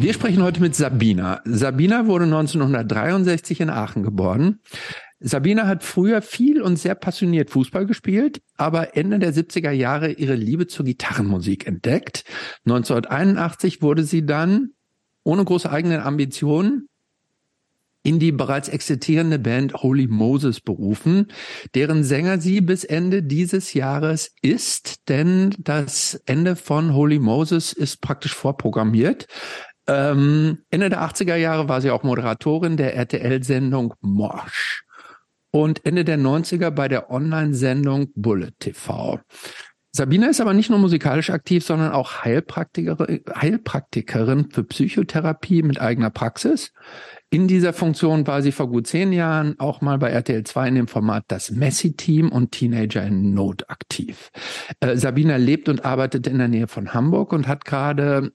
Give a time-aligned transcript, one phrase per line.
[0.00, 1.42] Wir sprechen heute mit Sabina.
[1.44, 4.60] Sabina wurde 1963 in Aachen geboren.
[5.20, 10.36] Sabina hat früher viel und sehr passioniert Fußball gespielt, aber Ende der 70er Jahre ihre
[10.36, 12.24] Liebe zur Gitarrenmusik entdeckt.
[12.64, 14.70] 1981 wurde sie dann,
[15.22, 16.88] ohne große eigene Ambitionen,
[18.02, 21.26] in die bereits existierende Band Holy Moses berufen,
[21.74, 28.00] deren Sänger sie bis Ende dieses Jahres ist, denn das Ende von Holy Moses ist
[28.00, 29.26] praktisch vorprogrammiert.
[29.90, 34.84] Ähm, Ende der 80er Jahre war sie auch Moderatorin der RTL-Sendung Morsch
[35.50, 39.18] und Ende der 90er bei der Online-Sendung Bullet TV.
[39.92, 46.10] Sabina ist aber nicht nur musikalisch aktiv, sondern auch Heilpraktikerin, Heilpraktikerin für Psychotherapie mit eigener
[46.10, 46.72] Praxis.
[47.30, 50.74] In dieser Funktion war sie vor gut zehn Jahren auch mal bei RTL 2 in
[50.76, 54.30] dem Format Das Messi-Team und Teenager in Not aktiv.
[54.78, 58.32] Äh, Sabina lebt und arbeitet in der Nähe von Hamburg und hat gerade,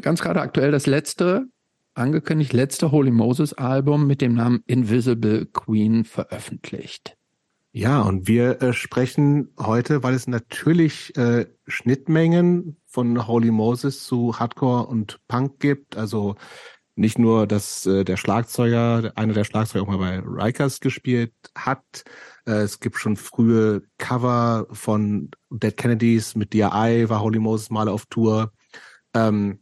[0.00, 1.46] ganz gerade aktuell das letzte
[1.94, 7.16] angekündigt letzte Holy Moses Album mit dem Namen Invisible Queen veröffentlicht.
[7.74, 14.38] Ja, und wir äh, sprechen heute, weil es natürlich äh, Schnittmengen von Holy Moses zu
[14.38, 15.96] Hardcore und Punk gibt.
[15.96, 16.36] Also
[16.96, 22.04] nicht nur, dass äh, der Schlagzeuger, einer der Schlagzeuger auch mal bei Rikers gespielt hat.
[22.46, 27.88] Äh, es gibt schon frühe Cover von Dead Kennedys mit DRI, war Holy Moses mal
[27.88, 28.52] auf Tour.
[29.14, 29.58] Ähm,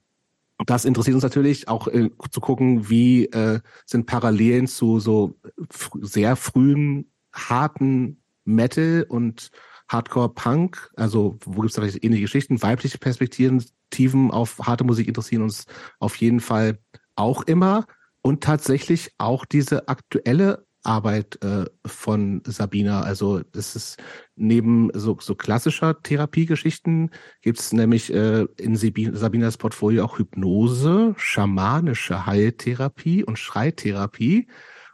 [0.67, 5.39] das interessiert uns natürlich auch äh, zu gucken, wie äh, sind Parallelen zu so
[5.71, 9.51] fr sehr frühen, harten Metal und
[9.89, 15.43] Hardcore-Punk, also wo gibt es da vielleicht ähnliche Geschichten, weibliche Perspektiven auf harte Musik interessieren
[15.43, 15.67] uns
[15.99, 16.79] auf jeden Fall
[17.17, 17.87] auch immer.
[18.23, 23.03] Und tatsächlich auch diese aktuelle Arbeit äh, von Sabina.
[23.03, 24.03] Also es ist
[24.37, 27.11] neben so, so klassischer Therapiegeschichten
[27.43, 34.49] gibt es nämlich äh, in Sabinas Portfolio auch Hypnose, schamanische Heiltherapie und Schreitherapie.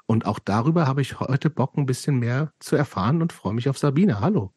[0.07, 3.69] Und auch darüber habe ich heute Bock, ein bisschen mehr zu erfahren und freue mich
[3.69, 4.21] auf Sabine.
[4.21, 4.53] Hallo.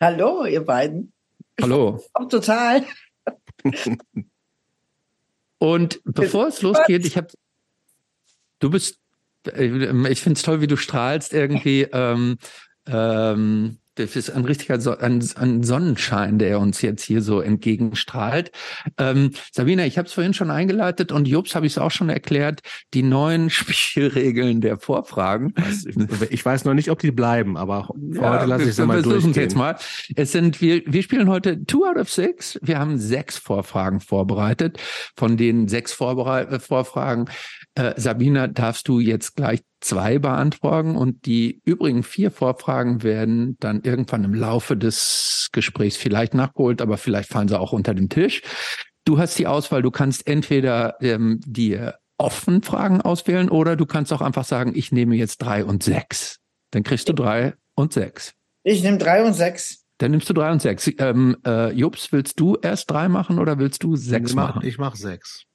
[0.00, 1.12] Hallo, ihr beiden.
[1.60, 2.02] Hallo.
[2.12, 2.84] Auch total.
[5.58, 7.28] und bevor es losgeht, ich habe,
[8.60, 8.99] du bist
[9.46, 11.82] ich finde es toll, wie du strahlst irgendwie.
[11.92, 12.38] Ähm,
[12.86, 18.50] ähm, das ist ein richtiger so ein, ein Sonnenschein, der uns jetzt hier so entgegenstrahlt.
[18.98, 22.08] Ähm, Sabina, ich habe es vorhin schon eingeleitet und Jobs habe ich es auch schon
[22.08, 22.60] erklärt,
[22.94, 25.54] die neuen Spielregeln der Vorfragen.
[26.30, 29.34] Ich weiß noch nicht, ob die bleiben, aber ja, heute lasse ich es mal durchgehen.
[29.34, 29.76] Jetzt mal.
[30.16, 32.58] Es sind, wir, wir spielen heute two out of six.
[32.62, 34.78] Wir haben sechs Vorfragen vorbereitet.
[35.16, 37.26] Von den sechs Vorbereit Vorfragen
[37.80, 43.80] äh, Sabina, darfst du jetzt gleich zwei beantworten und die übrigen vier Vorfragen werden dann
[43.82, 48.42] irgendwann im Laufe des Gesprächs vielleicht nachgeholt, aber vielleicht fallen sie auch unter den Tisch.
[49.06, 54.12] Du hast die Auswahl, du kannst entweder ähm, dir offen Fragen auswählen oder du kannst
[54.12, 56.38] auch einfach sagen, ich nehme jetzt drei und sechs.
[56.72, 58.34] Dann kriegst du drei und sechs.
[58.62, 59.86] Ich nehme drei und sechs.
[59.98, 60.90] Dann nimmst du drei und sechs.
[60.98, 64.66] Ähm, äh, Jobs, willst du erst drei machen oder willst du sechs ich mach, machen?
[64.66, 65.46] Ich mache sechs.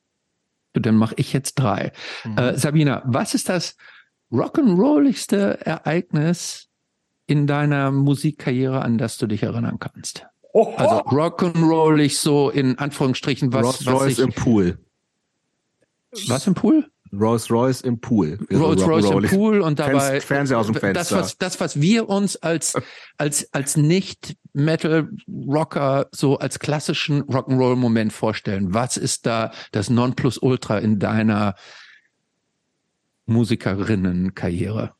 [0.79, 1.91] Dann mache ich jetzt drei.
[2.23, 2.37] Mhm.
[2.37, 3.75] Äh, Sabina, was ist das
[4.31, 6.67] rock'n'rolligste Ereignis
[7.27, 10.25] in deiner Musikkarriere, an das du dich erinnern kannst?
[10.53, 10.75] Oh, oh.
[10.77, 13.63] Also rock'n'rollig so in Anführungsstrichen was.
[13.63, 14.77] Rolls Royce ich, im Pool.
[16.27, 16.89] Was im Pool?
[17.13, 18.39] Rolls Royce im Pool.
[18.51, 20.93] Rolls Royce im Pool und dabei Fernseher aus dem Fenster.
[20.93, 22.75] Das was, das was wir uns als
[23.17, 28.73] als als nicht Metal Rocker so als klassischen Rock'n'Roll Moment vorstellen.
[28.73, 31.55] Was ist da das Nonplusultra in deiner
[33.25, 34.93] Musikerinnenkarriere?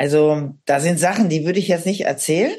[0.00, 2.52] Also, da sind Sachen, die würde ich jetzt nicht erzählen.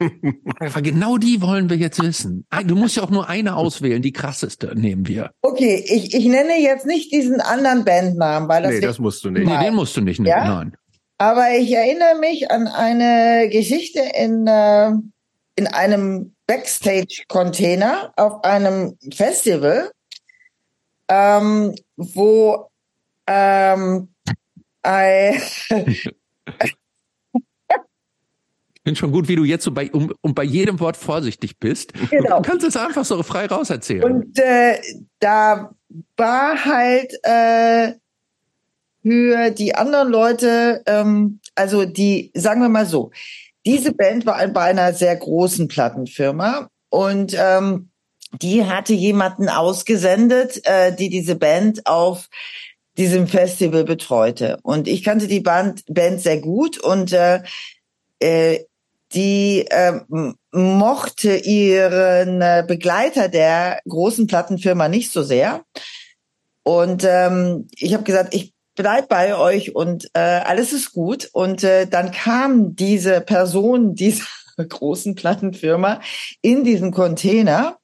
[0.82, 2.46] genau die wollen wir jetzt wissen.
[2.64, 5.32] Du musst ja auch nur eine auswählen, die krasseste nehmen wir.
[5.42, 8.72] Okay, ich, ich nenne jetzt nicht diesen anderen Bandnamen, weil das.
[8.72, 9.46] Nee, das musst du nicht.
[9.46, 10.48] Nee, den musst du nicht nennen, ja?
[10.48, 10.74] nein.
[11.18, 14.92] Aber ich erinnere mich an eine Geschichte in, äh,
[15.56, 19.90] in einem Backstage-Container auf einem Festival,
[21.08, 22.70] ähm, wo
[23.26, 24.08] ähm,
[24.82, 25.34] ein
[25.86, 26.08] Ich
[28.84, 31.92] finde schon gut, wie du jetzt so bei, um, um bei jedem Wort vorsichtig bist.
[32.10, 32.40] Genau.
[32.40, 34.04] Du kannst es einfach so frei rauserzählen.
[34.04, 34.80] Und äh,
[35.20, 35.70] da
[36.16, 37.92] war halt äh,
[39.02, 43.10] für die anderen Leute, ähm, also die, sagen wir mal so,
[43.64, 47.90] diese Band war bei einer sehr großen Plattenfirma und ähm,
[48.40, 52.28] die hatte jemanden ausgesendet, äh, die diese Band auf
[52.96, 54.58] diesem Festival betreute.
[54.62, 57.42] Und ich kannte die Band, Band sehr gut und äh,
[58.20, 58.60] äh,
[59.14, 60.00] die äh,
[60.50, 65.64] mochte ihren äh, Begleiter der großen Plattenfirma nicht so sehr.
[66.62, 71.28] Und ähm, ich habe gesagt, ich bleib bei euch und äh, alles ist gut.
[71.32, 74.24] Und äh, dann kam diese Person dieser
[74.56, 76.00] großen Plattenfirma
[76.40, 77.78] in diesen Container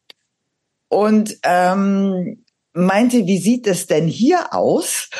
[0.89, 5.11] und ähm, meinte, wie sieht es denn hier aus?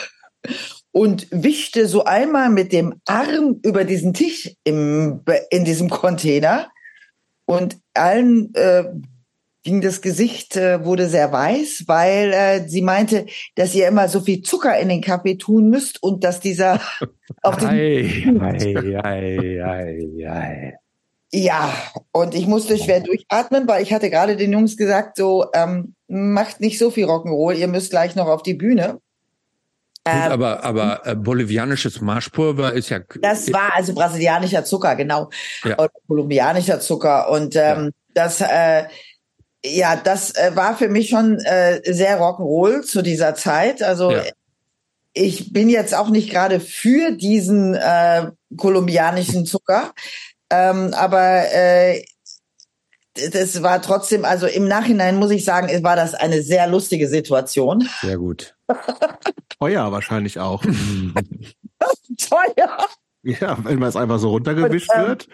[0.99, 6.73] Und wischte so einmal mit dem Arm über diesen Tisch im, in diesem Container.
[7.45, 8.83] Und allen äh,
[9.63, 14.19] ging das Gesicht, äh, wurde sehr weiß, weil äh, sie meinte, dass ihr immer so
[14.19, 16.81] viel Zucker in den Kaffee tun müsst und dass dieser
[17.43, 20.75] auf Ei, ei, ei, ei, ei.
[21.33, 21.73] Ja,
[22.11, 26.61] und ich musste schwer durchatmen, weil ich hatte gerade den Jungs gesagt, so ähm, macht
[26.61, 28.99] nicht so viel Rock'n'Roll, ihr müsst gleich noch auf die Bühne.
[30.13, 35.31] Gut, Ähm, aber aber äh, bolivianisches Marschpulver ist ja Das war also brasilianischer Zucker, genau.
[35.65, 35.77] Ja.
[35.77, 37.31] Und kolumbianischer Zucker.
[37.31, 38.85] Und ähm, das, äh,
[39.65, 43.83] ja, das äh, war für mich schon äh, sehr Rock'n'Roll zu dieser Zeit.
[43.83, 44.23] Also Ja.
[45.13, 49.93] ich bin jetzt auch nicht gerade für diesen äh, kolumbianischen Zucker.
[50.51, 52.05] Ähm, aber äh,
[53.33, 57.89] das war trotzdem, also im Nachhinein muss ich sagen, war das eine sehr lustige Situation.
[58.01, 58.55] sehr gut.
[59.59, 60.63] Teuer wahrscheinlich auch.
[62.19, 62.87] Teuer.
[63.23, 65.29] ja, wenn man es einfach so runtergewischt Und, ähm, wird.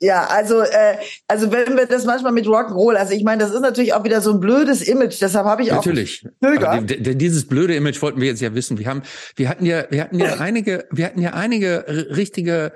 [0.00, 0.96] Ja, also äh,
[1.26, 4.20] also wenn wir das manchmal mit Rock'n'Roll, also ich meine, das ist natürlich auch wieder
[4.20, 6.24] so ein blödes Image, deshalb habe ich auch Natürlich.
[6.40, 8.78] Aber die, die, dieses blöde Image wollten wir jetzt ja wissen.
[8.78, 9.02] Wir haben,
[9.34, 12.72] wir hatten ja, wir hatten ja einige, wir hatten ja einige richtige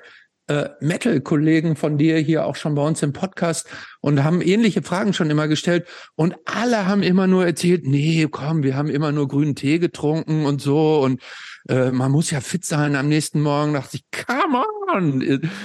[0.49, 3.69] äh, Metal-Kollegen von dir hier auch schon bei uns im Podcast
[4.01, 8.63] und haben ähnliche Fragen schon immer gestellt und alle haben immer nur erzählt, nee, komm,
[8.63, 11.23] wir haben immer nur grünen Tee getrunken und so und
[11.69, 13.75] äh, man muss ja fit sein am nächsten Morgen.
[13.75, 14.65] Dachte ich, come
[14.95, 15.21] on,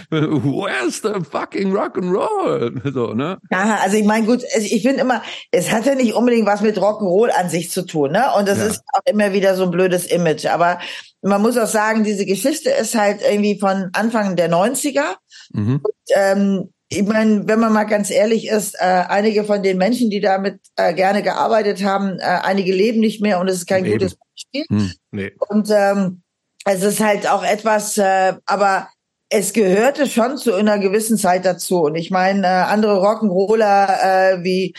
[0.09, 2.81] where's the fucking rock and roll?
[2.93, 3.37] So, ne?
[3.51, 5.21] Ja, also ich meine, gut, ich finde immer,
[5.51, 8.25] es hat ja nicht unbedingt was mit Rock'n'Roll an sich zu tun, ne?
[8.37, 8.65] Und das Ja.
[8.67, 10.45] ist auch immer wieder so ein blödes Image.
[10.45, 10.79] Aber
[11.21, 15.15] man muss auch sagen, diese Geschichte ist halt irgendwie von Anfang der 90er.
[15.53, 15.81] Mhm.
[16.15, 20.21] Ähm, ich meine, wenn man mal ganz ehrlich ist, äh, einige von den Menschen, die
[20.21, 23.99] damit äh, gerne gearbeitet haben, äh, einige leben nicht mehr und es ist kein Eben.
[23.99, 24.65] gutes Beispiel.
[24.69, 24.91] Hm.
[25.11, 25.33] Nee.
[25.49, 26.21] Und ähm,
[26.65, 28.87] es ist halt auch etwas, äh, aber
[29.29, 31.81] es gehörte schon zu einer gewissen Zeit dazu.
[31.81, 34.73] Und ich meine, äh, andere Rock'n'Roller äh, wie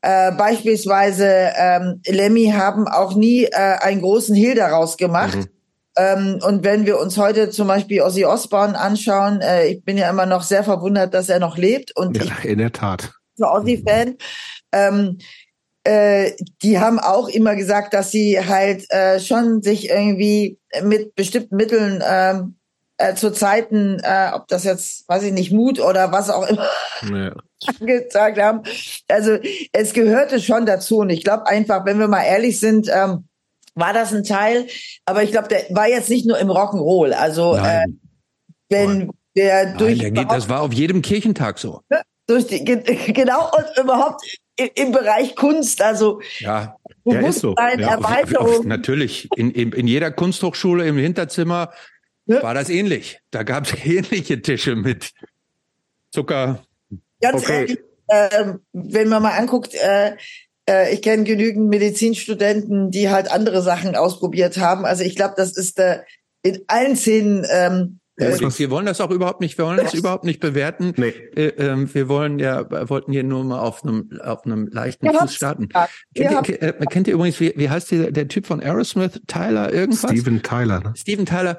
[0.00, 5.36] äh, beispielsweise ähm, Lemmy haben auch nie äh, einen großen Hehl daraus gemacht.
[5.36, 5.46] Mhm.
[6.00, 10.08] Ähm, und wenn wir uns heute zum Beispiel Ozzy Osbourne anschauen, äh, ich bin ja
[10.08, 13.10] immer noch sehr verwundert, dass er noch lebt und Ja, in der Tat.
[13.34, 14.16] so Aussie-Fan.
[14.72, 15.18] Ähm,
[15.84, 16.32] äh,
[16.62, 22.02] die haben auch immer gesagt, dass sie halt äh, schon sich irgendwie mit bestimmten Mitteln
[22.08, 22.56] ähm,
[22.98, 26.66] äh, zu Zeiten, äh, ob das jetzt, weiß ich nicht, Mut oder was auch immer
[27.02, 27.30] Nee.
[27.80, 28.62] gesagt haben.
[29.08, 29.38] Also
[29.72, 33.24] es gehörte schon dazu und ich glaube einfach, wenn wir mal ehrlich sind, ähm,
[33.80, 34.66] war das ein Teil,
[35.06, 37.12] aber ich glaube, der war jetzt nicht nur im Rock'n'Roll.
[37.12, 38.00] Also äh, Nein,
[38.68, 41.80] wenn der nein durch der geht, das war auf jedem Kirchentag so.
[42.26, 42.82] durch die, ge-
[43.12, 44.22] genau und überhaupt
[44.60, 47.54] i- im Bereich Kunst, also Ja, Ja, ist so.
[47.78, 48.64] Ja, Auf- auf-.
[48.64, 49.28] Natürlich.
[49.36, 51.72] In, in, in jeder Kunsthochschule im Hinterzimmer
[52.26, 52.42] Ja.
[52.42, 53.18] war das ähnlich.
[53.32, 55.12] Da gab es ähnliche Tische mit
[56.12, 56.62] Zucker.
[57.20, 57.52] Ganz Okay.
[57.60, 60.16] ehrlich, ähm, wenn man mal anguckt, äh,
[60.70, 64.86] äh, ich kenne genügend Medizinstudenten, die halt andere Sachen ausprobiert haben.
[64.86, 66.00] Also ich glaube, das ist äh,
[66.42, 69.64] in allen Szenen ähm, Ja, äh, ist was- wir wollen das auch überhaupt nicht, wir
[69.64, 70.92] wollen das überhaupt nicht bewerten.
[70.96, 71.08] Nee.
[71.34, 75.12] Äh, ähm, wir wollen ja, wollten hier nur mal auf einem, auf einem leichten Ihr
[75.14, 75.68] Fuß starten.
[76.14, 79.20] Kennt ihr, äh, kennt ihr übrigens, wie, wie heißt der, der Typ von Aerosmith?
[79.26, 80.10] Tyler irgendwas?
[80.10, 80.92] Steven Tyler, ne?
[80.96, 81.56] Steven Tyler,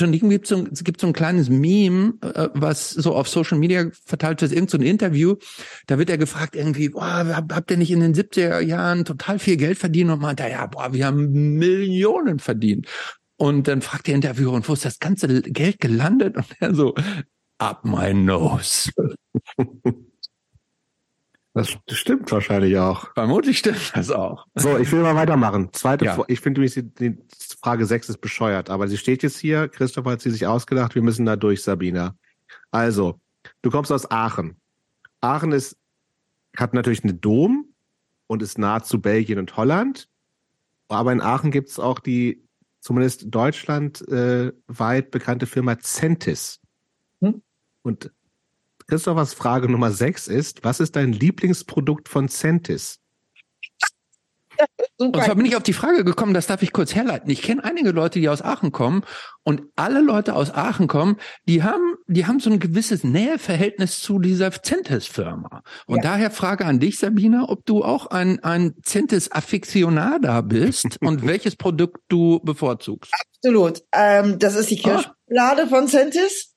[0.00, 3.86] ihm gibt so, es gibt so ein kleines Meme, äh, was so auf Social Media
[4.04, 5.36] verteilt wird, irgend so ein Interview.
[5.86, 9.38] Da wird er gefragt irgendwie, boah, hab- habt ihr nicht in den 70er Jahren total
[9.38, 10.10] viel Geld verdient?
[10.10, 12.86] Und meint er, ja, boah, wir haben Millionen verdient.
[13.42, 16.36] Und dann fragt der Interviewer, und wo ist das ganze Geld gelandet?
[16.36, 16.94] Und er so,
[17.58, 18.92] up my nose.
[21.54, 23.12] Das stimmt wahrscheinlich auch.
[23.12, 24.46] Vermutlich stimmt das auch.
[24.54, 25.70] So, ich will mal weitermachen.
[25.72, 26.24] Zweite, Ja.
[26.28, 27.18] Ich finde übrigens, die,
[27.62, 29.68] Frage 6 ist bescheuert, aber sie steht jetzt hier.
[29.68, 30.94] Christoph hat sie sich ausgedacht.
[30.94, 32.16] Wir müssen da durch, Sabina.
[32.70, 33.20] Also,
[33.60, 34.56] du kommst aus Aachen.
[35.20, 35.76] Aachen ist,
[36.56, 37.66] hat natürlich einen Dom
[38.28, 40.08] und ist nah zu Belgien und Holland.
[40.88, 42.42] Aber in Aachen gibt es auch die
[42.82, 46.60] zumindest deutschlandweit weit bekannte Firma Centis.
[47.20, 47.40] Hm?
[47.82, 48.12] Und
[48.88, 53.00] Christophers Frage Nummer 6 ist, was ist dein Lieblingsprodukt von Centis?
[54.98, 57.30] Und zwar bin ich auf die Frage gekommen, das darf ich kurz herleiten.
[57.30, 59.02] Ich kenne einige Leute, die aus Aachen kommen
[59.42, 61.16] und alle Leute aus Aachen kommen,
[61.48, 65.62] die haben, die haben so ein gewisses Näheverhältnis zu dieser Centis-Firma.
[65.86, 66.02] Und ja.
[66.02, 71.98] daher Frage an dich, Sabina, ob du auch ein, ein Centis-Afficionada bist und welches Produkt
[72.08, 73.12] du bevorzugst.
[73.36, 73.82] Absolut.
[73.92, 75.66] Ähm, das ist die Kirschblade ah.
[75.66, 76.51] von Centis.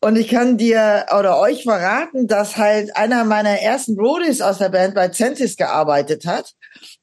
[0.00, 4.68] Und ich kann dir oder euch verraten, dass halt einer meiner ersten Brodies aus der
[4.68, 6.52] Band bei Centis gearbeitet hat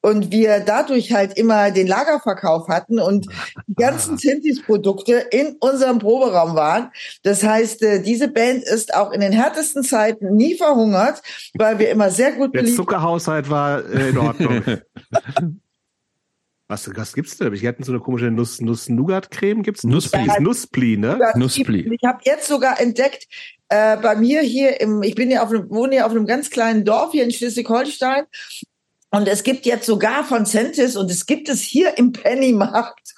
[0.00, 3.26] und wir dadurch halt immer den Lagerverkauf hatten und
[3.66, 4.18] die ganzen ah.
[4.18, 6.90] Centis-Produkte in unserem Proberaum waren.
[7.22, 11.20] Das heißt, äh, diese Band ist auch in den härtesten Zeiten nie verhungert,
[11.54, 14.62] weil wir immer sehr gut Der Zuckerhaushalt war äh, in Ordnung.
[16.68, 17.52] Was, was gibt's denn?
[17.54, 19.62] Ich hatte so eine komische Nuss, Nuss Nougat Creme.
[19.62, 21.18] Gibt's Nusspli, ja, Nusspli, ne?
[21.36, 21.88] Nusspli.
[21.94, 23.28] Ich habe jetzt sogar entdeckt,
[23.68, 26.50] äh, bei mir hier im, ich bin ja auf einem, wohne ja auf einem ganz
[26.50, 28.24] kleinen Dorf hier in Schleswig-Holstein.
[29.10, 33.14] Und es gibt jetzt sogar von Centis und es gibt es hier im Pennymarkt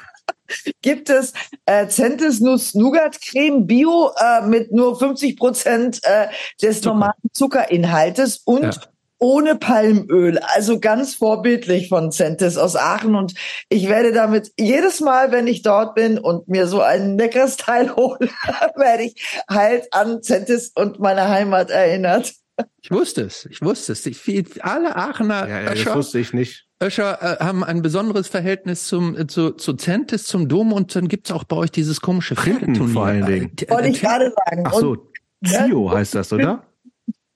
[0.82, 1.32] gibt es
[1.64, 6.28] äh, Centis Nuss Nougat Creme Bio äh, mit nur 50 Prozent äh,
[6.60, 6.94] des Zucker.
[6.94, 8.70] normalen Zuckerinhaltes und ja
[9.18, 10.38] ohne Palmöl.
[10.38, 13.14] Also ganz vorbildlich von Centis aus Aachen.
[13.14, 13.34] Und
[13.68, 17.94] ich werde damit jedes Mal, wenn ich dort bin und mir so ein leckeres Teil
[17.96, 18.28] hole,
[18.76, 22.34] werde ich halt an Centis und meine Heimat erinnert.
[22.80, 24.04] Ich wusste es, ich wusste es.
[24.04, 26.66] Ich, alle Aachener ja, ja, Öscher, das wusste ich nicht.
[26.82, 31.08] Öscher äh, haben ein besonderes Verhältnis zum äh, zu, zu Centis, zum Dom und dann
[31.08, 32.92] gibt's auch bei euch dieses komische Filmturnier.
[32.92, 33.52] Vor allen Dingen.
[33.68, 34.64] Wollte ich gerade sagen.
[34.66, 35.10] Ach so,
[35.44, 36.64] Chio heißt das, oder?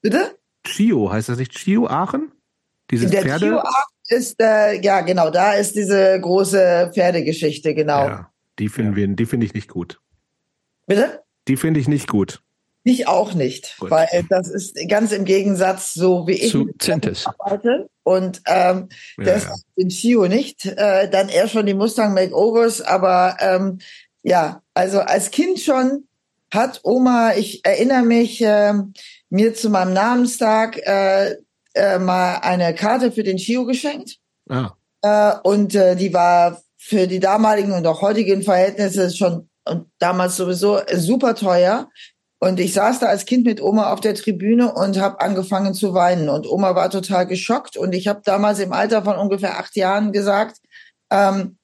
[0.01, 0.37] Bitte?
[0.65, 2.33] Chio, heißt das nicht Chio Aachen?
[2.91, 3.47] Dieses der Pferde?
[3.47, 8.07] Chio Aachen ist, äh, ja genau, da ist diese große Pferdegeschichte, genau.
[8.07, 8.97] Ja, die finden ja.
[8.97, 10.01] wir, die finde ich nicht gut.
[10.87, 11.23] Bitte?
[11.49, 12.43] Die finde ich nicht gut.
[12.85, 13.91] Ich auch nicht, gut.
[13.93, 17.27] weil das ist ganz im Gegensatz so wie ich Zu Centis.
[17.27, 18.89] arbeite und ähm,
[19.19, 19.55] ja, das ja.
[19.77, 23.79] den Chio nicht, äh, dann eher schon die Mustang Makeovers, aber ähm,
[24.25, 26.09] ja, also als Kind schon
[26.53, 28.75] hat Oma, ich erinnere mich, äh,
[29.33, 31.37] mir zu meinem Namenstag äh,
[31.75, 34.19] äh, mal eine Karte für den Chio geschenkt.
[34.49, 34.73] Ah.
[35.01, 40.37] Äh, und äh, die war für die damaligen und auch heutigen Verhältnisse schon und damals
[40.37, 41.89] sowieso super teuer.
[42.41, 45.95] Und ich saß da als Kind mit Oma auf der Tribüne und habe angefangen zu
[45.95, 46.29] weinen.
[46.29, 47.77] Und Oma war total geschockt.
[47.77, 50.59] Und ich habe damals im Alter von ungefähr acht Jahren gesagt,
[51.11, 51.57] ähm,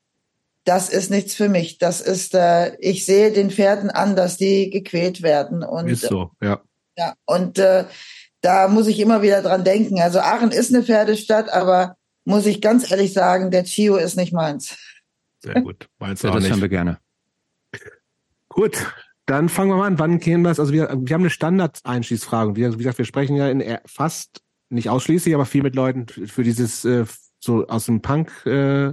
[0.65, 1.79] das ist nichts für mich.
[1.79, 5.65] Das ist, äh, ich sehe den Pferden an, dass die gequält werden.
[5.65, 6.63] Und, ist so, ja.
[6.99, 7.85] Ja, und äh,
[8.40, 10.00] da muss ich immer wieder dran denken.
[10.00, 14.33] Also Aachen ist eine Pferdestadt, aber muss ich ganz ehrlich sagen, der Chio ist nicht
[14.33, 14.76] meins.
[15.38, 15.88] Sehr gut.
[16.00, 16.52] Meins ja, auch das nicht.
[16.52, 16.99] haben wir gerne.
[18.49, 18.85] Gut,
[19.26, 19.99] dann fangen wir mal an.
[20.00, 20.59] Wann kämen das?
[20.59, 22.57] Also wir, wir haben eine Standard-Einstiegsfrage.
[22.57, 26.43] Wie, wie gesagt, wir sprechen ja in fast, nicht ausschließlich, aber viel mit Leuten für
[26.43, 27.05] dieses äh,
[27.38, 28.93] so aus dem Punk äh,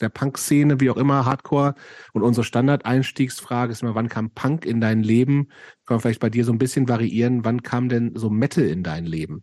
[0.00, 1.74] der Punk-Szene, wie auch immer, Hardcore.
[2.12, 5.48] Und unsere Standard-Einstiegsfrage ist immer, wann kam Punk in dein Leben?
[5.86, 7.44] Kann man vielleicht bei dir so ein bisschen variieren.
[7.44, 9.42] Wann kam denn so Metal in dein Leben?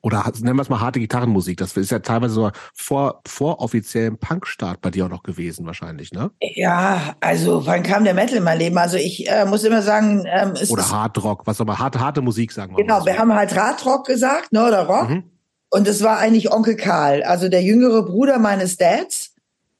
[0.00, 1.56] Oder nennen wir es mal harte Gitarrenmusik.
[1.58, 6.12] Das ist ja teilweise so vor, vor offiziellem Punk-Start bei dir auch noch gewesen, wahrscheinlich,
[6.12, 6.30] ne?
[6.40, 8.78] Ja, also wann kam der Metal in mein Leben?
[8.78, 12.52] Also ich äh, muss immer sagen, ähm, es Oder Hardrock, was aber harte, harte Musik
[12.52, 13.06] sagen wir Genau, so.
[13.06, 14.66] wir haben halt Hardrock gesagt, ne?
[14.66, 15.10] Oder Rock.
[15.10, 15.24] Mhm.
[15.70, 19.34] Und es war eigentlich Onkel Karl, also der jüngere Bruder meines Dads.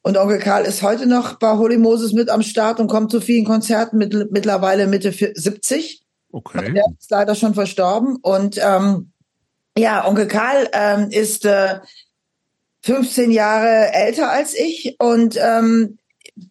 [0.09, 3.21] Und Onkel Karl ist heute noch bei Holy Moses mit am Start und kommt zu
[3.21, 6.01] vielen Konzerten mit, mittlerweile Mitte 70.
[6.31, 6.73] Okay.
[6.73, 8.15] Der ist leider schon verstorben.
[8.15, 9.11] Und ähm,
[9.77, 11.75] ja, Onkel Karl ähm, ist äh,
[12.85, 15.99] 15 Jahre älter als ich und ähm,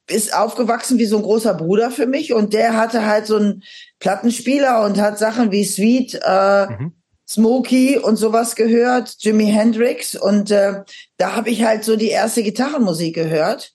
[0.09, 2.33] ist aufgewachsen wie so ein großer Bruder für mich.
[2.33, 3.65] Und der hatte halt so einen
[3.99, 6.93] Plattenspieler und hat Sachen wie Sweet, äh, mhm.
[7.29, 10.83] Smokey und sowas gehört, Jimi Hendrix und äh,
[11.19, 13.75] da habe ich halt so die erste Gitarrenmusik gehört.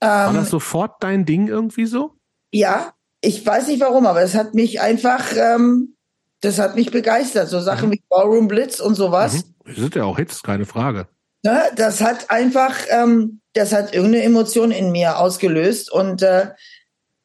[0.00, 2.12] Ähm, War das sofort dein Ding irgendwie so?
[2.52, 5.96] Ja, ich weiß nicht warum, aber es hat mich einfach, ähm,
[6.40, 7.48] das hat mich begeistert.
[7.48, 7.92] So Sachen mhm.
[7.92, 9.34] wie Ballroom Blitz und sowas.
[9.34, 9.42] Mhm.
[9.66, 11.08] Das sind ja auch Hits, keine Frage.
[11.42, 16.48] Ne, das hat einfach, ähm, das hat irgendeine Emotion in mir ausgelöst und äh,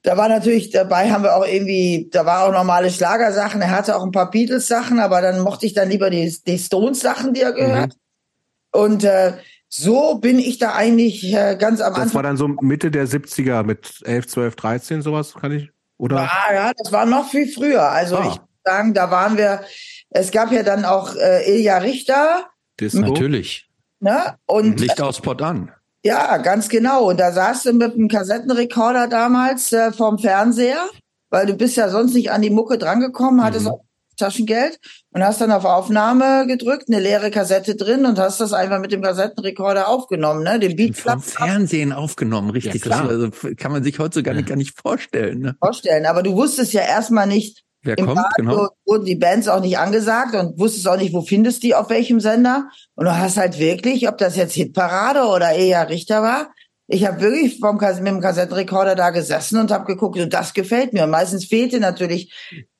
[0.03, 3.61] da war natürlich dabei, haben wir auch irgendwie, da war auch normale Schlagersachen.
[3.61, 7.33] Er hatte auch ein paar Beatles-Sachen, aber dann mochte ich dann lieber die, die Stones-Sachen,
[7.33, 7.93] die er gehört.
[7.93, 8.79] Mhm.
[8.81, 9.33] Und äh,
[9.67, 12.03] so bin ich da eigentlich äh, ganz am das Anfang.
[12.03, 15.69] Das war dann so Mitte der 70er mit 11, 12, 13, sowas, kann ich?
[15.97, 16.15] Oder?
[16.15, 17.89] Ja, ja, das war noch viel früher.
[17.89, 18.21] Also ah.
[18.21, 19.61] ich muss sagen, da waren wir,
[20.09, 22.47] es gab ja dann auch äh, Ilja Richter.
[22.79, 23.01] Disco.
[23.01, 23.69] Natürlich.
[23.99, 24.35] Ne?
[24.47, 25.71] Und, Licht aus Spot an.
[26.03, 27.09] Ja, ganz genau.
[27.09, 30.89] Und da saß du mit einem Kassettenrekorder damals äh, vorm Fernseher,
[31.29, 33.75] weil du bist ja sonst nicht an die Mucke drangekommen, hattest mhm.
[34.17, 34.79] Taschengeld
[35.11, 38.91] und hast dann auf Aufnahme gedrückt, eine leere Kassette drin und hast das einfach mit
[38.91, 40.59] dem Kassettenrekorder aufgenommen, ne?
[40.59, 42.85] Den Beat Vom Fernsehen aufgenommen, richtig.
[42.85, 44.45] Ja, das also, kann man sich heutzutage ja.
[44.45, 45.39] gar nicht vorstellen.
[45.39, 45.55] Ne?
[45.59, 48.69] Vorstellen, aber du wusstest ja erstmal nicht, Wer Im kommt, Radio genau.
[48.85, 52.19] wurden die Bands auch nicht angesagt und wusstest auch nicht, wo findest die auf welchem
[52.19, 52.69] Sender.
[52.95, 56.51] Und du hast halt wirklich, ob das jetzt Hitparade oder eher Richter war,
[56.87, 60.93] ich habe wirklich vom, mit dem Kassettenrekorder da gesessen und habe geguckt, und das gefällt
[60.93, 61.05] mir.
[61.05, 62.33] Und meistens fehlte natürlich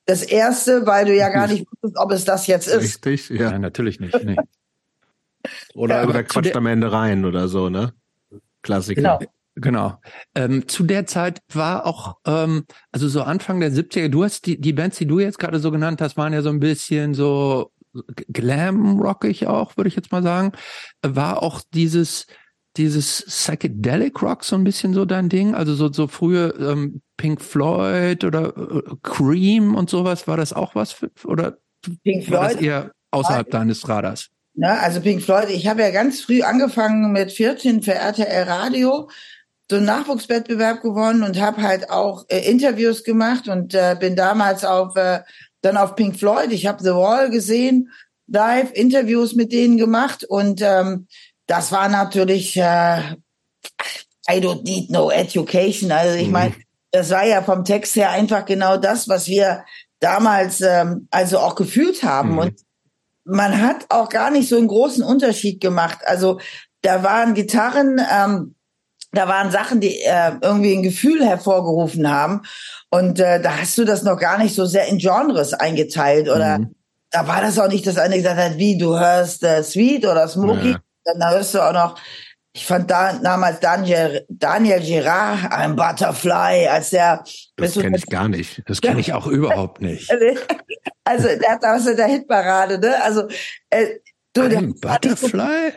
[0.04, 3.06] das erste, weil du ja gar nicht wusstest, ob es das jetzt ist.
[3.06, 3.52] Richtig, ja.
[3.52, 4.22] ja natürlich nicht.
[4.22, 4.36] Nee.
[5.74, 7.92] oder ja, oder quatscht am Ende rein oder so, ne?
[8.62, 9.00] Klassiker.
[9.00, 9.20] Genau.
[9.54, 10.00] Genau.
[10.34, 14.60] Ähm, zu der Zeit war auch, ähm, also so Anfang der 70er, du hast die,
[14.60, 17.70] die Bands, die du jetzt gerade so genannt hast, waren ja so ein bisschen so
[18.32, 20.52] glam-rockig auch, würde ich jetzt mal sagen.
[21.02, 22.26] War auch dieses,
[22.78, 25.54] dieses Psychedelic Rock so ein bisschen so dein Ding?
[25.54, 30.74] Also so, so frühe ähm, Pink Floyd oder äh, Cream und sowas, war das auch
[30.74, 31.58] was für, oder
[32.02, 32.54] Pink war Floyd?
[32.54, 34.30] das eher außerhalb deines Radars?
[34.54, 39.08] Na, also Pink Floyd, ich habe ja ganz früh angefangen mit 14 für RTL Radio,
[39.72, 44.66] so einen Nachwuchswettbewerb gewonnen und habe halt auch äh, Interviews gemacht und äh, bin damals
[44.66, 45.20] auf äh,
[45.62, 46.52] dann auf Pink Floyd.
[46.52, 47.90] Ich habe The Wall gesehen,
[48.26, 51.06] live Interviews mit denen gemacht und ähm,
[51.46, 53.14] das war natürlich äh,
[54.30, 55.90] I don't need no education.
[55.90, 56.32] Also ich mhm.
[56.32, 56.54] meine,
[56.90, 59.64] das war ja vom Text her einfach genau das, was wir
[60.00, 62.32] damals ähm, also auch gefühlt haben.
[62.32, 62.38] Mhm.
[62.38, 62.60] Und
[63.24, 66.00] man hat auch gar nicht so einen großen Unterschied gemacht.
[66.04, 66.40] Also
[66.82, 68.54] da waren Gitarren, ähm,
[69.12, 72.42] da waren Sachen, die äh, irgendwie ein Gefühl hervorgerufen haben.
[72.90, 76.28] Und äh, da hast du das noch gar nicht so sehr in Genres eingeteilt.
[76.28, 76.74] Oder mhm.
[77.10, 80.28] da war das auch nicht, dass eine gesagt hat, wie du hörst äh, Sweet oder
[80.28, 80.70] Smoky.
[80.70, 80.80] Ja.
[81.04, 81.98] Dann hörst du auch noch,
[82.54, 87.24] ich fand da, damals Daniel, Daniel Girard, ein Butterfly, als der.
[87.56, 88.62] Das kenne ich gar nicht.
[88.66, 90.10] Das kenne ich auch überhaupt nicht.
[91.04, 92.94] Also der hat aus der Hitparade, ne?
[93.02, 93.26] Also
[93.70, 93.96] äh,
[94.34, 95.72] du, ein Butterfly?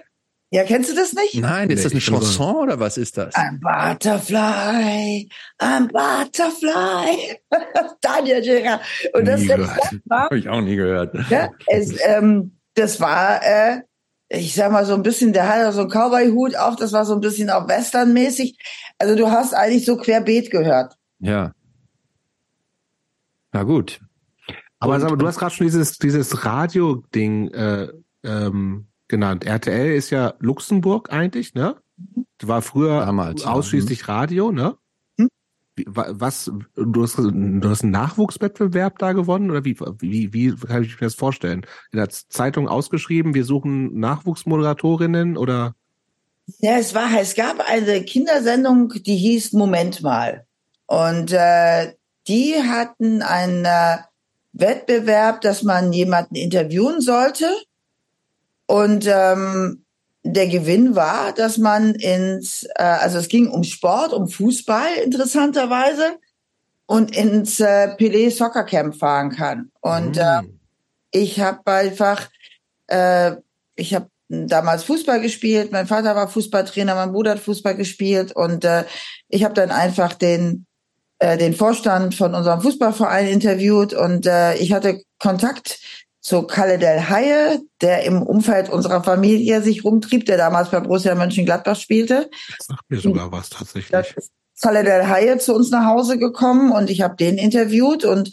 [0.56, 1.36] Ja, kennst du das nicht?
[1.36, 3.36] Nein, ist nee, das eine Chanson oder was ist das?
[3.36, 7.38] Ein Butterfly, ein Butterfly.
[8.02, 8.82] Daniel Girard.
[9.12, 9.70] Und das, das
[10.10, 11.14] habe ich auch nie gehört.
[11.30, 13.82] Ja, es, ähm, das war äh,
[14.30, 17.04] ich sag mal so ein bisschen, der hat ja so einen Cowboy-Hut auf, das war
[17.04, 18.58] so ein bisschen auch Western-mäßig.
[18.98, 20.96] Also du hast eigentlich so querbeet gehört.
[21.20, 21.52] Ja.
[23.52, 24.00] Na gut.
[24.80, 27.90] Aber, sag mal, du hast gerade schon dieses, dieses Radio-Ding äh,
[28.24, 29.46] ähm, genannt.
[29.46, 31.76] RTL ist ja Luxemburg eigentlich, ne?
[31.98, 32.26] Mhm.
[32.42, 34.16] War früher Damals, ausschließlich ja.
[34.16, 34.78] Radio, ne?
[35.86, 41.00] was, du hast, du hast einen Nachwuchswettbewerb da gewonnen oder wie, wie, wie kann ich
[41.02, 41.66] mir das vorstellen?
[41.92, 45.76] In der Zeitung ausgeschrieben, wir suchen Nachwuchsmoderatorinnen oder?
[46.60, 50.46] Ja, es war, es gab eine Kindersendung, die hieß Moment mal.
[50.86, 51.94] Und äh,
[52.28, 53.98] die hatten einen äh,
[54.54, 57.48] Wettbewerb, dass man jemanden interviewen sollte.
[58.68, 59.86] Und ähm,
[60.24, 66.18] der Gewinn war, dass man ins, äh, also es ging um Sport, um Fußball interessanterweise
[66.88, 69.72] und ins äh, Pelé Soccer Camp fahren kann.
[69.82, 70.22] Und mhm.
[70.22, 70.42] äh,
[71.12, 72.30] ich habe einfach,
[72.88, 73.34] äh,
[73.76, 78.66] ich habe damals Fußball gespielt, mein Vater war Fußballtrainer, mein Bruder hat Fußball gespielt und
[78.66, 78.86] äh,
[79.30, 80.66] ich habe dann einfach den
[81.20, 85.80] äh, den Vorstand von unserem Fußballverein interviewt und äh, ich hatte Kontakt
[86.26, 91.14] zu Kalle Del Haie, der im Umfeld unserer Familie sich rumtrieb, der damals bei Borussia
[91.14, 92.32] Mönchengladbach spielte.
[92.58, 94.16] Das sagt mir sogar was tatsächlich.
[94.60, 98.32] Kalle Del Haie zu uns nach Hause gekommen und ich habe den interviewt und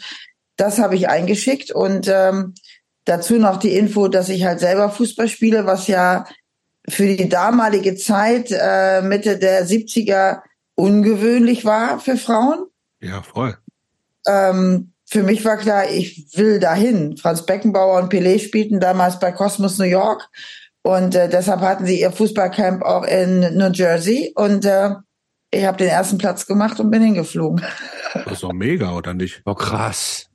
[0.56, 2.54] das habe ich eingeschickt und ähm,
[3.04, 6.24] dazu noch die Info, dass ich halt selber Fußball spiele, was ja
[6.88, 10.40] für die damalige Zeit äh, Mitte der 70er
[10.76, 12.64] ungewöhnlich war für Frauen.
[13.00, 13.58] Ja, voll.
[14.26, 17.18] Ähm, für mich war klar, ich will dahin.
[17.18, 20.30] Franz Beckenbauer und Pelé spielten damals bei Cosmos New York
[20.82, 24.94] und äh, deshalb hatten sie ihr Fußballcamp auch in New Jersey und äh,
[25.50, 27.62] ich habe den ersten Platz gemacht und bin hingeflogen.
[28.14, 29.42] Das ist doch mega, oder nicht?
[29.44, 30.30] Oh, krass.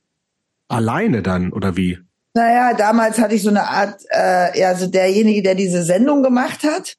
[0.68, 1.98] Alleine dann, oder wie?
[2.36, 6.64] Naja, damals hatte ich so eine Art, äh, ja, also derjenige, der diese Sendung gemacht
[6.64, 6.98] hat,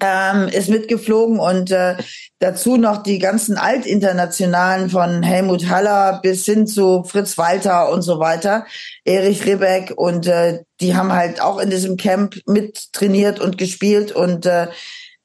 [0.00, 1.96] ähm, ist mitgeflogen und äh,
[2.38, 8.18] dazu noch die ganzen Altinternationalen von Helmut Haller bis hin zu Fritz Walter und so
[8.18, 8.66] weiter,
[9.04, 14.12] Erich Ribbeck und äh, die haben halt auch in diesem Camp mit trainiert und gespielt
[14.12, 14.68] und äh,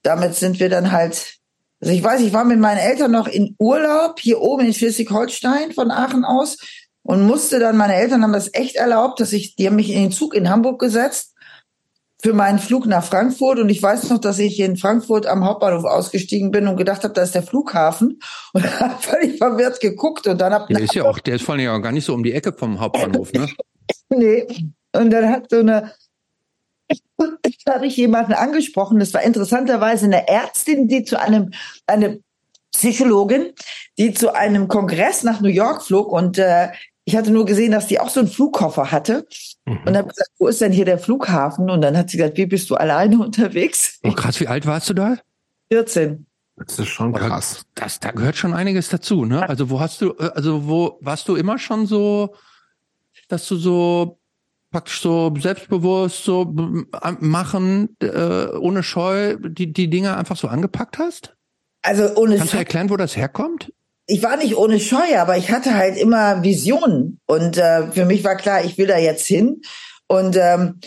[0.03, 1.35] damit sind wir dann halt,
[1.81, 5.71] also ich weiß, ich war mit meinen Eltern noch in Urlaub hier oben in Schleswig-Holstein
[5.71, 6.57] von Aachen aus
[7.01, 10.01] und musste dann, meine Eltern haben das echt erlaubt, dass ich, die haben mich in
[10.01, 11.34] den Zug in Hamburg gesetzt
[12.25, 13.59] für meinen Flug nach Frankfurt.
[13.59, 17.13] Und ich weiß noch, dass ich in Frankfurt am Hauptbahnhof ausgestiegen bin und gedacht habe,
[17.13, 18.19] da ist der Flughafen.
[18.53, 21.53] Und habe völlig verwirrt geguckt und dann habe der ist ja auch, der ist vor
[21.53, 23.47] allem ja auch gar nicht so um die Ecke vom Hauptbahnhof, ne?
[24.09, 24.47] nee.
[24.93, 25.91] Und dann hat so eine,
[27.69, 31.51] habe ich jemanden angesprochen, das war interessanterweise eine Ärztin, die zu einem,
[31.85, 32.21] eine
[32.71, 33.51] Psychologin,
[33.97, 36.11] die zu einem Kongress nach New York flog.
[36.11, 36.69] Und äh,
[37.03, 39.27] ich hatte nur gesehen, dass die auch so einen Flugkoffer hatte
[39.65, 39.79] mhm.
[39.85, 41.69] und habe gesagt, wo ist denn hier der Flughafen?
[41.69, 43.99] Und dann hat sie gesagt, wie bist du alleine unterwegs?
[44.03, 45.17] Oh, krass, wie alt warst du da?
[45.71, 46.25] 14.
[46.57, 47.65] Das ist schon krass.
[47.75, 49.47] Das, da gehört schon einiges dazu, ne?
[49.47, 52.35] Also wo hast du, äh, also wo warst du immer schon so,
[53.27, 54.19] dass du so
[54.71, 56.53] praktisch so selbstbewusst so
[57.19, 61.35] machen, äh, ohne Scheu, die, die Dinge einfach so angepackt hast?
[61.81, 63.71] Also ohne Kannst du erklären, wo das herkommt?
[64.07, 67.19] Ich war nicht ohne Scheu, aber ich hatte halt immer Visionen.
[67.25, 69.61] Und äh, für mich war klar, ich will da jetzt hin.
[70.07, 70.79] Und ähm,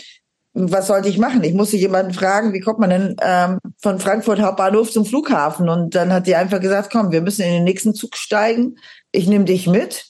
[0.53, 1.43] was sollte ich machen?
[1.43, 5.69] Ich musste jemanden fragen, wie kommt man denn ähm, von Frankfurt Hauptbahnhof zum Flughafen?
[5.69, 8.75] Und dann hat die einfach gesagt, komm, wir müssen in den nächsten Zug steigen.
[9.11, 10.05] Ich nehme dich mit.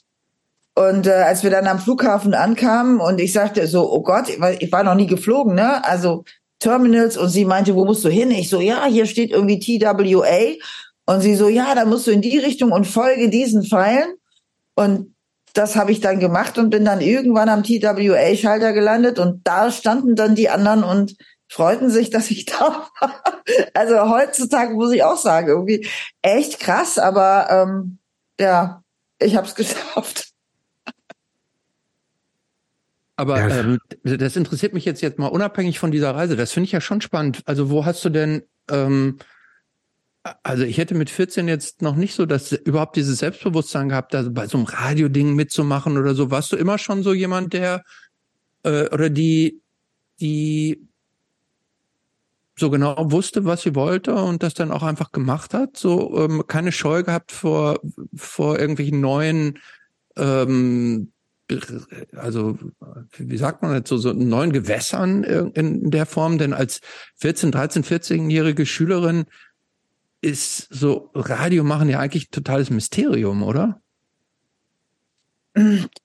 [0.76, 4.72] Und äh, als wir dann am Flughafen ankamen und ich sagte so, oh Gott, ich
[4.72, 5.84] war noch nie geflogen, ne?
[5.84, 6.24] Also
[6.60, 8.32] Terminals und sie meinte, wo musst du hin?
[8.32, 10.56] Ich so, ja, hier steht irgendwie TWA.
[11.10, 14.13] Und sie so, ja, da musst du in die Richtung und folge diesen Pfeilen.
[14.76, 15.15] Und
[15.54, 20.15] das habe ich dann gemacht und bin dann irgendwann am TWA-Schalter gelandet und da standen
[20.15, 21.15] dann die anderen und
[21.48, 23.24] freuten sich, dass ich da war.
[23.74, 25.88] Also heutzutage muss ich auch sagen, irgendwie
[26.22, 27.98] echt krass, aber ähm,
[28.39, 28.84] ja,
[29.17, 30.28] ich habe es geschafft.
[33.15, 36.36] Aber ähm, das interessiert mich jetzt jetzt mal unabhängig von dieser Reise.
[36.36, 37.41] Das finde ich ja schon spannend.
[37.45, 39.17] Also wo hast du denn ähm,
[40.44, 44.32] also ich hätte mit 14 jetzt noch nicht so das überhaupt dieses Selbstbewusstsein gehabt, also
[44.32, 46.30] bei so einem Radioding mitzumachen oder so.
[46.32, 47.84] Warst du immer schon so jemand, der
[48.64, 49.62] äh, oder die,
[50.20, 50.86] die
[52.58, 55.78] so genau wusste, was sie wollte und das dann auch einfach gemacht hat?
[55.78, 57.80] So ähm, keine Scheu gehabt vor
[58.14, 59.60] vor irgendwelchen neuen
[60.18, 61.12] ähm,
[62.16, 62.58] also
[63.18, 66.80] wie sagt man jetzt so, so neuen Gewässern in der Form, denn als
[67.16, 69.26] 14, 13, 14-jährige Schülerin
[70.22, 73.82] ist so Radio machen ja eigentlich totales Mysterium, oder?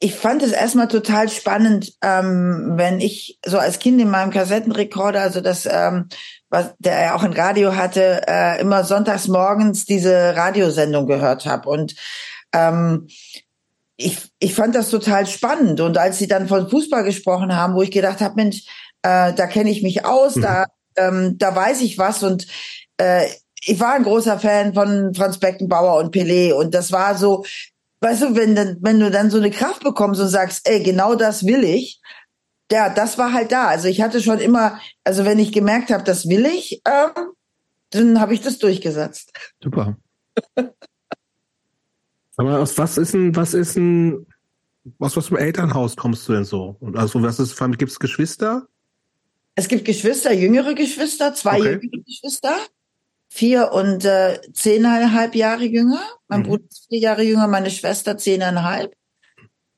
[0.00, 5.20] Ich fand es erstmal total spannend, ähm, wenn ich so als Kind in meinem Kassettenrekorder,
[5.20, 6.09] also das, ähm,
[6.48, 11.68] was der ja auch ein Radio hatte, äh, immer sonntags morgens diese Radiosendung gehört habe.
[11.68, 11.94] Und
[12.53, 13.07] ähm,
[13.96, 15.81] ich, ich fand das total spannend.
[15.81, 18.64] Und als sie dann von Fußball gesprochen haben, wo ich gedacht habe, Mensch,
[19.03, 20.42] äh, da kenne ich mich aus, mhm.
[20.42, 20.64] da,
[20.96, 22.22] ähm, da weiß ich was.
[22.22, 22.46] Und
[22.96, 23.27] äh,
[23.66, 27.44] ich war ein großer Fan von Franz Beckenbauer und Pelé und das war so,
[28.00, 31.14] weißt du, wenn, dann, wenn du dann so eine Kraft bekommst und sagst, ey, genau
[31.14, 32.00] das will ich,
[32.70, 33.66] ja, das war halt da.
[33.66, 37.33] Also ich hatte schon immer, also wenn ich gemerkt habe, das will ich, ähm,
[37.90, 39.33] dann habe ich das durchgesetzt.
[39.62, 39.96] Super.
[42.37, 44.27] Aber aus was ist ein, was ist ein,
[44.98, 46.77] aus was für einem Elternhaus kommst du denn so?
[46.81, 48.66] Und also was ist, gibt es Geschwister?
[49.55, 51.79] Es gibt Geschwister, jüngere Geschwister, zwei okay.
[51.81, 52.57] jüngere Geschwister
[53.34, 56.00] vier und äh, zehneinhalb Jahre jünger.
[56.28, 56.44] Mein mhm.
[56.44, 58.94] Bruder ist vier Jahre jünger, meine Schwester zehneinhalb.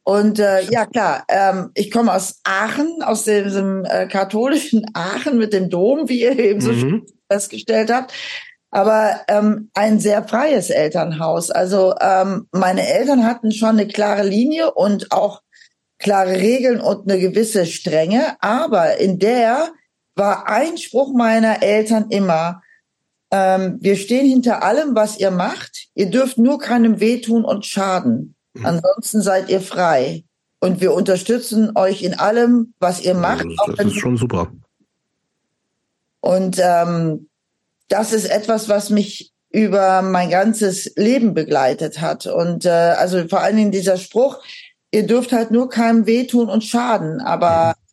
[0.04, 5.54] Und äh, ja klar, ähm, ich komme aus Aachen, aus diesem äh, katholischen Aachen mit
[5.54, 7.06] dem Dom, wie ihr eben so mhm.
[7.32, 8.12] festgestellt habt.
[8.70, 11.50] Aber ähm, ein sehr freies Elternhaus.
[11.50, 15.40] Also ähm, meine Eltern hatten schon eine klare Linie und auch
[15.98, 18.36] klare Regeln und eine gewisse Strenge.
[18.40, 19.70] Aber in der
[20.14, 22.60] war ein Spruch meiner Eltern immer,
[23.36, 25.88] ähm, wir stehen hinter allem, was ihr macht.
[25.94, 28.34] Ihr dürft nur keinem wehtun und schaden.
[28.54, 28.66] Mhm.
[28.66, 30.24] Ansonsten seid ihr frei.
[30.58, 33.44] Und wir unterstützen euch in allem, was ihr macht.
[33.44, 34.50] Das, das ist schon super.
[36.20, 37.28] Und ähm,
[37.88, 42.26] das ist etwas, was mich über mein ganzes Leben begleitet hat.
[42.26, 44.42] Und äh, also vor allen Dingen dieser Spruch,
[44.90, 47.20] ihr dürft halt nur keinem wehtun und schaden.
[47.20, 47.85] Aber mhm.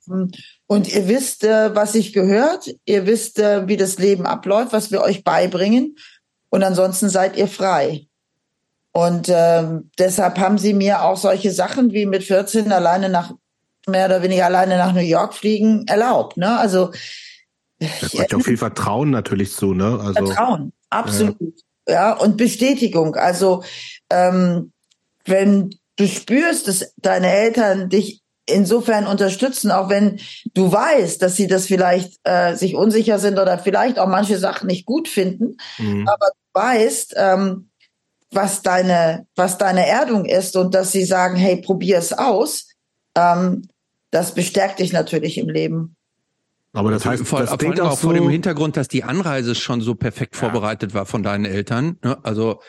[0.68, 2.70] Und ihr wisst, äh, was sich gehört.
[2.86, 5.96] Ihr wisst, äh, wie das Leben abläuft, was wir euch beibringen.
[6.50, 8.08] Und ansonsten seid ihr frei.
[8.92, 9.64] Und äh,
[9.98, 13.34] deshalb haben sie mir auch solche Sachen wie mit 14 alleine nach,
[13.88, 16.38] mehr oder weniger alleine nach New York fliegen erlaubt.
[16.38, 16.58] Ne?
[16.58, 16.92] Also
[17.80, 20.00] da gehört auch viel Vertrauen natürlich zu, ne?
[20.00, 21.38] Also, Vertrauen, absolut.
[21.88, 21.94] Ja.
[21.94, 23.16] ja, und Bestätigung.
[23.16, 23.64] Also
[24.10, 24.72] ähm,
[25.26, 30.20] wenn du spürst, dass deine Eltern dich insofern unterstützen, auch wenn
[30.54, 34.68] du weißt, dass sie das vielleicht äh, sich unsicher sind oder vielleicht auch manche Sachen
[34.68, 36.08] nicht gut finden, mhm.
[36.08, 37.70] aber du weißt, ähm,
[38.32, 42.70] was deine was deine Erdung ist und dass sie sagen, hey, probier es aus,
[43.16, 43.68] ähm,
[44.12, 45.96] das bestärkt dich natürlich im Leben.
[46.74, 49.54] Aber das heißt, vor, das vor allem auch so vor dem Hintergrund, dass die Anreise
[49.54, 50.40] schon so perfekt ja.
[50.40, 51.98] vorbereitet war von deinen Eltern.
[52.04, 52.18] Ne?
[52.24, 52.62] Also,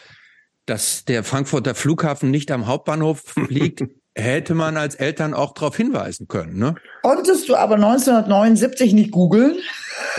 [0.67, 3.83] dass der Frankfurter Flughafen nicht am Hauptbahnhof liegt,
[4.14, 6.74] hätte man als Eltern auch darauf hinweisen können, ne?
[7.03, 9.57] Konntest du aber 1979 nicht googeln?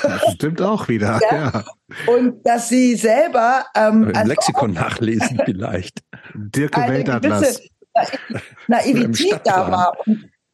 [0.02, 1.38] Das stimmt auch wieder, ja.
[1.38, 1.66] ja.
[2.08, 6.02] Und dass sie selber ähm, Im also Lexikon nachlesen vielleicht.
[6.34, 7.62] Dirke Weltatlas.
[8.68, 9.98] Naivität da war.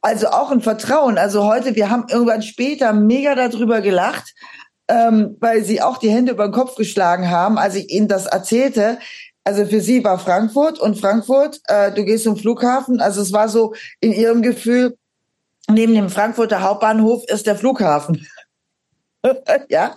[0.00, 1.18] Also auch ein Vertrauen.
[1.18, 4.34] Also heute, wir haben irgendwann später mega darüber gelacht,
[4.88, 8.26] ähm, weil sie auch die Hände über den Kopf geschlagen haben, als ich ihnen das
[8.26, 8.98] erzählte.
[9.44, 13.00] Also für sie war Frankfurt und Frankfurt, äh, du gehst zum Flughafen.
[13.00, 14.96] Also es war so in ihrem Gefühl,
[15.68, 18.26] neben dem Frankfurter Hauptbahnhof ist der Flughafen.
[19.68, 19.94] ja,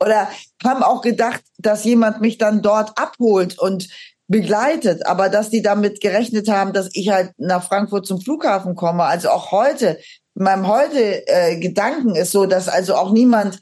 [0.00, 0.28] oder
[0.64, 3.88] haben auch gedacht, dass jemand mich dann dort abholt und
[4.28, 9.04] begleitet, aber dass die damit gerechnet haben, dass ich halt nach Frankfurt zum Flughafen komme.
[9.04, 9.98] Also auch heute,
[10.34, 13.58] in meinem heute äh, Gedanken ist so, dass also auch niemand,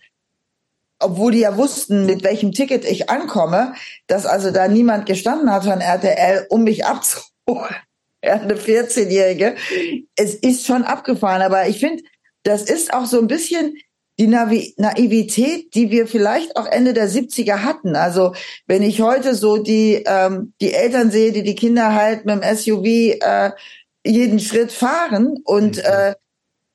[0.99, 3.75] obwohl die ja wussten, mit welchem Ticket ich ankomme,
[4.07, 7.77] dass also da niemand gestanden hat von RTL, um mich abzuholen.
[8.23, 9.57] eine 14-Jährige.
[10.17, 12.03] Es ist schon abgefahren, aber ich finde,
[12.43, 13.77] das ist auch so ein bisschen
[14.19, 17.97] die Navi Naivität, die wir vielleicht auch Ende der 70er hatten.
[17.97, 18.35] Also
[18.67, 22.57] wenn ich heute so die, ähm, die Eltern sehe, die die Kinder halt mit dem
[22.57, 23.51] SUV äh,
[24.07, 25.83] jeden Schritt fahren und mhm.
[25.85, 26.15] äh,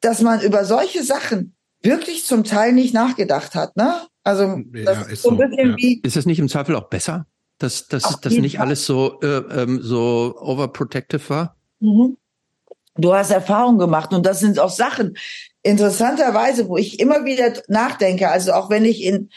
[0.01, 3.75] dass man über solche Sachen wirklich zum Teil nicht nachgedacht hat.
[3.75, 4.01] Ne?
[4.23, 5.77] Also das ja, ist so ein bisschen ja.
[5.77, 6.01] wie.
[6.03, 7.25] Ist es nicht im Zweifel auch besser,
[7.57, 8.67] dass, dass, dass nicht Fall.
[8.67, 11.55] alles so, äh, ähm, so overprotective war?
[11.79, 12.17] Mhm.
[12.95, 15.17] Du hast Erfahrung gemacht und das sind auch Sachen,
[15.63, 19.29] interessanterweise, wo ich immer wieder nachdenke, also auch wenn ich in,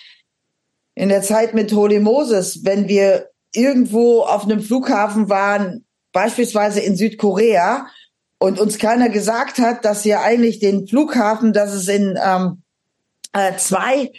[0.95, 6.97] in der Zeit mit Holy Moses, wenn wir irgendwo auf einem Flughafen waren, beispielsweise in
[6.97, 7.87] Südkorea,
[8.39, 12.63] und uns keiner gesagt hat, dass ja eigentlich den Flughafen, dass es in ähm,
[13.33, 14.13] äh, zwei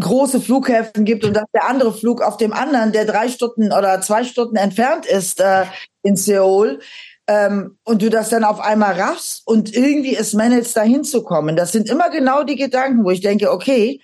[0.00, 4.00] große Flughäfen gibt und dass der andere Flug auf dem anderen, der drei Stunden oder
[4.00, 5.64] zwei Stunden entfernt ist äh,
[6.02, 6.80] in Seoul,
[7.26, 11.56] ähm, und du das dann auf einmal raffst und irgendwie es managst, da hinzukommen.
[11.56, 14.00] Das sind immer genau die Gedanken, wo ich denke, okay,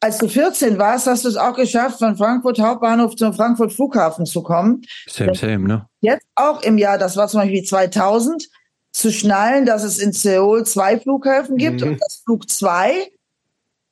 [0.00, 4.26] als du 14 warst, hast du es auch geschafft, von Frankfurt Hauptbahnhof zum Frankfurt Flughafen
[4.26, 4.82] zu kommen.
[5.08, 5.86] Same, same, ne?
[6.00, 8.48] Jetzt auch im Jahr, das war zum Beispiel 2000,
[8.90, 11.92] zu schnallen, dass es in Seoul zwei Flughäfen gibt mhm.
[11.92, 13.10] und das Flug zwei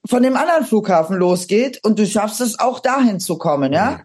[0.06, 4.00] von dem anderen Flughafen losgeht und du schaffst es auch dahin zu kommen, ja.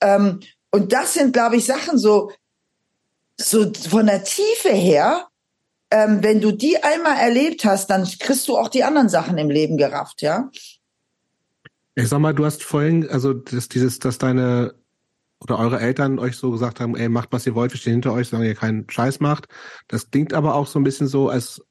[0.00, 2.30] Ähm, und das sind, glaube ich, Sachen so,
[3.40, 5.28] so von der Tiefe her,
[5.90, 9.50] ähm, wenn du die einmal erlebt hast, dann kriegst du auch die anderen Sachen im
[9.50, 10.50] Leben gerafft, ja.
[11.94, 14.74] Ich sag mal, du hast vorhin, also dass dieses, dass deine
[15.40, 18.12] oder eure Eltern euch so gesagt haben, ey, macht was ihr wollt, wir stehen hinter
[18.12, 19.46] euch, solange ihr keinen Scheiß macht.
[19.88, 21.62] Das klingt aber auch so ein bisschen so, als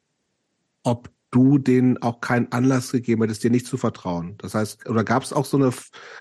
[0.83, 4.35] ob du denen auch keinen Anlass gegeben hättest, dir nicht zu vertrauen.
[4.37, 5.71] Das heißt, oder gab es auch so eine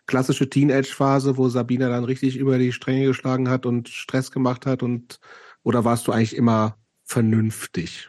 [0.06, 4.82] klassische Teenage-Phase, wo Sabina dann richtig über die Stränge geschlagen hat und Stress gemacht hat
[4.82, 5.20] und
[5.62, 8.08] oder warst du eigentlich immer vernünftig?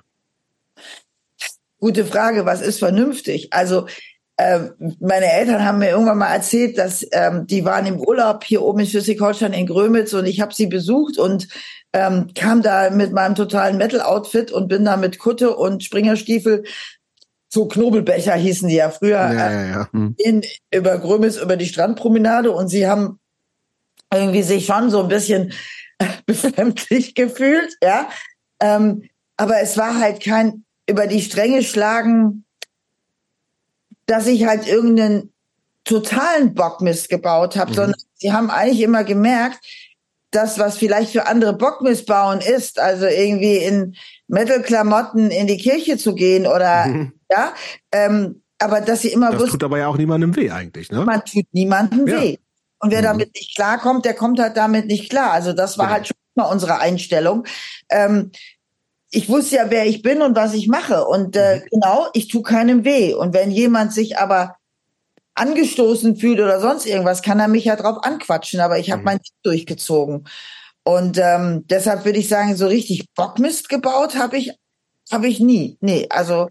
[1.78, 3.52] Gute Frage, was ist vernünftig?
[3.52, 3.88] Also
[4.38, 4.70] äh,
[5.02, 8.80] meine Eltern haben mir irgendwann mal erzählt, dass ähm, die waren im Urlaub hier oben
[8.80, 11.50] in Schleswig-Holstein in Grömitz und ich habe sie besucht und
[11.94, 16.64] ähm, kam da mit meinem totalen Metal-Outfit und bin da mit Kutte und Springerstiefel
[17.50, 19.88] so Knobelbecher hießen die ja früher ja, ja, ja.
[19.92, 20.16] Hm.
[20.18, 23.20] In, über Grömitz über die Strandpromenade und sie haben
[24.12, 25.54] irgendwie sich schon so ein bisschen
[26.26, 28.10] befremdlich gefühlt, ja.
[28.60, 32.44] Ähm, aber es war halt kein über die Stränge schlagen,
[34.08, 35.32] dass ich halt irgendeinen
[35.84, 37.76] totalen Bockmist gebaut habe, mhm.
[37.76, 39.60] sondern sie haben eigentlich immer gemerkt,
[40.36, 43.96] das, was vielleicht für andere Bockmist bauen ist, also irgendwie in
[44.28, 47.14] Metal-Klamotten in die Kirche zu gehen oder mhm.
[47.32, 47.54] ja,
[47.92, 51.04] ähm, aber dass sie immer das wussten, tut aber ja auch niemandem weh eigentlich, ne?
[51.04, 52.22] Man tut niemandem ja.
[52.22, 52.38] weh.
[52.80, 53.06] Und wer mhm.
[53.06, 55.32] damit nicht klarkommt, der kommt halt damit nicht klar.
[55.32, 55.96] Also das war genau.
[55.96, 57.46] halt schon mal unsere Einstellung.
[57.90, 58.32] Ähm,
[59.10, 61.06] ich wusste ja, wer ich bin und was ich mache.
[61.06, 61.62] Und äh, mhm.
[61.72, 63.14] genau, ich tue keinem weh.
[63.14, 64.58] Und wenn jemand sich aber
[65.36, 69.06] angestoßen fühlt oder sonst irgendwas, kann er mich ja drauf anquatschen, aber ich habe mhm.
[69.06, 70.28] mein Ding durchgezogen.
[70.84, 74.54] Und ähm, deshalb würde ich sagen, so richtig Bockmist gebaut habe ich
[75.12, 75.78] habe ich nie.
[75.82, 76.50] Nee, also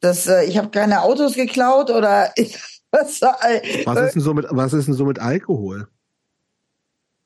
[0.00, 2.56] das äh, ich habe keine Autos geklaut oder ich,
[2.90, 5.88] was, äh, was ist denn so mit was ist denn so mit Alkohol?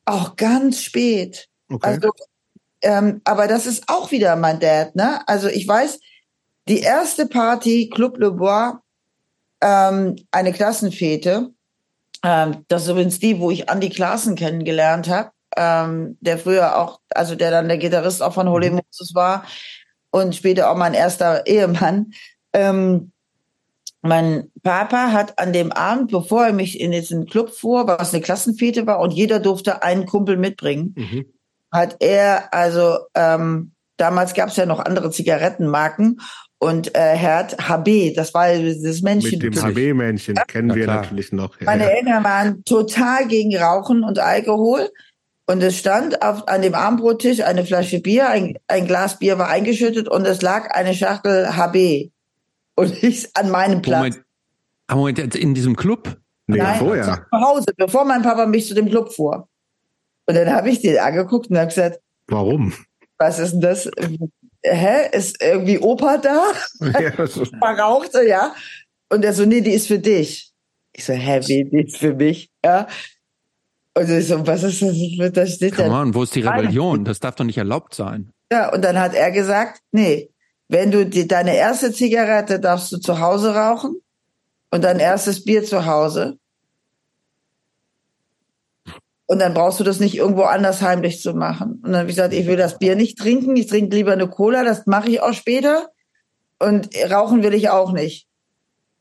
[0.05, 1.49] Auch ganz spät.
[1.69, 1.87] Okay.
[1.87, 2.11] Also,
[2.81, 5.21] ähm, aber das ist auch wieder mein Dad, ne?
[5.29, 6.01] Also ich weiß,
[6.69, 8.79] die erste Party Club Le Bois
[9.61, 11.51] ähm, eine Klassenfete.
[12.25, 17.01] Ähm, das ist übrigens die, wo ich Andy Klaassen kennengelernt habe, ähm, der früher auch,
[17.11, 18.77] also der dann der Gitarrist auch von Holy mhm.
[18.77, 19.45] Moses war
[20.11, 22.13] und später auch mein erster Ehemann.
[22.53, 23.13] Ähm,
[24.01, 28.23] mein Papa hat an dem Abend, bevor er mich in diesen Club fuhr, was eine
[28.23, 31.27] Klassenfete war und jeder durfte einen Kumpel mitbringen, mhm.
[31.71, 36.21] hat er also ähm, Damals gab es ja noch andere Zigarettenmarken
[36.59, 39.39] und äh, er hat HB, das war das Männchen.
[39.39, 40.45] Mit dem HB-Männchen ja?
[40.45, 41.03] kennen wir klar.
[41.03, 41.59] natürlich noch.
[41.61, 41.91] Ja, Meine ja.
[41.91, 44.91] Eltern waren total gegen Rauchen und Alkohol.
[45.47, 49.49] Und es stand auf, an dem Armbrottisch eine Flasche Bier, ein, ein Glas Bier war
[49.49, 52.11] eingeschüttet und es lag eine Schachtel HB.
[52.75, 54.17] Und ich an meinem Platz.
[54.91, 56.17] Moment, Moment in diesem Club?
[56.49, 57.27] Nee, Nein, vorher.
[57.31, 59.49] Zu Hause, bevor mein Papa mich zu dem Club fuhr.
[60.27, 62.73] Und dann habe ich den angeguckt und habe gesagt, warum?
[63.17, 63.89] Was ist denn das?
[64.63, 65.09] Hä?
[65.13, 66.43] Ist irgendwie Opa da?
[67.01, 67.45] Ja, so.
[67.45, 68.55] Verrauchte, ja.
[69.11, 70.53] Und er so, nee, die ist für dich.
[70.93, 72.51] Ich so, hä, wie, die ist für mich?
[72.65, 72.89] Ja.
[73.95, 75.33] Und ich so, was ist das?
[75.33, 77.05] Da steht Come on, wo ist die Rebellion?
[77.05, 78.33] Das darf doch nicht erlaubt sein.
[78.53, 80.31] Ja, und dann hat er gesagt, nee,
[80.69, 84.01] wenn du die, deine erste Zigarette darfst du zu Hause rauchen
[84.71, 86.39] und dein erstes Bier zu Hause.
[89.31, 91.83] Und dann brauchst du das nicht irgendwo anders heimlich zu machen.
[91.85, 94.27] Und dann habe ich gesagt, ich will das Bier nicht trinken, ich trinke lieber eine
[94.27, 95.91] Cola, das mache ich auch später.
[96.59, 98.27] Und rauchen will ich auch nicht.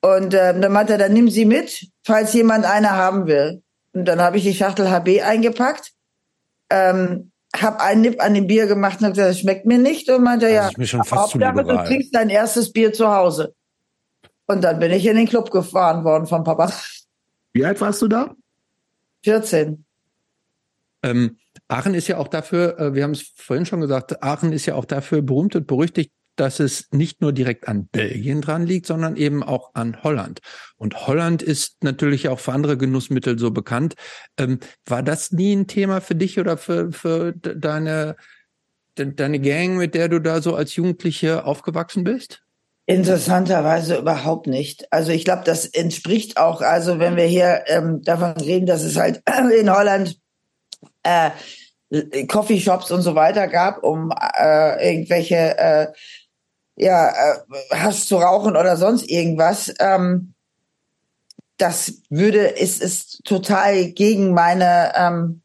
[0.01, 3.63] Und äh, dann meinte er, dann nimm sie mit, falls jemand eine haben will.
[3.93, 5.93] Und dann habe ich die Schachtel HB eingepackt,
[6.69, 10.09] ähm, habe einen Nipp an dem Bier gemacht und habe gesagt, das schmeckt mir nicht.
[10.09, 13.07] Und meinte, ja, ist mir schon fast zu damit, du trinkst dein erstes Bier zu
[13.07, 13.55] Hause.
[14.45, 16.69] Und dann bin ich in den Club gefahren worden von Papa.
[17.53, 18.35] Wie alt warst du da?
[19.23, 19.85] 14.
[21.07, 24.65] Ähm, Aachen ist ja auch dafür, äh, wir haben es vorhin schon gesagt, Aachen ist
[24.65, 28.85] ja auch dafür berühmt und berüchtigt, dass es nicht nur direkt an Belgien dran liegt,
[28.85, 30.39] sondern eben auch an Holland.
[30.77, 33.95] Und Holland ist natürlich auch für andere Genussmittel so bekannt.
[34.37, 38.15] Ähm, war das nie ein Thema für dich oder für, für deine,
[38.95, 42.43] deine Gang, mit der du da so als Jugendliche aufgewachsen bist?
[42.85, 44.91] Interessanterweise überhaupt nicht.
[44.93, 48.95] Also ich glaube, das entspricht auch, also wenn wir hier ähm, davon reden, dass es
[48.95, 49.21] halt
[49.59, 50.17] in Holland
[51.03, 51.31] äh,
[52.27, 55.87] Coffeeshops und so weiter gab, um äh, irgendwelche äh,
[56.75, 60.33] ja, äh, Hass zu rauchen oder sonst irgendwas, ähm,
[61.57, 65.41] das würde, ist, ist total gegen meine, ähm,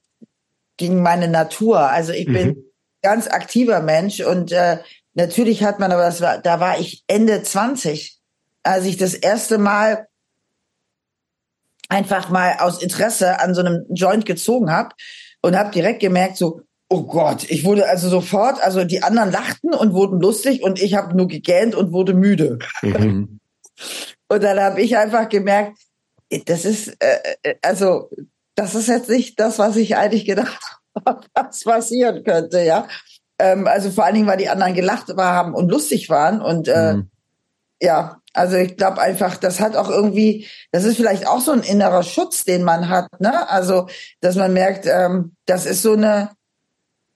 [0.77, 1.81] gegen meine Natur.
[1.81, 2.33] Also ich mhm.
[2.33, 2.65] bin
[3.03, 4.79] ganz aktiver Mensch und äh,
[5.15, 8.19] natürlich hat man, aber das war, da war ich Ende 20,
[8.63, 10.07] als ich das erste Mal
[11.93, 14.95] einfach mal aus Interesse an so einem Joint gezogen habe
[15.43, 19.73] und habe direkt gemerkt, so, Oh Gott, ich wurde also sofort, also die anderen lachten
[19.73, 22.59] und wurden lustig und ich habe nur gegähnt und wurde müde.
[22.83, 23.41] Mhm.
[24.29, 25.79] Und dann habe ich einfach gemerkt,
[26.45, 28.11] das ist, äh, äh, also
[28.57, 30.61] das ist jetzt nicht das, was ich eigentlich gedacht
[31.07, 32.87] habe, was passieren könnte, ja.
[33.39, 36.95] Ähm, also vor allen Dingen, weil die anderen gelacht haben und lustig waren und äh,
[36.95, 37.11] mhm.
[37.81, 41.63] ja, also ich glaube einfach, das hat auch irgendwie, das ist vielleicht auch so ein
[41.63, 43.49] innerer Schutz, den man hat, ne?
[43.51, 43.89] Also,
[44.21, 46.31] dass man merkt, ähm, das ist so eine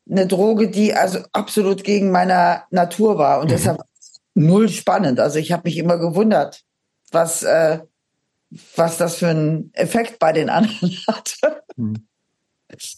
[0.09, 3.51] eine Droge, die also absolut gegen meiner Natur war und mhm.
[3.51, 3.81] deshalb
[4.35, 5.19] null spannend.
[5.19, 6.63] Also ich habe mich immer gewundert,
[7.11, 7.81] was äh,
[8.77, 11.37] was das für einen Effekt bei den anderen hat.
[11.77, 12.07] Mhm.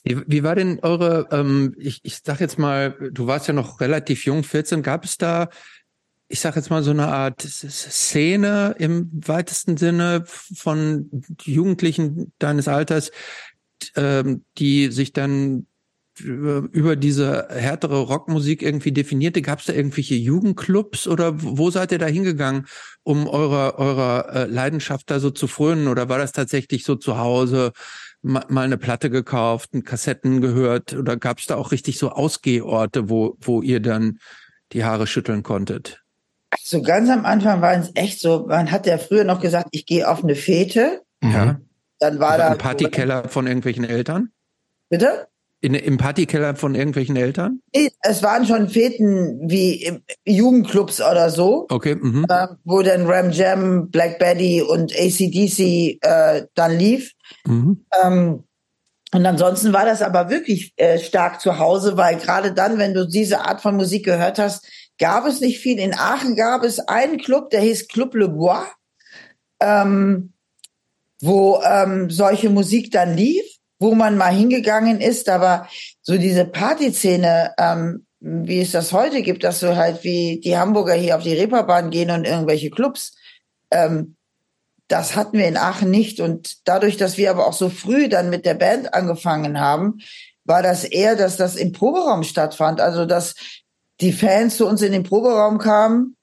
[0.03, 3.81] Wie, wie war denn eure, ähm, ich, ich sag jetzt mal, du warst ja noch
[3.81, 5.49] relativ jung, 14, gab es da,
[6.29, 11.11] ich sag jetzt mal so eine Art Szene im weitesten Sinne von
[11.43, 13.11] Jugendlichen deines Alters,
[13.97, 15.67] ähm, die sich dann
[16.21, 19.43] über diese härtere Rockmusik irgendwie definierte?
[19.43, 22.67] Gab es da irgendwelche Jugendclubs oder wo seid ihr da hingegangen,
[23.03, 25.89] um eurer eurer äh, Leidenschaft da so zu frönen?
[25.89, 27.73] Oder war das tatsächlich so zu Hause
[28.23, 30.95] mal eine Platte gekauft, Kassetten gehört?
[30.95, 34.19] Oder gab es da auch richtig so Ausgehorte, wo wo ihr dann
[34.73, 36.03] die Haare schütteln konntet?
[36.51, 39.87] Also ganz am Anfang war es echt so, man hat ja früher noch gesagt, ich
[39.87, 41.03] gehe auf eine Fete.
[41.23, 41.61] Ja.
[41.99, 44.31] Dann war da ein Partykeller von irgendwelchen Eltern.
[44.89, 45.29] Bitte?
[45.61, 47.61] In, Im Partykeller von irgendwelchen Eltern?
[47.73, 51.67] Es waren schon Feten wie Jugendclubs oder so.
[51.69, 51.97] Okay.
[51.97, 52.27] Mhm.
[52.29, 57.13] Äh, wo dann Ram Jam, Black Betty und ACDC äh, dann lief.
[57.45, 57.85] Mhm.
[58.05, 58.45] Ähm,
[59.13, 63.09] und ansonsten war das aber wirklich äh, stark zu Hause, weil gerade dann, wenn du
[63.09, 64.67] diese Art von Musik gehört hast,
[64.99, 65.79] gab es nicht viel.
[65.79, 68.67] In Aachen gab es einen Club, der hieß Club Le Bois,
[69.61, 70.33] ähm,
[71.21, 75.69] wo ähm, solche Musik dann lief wo man mal hingegangen ist, aber
[76.03, 80.95] so diese Partyszene, ähm, wie es das heute gibt, dass so halt wie die Hamburger
[80.95, 83.17] hier auf die Reeperbahn gehen und irgendwelche Clubs,
[83.71, 84.17] ähm,
[84.89, 86.19] das hatten wir in Aachen nicht.
[86.19, 89.99] Und dadurch, dass wir aber auch so früh dann mit der Band angefangen haben,
[90.45, 92.81] war das eher, dass das im Proberaum stattfand.
[92.81, 93.35] Also, dass
[94.01, 96.17] die Fans zu uns in den Proberaum kamen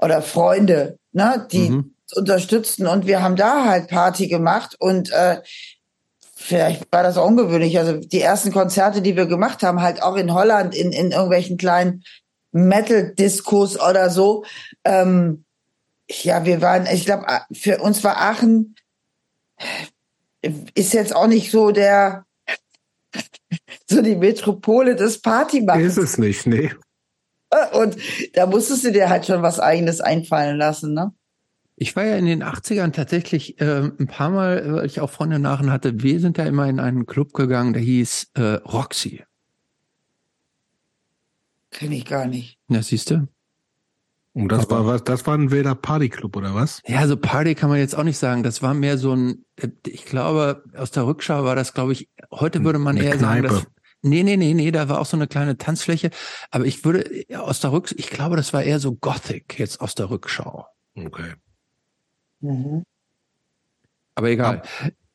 [0.00, 1.94] oder Freunde, ne, die mhm.
[2.14, 5.40] unterstützten und wir haben da halt Party gemacht und äh,
[6.34, 7.78] vielleicht war das auch ungewöhnlich.
[7.78, 11.58] Also die ersten Konzerte, die wir gemacht haben, halt auch in Holland, in, in irgendwelchen
[11.58, 12.04] kleinen
[12.52, 14.44] Metal-Diskos oder so.
[14.84, 15.44] Ähm,
[16.08, 18.74] ja, wir waren, ich glaube, für uns war Aachen
[20.74, 22.24] ist jetzt auch nicht so der
[23.86, 25.96] so die Metropole des Partymachens.
[25.96, 26.70] Ist es nicht, nee.
[27.72, 27.96] Und
[28.34, 31.12] da musstest du dir halt schon was eigenes einfallen lassen, ne?
[31.80, 35.38] Ich war ja in den 80ern tatsächlich äh, ein paar Mal, weil ich auch Freunde
[35.38, 39.22] nachher hatte, wir sind da immer in einen Club gegangen, der hieß äh, Roxy.
[41.70, 42.58] Kenn ich gar nicht.
[42.68, 43.28] Ja, siehst du?
[44.32, 46.82] Und das war was, das war ein wilder Partyclub, oder was?
[46.86, 48.42] Ja, so Party kann man jetzt auch nicht sagen.
[48.42, 52.08] Das war mehr so ein, äh, ich glaube, aus der Rückschau war das, glaube ich,
[52.32, 53.48] heute würde man Eine eher Kneipe.
[53.48, 53.66] sagen, dass,
[54.02, 56.10] nee, nee, nee, nee, da war auch so eine kleine Tanzfläche.
[56.50, 59.94] Aber ich würde aus der Rückschau, ich glaube, das war eher so Gothic jetzt aus
[59.94, 60.66] der Rückschau.
[60.96, 61.34] Okay.
[62.40, 62.84] Mhm.
[64.14, 64.62] Aber egal.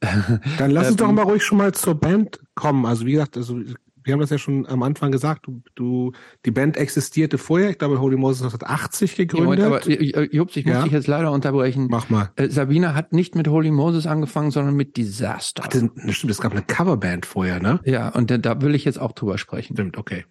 [0.57, 2.85] Dann lass uns doch mal ruhig schon mal zur Band kommen.
[2.85, 3.59] Also wie gesagt, also
[4.03, 6.11] wir haben das ja schon am Anfang gesagt, du, du
[6.45, 9.65] die Band existierte vorher, ich glaube Holy Moses 1980 Ja, Moment, gegründet.
[9.65, 10.83] aber äh, äh, Jups, ich muss Ja.
[10.83, 11.87] dich jetzt leider unterbrechen.
[11.89, 12.31] Mach mal.
[12.35, 15.63] Äh, Sabina hat nicht mit Holy Moses angefangen, sondern mit Disaster.
[15.63, 17.79] Hatte, stimmt, es gab eine Coverband vorher, ne?
[17.85, 19.73] Ja, und da, da will ich jetzt auch drüber sprechen.
[19.75, 20.25] Stimmt, okay.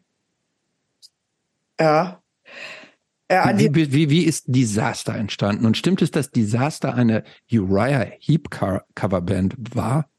[1.80, 2.20] Ja.
[3.30, 5.64] Ja, Wie, wie, wie ist Disaster entstanden?
[5.64, 8.50] Und stimmt es, dass Disaster eine Uriah Heep
[8.94, 10.10] Coverband war?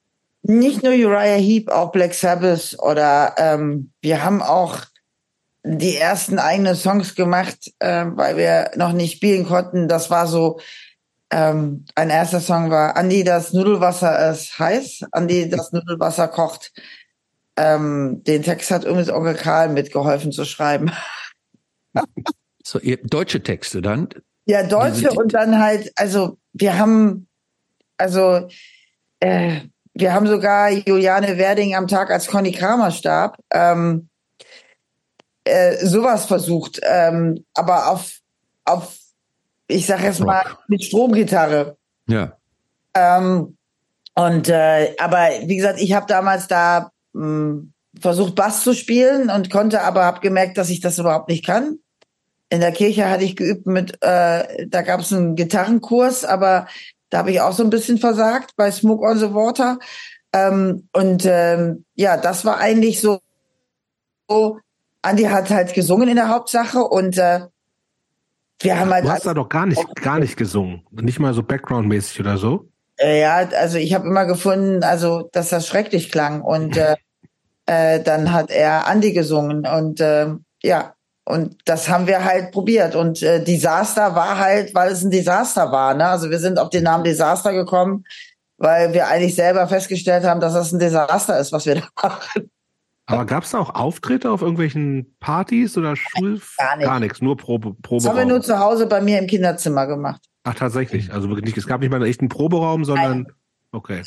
[0.44, 4.82] Nicht nur Uriah Heep, auch Black Sabbath oder ähm, wir haben auch
[5.64, 9.88] die ersten eigenen Songs gemacht, ähm, weil wir noch nicht spielen konnten.
[9.88, 10.60] Das war so,
[11.32, 16.74] ähm, ein erster Song war Andi, das Nudelwasser ist heiß, Andi, das Nudelwasser kocht.
[17.56, 20.92] Ähm, den Text hat übrigens Onkel Karl mitgeholfen zu schreiben.
[22.66, 24.08] So, ihr, deutsche Texte dann?
[24.46, 27.28] Ja, Deutsche und dann halt, also wir haben,
[27.98, 28.48] also
[29.20, 29.60] äh,
[29.94, 34.10] wir haben sogar Juliane Werding am Tag, als Conny Kramer starb, ähm,
[35.44, 38.20] äh, sowas versucht, ähm, aber auf,
[38.66, 38.98] auf,
[39.68, 41.78] ich sag jetzt mal, mit Stromgitarre.
[42.08, 42.38] Ja.
[42.96, 43.58] Ähm,
[44.16, 47.64] und äh, aber wie gesagt, ich habe damals da mh,
[48.00, 51.80] versucht Bass zu spielen und konnte aber habe gemerkt, dass ich das überhaupt nicht kann.
[52.50, 56.68] In der Kirche hatte ich geübt mit, äh, da gab es einen Gitarrenkurs, aber
[57.14, 59.78] da habe ich auch so ein bisschen versagt bei Smoke on the Water.
[60.34, 63.20] Ähm, und ähm, ja, das war eigentlich so,
[64.28, 64.60] so.
[65.04, 67.42] Andi hat halt gesungen in der Hauptsache und äh,
[68.62, 70.82] wir haben halt Du hast da doch gar nicht, gar nicht gesungen.
[70.90, 72.70] Nicht mal so Background-mäßig oder so.
[72.98, 76.96] Äh, Ja, also ich habe immer gefunden, also dass das schrecklich klang und äh,
[77.68, 80.30] äh, dann hat er Andi gesungen und äh,
[80.64, 80.96] ja
[81.26, 85.72] und das haben wir halt probiert und äh, Disaster war halt, weil es ein Desaster
[85.72, 85.94] war.
[85.94, 86.06] Ne?
[86.06, 88.04] Also wir sind auf den Namen Desaster gekommen,
[88.58, 92.50] weil wir eigentlich selber festgestellt haben, dass das ein Desaster ist, was wir da machen.
[93.06, 96.42] Aber gab es da auch Auftritte auf irgendwelchen Partys oder Schul?
[96.58, 96.86] Gar nicht.
[96.86, 100.22] Gar nichts, nur Probe, Das haben wir nur zu Hause bei mir im Kinderzimmer gemacht.
[100.44, 101.12] Ach, tatsächlich.
[101.12, 103.28] Also wirklich nicht, es gab nicht mal einen echten Proberaum, sondern,
[103.72, 104.04] okay.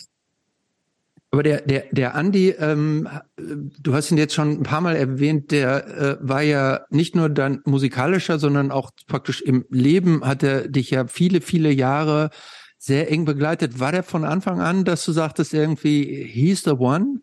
[1.36, 3.06] Aber der, der, der Andi, ähm,
[3.36, 7.28] du hast ihn jetzt schon ein paar Mal erwähnt, der äh, war ja nicht nur
[7.28, 12.30] dann musikalischer, sondern auch praktisch im Leben hat er dich ja viele, viele Jahre
[12.78, 13.78] sehr eng begleitet.
[13.78, 17.20] War der von Anfang an, dass du sagtest irgendwie, he's the one?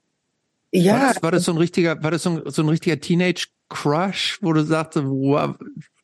[0.72, 3.00] War Ja, das, war das so ein richtiger, war das so ein, so ein richtiger
[3.00, 5.56] Teenage Crush, wo du sagst, wow,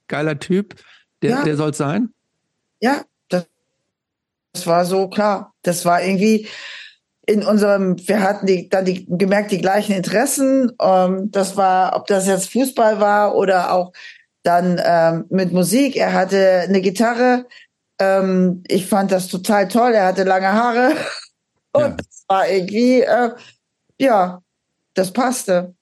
[0.07, 0.73] geiler Typ,
[1.21, 1.43] der, Ja.
[1.43, 2.09] der soll sein?
[2.81, 3.45] Ja, das,
[4.53, 5.53] das war so klar.
[5.61, 6.47] Das war irgendwie
[7.29, 10.71] in unserem, wir hatten die, dann die, gemerkt, die gleichen Interessen.
[10.81, 13.93] Ähm, das war, ob das jetzt Fußball war oder auch
[14.41, 15.95] dann ähm, mit Musik.
[15.95, 17.45] Er hatte eine Gitarre.
[17.99, 19.91] Ähm, ich fand das total toll.
[19.93, 20.93] Er hatte lange Haare.
[21.73, 21.89] Und Ja.
[21.89, 23.29] das war irgendwie, äh,
[23.99, 24.41] ja,
[24.95, 25.75] das passte.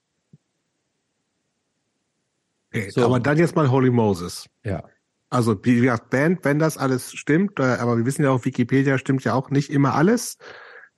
[2.73, 2.89] okay.
[2.89, 3.05] So.
[3.05, 4.47] Aber dann jetzt mal Holy Moses.
[4.65, 4.83] Ja.
[5.29, 8.97] Also, wie gesagt, Band, wenn das alles stimmt, äh, aber wir wissen ja auch, Wikipedia
[8.97, 10.37] stimmt ja auch nicht immer alles.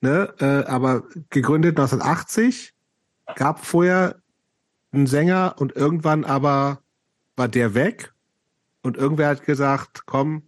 [0.02, 0.34] Ne?
[0.40, 2.74] Äh, aber gegründet 1980,
[3.36, 4.22] gab vorher
[4.92, 6.82] einen Sänger und irgendwann aber
[7.36, 8.14] war der weg
[8.82, 10.44] und irgendwer hat gesagt, komm,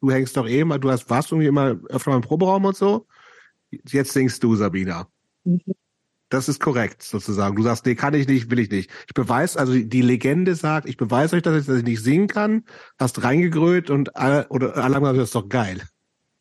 [0.00, 2.76] du hängst doch eh mal, du hast warst irgendwie immer öfter mal im Proberaum und
[2.76, 3.06] so.
[3.70, 5.08] Jetzt singst du, Sabina.
[6.28, 7.54] Das ist korrekt, sozusagen.
[7.56, 8.90] Du sagst, nee, kann ich nicht, will ich nicht.
[9.06, 12.26] Ich beweise, also die Legende sagt, ich beweise euch, dass ich, dass ich nicht singen
[12.26, 12.64] kann,
[12.98, 15.82] hast reingegrölt und alle, oder alle haben gesagt, das ist doch geil.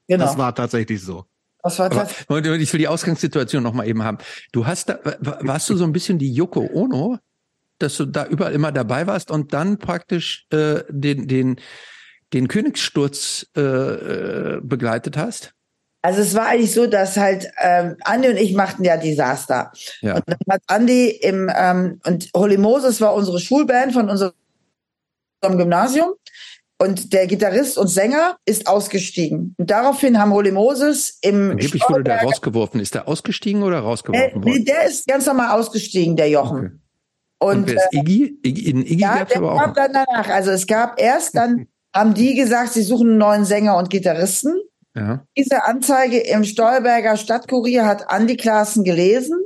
[0.08, 0.26] Genau.
[0.26, 1.26] Das war tatsächlich so.
[1.66, 2.26] Das war Aber das.
[2.28, 4.18] und ich will die Ausgangssituation noch mal eben haben.
[4.52, 7.18] Du hast da, wa- warst du so ein bisschen die Yoko Ono,
[7.80, 11.56] dass du da überall immer dabei warst und dann praktisch äh, den den
[12.34, 15.52] den Königssturz äh, äh, begleitet hast?
[16.02, 19.72] Also es war eigentlich so, dass halt ähm, Andi und ich machten ja Desaster.
[20.02, 20.16] Ja.
[20.16, 24.34] Und dann hat Andi im ähm, und Holy Moses war unsere Schulband von unserem
[25.42, 26.14] Gymnasium
[26.78, 29.56] und der Gitarrist und Sänger ist ausgestiegen.
[29.58, 32.82] Und daraufhin haben Holy Moses im Angeblich wurde der rausgeworfen.
[32.82, 36.66] Ist der ausgestiegen oder rausgeworfen äh, nee, der ist ganz normal ausgestiegen, der Jochen.
[36.66, 36.80] Okay.
[37.40, 38.40] Und, und wer ist äh, Iggy?
[38.44, 39.60] Iggy in Iggy ja, gab's der aber auch.
[39.60, 39.76] kam noch.
[39.76, 40.30] dann danach.
[40.30, 44.56] Also es gab erst dann, haben die gesagt, sie suchen einen neuen Sänger und Gitarristen.
[44.96, 45.26] Ja.
[45.38, 49.38] Diese Anzeige im Stolberger Stadtkurier hat Andi Klaassen gelesen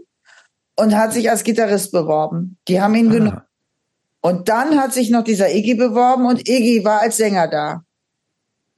[0.77, 2.57] und hat sich als Gitarrist beworben.
[2.67, 3.41] Die haben ihn genommen.
[4.21, 7.83] Und dann hat sich noch dieser Iggy beworben und Iggy war als Sänger da.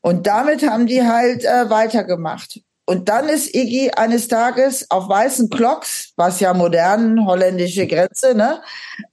[0.02, 2.60] Und damit haben die halt äh, weitergemacht.
[2.86, 8.62] Und dann ist Iggy eines Tages auf weißen Clocks, was ja modern holländische Grenze, ne?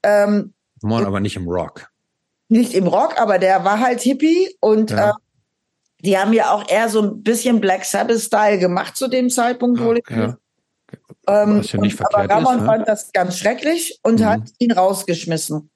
[0.02, 0.52] Ähm,
[0.82, 1.88] Moin, aber nicht im Rock.
[2.48, 5.10] nicht im Rock, aber der war halt Hippie und Ja.
[5.10, 5.12] äh,
[6.00, 10.00] die haben ja auch eher so ein bisschen Black Sabbath-Style gemacht zu dem Zeitpunkt, wohl.
[10.08, 10.36] Ja.
[11.26, 12.64] Ähm, ja aber verkehrt ist, Ramon ne?
[12.66, 14.24] fand das ganz schrecklich und Mhm.
[14.24, 15.70] hat ihn rausgeschmissen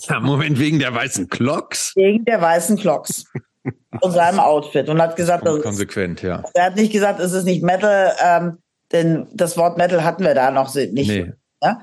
[0.00, 1.92] ja, Moment, wegen der weißen Clocks?
[1.96, 3.24] wegen der weißen Clocks
[4.00, 6.42] und seinem Outfit und hat gesagt, das ist, Konsequent, ja.
[6.54, 8.58] er hat nicht gesagt, es ist nicht Metal, ähm,
[8.92, 11.08] denn das Wort Metal hatten wir da noch nicht.
[11.08, 11.32] Nee.
[11.62, 11.78] Ne?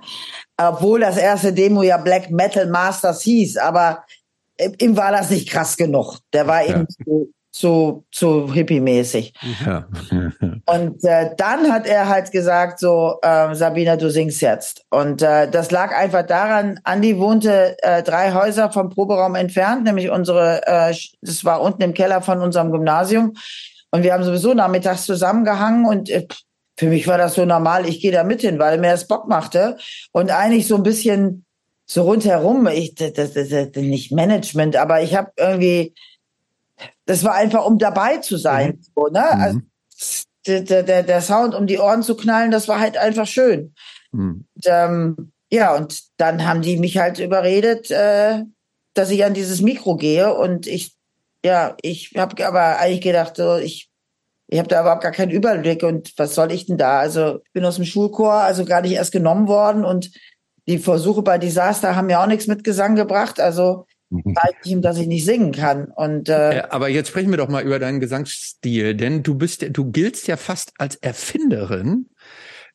[0.57, 4.03] Obwohl das erste Demo ja Black Metal Masters hieß, aber
[4.79, 6.19] ihm war das nicht krass genug.
[6.33, 6.81] Der war Ja.
[6.81, 6.87] eben
[7.51, 9.33] zu, zu, zu hippie-mäßig.
[9.65, 9.87] Ja.
[10.65, 14.85] Und äh, dann hat er halt gesagt, so, äh, Sabina, du singst jetzt.
[14.89, 20.09] Und äh, das lag einfach daran, Andi wohnte äh, drei Häuser vom Proberaum entfernt, nämlich
[20.09, 23.33] unsere, äh, das war unten im Keller von unserem Gymnasium.
[23.91, 26.27] Und wir haben sowieso nachmittags zusammengehangen und äh,
[26.77, 29.27] für mich war das so normal, ich gehe da mit hin, weil mir das Bock
[29.27, 29.75] machte.
[30.13, 31.45] Und eigentlich so ein bisschen
[31.85, 35.93] so rundherum, ich, das, das, das, das nicht Management, aber ich habe irgendwie,
[37.09, 38.81] das war einfach, um dabei zu sein.
[38.95, 39.31] So, ne?
[39.31, 39.59] Also,
[40.45, 43.73] der, der, der der Sound um die Ohren zu knallen, das war halt einfach schön.
[44.11, 44.45] Hm.
[44.53, 48.43] Und, ähm, ja, und dann haben die mich halt überredet, äh,
[48.93, 50.95] dass ich an dieses Mikro gehe und ich,
[51.43, 53.89] ja, ich habe aber eigentlich gedacht, so, ich,
[54.45, 56.99] ich habe da überhaupt gar keinen Überblick und was soll ich denn da?
[56.99, 60.11] Also ich bin aus dem Schulchor, also gar nicht erst genommen worden und
[60.67, 64.81] die Versuche bei Disaster haben mir auch nichts mit Gesang gebracht, also weiß ich ihm,
[64.81, 67.79] dass ich nicht singen kann und äh, Äh, Aber jetzt sprechen wir doch mal über
[67.79, 72.07] deinen Gesangsstil, denn du bist, ja- du giltst ja fast als Erfinderin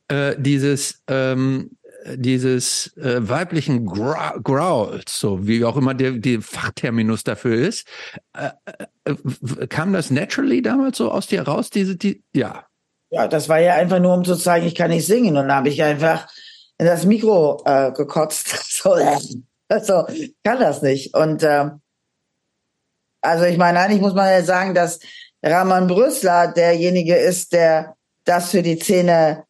[0.09, 1.70] äh, dieses ähm,
[2.16, 7.89] dieses äh, weiblichen Growls, so wie auch immer der, der Fachterminus dafür ist.
[8.37, 8.51] Äh,
[9.07, 11.70] äh, kam das naturally damals so aus dir raus?
[11.70, 12.66] Diese, die, ja.
[13.09, 15.30] Ja, das war ja einfach nur, um zu zeigen, ich kann nicht singen.
[15.39, 16.28] Und dann habe ich einfach
[16.76, 18.55] in das Mikro äh, gekotzt.
[18.68, 19.16] So, äh,
[19.69, 20.07] also,
[20.45, 21.15] kann das nicht.
[21.15, 21.81] Und ähm,
[23.21, 25.01] also ich meine, eigentlich muss man ja sagen, dass
[25.43, 29.45] Rahman Brüssler derjenige ist, der das für die Szene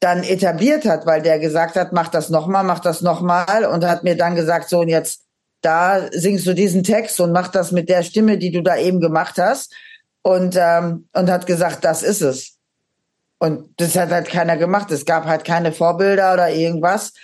[0.00, 4.04] dann etabliert hat, weil der gesagt hat, mach das nochmal, mach das nochmal und hat
[4.04, 5.22] mir dann gesagt, so und jetzt
[5.62, 9.00] da singst du diesen Text und mach das mit der Stimme, die du da eben
[9.00, 9.74] gemacht hast
[10.22, 12.58] und ähm, und hat gesagt, das ist es.
[13.38, 14.90] Und das hat halt keiner gemacht.
[14.90, 17.14] Es gab halt keine Vorbilder oder irgendwas.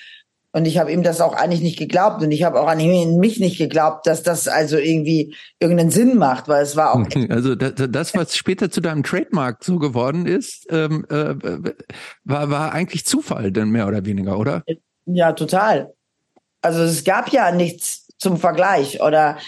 [0.52, 2.22] Und ich habe ihm das auch eigentlich nicht geglaubt.
[2.22, 6.48] Und ich habe auch an mich nicht geglaubt, dass das also irgendwie irgendeinen Sinn macht,
[6.48, 11.06] weil es war auch Also das, was später zu deinem Trademark so geworden ist, ähm,
[11.08, 11.34] äh,
[12.24, 14.64] war, war eigentlich Zufall, dann mehr oder weniger, oder?
[15.06, 15.94] Ja, total.
[16.62, 19.38] Also es gab ja nichts zum Vergleich oder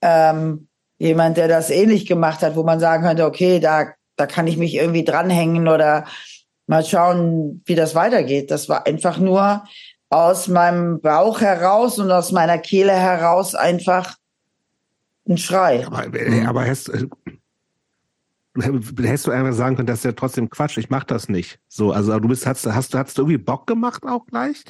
[0.00, 0.68] ähm,
[0.98, 4.56] jemand, der das ähnlich gemacht hat, wo man sagen könnte, okay, da, da kann ich
[4.56, 6.06] mich irgendwie dranhängen oder
[6.66, 8.50] mal schauen, wie das weitergeht.
[8.50, 9.64] Das war einfach nur
[10.10, 14.16] aus meinem Bauch heraus und aus meiner Kehle heraus einfach
[15.28, 15.86] ein Schrei.
[15.86, 17.06] Aber, äh, aber hast, äh,
[18.58, 21.58] hättest du einfach sagen können, das ist ja trotzdem Quatsch, ich mach das nicht.
[21.68, 24.64] So, also du bist, hast, hast, hast du irgendwie Bock gemacht auch gleich?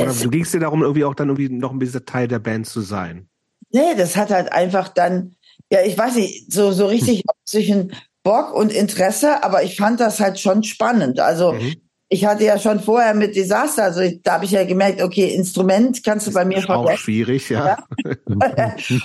[0.00, 2.38] Oder Es- du gingst dir darum, irgendwie auch dann irgendwie noch ein bisschen Teil der
[2.38, 3.28] Band zu sein?
[3.70, 5.36] Nee, das hat halt einfach dann,
[5.70, 7.92] ja, ich weiß nicht, so, so richtig zwischen
[8.22, 11.20] Bock und Interesse, aber ich fand das halt schon spannend.
[11.20, 11.76] Also Mhm.
[12.08, 15.34] Ich hatte ja schon vorher mit Desaster, also ich, da habe ich ja gemerkt, okay,
[15.34, 17.76] Instrument kannst du bei mir Ist auch schwierig, ja.
[18.26, 18.42] und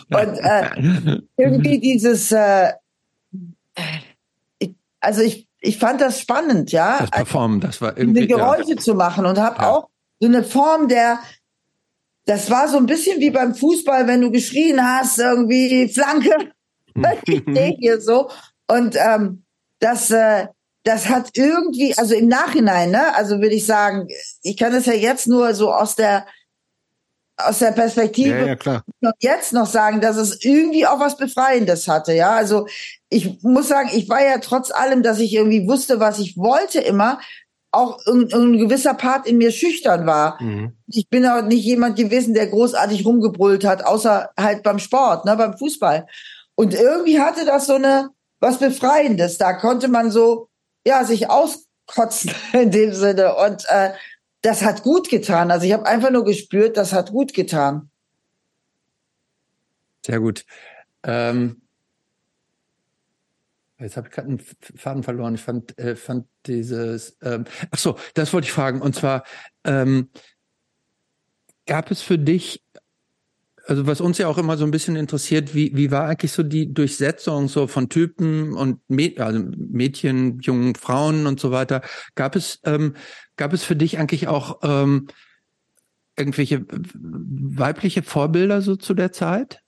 [0.09, 2.71] äh, irgendwie dieses, äh,
[4.59, 6.99] ich, also ich, ich fand das spannend, ja.
[6.99, 8.27] Das Performen, das war irgendwie.
[8.29, 8.37] Ja.
[8.37, 9.69] Geräusche zu machen und habe Ja.
[9.71, 9.89] auch
[10.19, 11.19] so eine Form der
[12.25, 16.53] das war so ein bisschen wie beim Fußball, wenn du geschrien hast, irgendwie Flanke,
[17.25, 18.29] ich hier so
[18.67, 19.43] und ähm,
[19.79, 20.47] das äh,
[20.83, 24.07] das hat irgendwie, also im Nachhinein, ne, also würde ich sagen,
[24.41, 26.25] ich kann es ja jetzt nur so aus der
[27.35, 32.13] aus der Perspektive Ja, ja, jetzt noch sagen, dass es irgendwie auch was Befreiendes hatte,
[32.13, 32.31] ja.
[32.31, 32.67] Also
[33.09, 36.79] ich muss sagen, ich war ja trotz allem, dass ich irgendwie wusste, was ich wollte
[36.79, 37.19] immer,
[37.71, 40.41] auch ein, ein gewisser Part in mir schüchtern war.
[40.41, 40.73] Mhm.
[40.87, 45.35] Ich bin auch nicht jemand gewesen, der großartig rumgebrüllt hat, außer halt beim Sport, ne,
[45.35, 46.05] beim Fußball.
[46.53, 48.09] Und irgendwie hatte das so eine
[48.39, 49.39] was Befreiendes.
[49.39, 50.49] Da konnte man so
[50.85, 53.93] ja sich auskotzen in dem Sinne und äh,
[54.41, 55.51] das hat gut getan.
[55.51, 57.89] Also ich habe einfach nur gespürt, das hat gut getan.
[60.05, 60.45] Sehr gut.
[61.03, 61.61] Ähm,
[63.79, 65.35] jetzt habe ich gerade einen Faden verloren.
[65.35, 67.17] Ich fand, äh, fand dieses.
[67.21, 68.81] Ähm, ach so, das wollte ich fragen.
[68.81, 69.23] Und zwar
[69.63, 70.09] ähm,
[71.65, 72.61] gab es für dich
[73.65, 76.43] also was uns ja auch immer so ein bisschen interessiert, wie, wie war eigentlich so
[76.43, 81.81] die Durchsetzung so von Typen und Mäd also Mädchen, jungen Frauen und so weiter?
[82.15, 82.95] Gab es, ähm,
[83.37, 85.07] gab es für dich eigentlich auch ähm,
[86.17, 89.62] irgendwelche weibliche Vorbilder so zu der Zeit?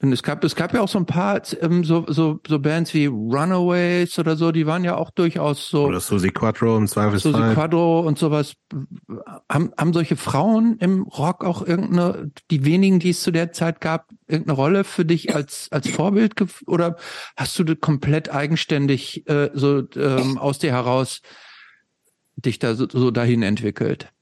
[0.00, 2.94] Und es gab, es gab ja auch so ein paar ähm, so, so, so Bands
[2.94, 5.86] wie Runaways oder so, die waren ja auch durchaus so.
[5.86, 7.32] Oder Susi Quattro im Zweifelsfall.
[7.32, 8.54] Susi Quattro und sowas.
[9.48, 13.80] Haben, haben solche Frauen im Rock auch irgendeine, die wenigen, die es zu der Zeit
[13.80, 16.34] gab, irgendeine Rolle für dich als, als Vorbild
[16.66, 16.96] oder
[17.36, 21.22] hast du komplett eigenständig äh, so ähm, aus dir heraus
[22.36, 24.12] dich da so, so dahin entwickelt?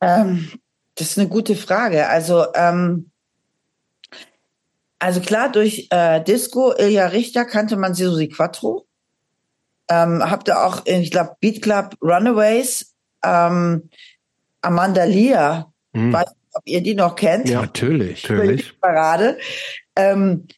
[0.00, 0.48] Ähm,
[0.94, 2.08] das ist eine gute Frage.
[2.08, 3.10] Also, ähm,
[4.98, 8.86] also klar, durch äh, Disco, Ilja Richter kannte man Susi Quattro.
[9.88, 12.94] Ähm, habt ihr auch, ich glaube, Beat Club Runaways,
[13.24, 13.88] ähm,
[14.62, 16.12] Amanda Lear, mhm.
[16.12, 17.48] weiß nicht, ob ihr die noch kennt.
[17.48, 18.28] Ja, natürlich.
[18.28, 18.80] natürlich.
[18.80, 19.38] Parade.
[19.94, 20.48] Ähm,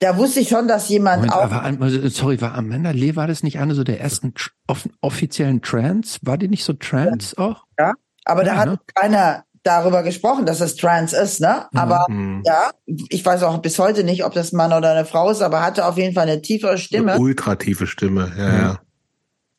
[0.00, 1.52] da wusste ich schon, dass jemand Moment, auch.
[1.52, 4.32] Aber, sorry, war Amanda Lee, war das nicht eine so der ersten
[4.66, 6.20] off offiziellen Trans?
[6.22, 7.44] War die nicht so Trans ja.
[7.44, 7.64] auch?
[7.78, 7.94] Ja,
[8.24, 8.80] aber ja, da hat ne?
[8.94, 11.66] keiner darüber gesprochen, dass es trans ist, ne?
[11.72, 11.78] Mhm.
[11.78, 12.42] Aber mhm.
[12.44, 15.42] ja, ich weiß auch bis heute nicht, ob das ein Mann oder eine Frau ist,
[15.42, 17.12] aber hatte auf jeden Fall eine tiefere Stimme.
[17.12, 18.60] Eine ultra tiefe Stimme, ja, mhm.
[18.60, 18.80] ja.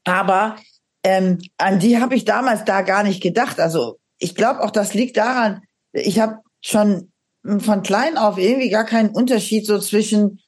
[0.05, 0.55] Aber
[1.03, 3.59] ähm, an die habe ich damals da gar nicht gedacht.
[3.59, 7.11] Also ich glaube auch, das liegt daran, ich habe schon
[7.43, 10.39] von klein auf irgendwie gar keinen Unterschied so zwischen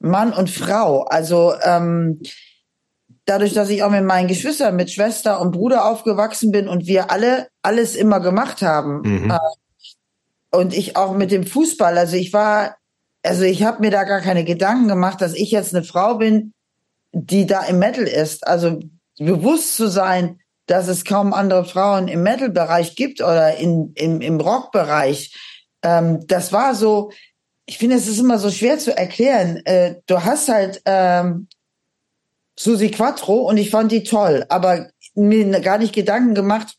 [0.00, 1.04] Mann und Frau.
[1.04, 2.20] Also ähm,
[3.26, 7.10] dadurch, dass ich auch mit meinen Geschwistern, mit Schwester und Bruder aufgewachsen bin und wir
[7.10, 9.00] alle alles immer gemacht haben.
[9.02, 9.30] Mhm.
[9.30, 9.38] Äh,
[10.56, 12.76] und ich auch mit dem Fußball, also ich war,
[13.22, 16.52] also ich habe mir da gar keine Gedanken gemacht, dass ich jetzt eine Frau bin,
[17.12, 18.46] die da im Metal ist.
[18.46, 18.80] Also
[19.18, 24.40] bewusst zu sein, dass es kaum andere Frauen im Metal-Bereich gibt oder in, im, im
[24.40, 25.34] Rock-Bereich.
[25.82, 27.10] Ähm, das war so,
[27.66, 29.60] ich finde, es ist immer so schwer zu erklären.
[29.64, 31.48] Äh, du hast halt ähm,
[32.58, 36.76] Susi Quattro und ich fand die toll, aber mir gar nicht Gedanken gemacht,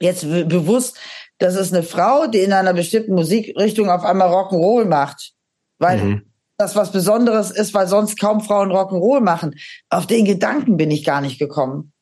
[0.00, 0.98] jetzt bewusst,
[1.38, 5.32] das ist eine Frau, die in einer bestimmten Musikrichtung auf einmal Rock'n'Roll macht.
[5.78, 6.22] Weil mhm.
[6.56, 9.56] das was Besonderes ist, weil sonst kaum Frauen Rock'n'Roll machen.
[9.90, 11.92] Auf den Gedanken bin ich gar nicht gekommen.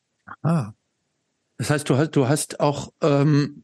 [0.43, 0.71] Ah.
[1.57, 3.62] Das heißt, du hast, du hast auch ähm,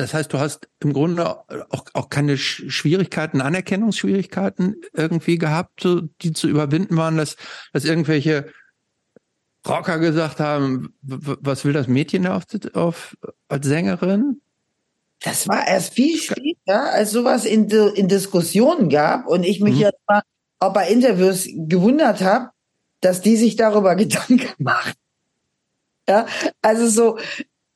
[0.00, 5.86] das heißt, du hast im Grunde auch, auch keine Schwierigkeiten, Anerkennungsschwierigkeiten irgendwie gehabt,
[6.22, 7.36] die zu überwinden waren, dass,
[7.72, 8.50] dass irgendwelche
[9.68, 13.16] Rocker gesagt haben, was will das Mädchen auf, auf
[13.48, 14.40] als Sängerin?
[15.22, 19.80] Das war erst viel später, als sowas in, in Diskussionen gab und ich mich mhm.
[19.80, 20.22] jetzt mal
[20.60, 22.50] auch bei Interviews gewundert habe,
[23.02, 24.94] dass die sich darüber Gedanken machen.
[26.08, 26.26] Ja,
[26.62, 27.18] also so,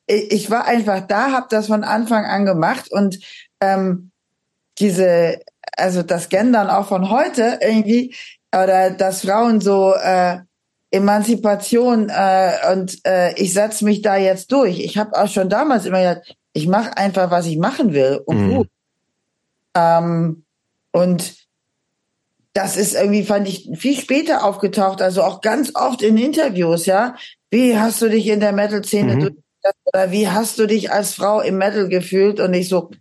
[0.07, 3.19] ich war einfach da, habe das von Anfang an gemacht und
[3.59, 4.11] ähm,
[4.77, 5.39] diese,
[5.75, 8.15] also das Gendern auch von heute irgendwie
[8.53, 10.39] oder dass Frauen so äh,
[10.91, 14.79] Emanzipation äh, und äh, ich setze mich da jetzt durch.
[14.79, 18.47] Ich habe auch schon damals immer gesagt, ich mache einfach, was ich machen will und
[18.47, 18.55] mhm.
[18.55, 18.67] gut.
[19.75, 20.45] Ähm,
[20.91, 21.35] und
[22.53, 27.15] das ist irgendwie, fand ich, viel später aufgetaucht, also auch ganz oft in Interviews, ja.
[27.49, 29.37] Wie hast du dich in der Metal-Szene mhm
[29.85, 32.39] oder wie hast du dich als Frau im Metal gefühlt?
[32.39, 32.91] Und ich so,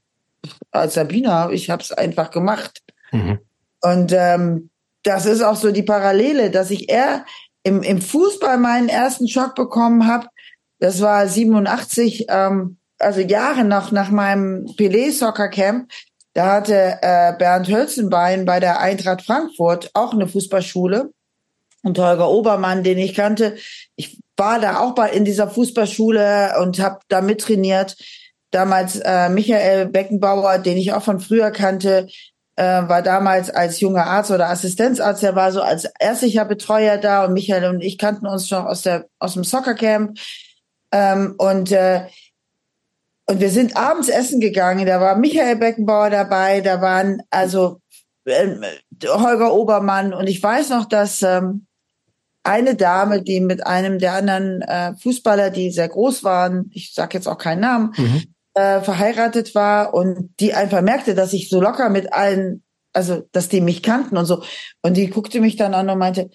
[0.71, 2.83] als Sabina, ich habe es einfach gemacht.
[3.13, 3.39] Mhm.
[3.83, 4.71] Und ähm,
[5.03, 7.25] das ist auch so die Parallele, dass ich eher
[7.63, 10.29] im, im Fußball meinen ersten Schock bekommen habe.
[10.79, 15.91] Das war 87, ähm, also Jahre nach, nach meinem Pelé Soccer Camp.
[16.33, 21.11] Da hatte äh, Bernd Hölzenbein bei der Eintracht Frankfurt auch eine Fußballschule
[21.85, 23.57] und Holger Obermann, den ich kannte.
[23.95, 27.97] Ich war da auch bei in dieser Fußballschule und habe da mittrainiert.
[28.51, 32.09] Damals äh, Michael Beckenbauer, den ich auch von früher kannte,
[32.57, 37.25] äh, war damals als junger Arzt oder Assistenzarzt, der war so als ärztlicher Betreuer da
[37.25, 40.19] und Michael und ich kannten uns schon aus der aus dem Soccercamp
[40.93, 42.07] ähm, und äh,
[43.27, 44.87] und wir sind abends essen gegangen.
[44.87, 47.81] Da war Michael Beckenbauer dabei, da waren also
[48.25, 48.55] äh,
[49.05, 51.67] Holger Obermann und ich weiß noch, dass ähm,
[52.45, 57.17] eine Dame, die mit einem der anderen äh, Fußballer, die sehr groß waren, ich sage
[57.17, 58.23] jetzt auch keinen Namen, mhm.
[58.55, 63.49] äh, verheiratet war und die einfach merkte, dass ich so locker mit allen, also dass
[63.49, 64.45] die mich kannten und so.
[64.83, 66.31] Und die guckte mich dann an und meinte,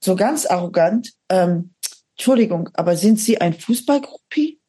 [0.00, 1.74] so ganz arrogant, ähm,
[2.16, 4.60] Entschuldigung, aber sind Sie ein Fußballgruppi?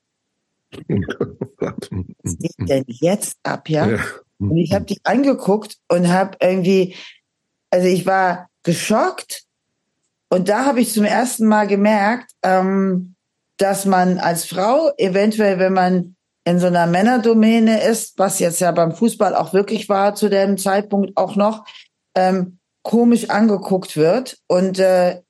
[2.22, 3.88] Was geht denn jetzt ab, ja?
[3.88, 4.00] ja.
[4.40, 6.96] Und ich habe die angeguckt und habe irgendwie,
[7.72, 9.47] also ich war geschockt
[10.30, 13.16] und da habe ich zum ersten Mal gemerkt, ähm,
[13.58, 18.72] dass man als Frau eventuell, wenn man in so einer Männerdomäne ist, was jetzt ja
[18.72, 21.66] beim Fußball auch wirklich war zu dem Zeitpunkt auch noch,
[22.16, 24.38] ähm, komisch angeguckt wird.
[24.48, 25.22] Und äh,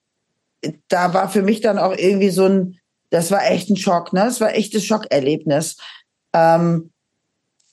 [0.90, 2.80] da war für mich dann auch irgendwie so ein,
[3.10, 4.26] das war echt ein Schock, ne?
[4.26, 5.78] Das war echtes Schockerlebnis.
[6.34, 6.92] Ähm,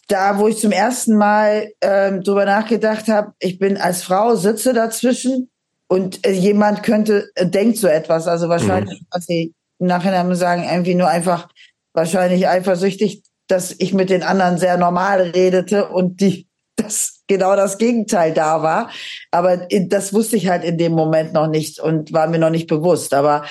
[0.08, 4.72] da, wo ich zum ersten Mal ähm, drüber nachgedacht habe, ich bin als Frau, sitze
[4.72, 5.50] dazwischen
[5.94, 8.26] und äh, jemand könnte, äh, denkt so etwas.
[8.26, 9.06] Also wahrscheinlich, mhm.
[9.12, 11.48] was sie im Nachhinein sagen, irgendwie nur einfach
[11.92, 17.78] wahrscheinlich eifersüchtig, dass ich mit den anderen sehr normal redete und die das genau das
[17.78, 18.90] Gegenteil da war.
[19.30, 22.66] Aber das wusste ich halt in dem Moment noch nicht und war mir noch nicht
[22.66, 23.14] bewusst.
[23.14, 23.44] Aber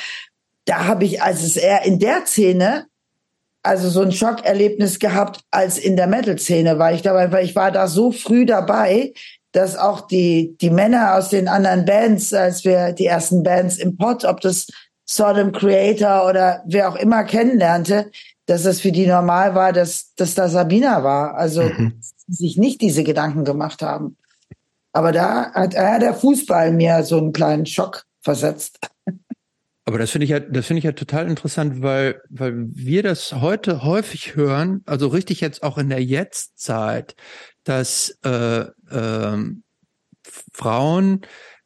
[0.65, 2.87] da habe ich, als es eher in der Szene,
[3.63, 7.71] also so ein Schockerlebnis gehabt als in der Metal-Szene, weil ich dabei, weil ich war
[7.71, 9.13] da so früh dabei,
[9.53, 13.95] dass auch die, die Männer aus den anderen Bands, als wir die ersten Bands im
[13.95, 14.67] Pod, ob das
[15.05, 18.11] Sodom Creator oder wer auch immer kennenlernte,
[18.45, 21.35] dass es für die normal war, dass, dass da Sabina war.
[21.35, 22.01] Also mhm.
[22.27, 24.17] sich nicht diese Gedanken gemacht haben.
[24.91, 28.79] Aber da hat äh, der Fußball mir so einen kleinen Schock versetzt.
[29.85, 33.33] Aber das finde ich ja, das finde ich ja total interessant, weil, weil wir das
[33.33, 37.15] heute häufig hören, also richtig jetzt auch in der Jetztzeit,
[37.65, 39.37] dass äh, äh,
[40.53, 41.21] Frauen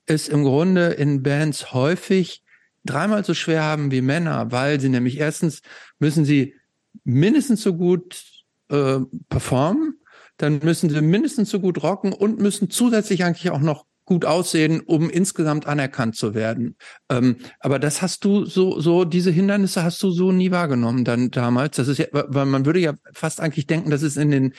[0.05, 2.43] es im Grunde in Bands häufig
[2.85, 5.61] dreimal so schwer haben wie Männer, weil sie nämlich erstens
[5.99, 6.55] müssen sie
[7.03, 8.23] mindestens so gut
[8.69, 8.99] äh,
[9.29, 9.99] performen,
[10.37, 14.79] dann müssen sie mindestens so gut rocken und müssen zusätzlich eigentlich auch noch gut aussehen,
[14.79, 16.77] um insgesamt anerkannt zu werden.
[17.09, 21.29] Ähm, aber das hast du so, so diese Hindernisse hast du so nie wahrgenommen dann
[21.29, 21.75] damals.
[21.75, 24.53] Das ist ja, weil man würde ja fast eigentlich denken, dass es in den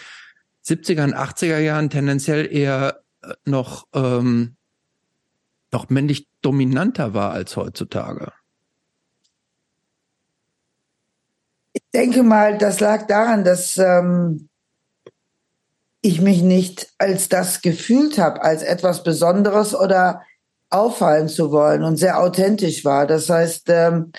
[0.69, 4.57] 70er und 80er Jahren tendenziell eher äh, noch ähm,
[5.73, 8.33] noch männlich dominanter war als heutzutage.
[11.73, 14.49] Ich denke mal, das lag daran, dass ähm,
[16.01, 20.23] ich mich nicht als das gefühlt habe, als etwas Besonderes oder
[20.71, 23.07] auffallen zu wollen und sehr authentisch war.
[23.07, 24.13] Das heißt, ähm,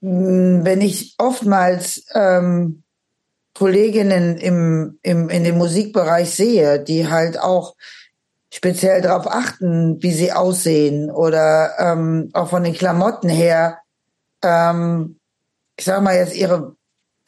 [0.00, 2.81] wenn ich oftmals ähm,
[3.54, 7.74] Kolleginnen im, im, in dem Musikbereich sehe, die halt auch
[8.52, 13.78] speziell darauf achten, wie sie aussehen oder ähm, auch von den Klamotten her,
[14.42, 15.18] ähm,
[15.76, 16.76] ich sag mal jetzt ihre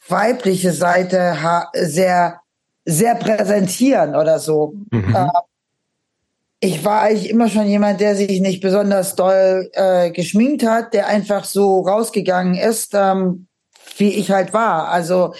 [0.07, 1.37] weibliche Seite
[1.73, 2.41] sehr
[2.85, 4.75] sehr präsentieren oder so.
[4.91, 5.15] Mhm.
[5.15, 5.27] Äh,
[6.59, 11.07] ich war eigentlich immer schon jemand, der sich nicht besonders doll äh, geschminkt hat, der
[11.07, 13.47] einfach so rausgegangen ist, ähm,
[13.97, 14.87] wie ich halt war.
[14.89, 15.33] Also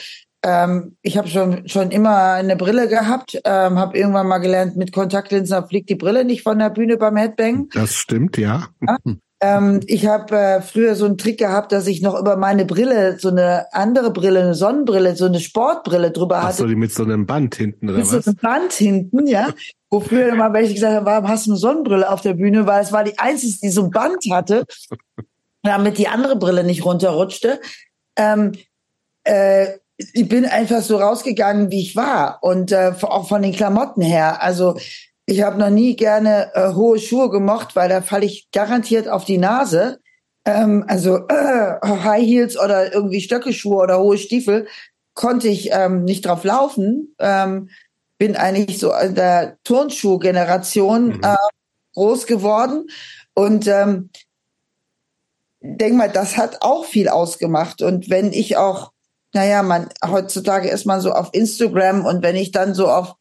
[0.45, 4.91] ähm, ich habe schon schon immer eine Brille gehabt, ähm, habe irgendwann mal gelernt, mit
[4.91, 7.67] Kontaktlinsen fliegt die Brille nicht von der Bühne beim Headbang.
[7.73, 8.67] Das stimmt, ja.
[8.87, 8.97] ja?
[9.41, 13.17] Ähm, ich habe äh, früher so einen Trick gehabt, dass ich noch über meine Brille
[13.19, 16.49] so eine andere Brille, eine Sonnenbrille, so eine Sportbrille drüber hatte.
[16.49, 18.13] Ach so, die mit so einem Band hinten oder mit was?
[18.13, 19.49] Mit so einem Band hinten, ja.
[19.89, 22.67] Wo früher immer welche gesagt haben, warum hast du eine Sonnenbrille auf der Bühne?
[22.67, 24.65] Weil es war die einzige, die so ein Band hatte,
[25.63, 27.59] damit die andere Brille nicht runterrutschte.
[28.15, 28.51] Ähm,
[29.23, 34.01] äh, ich bin einfach so rausgegangen, wie ich war und äh, auch von den Klamotten
[34.01, 34.41] her.
[34.41, 34.77] Also
[35.25, 39.25] ich habe noch nie gerne äh, hohe Schuhe gemocht, weil da falle ich garantiert auf
[39.25, 39.99] die Nase.
[40.45, 44.67] Ähm, also äh, High Heels oder irgendwie Stöckelschuhe oder hohe Stiefel
[45.13, 47.15] konnte ich ähm, nicht drauf laufen.
[47.19, 47.69] Ähm,
[48.17, 51.21] bin eigentlich so in der Turnschuh-Generation mhm.
[51.23, 51.35] äh,
[51.93, 52.87] groß geworden
[53.33, 54.09] und ähm,
[55.61, 57.81] denk mal, das hat auch viel ausgemacht.
[57.81, 58.91] Und wenn ich auch,
[59.35, 63.15] naja, man heutzutage ist man so auf Instagram und wenn ich dann so auf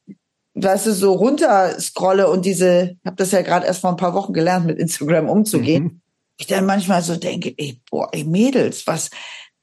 [0.54, 3.96] weißt du, so runter scrolle und diese, ich habe das ja gerade erst vor ein
[3.96, 5.82] paar Wochen gelernt, mit Instagram umzugehen.
[5.82, 6.00] Mhm.
[6.36, 9.10] Ich dann manchmal so denke, ey, boah, ey Mädels, was,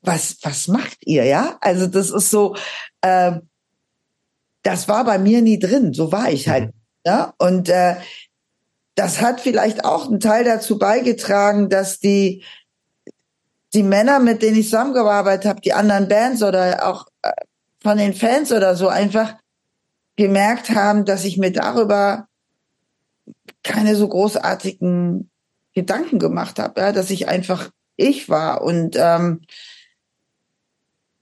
[0.02, 1.58] was, was macht ihr, ja?
[1.62, 2.58] Also das ist so,
[3.00, 3.34] äh,
[4.64, 6.66] das war bei mir nie drin, so war ich halt.
[6.66, 6.72] Mhm.
[7.06, 7.34] Ja?
[7.38, 7.96] Und äh,
[8.96, 12.44] das hat vielleicht auch einen Teil dazu beigetragen, dass die
[13.74, 17.32] die Männer, mit denen ich zusammengearbeitet habe, die anderen Bands oder auch äh,
[17.82, 19.36] von den Fans oder so einfach
[20.16, 22.28] gemerkt haben, dass ich mir darüber
[23.64, 25.30] keine so großartigen
[25.74, 29.42] Gedanken gemacht habe, ja, dass ich einfach ich war und ähm,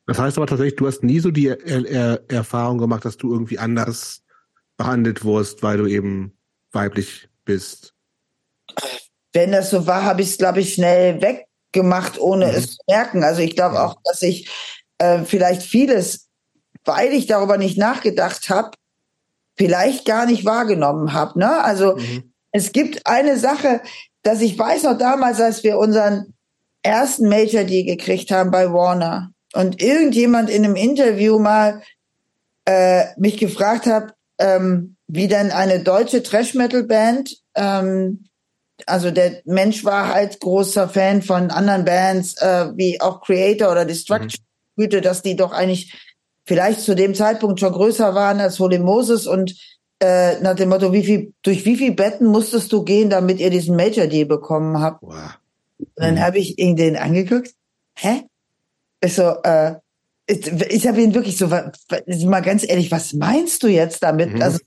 [0.07, 3.31] das heißt aber tatsächlich, du hast nie so die er er Erfahrung gemacht, dass du
[3.31, 4.23] irgendwie anders
[4.75, 6.33] behandelt wurdest, weil du eben
[6.71, 7.93] weiblich bist.
[9.33, 11.21] Wenn das so war, habe ich es, glaube ich, schnell
[11.73, 12.53] weggemacht, ohne mhm.
[12.55, 13.23] es zu merken.
[13.23, 14.49] Also ich glaube auch, dass ich
[14.97, 16.27] äh, vielleicht vieles,
[16.85, 18.71] weil ich darüber nicht nachgedacht habe,
[19.55, 21.39] vielleicht gar nicht wahrgenommen habe.
[21.39, 21.63] Ne?
[21.63, 22.33] Also mhm.
[22.51, 23.81] es gibt eine Sache,
[24.23, 26.33] dass ich weiß noch damals, als wir unseren
[26.81, 31.81] ersten Major Deal gekriegt haben bei Warner und irgendjemand in einem Interview mal
[32.65, 38.28] äh, mich gefragt hat, ähm, wie denn eine deutsche Trash Metal Band, ähm,
[38.87, 43.85] also der Mensch war halt großer Fan von anderen Bands äh, wie auch Creator oder
[43.85, 44.43] Destruction,
[44.75, 44.81] mhm.
[44.81, 45.93] Güte, dass die doch eigentlich
[46.45, 49.55] vielleicht zu dem Zeitpunkt schon größer waren als Holy Moses und
[50.01, 53.49] äh, nach dem Motto, wie viel, durch wie viel Betten musstest du gehen, damit ihr
[53.49, 55.01] diesen Major Deal bekommen habt?
[55.01, 55.37] Wow.
[55.77, 56.21] Und dann mhm.
[56.21, 57.53] habe ich ihn den angeguckt.
[57.95, 58.23] Hä?
[59.01, 59.75] Ich so, äh,
[60.25, 64.33] ich, ich habe ihn wirklich so, mal ganz ehrlich, was meinst du jetzt damit?
[64.33, 64.41] Mhm.
[64.41, 64.59] Also,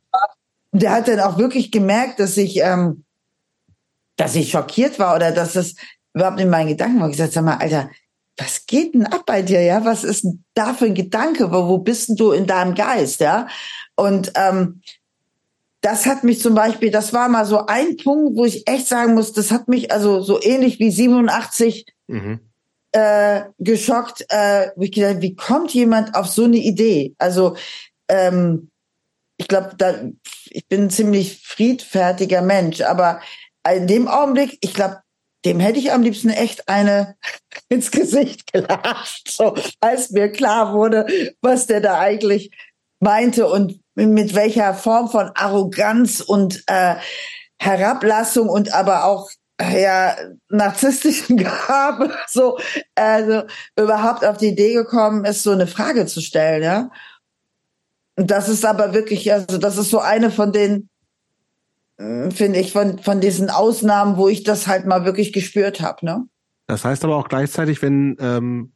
[0.73, 3.05] der hat dann auch wirklich gemerkt, dass ich, ähm,
[4.17, 5.75] dass ich schockiert war oder dass das
[6.15, 7.09] überhaupt in meinen Gedanken war.
[7.09, 7.91] Ich gesagt, sag mal, Alter,
[8.37, 9.85] was geht denn ab bei dir, ja?
[9.85, 11.51] Was ist denn da für ein Gedanke?
[11.53, 13.47] Wo, wo bist denn du in deinem Geist, ja?
[13.97, 14.81] Und ähm,
[15.83, 19.15] das hat mich zum Beispiel, das war mal so ein Punkt, wo ich echt sagen
[19.15, 22.41] muss, das hat mich also so ähnlich wie 87 mhm.
[22.93, 27.15] äh, geschockt, äh, wo ich gedacht, wie kommt jemand auf so eine Idee?
[27.19, 27.57] Also
[28.09, 28.71] ähm,
[29.37, 29.75] ich glaube,
[30.51, 33.21] ich bin ein ziemlich friedfertiger Mensch, aber
[33.71, 34.99] in dem Augenblick, ich glaube,
[35.45, 37.17] dem hätte ich am liebsten echt eine
[37.69, 41.07] ins Gesicht gelacht, so als mir klar wurde,
[41.41, 42.51] was der da eigentlich
[43.01, 46.95] meinte und mit welcher Form von Arroganz und äh,
[47.59, 50.17] Herablassung und aber auch ja
[50.49, 51.37] narzisstischen
[51.67, 52.59] Gabe so
[52.95, 53.43] also
[53.77, 56.91] überhaupt auf die Idee gekommen ist, so eine Frage zu stellen, ja.
[58.17, 60.89] Und das ist aber wirklich, also das ist so eine von den,
[62.31, 66.25] finde ich, von, von diesen Ausnahmen, wo ich das halt mal wirklich gespürt habe, ne?
[66.67, 68.73] Das heißt aber auch gleichzeitig, wenn ähm,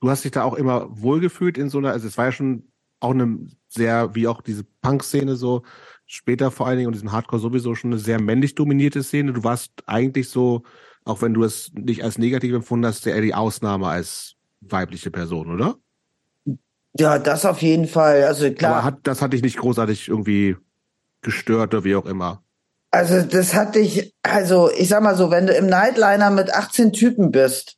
[0.00, 2.68] du hast dich da auch immer wohlgefühlt in so einer, also es war ja schon
[3.00, 3.38] auch eine
[3.68, 5.62] sehr, wie auch diese Punk-Szene so,
[6.06, 9.32] später vor allen Dingen und diesen Hardcore sowieso schon eine sehr männlich dominierte Szene.
[9.32, 10.62] Du warst eigentlich so,
[11.04, 15.50] auch wenn du es nicht als negativ empfunden hast, eher die Ausnahme als weibliche Person,
[15.50, 15.76] oder?
[16.96, 18.22] Ja, das auf jeden Fall.
[18.24, 18.74] Also klar.
[18.74, 20.56] Aber hat, das hat dich nicht großartig irgendwie
[21.22, 22.43] gestört oder wie auch immer.
[22.94, 26.92] Also das hat dich, also ich sag mal so, wenn du im Nightliner mit 18
[26.92, 27.76] Typen bist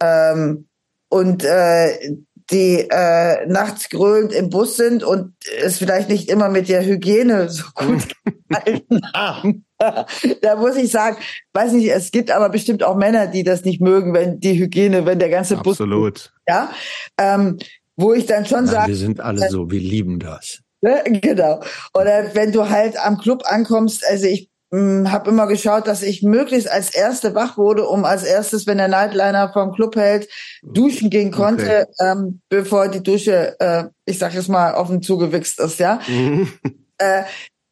[0.00, 0.68] ähm,
[1.08, 2.14] und äh,
[2.52, 7.48] die äh, nachts grölend im Bus sind und es vielleicht nicht immer mit der Hygiene
[7.48, 8.14] so gut
[8.48, 9.64] gehalten haben.
[10.42, 11.16] da muss ich sagen,
[11.52, 15.06] weiß nicht, es gibt aber bestimmt auch Männer, die das nicht mögen, wenn die Hygiene,
[15.06, 15.80] wenn der ganze Bus.
[15.80, 16.32] Absolut.
[16.46, 16.70] Ja.
[17.18, 17.58] Ähm,
[17.96, 18.92] wo ich dann schon sage.
[18.92, 20.60] Wir sind alle so, wir lieben das.
[20.82, 21.60] Ne, genau.
[21.94, 26.22] Oder wenn du halt am Club ankommst, also ich hm, habe immer geschaut, dass ich
[26.22, 30.28] möglichst als Erste wach wurde, um als erstes, wenn der Nightliner vom Club hält,
[30.62, 32.12] duschen gehen konnte, okay.
[32.12, 36.00] ähm, bevor die Dusche, äh, ich sag jetzt mal, offen zugewichst ist, ja.
[36.08, 36.52] Mhm.
[36.98, 37.22] Äh,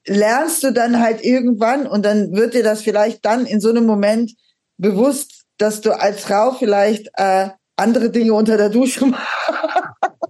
[0.07, 3.86] lernst du dann halt irgendwann und dann wird dir das vielleicht dann in so einem
[3.86, 4.32] Moment
[4.76, 9.84] bewusst, dass du als Frau vielleicht äh, andere Dinge unter der Dusche machst.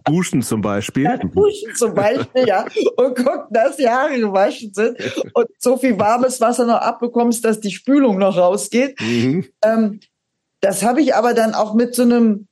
[0.05, 1.05] Duschen zum Beispiel.
[1.05, 2.67] Ja, duschen zum Beispiel, ja.
[2.97, 4.99] Und gucken, dass die Haare gewaschen sind
[5.33, 9.01] und so viel warmes Wasser noch abbekommst, dass die Spülung noch rausgeht.
[9.01, 9.47] Mhm.
[9.63, 10.01] Ähm,
[10.61, 12.49] das habe ich aber dann auch mit so einem,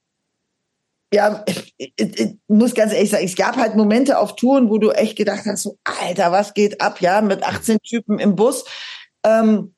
[1.13, 4.79] ja, ich, ich, ich, muss ganz ehrlich sagen, es gab halt Momente auf Touren, wo
[4.79, 8.65] du echt gedacht hast, so, Alter, was geht ab, ja, mit 18 Typen im Bus.
[9.25, 9.75] Ähm,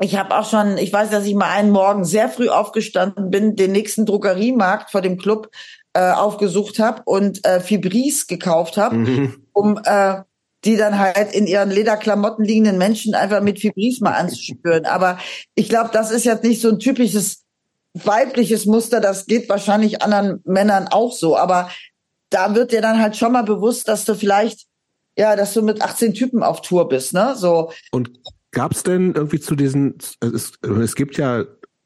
[0.00, 3.56] ich habe auch schon, ich weiß, dass ich mal einen Morgen sehr früh aufgestanden bin,
[3.56, 5.50] den nächsten Drogeriemarkt vor dem Club
[5.96, 9.34] äh, aufgesucht habe und äh, Fibris gekauft habe, mhm.
[9.52, 10.22] um äh,
[10.64, 14.84] die dann halt in ihren Lederklamotten liegenden Menschen einfach mit Fibris mal anzuspüren.
[14.84, 15.18] Aber
[15.54, 17.44] ich glaube, das ist jetzt nicht so ein typisches
[17.94, 19.00] weibliches Muster.
[19.00, 21.36] Das geht wahrscheinlich anderen Männern auch so.
[21.36, 21.70] Aber
[22.30, 24.66] da wird dir dann halt schon mal bewusst, dass du vielleicht
[25.18, 27.34] ja, dass du mit 18 Typen auf Tour bist, ne?
[27.36, 27.72] So.
[27.90, 28.10] Und
[28.56, 31.40] Gab es denn irgendwie zu diesen, es, es gibt ja,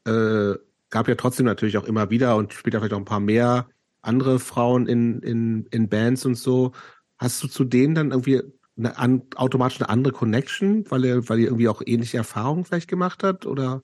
[0.07, 0.55] äh,
[0.89, 3.67] gab ja trotzdem natürlich auch immer wieder und später vielleicht auch ein paar mehr
[4.01, 6.71] andere Frauen in, in, in Bands und so.
[7.17, 8.41] Hast du zu denen dann irgendwie
[8.77, 12.87] eine, an, automatisch eine andere Connection, weil er, weil ihr irgendwie auch ähnliche Erfahrungen vielleicht
[12.87, 13.81] gemacht hat oder?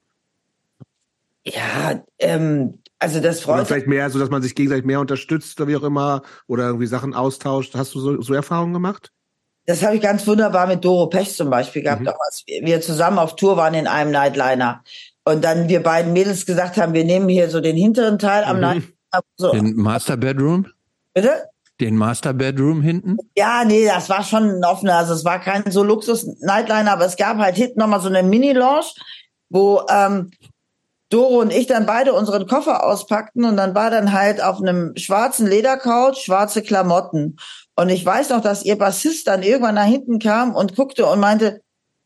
[1.46, 5.60] Ja, ähm, also das freut Oder vielleicht mehr, so dass man sich gegenseitig mehr unterstützt
[5.60, 7.76] oder wie auch immer oder irgendwie Sachen austauscht.
[7.76, 9.12] Hast du so, so Erfahrungen gemacht?
[9.66, 12.08] Das habe ich ganz wunderbar mit Doro Pech zum Beispiel gehabt, mhm.
[12.08, 14.84] als wir zusammen auf Tour waren in einem Nightliner.
[15.26, 18.56] und dann wir beiden Mädels gesagt haben, wir nehmen hier so den hinteren Teil am
[18.56, 18.62] Mhm.
[18.62, 18.84] Night.
[19.38, 20.68] So, Den Master Bedroom?
[21.14, 21.50] bitte?
[21.80, 23.18] Den Master Bedroom hinten?
[23.36, 27.18] Ja, nee, das war schon ein offener, also es war kein so Luxus-Nightliner, aber es
[27.18, 28.94] gab halt hinten nochmal so eine Mini-Lounge,
[29.50, 30.32] wo ähm,
[31.10, 34.96] Doro und ich dann beide unseren Koffer auspackten und dann war dann halt auf einem
[34.98, 37.38] schwarzen Ledercouch schwarze Klamotten.
[37.76, 41.20] Und ich weiß noch, dass ihr Bassist dann irgendwann nach hinten kam und guckte und
[41.20, 41.62] meinte,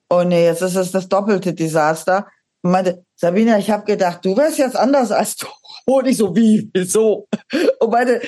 [0.09, 2.27] oh nee, jetzt ist es das doppelte Desaster.
[2.61, 5.55] Und meinte, Sabina, ich habe gedacht, du wärst jetzt anders als Doro.
[5.85, 7.27] Und ich so, wie, wieso?
[7.79, 8.21] Und meinte,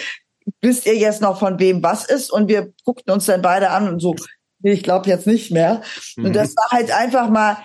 [0.62, 2.32] wisst ihr jetzt noch von wem was ist?
[2.32, 4.16] Und wir guckten uns dann beide an und so,
[4.60, 5.82] nee, ich glaube jetzt nicht mehr.
[6.16, 6.26] Mhm.
[6.26, 7.58] Und das war halt einfach mal,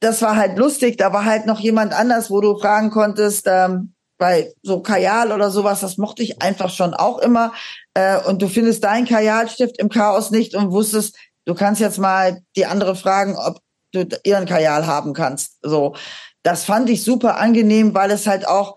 [0.00, 0.98] das war halt lustig.
[0.98, 5.50] Da war halt noch jemand anders, wo du fragen konntest, ähm, bei so Kajal oder
[5.50, 7.52] sowas, das mochte ich einfach schon auch immer.
[7.94, 12.40] Äh, und du findest deinen Kajalstift im Chaos nicht und wusstest, du kannst jetzt mal
[12.56, 13.58] die andere fragen, ob
[13.92, 15.58] du ihren Kajal haben kannst.
[15.62, 15.94] So,
[16.42, 18.76] das fand ich super angenehm, weil es halt auch,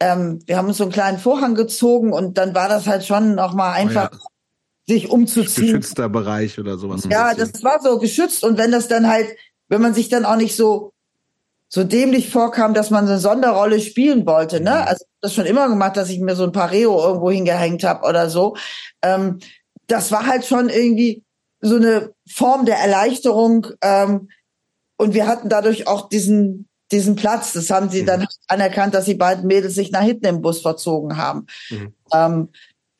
[0.00, 3.34] ähm, wir haben uns so einen kleinen Vorhang gezogen und dann war das halt schon
[3.34, 4.28] noch mal einfach, Oh
[4.88, 5.66] sich umzuziehen.
[5.66, 7.06] Geschützter Bereich oder sowas.
[7.08, 8.42] Ja, das war so geschützt.
[8.42, 9.28] Und wenn das dann halt,
[9.68, 10.92] wenn man sich dann auch nicht so,
[11.68, 14.86] so dämlich vorkam, dass man eine Sonderrolle spielen wollte, ne?
[14.86, 18.30] Also das schon immer gemacht, dass ich mir so ein Pareo irgendwo hingehängt habe oder
[18.30, 18.56] so.
[19.02, 19.40] Ähm,
[19.86, 21.22] das war halt schon irgendwie
[21.60, 23.66] so eine Form der Erleichterung.
[23.82, 24.30] Ähm,
[24.96, 27.52] und wir hatten dadurch auch diesen, diesen Platz.
[27.52, 28.06] Das haben sie Mhm.
[28.06, 31.46] dann anerkannt, dass die beiden Mädels sich nach hinten im Bus verzogen haben.
[31.70, 31.94] Mhm.
[32.12, 32.48] Ähm,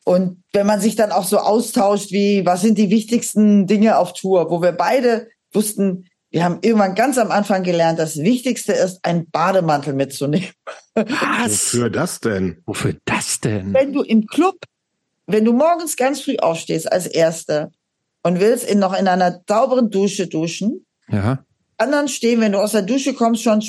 [0.05, 4.13] und wenn man sich dann auch so austauscht, wie, was sind die wichtigsten Dinge auf
[4.13, 9.03] Tour, wo wir beide wussten, wir haben irgendwann ganz am Anfang gelernt, das Wichtigste ist,
[9.03, 10.49] einen Bademantel mitzunehmen.
[10.95, 11.73] Was?
[11.73, 12.61] Wofür das denn?
[12.65, 13.73] Wofür das denn?
[13.73, 14.57] Wenn du im Club,
[15.25, 17.71] wenn du morgens ganz früh aufstehst als Erste
[18.21, 21.39] und willst in, noch in einer sauberen Dusche duschen, Ja,
[21.79, 23.63] anderen stehen, wenn du aus der Dusche kommst, schon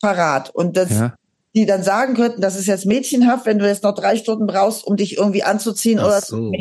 [0.00, 0.50] parat.
[0.50, 1.14] Und das, ja.
[1.54, 4.84] die dann sagen könnten, das ist jetzt mädchenhaft, wenn du jetzt noch drei Stunden brauchst,
[4.86, 6.52] um dich irgendwie anzuziehen Ach oder so.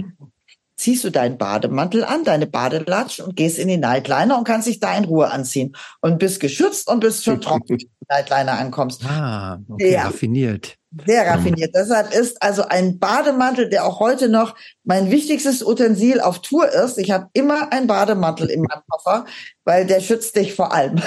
[0.76, 4.80] ziehst du deinen Bademantel an, deine Badelatsch und gehst in die Nightliner und kannst dich
[4.80, 8.14] da in Ruhe anziehen und bist geschützt und bist schon trocken, wenn du in die
[8.14, 9.04] Nightliner ankommst.
[9.06, 10.04] Ah, okay, Ja.
[10.04, 10.79] raffiniert.
[11.06, 11.76] Sehr raffiniert.
[11.76, 16.98] Deshalb ist also ein Bademantel, der auch heute noch mein wichtigstes Utensil auf Tour ist.
[16.98, 19.26] Ich habe immer einen Bademantel in meinem Koffer,
[19.66, 21.00] weil der schützt dich vor allem.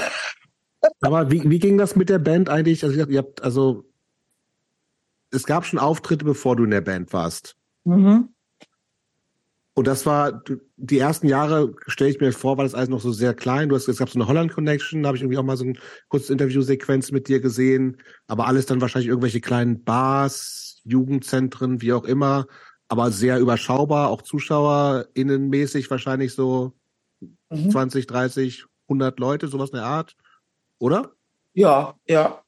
[1.00, 2.84] Aber wie, wie ging das mit der Band eigentlich?
[2.84, 3.84] Also, ihr habt, also,
[5.32, 7.56] es gab schon Auftritte, bevor du in der Band warst.
[7.84, 8.28] Mhm.
[9.74, 10.42] Und das war,
[10.76, 13.70] die ersten Jahre, stelle ich mir vor, war das alles noch so sehr klein.
[13.70, 15.78] Du hast, es gab so eine Holland-Connection, da habe ich irgendwie auch mal so ein
[16.08, 17.96] kurzes Interviewsequenz mit dir gesehen.
[18.26, 22.46] Aber alles dann wahrscheinlich irgendwelche kleinen Bars, Jugendzentren, wie auch immer.
[22.88, 26.74] Aber sehr überschaubar, auch ZuschauerInnenmäßig wahrscheinlich so
[27.50, 27.70] Mhm.
[27.70, 30.16] 20, 30, 100 Leute, sowas in der Art.
[30.78, 31.12] Oder?
[31.54, 32.42] Ja, ja.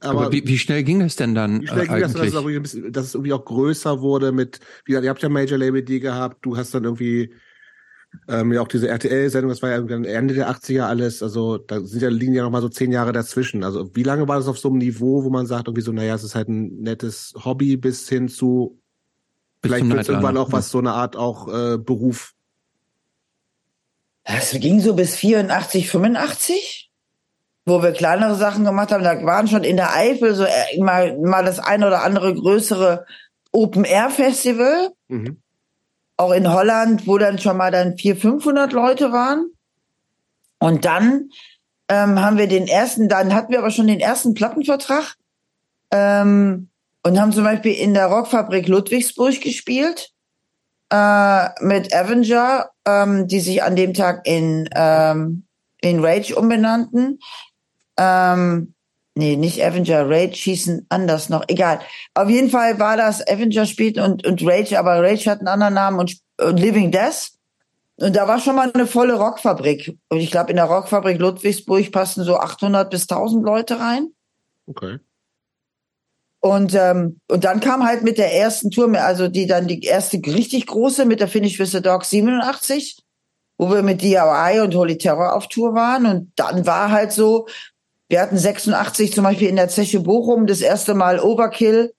[0.00, 2.34] Aber, wie, wie schnell ging es denn dann Wie schnell äh, ging das, dass eigentlich?
[2.34, 5.10] es, auch irgendwie ein bisschen, dass es irgendwie auch größer wurde mit, wie gesagt, ihr
[5.10, 7.34] habt ja Major Label D gehabt, du hast dann irgendwie
[8.28, 11.80] ähm, ja auch diese RTL-Sendung, das war ja irgendwie Ende der 80er alles, also da
[11.80, 13.64] sind ja, liegen ja noch mal so zehn Jahre dazwischen.
[13.64, 16.14] Also wie lange war das auf so einem Niveau, wo man sagt, irgendwie so, naja,
[16.14, 18.80] es ist halt ein nettes Hobby bis hin zu,
[19.60, 22.32] Bis vielleicht wird es irgendwann auch was, so eine Art auch äh, Beruf.
[24.24, 26.83] Das ging so bis 84, 85,
[27.66, 29.04] wo wir kleinere Sachen gemacht haben.
[29.04, 33.06] Da waren schon in der Eifel so äh, mal, mal das ein oder andere größere
[33.52, 34.90] Open-Air-Festival.
[35.08, 35.40] Mhm.
[36.16, 39.50] Auch in Holland, wo dann schon mal dann 400, 500 Leute waren.
[40.58, 41.30] Und dann
[41.88, 45.16] ähm, haben wir den ersten, dann hatten wir aber schon den ersten Plattenvertrag
[45.90, 46.68] ähm,
[47.02, 50.10] und haben zum Beispiel in der Rockfabrik Ludwigsburg gespielt
[50.90, 55.44] äh, mit Avenger, ähm, die sich an dem Tag in, ähm,
[55.80, 57.18] in Rage umbenannten.
[57.96, 58.74] Ähm,
[59.14, 61.80] nee, nicht Avenger, Rage schießen anders noch, egal.
[62.14, 65.74] Auf jeden Fall war das Avenger spielten und, und Rage, aber Rage hat einen anderen
[65.74, 67.30] Namen und, und Living Death.
[67.96, 69.96] Und da war schon mal eine volle Rockfabrik.
[70.08, 74.08] Und ich glaube, in der Rockfabrik Ludwigsburg passten so 800 bis 1000 Leute rein.
[74.66, 74.98] Okay.
[76.40, 80.18] Und, ähm, und dann kam halt mit der ersten Tour, also die dann die erste
[80.18, 83.02] richtig große mit der Finish with the Dog 87,
[83.56, 86.04] wo wir mit DIY und Holy Terror auf Tour waren.
[86.04, 87.46] Und dann war halt so,
[88.14, 91.94] wir hatten 86 zum Beispiel in der Zeche Bochum das erste Mal Overkill.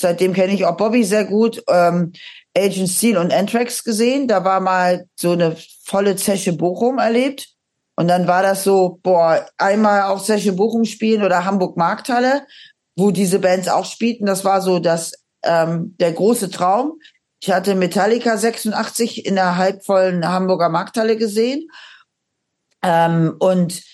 [0.00, 1.62] Seitdem kenne ich auch Bobby sehr gut.
[1.68, 2.12] Ähm,
[2.58, 4.26] Agent Steel und Anthrax gesehen.
[4.26, 7.50] Da war mal so eine volle Zeche Bochum erlebt.
[7.94, 12.48] Und dann war das so, boah, einmal auch Zeche Bochum spielen oder Hamburg Markthalle,
[12.96, 14.26] wo diese Bands auch spielten.
[14.26, 15.12] Das war so das,
[15.44, 16.94] ähm, der große Traum.
[17.40, 21.68] Ich hatte Metallica 86 in der halbvollen Hamburger Markthalle gesehen.
[22.82, 23.84] Ähm, und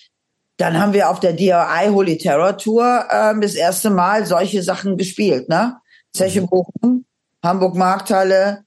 [0.56, 4.96] dann haben wir auf der DRI Holy Terror Tour äh, das erste Mal solche Sachen
[4.96, 5.76] gespielt, ne?
[6.12, 6.46] Zeche Mhm.
[6.46, 7.04] Bochum,
[7.42, 8.64] Hamburg Markthalle,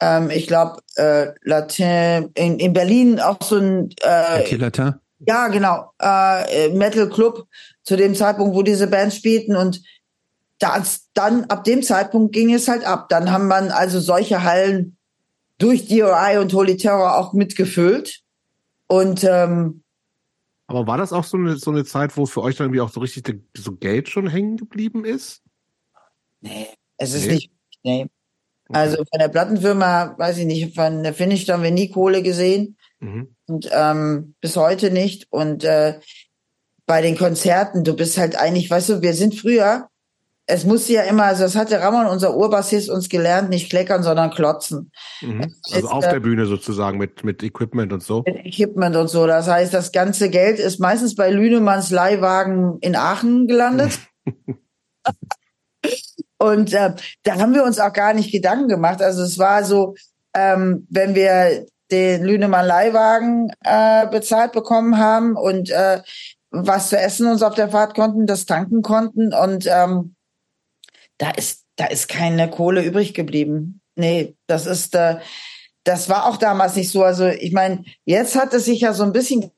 [0.00, 4.44] ähm, ich glaube äh, Latin in, in Berlin auch so ein äh,
[5.26, 7.46] ja genau äh, Metal Club
[7.82, 9.82] zu dem Zeitpunkt, wo diese Bands spielten und
[10.58, 13.08] das, dann ab dem Zeitpunkt ging es halt ab.
[13.08, 14.96] Dann haben man also solche Hallen
[15.58, 18.22] durch DRI und Holy Terror auch mitgefüllt
[18.88, 19.82] und ähm,
[20.68, 22.90] Aber war das auch so eine, so eine Zeit, wo für euch dann irgendwie auch
[22.92, 25.42] so richtig de- so Geld schon hängen geblieben ist?
[26.40, 27.34] Nee, es ist Nee?
[27.34, 27.50] nicht.
[27.82, 28.06] Nee.
[28.70, 32.76] Also von der Plattenfirma, weiß ich nicht, von der Finish haben wir nie Kohle gesehen
[33.00, 33.34] Mhm.
[33.46, 35.26] und ähm, bis heute nicht.
[35.30, 35.98] Und äh,
[36.84, 39.88] bei den Konzerten, du bist halt eigentlich, weißt du, wir sind früher,
[40.50, 44.30] es musste ja immer, also das hatte Ramon, unser Urbassist, uns gelernt, nicht kleckern, sondern
[44.30, 44.90] klotzen.
[45.20, 45.54] Mhm.
[45.70, 48.22] Also Ist, auf äh, der Bühne sozusagen mit, mit Equipment und so.
[48.26, 49.26] Mit Equipment und so.
[49.26, 53.98] Das heißt, das ganze Geld ist meistens bei Lünemanns Leihwagen in Aachen gelandet.
[56.38, 56.94] Und äh,
[57.24, 59.02] da haben wir uns auch gar nicht Gedanken gemacht.
[59.02, 59.94] Also es war so,
[60.34, 66.00] ähm, wenn wir den Lünemann Leihwagen äh, bezahlt bekommen haben und äh,
[66.50, 70.14] was zu essen uns auf der Fahrt konnten, das tanken konnten und ähm,
[71.18, 73.80] da ist da ist keine Kohle übrig geblieben.
[73.96, 75.18] Nee, das ist äh,
[75.84, 77.02] das war auch damals nicht so.
[77.02, 79.50] Also ich meine, jetzt hat es sich ja so ein bisschen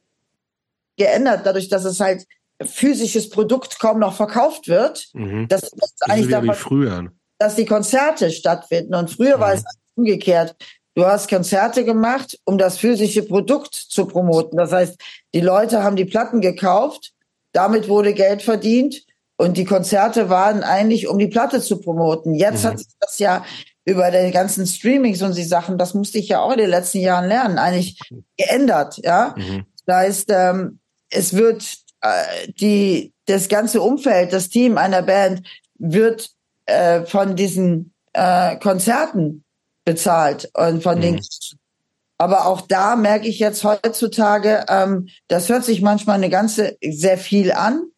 [0.97, 2.27] geändert, dadurch, dass es halt
[2.63, 5.09] physisches Produkt kaum noch verkauft wird.
[5.15, 5.49] Mhm.
[5.49, 7.13] Das ist Das eigentlich davon früher.
[7.39, 8.95] dass die Konzerte stattfinden.
[8.95, 9.55] Und früher war Mhm.
[9.57, 10.57] es umgekehrt.
[10.95, 14.59] Du hast Konzerte gemacht, um das physische Produkt zu promoten.
[14.59, 15.01] Das heißt,
[15.35, 17.13] die Leute haben die Platten gekauft,
[17.53, 19.05] damit wurde Geld verdient
[19.41, 22.35] und die Konzerte waren eigentlich, um die Platte zu promoten.
[22.35, 22.69] Jetzt Mhm.
[22.69, 23.43] hat sich das ja
[23.87, 26.99] über den ganzen Streamings und die Sachen, das musste ich ja auch in den letzten
[26.99, 27.99] Jahren lernen, eigentlich
[28.37, 29.35] geändert, ja.
[29.39, 29.65] Mhm.
[29.87, 30.79] Das heißt, ähm,
[31.09, 31.65] es wird
[32.03, 35.47] äh, die das ganze Umfeld, das Team einer Band
[35.79, 36.29] wird
[36.67, 39.45] äh, von diesen äh, Konzerten
[39.87, 41.15] bezahlt und von den.
[41.15, 41.21] Mhm.
[42.19, 47.17] Aber auch da merke ich jetzt heutzutage, ähm, das hört sich manchmal eine ganze sehr
[47.17, 47.90] viel an,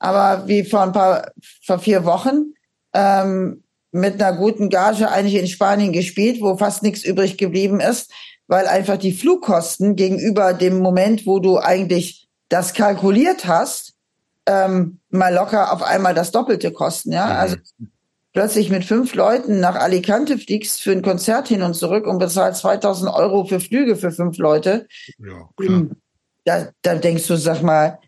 [0.00, 1.30] aber wie vor ein paar
[1.64, 2.54] vor vier Wochen
[2.92, 8.10] ähm, mit einer guten Gage eigentlich in Spanien gespielt, wo fast nichts übrig geblieben ist,
[8.48, 13.94] weil einfach die Flugkosten gegenüber dem Moment, wo du eigentlich das kalkuliert hast,
[14.46, 17.12] ähm, mal locker auf einmal das Doppelte kosten.
[17.12, 17.32] Ja, Mhm.
[17.32, 17.56] also
[18.32, 22.62] plötzlich mit fünf Leuten nach Alicante fliegst für ein Konzert hin und zurück und bezahlst
[22.62, 24.86] 2000 Euro für Flüge für fünf Leute.
[25.18, 25.86] Ja, klar.
[26.44, 27.98] Da, da denkst du, sag mal,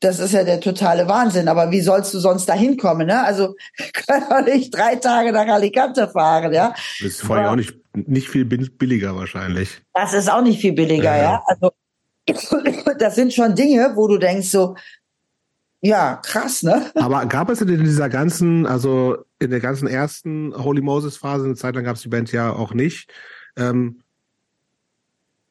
[0.00, 1.48] das ist ja der totale Wahnsinn.
[1.48, 3.06] Aber wie sollst du sonst da hinkommen?
[3.06, 3.22] Ne?
[3.22, 3.56] Also
[4.06, 6.52] kann doch nicht drei Tage nach Alicante fahren.
[6.52, 9.80] Ja, Das ist vor allem auch nicht, nicht viel bill- billiger wahrscheinlich.
[9.94, 11.16] das ist auch nicht viel billiger.
[11.16, 11.22] Ja.
[11.22, 11.72] Ja, also
[12.98, 14.74] das sind schon Dinge, wo du denkst so,
[15.80, 16.90] ja, krass, ne?
[16.96, 21.54] Aber gab es in dieser ganzen, also in der ganzen ersten Holy Moses Phase, eine
[21.54, 23.10] Zeit lang gab es die Band ja auch nicht,
[23.56, 24.00] ähm,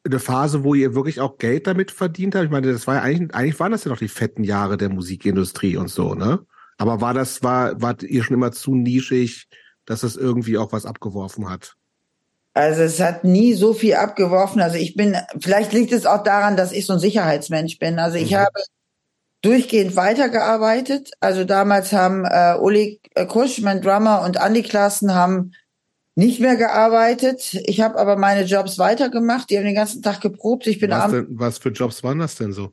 [0.05, 2.45] eine Phase, wo ihr wirklich auch Geld damit verdient habt?
[2.45, 4.89] Ich meine, das war ja eigentlich, eigentlich waren das ja noch die fetten Jahre der
[4.89, 6.39] Musikindustrie und so, ne?
[6.77, 9.47] Aber war das, war, wart ihr schon immer zu nischig,
[9.85, 11.75] dass es irgendwie auch was abgeworfen hat?
[12.53, 14.61] Also es hat nie so viel abgeworfen.
[14.61, 17.99] Also ich bin, vielleicht liegt es auch daran, dass ich so ein Sicherheitsmensch bin.
[17.99, 18.35] Also ich Mhm.
[18.37, 18.61] habe
[19.41, 21.11] durchgehend weitergearbeitet.
[21.19, 25.51] Also damals haben äh, Uli Kusch, mein Drummer, und Andy Klassen haben
[26.15, 27.53] nicht mehr gearbeitet.
[27.65, 29.49] Ich habe aber meine Jobs weitergemacht.
[29.49, 30.65] Die haben den ganzen Tag geprobt.
[30.67, 32.71] Ich bin Was, denn, was für Jobs waren das denn so?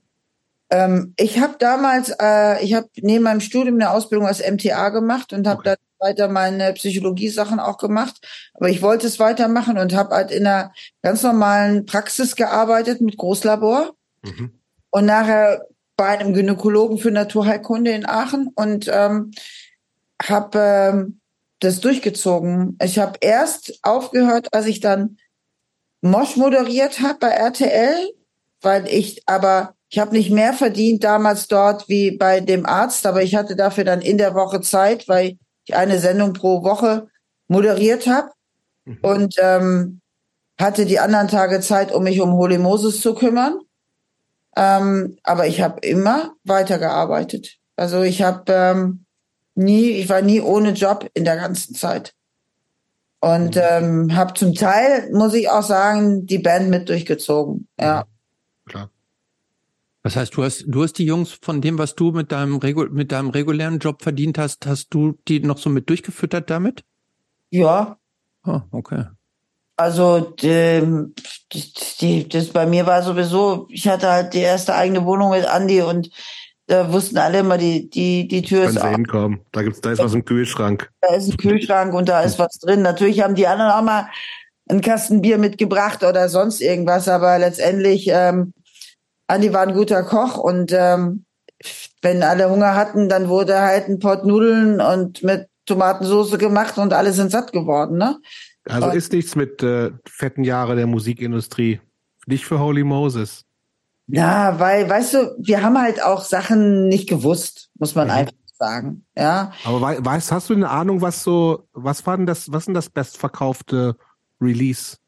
[0.71, 5.33] ähm, ich habe damals, äh, ich habe neben meinem Studium eine Ausbildung als MTA gemacht
[5.33, 5.69] und habe Okay.
[5.71, 5.77] dann
[6.09, 8.27] weiter meine Psychologie-Sachen auch gemacht.
[8.55, 10.73] Aber ich wollte es weitermachen und habe halt in einer
[11.03, 13.93] ganz normalen Praxis gearbeitet mit Großlabor
[14.25, 14.53] Mhm.
[14.91, 15.67] und nachher
[15.97, 19.33] bei einem Gynäkologen für Naturheilkunde in Aachen und ähm,
[20.23, 21.21] habe ähm,
[21.65, 22.77] das durchgezogen.
[22.83, 25.17] Ich habe erst aufgehört, als ich dann
[26.01, 27.95] Mosch moderiert habe bei RTL,
[28.61, 33.23] weil ich aber ich habe nicht mehr verdient damals dort wie bei dem Arzt, aber
[33.23, 37.09] ich hatte dafür dann in der Woche Zeit, weil ich eine Sendung pro Woche
[37.49, 38.31] moderiert habe
[38.85, 38.99] Mhm.
[39.03, 40.01] und ähm,
[40.61, 43.61] hatte die anderen Tage Zeit, um mich um Holy Moses zu kümmern.
[44.57, 47.59] Ähm, aber ich habe immer weitergearbeitet.
[47.77, 49.05] Also ich habe ähm,
[49.55, 52.15] nie, ich war nie ohne Job in der ganzen Zeit.
[53.21, 57.69] Und ähm, habe zum Teil, muss ich auch sagen, die Band mit durchgezogen.
[57.79, 58.05] Ja.
[58.67, 58.91] Klar.
[60.03, 62.87] Das heißt, du hast, du hast die Jungs von dem, was du mit deinem, Regu
[62.91, 66.83] mit deinem regulären Job verdient hast, hast du die noch so mit durchgefüttert damit?
[67.51, 67.97] Ja.
[68.45, 69.05] Oh, okay.
[69.77, 71.13] Also die,
[72.01, 75.83] die, das bei mir war sowieso, ich hatte halt die erste eigene Wohnung mit Andi
[75.83, 76.11] und
[76.67, 78.91] da wussten alle immer, die, die, die Tür Können ist Sie auf.
[78.95, 79.41] hinkommen.
[79.53, 80.91] Da gibt's, da ist was im Kühlschrank.
[81.01, 82.83] Da ist ein Kühlschrank und da ist was drin.
[82.83, 84.09] Natürlich haben die anderen auch mal
[84.69, 88.53] einen Kasten Bier mitgebracht oder sonst irgendwas, aber letztendlich, ähm,
[89.27, 91.25] Andi war ein guter Koch und ähm,
[92.01, 96.93] wenn alle Hunger hatten, dann wurde halt ein Pott Nudeln und mit Tomatensauce gemacht und
[96.93, 98.19] alle sind satt geworden, ne?
[98.69, 101.81] Also Aber- ist nichts mit äh, fetten Jahre der Musikindustrie.
[102.27, 103.45] Nicht für Holy Moses.
[104.15, 108.13] Ja, weil, weißt du, wir haben halt auch Sachen nicht gewusst, muss man Mhm.
[108.15, 109.05] einfach sagen.
[109.17, 112.67] Ja, Aber wei weißt, hast du eine Ahnung, was so, was war denn das, was
[112.67, 113.97] denn das bestverkaufte
[114.41, 114.99] Release?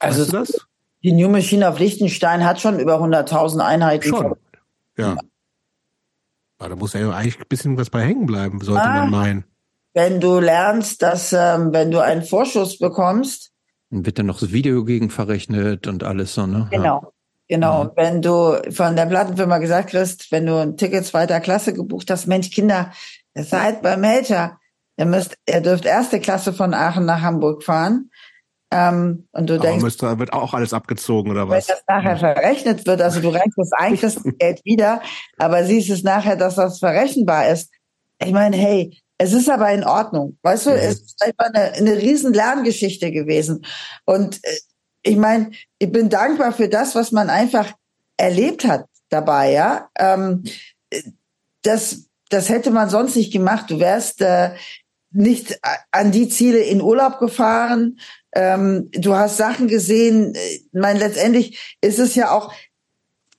[0.00, 0.66] also weißt du das?
[1.02, 4.08] die New Machine auf Liechtenstein hat schon über 100.000 Einheiten.
[4.08, 4.34] Schon.
[4.98, 5.16] Ja.
[6.58, 8.94] Aber da muss ja eigentlich ein bisschen was bei hängen bleiben, sollte Ah.
[9.00, 9.44] man meinen.
[9.94, 13.50] Wenn du lernst, dass ähm, wenn du einen Vorschuss bekommst,
[13.90, 16.68] Dann wird dann noch das Video gegen verrechnet und alles so, ne?
[16.70, 16.78] Ja.
[16.78, 17.12] genau,
[17.50, 17.90] genau, Mhm.
[17.96, 22.26] wenn du von der Plattenfirma gesagt kriegst, wenn du ein Ticket zweiter Klasse gebucht hast,
[22.26, 22.92] Mensch, Kinder,
[23.34, 24.58] ihr seid beim Melcher,
[24.96, 28.10] ihr müsst, ihr dürft erste Klasse von Aachen nach Hamburg fahren.
[28.72, 31.66] Ähm, und du Aber denkst, müsste, wird auch alles abgezogen oder wenn was?
[31.66, 35.02] das nachher verrechnet wird, also du rechnest eigentlich das Geld wieder,
[35.38, 37.70] aber siehst es nachher, dass das verrechenbar ist.
[38.22, 40.38] Ich meine, hey, es ist aber in Ordnung.
[40.42, 43.66] Weißt du, es ist einfach eine, eine riesen Lerngeschichte gewesen.
[44.06, 44.56] Und äh,
[45.02, 47.72] ich meine, ich bin dankbar für das, was man einfach
[48.16, 49.88] erlebt hat dabei, ja.
[49.98, 50.44] Ähm,
[50.90, 51.02] äh,
[51.62, 53.70] das, das hätte man sonst nicht gemacht.
[53.70, 54.50] Du wärst äh,
[55.12, 55.58] nicht
[55.90, 57.98] an die Ziele in Urlaub gefahren.
[58.32, 60.34] Ähm, du hast Sachen gesehen.
[60.34, 62.52] äh, Ich meine, letztendlich ist es ja auch,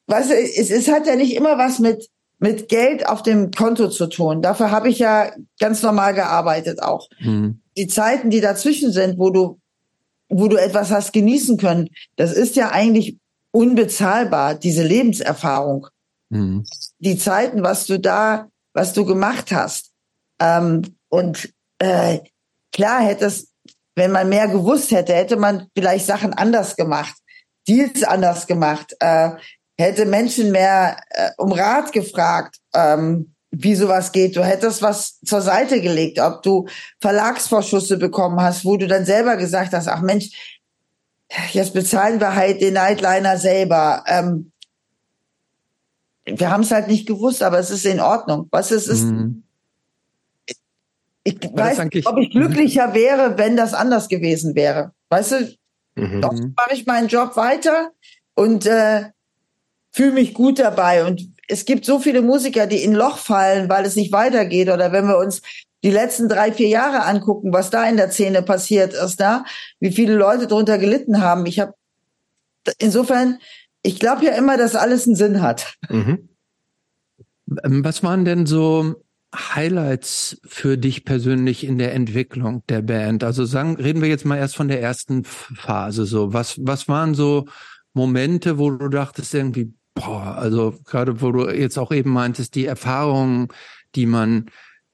[0.07, 2.09] weißt du, es, es hat ja nicht immer was mit
[2.41, 4.41] mit Geld auf dem Konto zu tun.
[4.41, 7.07] Dafür habe ich ja ganz normal gearbeitet auch.
[7.19, 7.61] Mhm.
[7.77, 9.60] Die Zeiten, die dazwischen sind, wo du
[10.31, 13.17] wo du etwas hast genießen können, das ist ja eigentlich
[13.51, 15.87] unbezahlbar, diese Lebenserfahrung
[16.31, 16.63] Mhm.
[16.99, 19.91] die Zeiten, was du da, was du gemacht hast.
[20.39, 22.19] Ähm, und äh,
[22.71, 23.49] klar hätte es,
[23.95, 27.15] wenn man mehr gewusst hätte, hätte man vielleicht Sachen anders gemacht,
[27.67, 29.31] Deals anders gemacht, äh,
[29.77, 34.35] hätte Menschen mehr äh, um Rat gefragt, ähm, wie sowas geht.
[34.35, 36.67] Du hättest was zur Seite gelegt, ob du
[36.99, 40.29] Verlagsvorschüsse bekommen hast, wo du dann selber gesagt hast, ach Mensch,
[41.51, 44.03] jetzt bezahlen wir halt den Nightliner selber.
[44.07, 44.51] Ähm,
[46.25, 48.47] wir haben es halt nicht gewusst, aber es ist in Ordnung.
[48.51, 49.43] Was es ist, Mhm.
[51.23, 54.93] ich das weiß nicht, ob ich glücklicher wäre, wenn das anders gewesen wäre.
[55.09, 55.55] Weißt du,
[55.95, 56.21] Mhm.
[56.21, 57.91] doch mache ich meinen Job weiter
[58.33, 59.09] und äh,
[59.91, 61.03] fühle mich gut dabei.
[61.05, 64.69] Und es gibt so viele Musiker, die in ein Loch fallen, weil es nicht weitergeht.
[64.69, 65.41] Oder wenn wir uns
[65.83, 69.45] die letzten drei, vier Jahre angucken, was da in der Szene passiert ist, da,
[69.79, 71.45] wie viele Leute darunter gelitten haben.
[71.45, 71.73] Ich habe
[72.77, 73.39] insofern,
[73.81, 75.75] ich glaube ja immer, dass alles einen Sinn hat.
[75.89, 76.29] Mhm.
[77.63, 79.03] Ähm, Was waren denn so
[79.33, 83.23] Highlights für dich persönlich in der Entwicklung der Band?
[83.23, 86.05] Also sagen, reden wir jetzt mal erst von der ersten Phase.
[86.05, 87.45] So, was, was waren so
[87.93, 89.73] Momente, wo du dachtest irgendwie,
[90.05, 93.47] boah, also gerade wo du jetzt auch eben meintest, die Erfahrungen,
[93.95, 94.47] die man,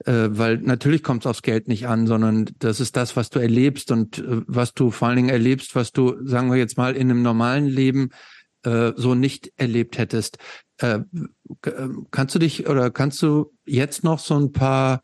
[0.04, 3.38] äh, weil natürlich kommt es aufs Geld nicht an, sondern das ist das, was du
[3.38, 6.96] erlebst und äh, was du vor allen Dingen erlebst, was du, sagen wir jetzt mal,
[6.96, 8.10] in einem normalen Leben
[8.64, 10.38] äh, so nicht erlebt hättest.
[10.78, 11.00] Äh,
[11.66, 15.02] ähm, Kannst du dich oder kannst du jetzt noch so ein paar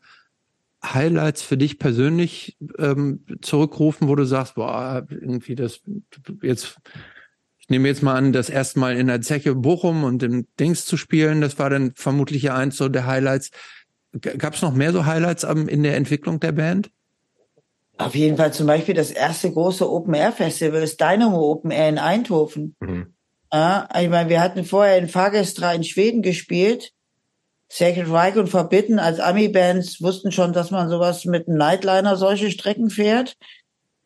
[0.93, 5.81] Highlights für dich persönlich ähm, zurückrufen, wo du sagst, boah, irgendwie das
[6.41, 6.77] jetzt,
[7.65, 10.85] ich nehme jetzt mal an, das erste Mal in der Zeche Bochum und im Dings
[10.85, 13.49] zu spielen, das war dann vermutlich ja eins so der Highlights.
[14.21, 16.91] Gab es noch mehr so Highlights in der Entwicklung der Band?
[17.97, 22.75] Auf jeden Fall zum Beispiel das erste große Open-Air-Festival, das Dynamo Open Air in Eindhoven.
[22.79, 23.15] Mhm.
[23.51, 26.91] Ja, ich meine, wir hatten vorher in Fagestra in Schweden gespielt.
[27.67, 32.51] Sacred Reich und Forbidden als Ami-Bands wussten schon, dass man sowas mit einem Nightliner solche
[32.51, 33.37] Strecken fährt.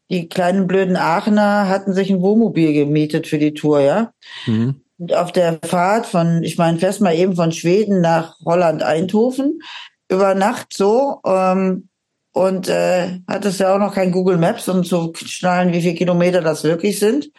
[0.10, 4.11] Die kleinen blöden Aachener hatten sich ein Wohnmobil gemietet für die Tour, ja.
[4.45, 4.81] Mhm.
[4.98, 9.61] Und auf der Fahrt von, ich meine, fest mal eben von Schweden nach Holland Eindhoven
[10.10, 11.88] über Nacht so ähm,
[12.34, 15.95] und äh, hat es ja auch noch kein Google Maps, um zu schnallen, wie viele
[15.95, 17.31] Kilometer das wirklich sind.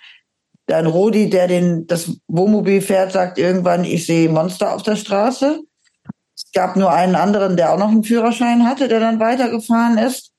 [0.67, 5.61] Dann Rodi, der den das Wohnmobil fährt, sagt irgendwann, ich sehe Monster auf der Straße.
[6.37, 10.33] Es gab nur einen anderen, der auch noch einen Führerschein hatte, der dann weitergefahren ist.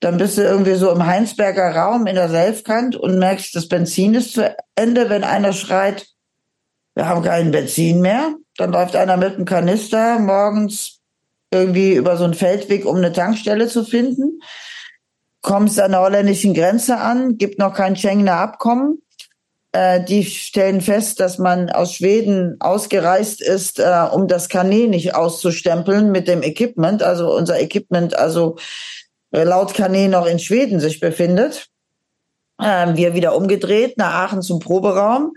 [0.00, 4.14] Dann bist du irgendwie so im Heinsberger Raum in der Selfkant und merkst, das Benzin
[4.14, 6.06] ist zu Ende, wenn einer schreit,
[6.94, 8.34] wir haben kein Benzin mehr.
[8.56, 11.00] Dann läuft einer mit einem Kanister morgens
[11.52, 14.40] irgendwie über so einen Feldweg, um eine Tankstelle zu finden.
[15.40, 19.02] kommst an der holländischen Grenze an, gibt noch kein Schengener Abkommen.
[19.72, 25.14] Äh, die stellen fest, dass man aus Schweden ausgereist ist, äh, um das Kanä nicht
[25.14, 27.02] auszustempeln mit dem Equipment.
[27.02, 28.56] Also unser Equipment, also
[29.30, 31.68] laut Kanä noch in Schweden sich befindet.
[32.60, 35.32] Ähm, wir wieder umgedreht nach Aachen zum Proberaum.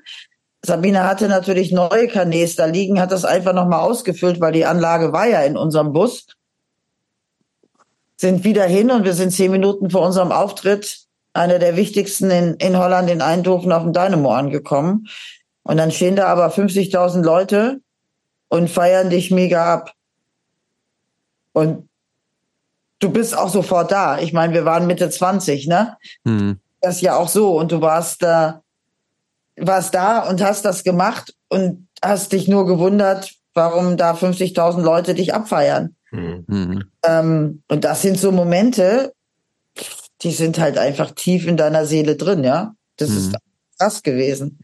[0.64, 5.12] Sabine hatte natürlich neue Kanäs da liegen, hat das einfach nochmal ausgefüllt, weil die Anlage
[5.12, 6.28] war ja in unserem Bus
[8.22, 11.00] sind wieder hin und wir sind zehn Minuten vor unserem Auftritt,
[11.34, 15.08] einer der wichtigsten in, in Holland, in Eindhoven auf dem Dynamo angekommen.
[15.64, 17.82] Und dann stehen da aber 50.000 Leute
[18.48, 19.94] und feiern dich mega ab.
[21.54, 21.90] Und
[23.02, 24.20] du bist auch sofort da.
[24.20, 25.98] Ich meine, wir waren Mitte 20, ne?
[26.24, 26.60] Mhm.
[26.80, 27.58] Das ist ja auch so.
[27.58, 28.64] Und du warst da,
[29.58, 35.14] warst da und hast das gemacht und hast dich nur gewundert, warum da 50.000 Leute
[35.14, 35.96] dich abfeiern.
[36.12, 36.86] Mhm.
[37.04, 39.14] Ähm, und das sind so Momente,
[40.22, 42.74] die sind halt einfach tief in deiner Seele drin, ja.
[42.98, 43.18] Das mhm.
[43.18, 43.36] ist
[43.80, 44.60] krass gewesen.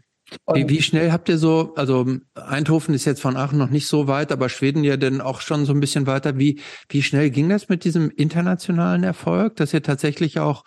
[0.54, 2.06] Wie, wie, schnell habt ihr so, also
[2.36, 5.66] Eindhoven ist jetzt von Aachen noch nicht so weit, aber Schweden ja dann auch schon
[5.66, 6.38] so ein bisschen weiter.
[6.38, 10.64] Wie, wie schnell ging das mit diesem internationalen Erfolg, dass ihr tatsächlich auch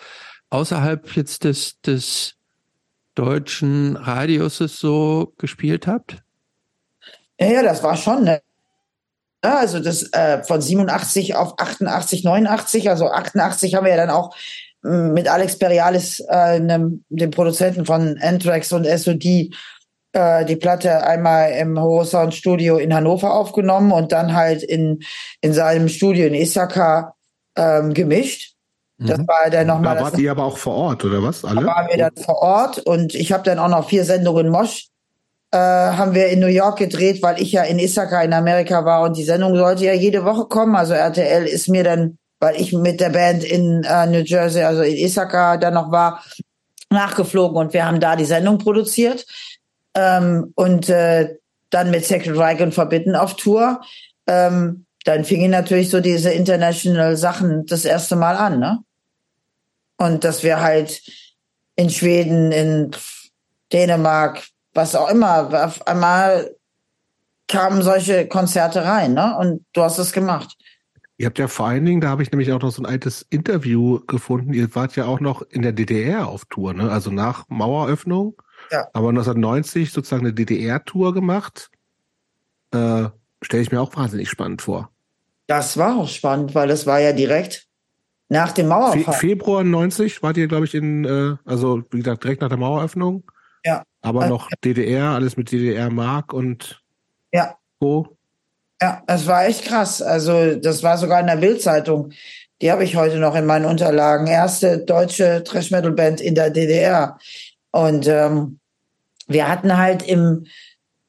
[0.48, 2.36] außerhalb jetzt des, des
[3.14, 6.22] deutschen Radiuses so gespielt habt?
[7.38, 8.40] Ja, ja, das war schon, ne?
[9.42, 14.34] Also das äh, von 87 auf 88, 89, also 88 haben wir ja dann auch
[14.82, 19.50] mit Alex Perialis, äh, dem Produzenten von Anthrax und SOD,
[20.12, 25.00] äh, die Platte einmal im Horizont Studio in Hannover aufgenommen und dann halt in,
[25.40, 27.14] in seinem Studio in Isaka
[27.56, 28.54] ähm, gemischt.
[28.98, 29.28] Das mhm.
[29.28, 29.96] war dann nochmal.
[29.96, 31.44] Da wart ihr aber auch vor Ort, oder was?
[31.44, 31.62] Alle?
[31.62, 34.90] Da waren wir dann vor Ort und ich habe dann auch noch vier Sendungen Mosch
[35.52, 39.02] äh, haben wir in New York gedreht, weil ich ja in Issaka in Amerika war
[39.02, 40.76] und die Sendung sollte ja jede Woche kommen.
[40.76, 44.82] Also RTL ist mir dann, weil ich mit der Band in äh, New Jersey, also
[44.82, 46.24] in Issaka dann noch war,
[46.90, 49.24] nachgeflogen und wir haben da die Sendung produziert
[49.94, 51.36] ähm, und äh,
[51.70, 53.80] dann mit Sacred Reich Verbitten auf Tour.
[54.26, 58.78] Ähm, dann fingen natürlich so diese international Sachen das erste Mal an, ne?
[59.96, 61.02] Und dass wir halt
[61.76, 62.90] in Schweden, in
[63.72, 65.64] Dänemark, was auch immer.
[65.64, 66.54] Auf einmal
[67.48, 69.36] kamen solche Konzerte rein, ne?
[69.38, 70.56] Und du hast es gemacht.
[71.20, 73.26] Ihr habt ja vor allen Dingen, da habe ich nämlich auch noch so ein altes
[73.28, 74.54] Interview gefunden.
[74.54, 76.90] Ihr wart ja auch noch in der DDR auf Tour, ne?
[76.90, 78.40] Also nach Maueröffnung.
[78.70, 78.88] Ja.
[78.94, 81.70] Aber 1990 sozusagen eine DDR-Tour gemacht.
[82.72, 83.10] Äh,
[83.42, 84.92] Stelle ich mir auch wahnsinnig spannend vor.
[85.46, 87.68] Das war auch spannend, weil das war ja direkt
[88.30, 89.04] nach dem Mauerfall.
[89.04, 92.56] Fe Februar 90 wart ihr, glaube ich, in, äh, also wie gesagt, direkt nach der
[92.56, 93.30] Maueröffnung.
[93.62, 93.82] Ja.
[94.00, 96.82] Aber also, noch DDR, alles mit DDR-Mark und
[97.30, 97.56] ja.
[97.78, 98.16] Co.
[98.82, 100.00] Ja, das war echt krass.
[100.00, 102.12] Also das war sogar in der Bildzeitung.
[102.62, 104.26] Die habe ich heute noch in meinen Unterlagen.
[104.26, 107.18] Erste deutsche Thrash-Metal-Band in der DDR.
[107.70, 108.58] Und ähm,
[109.26, 110.46] wir hatten halt im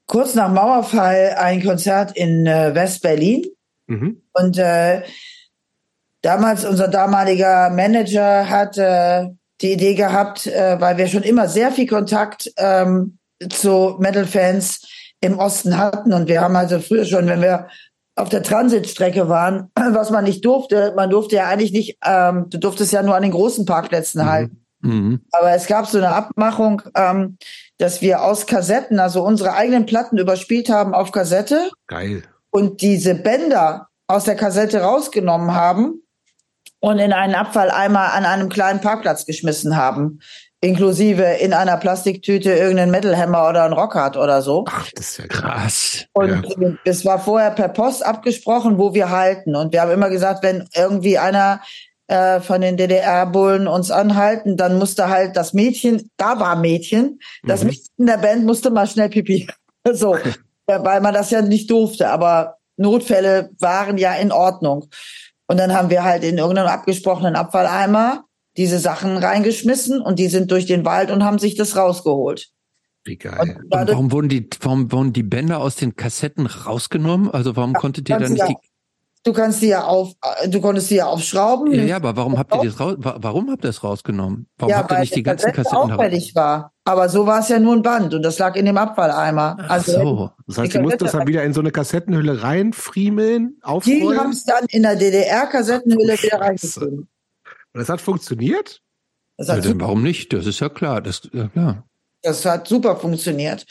[0.06, 3.46] kurz nach Mauerfall ein Konzert in äh, West-Berlin.
[3.88, 4.22] Mhm.
[4.34, 5.04] Und äh,
[6.22, 9.28] damals unser damaliger Manager hat äh,
[9.62, 13.18] die Idee gehabt, äh, weil wir schon immer sehr viel Kontakt ähm,
[13.50, 14.82] zu Metal-Fans
[15.22, 16.14] im Osten hatten.
[16.14, 17.68] Und wir haben also früher schon, wenn wir
[18.16, 22.58] auf der Transitstrecke waren, was man nicht durfte, man durfte ja eigentlich nicht, ähm, du
[22.58, 24.30] durftest ja nur an den großen Parkplätzen mhm.
[24.30, 24.66] halten.
[24.82, 25.22] Mhm.
[25.32, 27.38] Aber es gab so eine Abmachung, ähm,
[27.78, 31.70] dass wir aus Kassetten, also unsere eigenen Platten überspielt haben auf Kassette.
[31.88, 32.24] Geil.
[32.50, 36.02] Und diese Bänder aus der Kassette rausgenommen haben
[36.80, 40.20] und in einen Abfalleimer an einem kleinen Parkplatz geschmissen haben.
[40.64, 44.66] Inklusive in einer Plastiktüte irgendeinen Metalhammer oder ein Rockhard oder so.
[44.68, 46.06] Ach, das ist ja krass.
[46.14, 46.70] Und ja.
[46.86, 49.56] es war vorher per Post abgesprochen, wo wir halten.
[49.56, 51.62] Und wir haben immer gesagt, wenn irgendwie einer
[52.06, 57.62] äh, von den DDR-Bullen uns anhalten, dann musste halt das Mädchen, da war Mädchen, das
[57.62, 57.70] mhm.
[57.70, 59.48] Mädchen in der Band musste mal schnell pipi.
[59.92, 60.16] so,
[60.68, 62.10] weil man das ja nicht durfte.
[62.10, 64.90] Aber Notfälle waren ja in Ordnung.
[65.48, 68.26] Und dann haben wir halt in irgendeinem abgesprochenen Abfalleimer
[68.58, 72.50] diese Sachen reingeschmissen und die sind durch den Wald und haben sich das rausgeholt.
[73.04, 73.40] Wie geil.
[73.40, 77.32] Und, und warum wurden die, warum wurden die Bänder aus den Kassetten rausgenommen?
[77.32, 78.56] Also warum ja, konntet ihr dann nicht die
[79.24, 80.14] Du kannst die ja auf,
[80.48, 81.72] du konntest die ja aufschrauben.
[81.72, 84.48] Ja, ja, aber warum habt ihr das raus, warum habt ihr das rausgenommen?
[84.58, 86.74] Warum ja, habt ihr nicht die ganzen Kassette Kassetten auffällig war.
[86.86, 89.58] Aber so war es ja nur ein Band und das lag in dem Abfalleimer.
[89.68, 90.30] Also Ach so.
[90.48, 94.00] Das heißt, du musst das dann wieder in so eine Kassettenhülle reinfriemeln, aufrollen?
[94.00, 97.08] Die haben es dann in der DDR-Kassettenhülle wieder reingezogen.
[97.74, 98.82] Und das hat funktioniert?
[99.38, 100.34] Das hat ja, warum nicht?
[100.34, 101.02] Das ist ja klar.
[101.02, 101.86] Das, ja, klar.
[102.22, 103.66] das hat super funktioniert.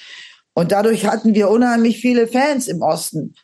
[0.54, 3.34] Und dadurch hatten wir unheimlich viele Fans im Osten.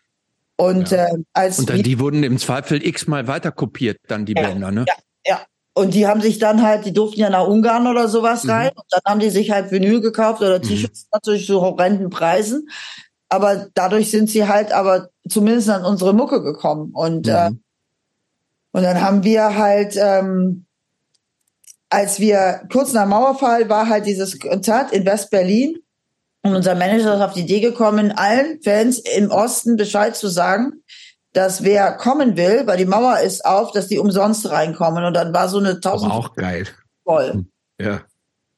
[0.57, 1.07] Und, ja.
[1.07, 4.71] äh, als und dann, die wurden im Zweifel x-mal weiter kopiert, dann die ja, Bänder,
[4.71, 4.87] ne?
[4.89, 4.95] Ja,
[5.27, 5.41] ja.
[5.75, 8.51] und die haben sich dann halt, die durften ja nach Ungarn oder sowas Mhm.
[8.51, 8.71] rein.
[8.75, 12.69] Und dann haben die sich halt Vinyl gekauft oder T-Shirts natürlich zu horrenden Preisen.
[13.29, 16.93] Aber dadurch sind sie halt aber zumindest an unsere Mucke gekommen.
[16.95, 17.61] Und, äh, Mhm.
[18.77, 20.67] Und dann haben wir halt, ähm,
[21.89, 25.79] als wir kurz nach Mauerfall war halt dieses Konzert in West-Berlin.
[26.43, 30.83] Und unser Manager ist auf die Idee gekommen, allen Fans im Osten Bescheid zu sagen,
[31.33, 35.05] dass wer kommen will, weil die Mauer ist auf, dass die umsonst reinkommen.
[35.05, 36.67] Und dann war so eine Aber tausend auch geil.
[37.03, 37.47] voll.
[37.81, 38.03] Ja.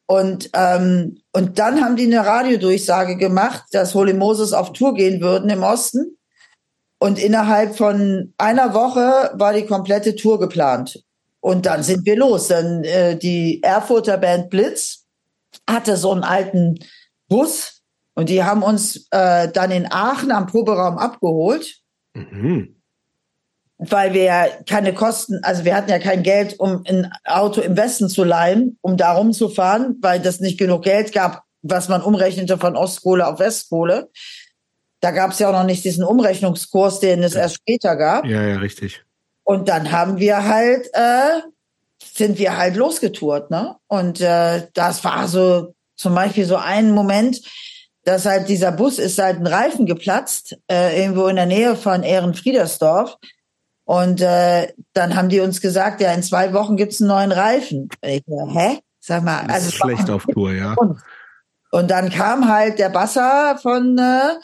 [0.07, 5.21] Und, ähm, und dann haben die eine Radiodurchsage gemacht, dass Holy Moses auf Tour gehen
[5.21, 6.18] würden im Osten.
[6.99, 11.03] Und innerhalb von einer Woche war die komplette Tour geplant.
[11.41, 12.49] Und dann sind wir los.
[12.49, 15.07] Dann äh, die Erfurter Band Blitz
[15.69, 16.79] hatte so einen alten
[17.29, 17.83] Bus
[18.15, 21.81] und die haben uns äh, dann in Aachen am Proberaum abgeholt
[22.15, 22.75] Mhm.
[23.79, 28.09] weil wir keine Kosten, also wir hatten ja kein Geld, um ein Auto im Westen
[28.09, 32.77] zu leihen, um da rumzufahren, weil das nicht genug Geld gab, was man umrechnete von
[32.77, 34.11] Ostkohle auf Westkohle.
[35.01, 38.25] Da gab es ja auch noch nicht diesen Umrechnungskurs, den es erst später gab.
[38.25, 39.05] Ja, ja, richtig.
[39.45, 41.41] Und dann haben wir halt, äh,
[42.03, 43.77] sind wir halt losgetourt, ne?
[43.87, 47.41] Und äh, das war so zum Beispiel so ein Moment,
[48.05, 52.03] dass halt dieser Bus ist halt ein Reifen geplatzt, äh, irgendwo in der Nähe von
[52.03, 53.17] Ehrenfriedersdorf.
[53.85, 57.89] Und äh, dann haben die uns gesagt, ja, in zwei Wochen gibt's einen neuen Reifen.
[58.03, 58.81] Ich hä?
[59.01, 60.75] Sag mal, Das also ist schlecht auf Tour, ja.
[61.71, 64.35] und dann kam halt der Basser von, äh,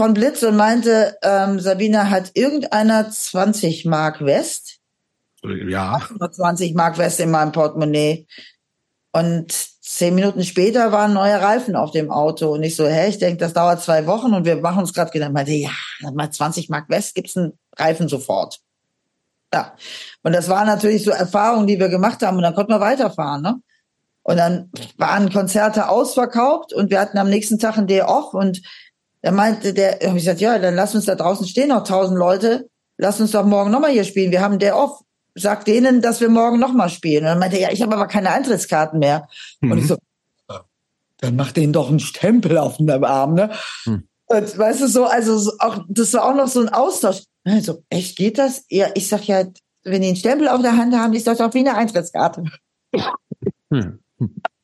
[0.00, 4.78] von Blitz und meinte, ähm, Sabine hat irgendeiner 20 Mark West,
[5.42, 6.00] Ja.
[6.18, 8.26] 20 Mark West in meinem Portemonnaie.
[9.12, 9.52] Und
[9.82, 12.50] zehn Minuten später waren neue Reifen auf dem Auto.
[12.50, 15.10] Und ich so, hä, ich denke, das dauert zwei Wochen und wir machen uns gerade
[15.10, 15.34] Gedanken.
[15.34, 15.68] Meinte, ja,
[16.14, 18.58] mal 20 Mark West gibt's einen Reifen sofort.
[19.52, 19.74] Ja.
[20.22, 23.42] Und das waren natürlich so Erfahrungen, die wir gemacht haben und dann konnten wir weiterfahren,
[23.42, 23.60] ne?
[24.22, 28.62] Und dann waren Konzerte ausverkauft und wir hatten am nächsten Tag ein Day off und
[29.22, 32.18] da meinte der, hab ich gesagt, ja, dann lass uns da draußen stehen noch tausend
[32.18, 34.30] Leute, lass uns doch morgen nochmal hier spielen.
[34.30, 35.00] Wir haben Day off.
[35.36, 37.22] Sag denen, dass wir morgen nochmal spielen.
[37.22, 39.28] Und dann meinte er, ja, ich habe aber keine Eintrittskarten mehr.
[39.62, 39.96] Und ich so,
[41.20, 43.50] dann mach denen doch einen Stempel auf dem Arm, ne?
[43.84, 44.08] Hm.
[44.26, 47.22] Und weißt du so, also so auch, das war auch noch so ein Austausch.
[47.44, 48.64] Also, echt geht das?
[48.68, 49.44] Ja, ich sag ja,
[49.84, 52.44] wenn die einen Stempel auf der Hand haben, ist das doch wie eine Eintrittskarte.
[53.70, 54.00] Hm.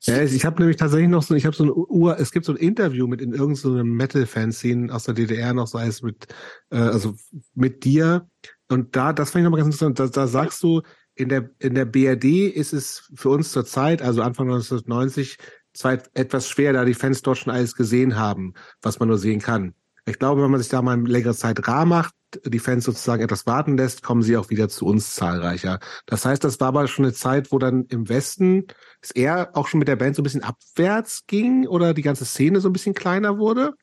[0.06, 2.52] Ja, ich habe nämlich tatsächlich noch so, ich habe so ein Ur, es gibt so
[2.52, 6.26] ein Interview mit in irgendeinem so Metal-Fanzine aus der DDR noch, sei es mit,
[6.70, 7.14] äh, also
[7.54, 8.28] mit dir.
[8.68, 10.82] Und da, das fand ich nochmal ganz interessant, da, da sagst du,
[11.14, 15.38] in der, in der BRD ist es für uns zur Zeit, also Anfang 1990,
[15.72, 19.40] zwar etwas schwer, da die Fans dort schon alles gesehen haben, was man nur sehen
[19.40, 19.74] kann.
[20.08, 22.14] Ich glaube, wenn man sich da mal längere Zeit rar macht,
[22.44, 25.80] die Fans sozusagen etwas warten lässt, kommen sie auch wieder zu uns zahlreicher.
[26.06, 28.66] Das heißt, das war aber schon eine Zeit, wo dann im Westen
[29.02, 32.24] es eher auch schon mit der Band so ein bisschen abwärts ging oder die ganze
[32.24, 33.74] Szene so ein bisschen kleiner wurde?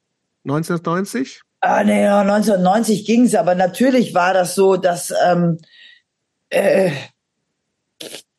[0.45, 1.41] 1990?
[1.59, 5.57] Ah, nee, ja, 1990 ging's, aber natürlich war das so, dass ähm,
[6.49, 6.91] äh,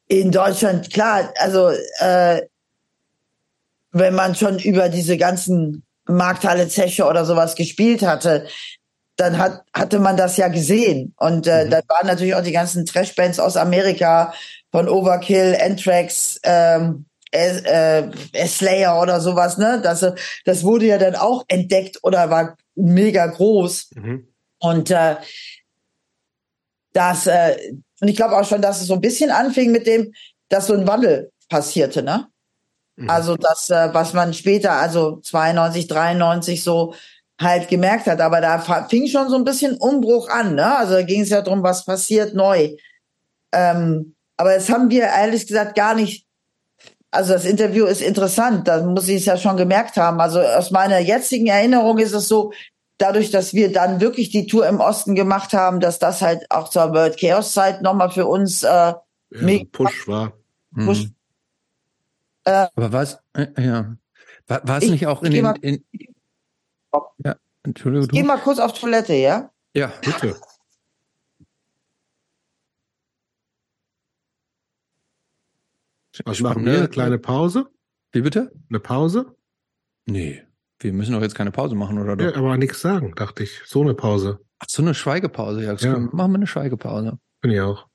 [0.09, 2.43] in Deutschland, klar, also äh,
[3.93, 8.47] wenn man schon über diese ganzen Markthalle Zeche oder sowas gespielt hatte,
[9.17, 11.15] dann hat, hatte man das ja gesehen.
[11.19, 11.71] Und äh, Mhm.
[11.71, 14.35] dann waren natürlich auch die ganzen Trashbands aus Amerika
[14.73, 19.81] von Overkill, Anthrax, ähm, äh, äh, Slayer oder sowas, ne?
[19.83, 20.05] Das,
[20.45, 23.91] das wurde ja dann auch entdeckt oder war mega groß.
[23.95, 24.29] Mhm.
[24.61, 25.17] Und äh,
[26.93, 27.57] das, äh,
[28.01, 30.13] und ich glaube auch schon, dass es so ein bisschen anfing mit dem,
[30.49, 32.27] dass so ein Wandel passierte, ne?
[32.97, 33.11] Mhm.
[33.11, 36.95] Also das, äh, was man später, also 92, 93 so
[37.41, 38.21] halt gemerkt hat.
[38.21, 38.59] Aber da
[38.89, 40.77] fing schon so ein bisschen Umbruch an, ne?
[40.77, 42.77] Also da ging es ja darum, was passiert neu.
[43.53, 46.27] Ähm, aber das haben wir ehrlich gesagt gar nicht.
[47.11, 50.21] Also das Interview ist interessant, da muss ich es ja schon gemerkt haben.
[50.21, 52.53] Also aus meiner jetzigen Erinnerung ist es so,
[52.99, 56.69] dadurch, dass wir dann wirklich die Tour im Osten gemacht haben, dass das halt auch
[56.69, 60.33] zur World Chaos Zeit nochmal für uns äh, ja, Push war.
[60.73, 61.14] Mhm.
[62.45, 63.97] Push- Aber was, äh, ja,
[64.47, 65.85] war, es Ich- nicht auch in ich geh den, mal- in,
[67.25, 68.27] ja, Entschuldigung, Geh du?
[68.27, 69.51] mal kurz auf Toilette, ja?
[69.75, 70.37] Ja, Bitte.
[76.25, 76.79] Was machen wir?
[76.79, 77.67] Eine kleine Pause?
[78.13, 78.53] Wie bitte?
[78.71, 79.37] Eine Pause?
[80.07, 80.43] Nee,
[80.79, 82.25] wir müssen doch jetzt keine Pause machen, oder doch?
[82.25, 83.61] Ja, aber nichts sagen, dachte ich.
[83.67, 84.39] So eine Pause.
[84.61, 85.65] Ach so, eine Schweigepause.
[85.65, 85.99] Ja, Ja.
[85.99, 87.19] machen wir eine Schweigepause.
[87.41, 87.89] Bin ich auch.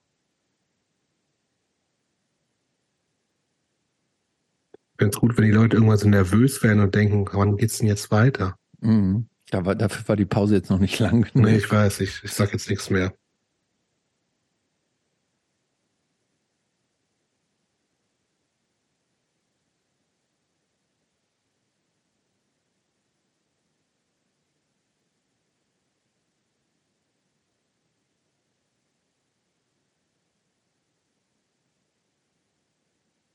[4.99, 8.11] ganz gut, wenn die Leute irgendwann so nervös werden und denken, wann geht's denn jetzt
[8.11, 8.55] weiter?
[8.81, 9.27] Mhm.
[9.49, 11.47] Da war, dafür war die Pause jetzt noch nicht lang genug.
[11.47, 13.13] Nee, ich weiß, ich, ich sag jetzt nichts mehr.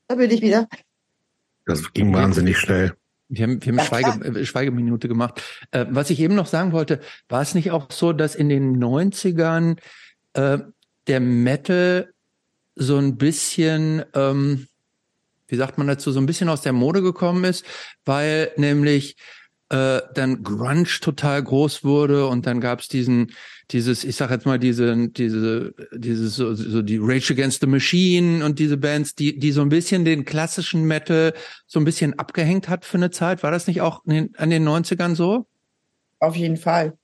[0.07, 0.67] Da bin ich wieder.
[1.65, 2.93] Das ging wahnsinnig schnell.
[3.27, 5.41] Wir haben, wir haben Schweige, äh, Schweigeminute gemacht.
[5.71, 8.77] Äh, was ich eben noch sagen wollte, war es nicht auch so, dass in den
[8.77, 9.77] 90ern
[10.33, 10.59] äh,
[11.07, 12.13] der Metal
[12.75, 14.67] so ein bisschen, ähm,
[15.47, 17.65] wie sagt man dazu, so ein bisschen aus der Mode gekommen ist,
[18.03, 19.15] weil nämlich
[19.69, 23.31] äh, dann Grunge total groß wurde und dann gab es diesen
[23.71, 28.45] dieses, ich sag jetzt mal, diese, diese, dieses, so, so die Rage Against the Machine
[28.45, 31.33] und diese Bands, die, die so ein bisschen den klassischen Metal
[31.65, 33.43] so ein bisschen abgehängt hat für eine Zeit.
[33.43, 35.45] War das nicht auch an den 90ern so?
[36.19, 36.97] Auf jeden Fall.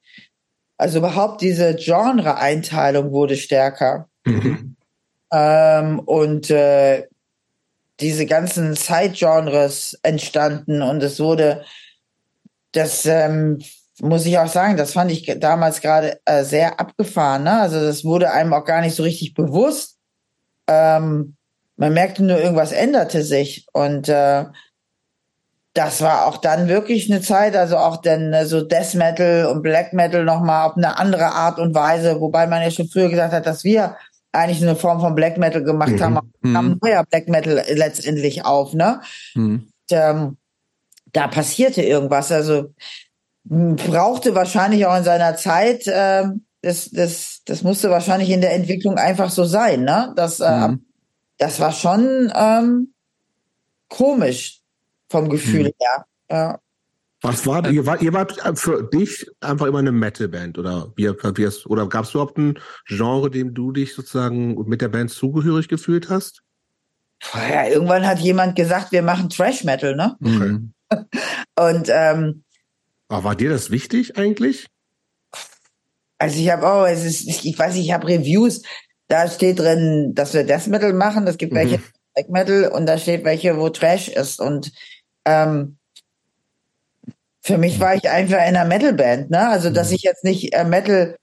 [0.78, 4.10] Also überhaupt diese Genre-Einteilung wurde stärker.
[4.26, 4.76] Mhm.
[5.32, 7.08] Ähm, und äh,
[8.00, 11.64] diese ganzen Side-Genres entstanden und es wurde
[12.72, 13.60] das ähm,
[14.02, 17.44] muss ich auch sagen, das fand ich damals gerade äh, sehr abgefahren.
[17.44, 17.60] Ne?
[17.60, 19.98] Also das wurde einem auch gar nicht so richtig bewusst.
[20.68, 21.36] Ähm,
[21.78, 23.68] man merkte nur, irgendwas änderte sich.
[23.74, 24.46] Und äh,
[25.74, 29.62] das war auch dann wirklich eine Zeit, also auch dann äh, so Death Metal und
[29.62, 33.34] Black Metal nochmal auf eine andere Art und Weise, wobei man ja schon früher gesagt
[33.34, 33.98] hat, dass wir
[34.32, 36.02] eigentlich eine Form von Black Metal gemacht mhm.
[36.02, 36.80] haben, kam mhm.
[36.82, 39.02] neuer Black Metal letztendlich auf, ne?
[39.36, 39.68] Mhm.
[39.92, 40.38] Und, ähm,
[41.14, 42.32] da passierte irgendwas.
[42.32, 42.74] Also
[43.44, 46.26] brauchte wahrscheinlich auch in seiner Zeit, äh,
[46.62, 50.14] das, das, das musste wahrscheinlich in der Entwicklung einfach so sein, ne?
[50.16, 50.86] Das, äh, mhm.
[51.38, 52.94] das war schon ähm,
[53.90, 54.62] komisch
[55.10, 55.72] vom Gefühl mhm.
[55.80, 56.06] her.
[56.30, 56.60] Ja.
[57.24, 61.68] Was war, ihr wart, ihr wart für dich einfach immer eine Metal-Band oder wie, wie
[61.68, 62.58] oder gab es überhaupt ein
[62.88, 66.42] Genre, dem du dich sozusagen mit der Band zugehörig gefühlt hast?
[67.34, 70.16] Ja, irgendwann hat jemand gesagt, wir machen Trash Metal, ne?
[70.20, 70.74] Mhm.
[71.56, 72.44] Und ähm,
[73.12, 74.68] aber war dir das wichtig eigentlich?
[76.18, 78.62] Also ich habe auch, es ist, ich weiß nicht, ich habe Reviews,
[79.08, 81.58] da steht drin, dass wir Death Metal machen, es gibt mhm.
[81.58, 81.80] welche
[82.14, 84.40] Black Metal und da steht welche, wo Trash ist.
[84.40, 84.72] Und
[85.26, 85.78] ähm,
[87.42, 89.50] für mich war ich einfach in einer Metal-Band, ne?
[89.50, 89.96] Also dass mhm.
[89.96, 91.18] ich jetzt nicht äh, Metal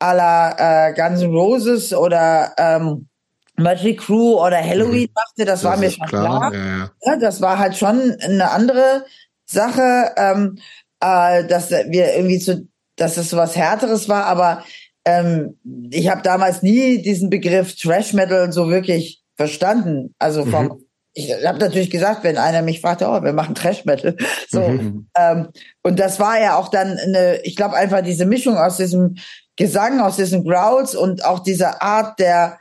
[0.00, 3.08] à la äh, Guns N' Roses oder ähm,
[3.56, 5.14] Magic Crew oder Halloween mhm.
[5.14, 6.50] machte, das, das war mir schon klar.
[6.50, 6.54] klar.
[6.54, 6.90] Ja, ja.
[7.02, 9.04] Ja, das war halt schon eine andere
[9.46, 10.12] Sache.
[10.16, 10.58] Ähm,
[11.00, 14.64] äh, dass wir irgendwie zu, dass es so was Härteres war, aber
[15.04, 15.58] ähm,
[15.90, 20.14] ich habe damals nie diesen Begriff Trash Metal so wirklich verstanden.
[20.18, 20.86] Also vom, mhm.
[21.12, 24.16] ich habe natürlich gesagt, wenn einer mich fragte, oh, wir machen Trash Metal,
[24.48, 25.08] so mhm.
[25.18, 25.48] ähm,
[25.82, 29.16] und das war ja auch dann eine, ich glaube einfach diese Mischung aus diesem
[29.56, 32.58] Gesang, aus diesen Growls und auch dieser Art der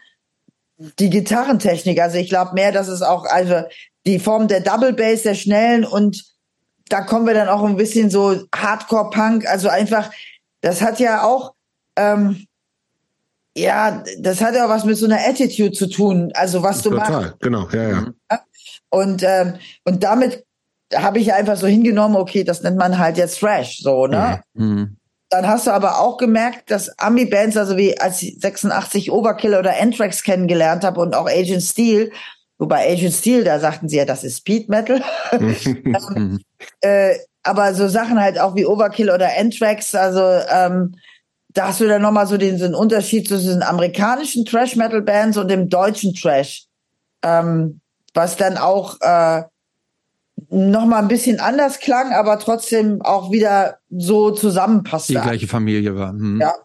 [0.99, 2.01] die Gitarrentechnik.
[2.01, 3.63] Also ich glaube mehr, dass es auch also
[4.05, 6.23] die Form der Double Bass, der schnellen und
[6.93, 10.11] da kommen wir dann auch ein bisschen so Hardcore-Punk, also einfach,
[10.61, 11.55] das hat ja auch,
[11.97, 12.45] ähm,
[13.57, 16.91] ja, das hat ja auch was mit so einer Attitude zu tun, also was du
[16.91, 17.39] Total, machst.
[17.41, 18.39] genau, ja, ja.
[18.91, 19.55] Und, ähm,
[19.85, 20.45] und damit
[20.93, 24.43] habe ich einfach so hingenommen, okay, das nennt man halt jetzt Thrash, so, ne?
[24.53, 24.65] Mhm.
[24.65, 24.97] mhm.
[25.31, 29.81] Dann hast du aber auch gemerkt, dass Ami-Bands, also wie als ich 86 Overkill oder
[29.81, 32.11] Anthrax kennengelernt habe und auch Agent Steel,
[32.63, 35.03] Wobei Agent Steel, da sagten sie ja, das ist Speed Metal.
[35.33, 36.39] ähm,
[36.79, 40.95] äh, aber so Sachen halt auch wie Overkill oder Anthrax, also ähm,
[41.49, 45.01] da hast du dann nochmal so den, so einen Unterschied zwischen den amerikanischen Trash Metal
[45.01, 46.67] Bands und dem deutschen Trash,
[47.21, 47.81] ähm,
[48.13, 49.43] was dann auch äh,
[50.49, 55.15] nochmal ein bisschen anders klang, aber trotzdem auch wieder so zusammenpasste.
[55.15, 56.11] Die gleiche Familie war.
[56.11, 56.39] Hm.
[56.39, 56.55] Ja.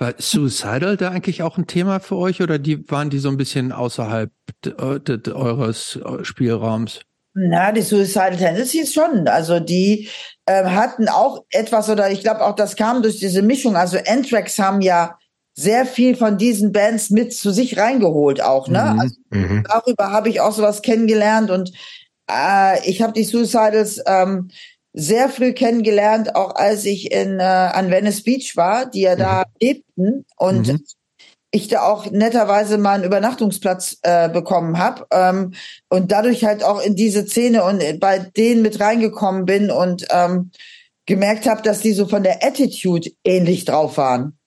[0.00, 3.36] War Suicidal da eigentlich auch ein Thema für euch oder die waren die so ein
[3.36, 4.30] bisschen außerhalb
[4.78, 7.00] eures äh, Spielraums?
[7.34, 9.28] Na, die Suicidal Tendencies schon.
[9.28, 10.08] Also die
[10.46, 13.76] äh, hatten auch etwas oder ich glaube auch, das kam durch diese Mischung.
[13.76, 15.18] Also Anthrax haben ja
[15.54, 18.68] sehr viel von diesen Bands mit zu sich reingeholt auch.
[18.68, 18.92] Ne?
[18.94, 19.00] Mhm.
[19.00, 19.64] Also, mhm.
[19.68, 21.72] Darüber habe ich auch sowas kennengelernt und
[22.30, 24.48] äh, ich habe die Suicidals ähm,
[24.92, 29.44] sehr früh kennengelernt, auch als ich in äh, an Venice Beach war, die ja da
[29.44, 29.44] mhm.
[29.60, 30.84] lebten und mhm.
[31.50, 35.54] ich da auch netterweise mal einen Übernachtungsplatz äh, bekommen habe ähm,
[35.88, 40.50] und dadurch halt auch in diese Szene und bei denen mit reingekommen bin und ähm,
[41.06, 44.38] gemerkt habe, dass die so von der Attitude ähnlich drauf waren.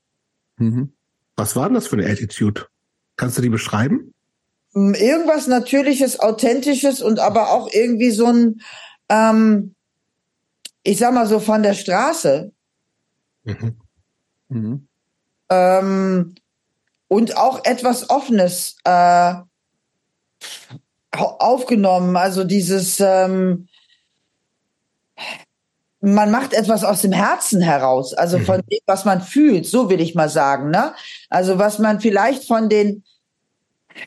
[0.58, 0.94] Mhm.
[1.36, 2.68] Was war denn das für eine Attitude?
[3.16, 4.14] Kannst du die beschreiben?
[4.74, 8.62] Irgendwas Natürliches, Authentisches und aber auch irgendwie so ein
[9.10, 9.73] ähm,
[10.84, 12.52] ich sag mal so von der Straße.
[13.44, 13.78] Mhm.
[14.50, 14.88] Mhm.
[15.50, 16.36] Ähm,
[17.08, 19.34] und auch etwas Offenes äh,
[21.12, 22.16] aufgenommen.
[22.18, 23.68] Also dieses, ähm,
[26.02, 28.70] man macht etwas aus dem Herzen heraus, also von mhm.
[28.70, 30.70] dem, was man fühlt, so will ich mal sagen.
[30.70, 30.94] Ne?
[31.30, 33.04] Also was man vielleicht von den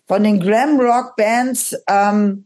[0.06, 2.45] von den Glam Rock Bands, ähm,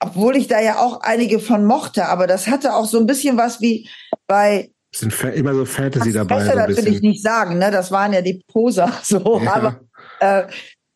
[0.00, 3.36] obwohl ich da ja auch einige von mochte, aber das hatte auch so ein bisschen
[3.36, 3.88] was wie
[4.26, 6.44] bei es sind immer so Fantasy das dabei.
[6.44, 7.70] Das so natürlich nicht sagen, ne?
[7.70, 9.54] Das waren ja die Poser so, ja.
[9.54, 9.80] aber
[10.20, 10.44] äh,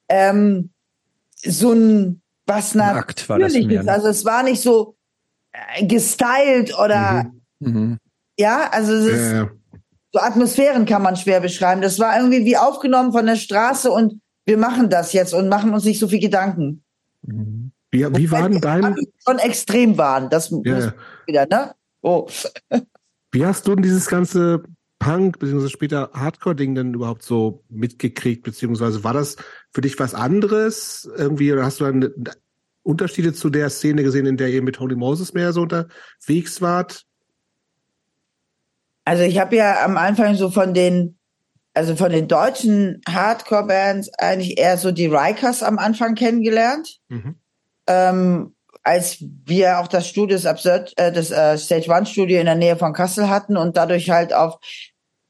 [0.09, 0.70] ähm,
[1.37, 3.93] so ein was Akt war das mehr, ne?
[3.93, 4.97] Also es war nicht so
[5.53, 7.31] äh, gestylt oder
[7.61, 7.73] mhm.
[7.73, 7.99] Mhm.
[8.39, 9.51] ja, also es ist, ja.
[10.12, 11.83] so Atmosphären kann man schwer beschreiben.
[11.83, 15.73] Das war irgendwie wie aufgenommen von der Straße und wir machen das jetzt und machen
[15.73, 16.83] uns nicht so viel Gedanken.
[17.23, 17.61] Mhm.
[17.93, 18.97] Wie, wie waren deine?
[19.24, 20.94] Schon extrem waren, das ja.
[21.27, 21.74] wieder, ne?
[22.01, 22.27] Oh.
[23.31, 24.62] Wie hast du denn dieses ganze
[24.98, 29.36] Punk beziehungsweise später Hardcore-Ding denn überhaupt so mitgekriegt, beziehungsweise war das
[29.73, 32.12] für dich was anderes irgendwie oder hast du dann
[32.82, 37.05] Unterschiede zu der Szene gesehen, in der ihr mit Holy Moses mehr so unterwegs wart?
[39.05, 41.19] Also ich habe ja am Anfang so von den,
[41.74, 47.01] also von den deutschen Hardcore-Bands eigentlich eher so die Rikers am Anfang kennengelernt.
[47.09, 47.36] Mhm.
[47.86, 52.46] Ähm, als wir auch das Studio, das Absurd, äh, das äh, Stage One Studio in
[52.46, 54.59] der Nähe von Kassel hatten und dadurch halt auf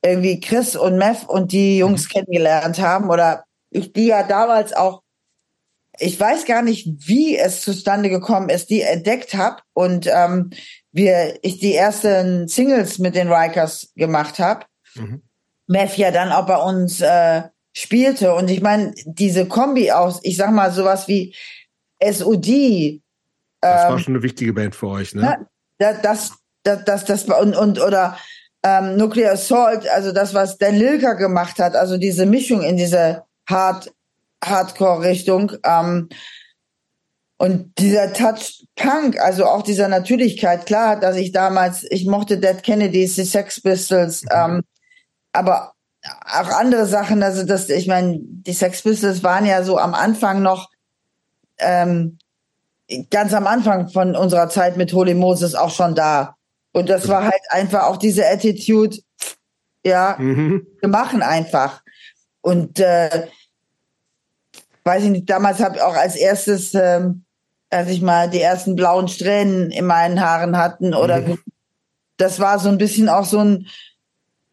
[0.05, 2.09] irgendwie Chris und Mev und die Jungs mhm.
[2.09, 5.03] kennengelernt haben oder ich die ja damals auch,
[5.99, 10.51] ich weiß gar nicht, wie es zustande gekommen ist, die entdeckt habe und ähm,
[10.91, 14.67] wir ich die ersten Singles mit den Rikers gemacht habe.
[14.95, 15.23] Mhm.
[15.67, 17.43] Mev ja dann auch bei uns äh,
[17.75, 21.35] spielte und ich meine diese Kombi aus, ich sag mal sowas wie
[22.03, 23.03] SOD,
[23.63, 25.47] das war ähm, schon eine wichtige Band für euch, ne?
[25.79, 26.33] Das, das,
[26.65, 28.19] das, das, das und, und oder
[28.65, 33.25] ähm, Nuclear Assault, also das, was Dan Lilker gemacht hat, also diese Mischung in diese
[33.49, 33.93] Hard,
[34.45, 35.53] Hardcore-Richtung.
[35.65, 36.09] Ähm,
[37.39, 42.63] und dieser Touch Punk, also auch dieser Natürlichkeit, klar, dass ich damals, ich mochte Dead
[42.63, 44.29] Kennedys, die Sex Pistols, mhm.
[44.33, 44.63] ähm,
[45.33, 45.73] aber
[46.05, 50.43] auch andere Sachen, also das, ich meine, die Sex Pistols waren ja so am Anfang
[50.43, 50.72] noch
[51.59, 52.19] ähm,
[53.11, 56.37] ganz am Anfang von unserer Zeit mit Holy Moses auch schon da.
[56.73, 58.99] Und das war halt einfach auch diese Attitude,
[59.85, 60.67] ja, mhm.
[60.81, 61.83] wir machen einfach.
[62.41, 63.29] Und äh,
[64.85, 67.25] weiß ich nicht, damals habe ich auch als erstes, ähm,
[67.71, 71.39] als ich mal die ersten blauen Strähnen in meinen Haaren hatten oder mhm.
[72.17, 73.67] das war so ein bisschen auch so ein,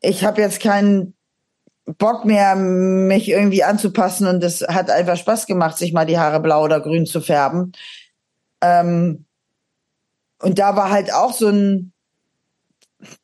[0.02, 1.14] ich habe jetzt keinen
[1.98, 6.40] Bock mehr, mich irgendwie anzupassen und es hat einfach Spaß gemacht, sich mal die Haare
[6.40, 7.72] blau oder grün zu färben.
[8.62, 9.26] Ähm,
[10.42, 11.94] und da war halt auch so ein,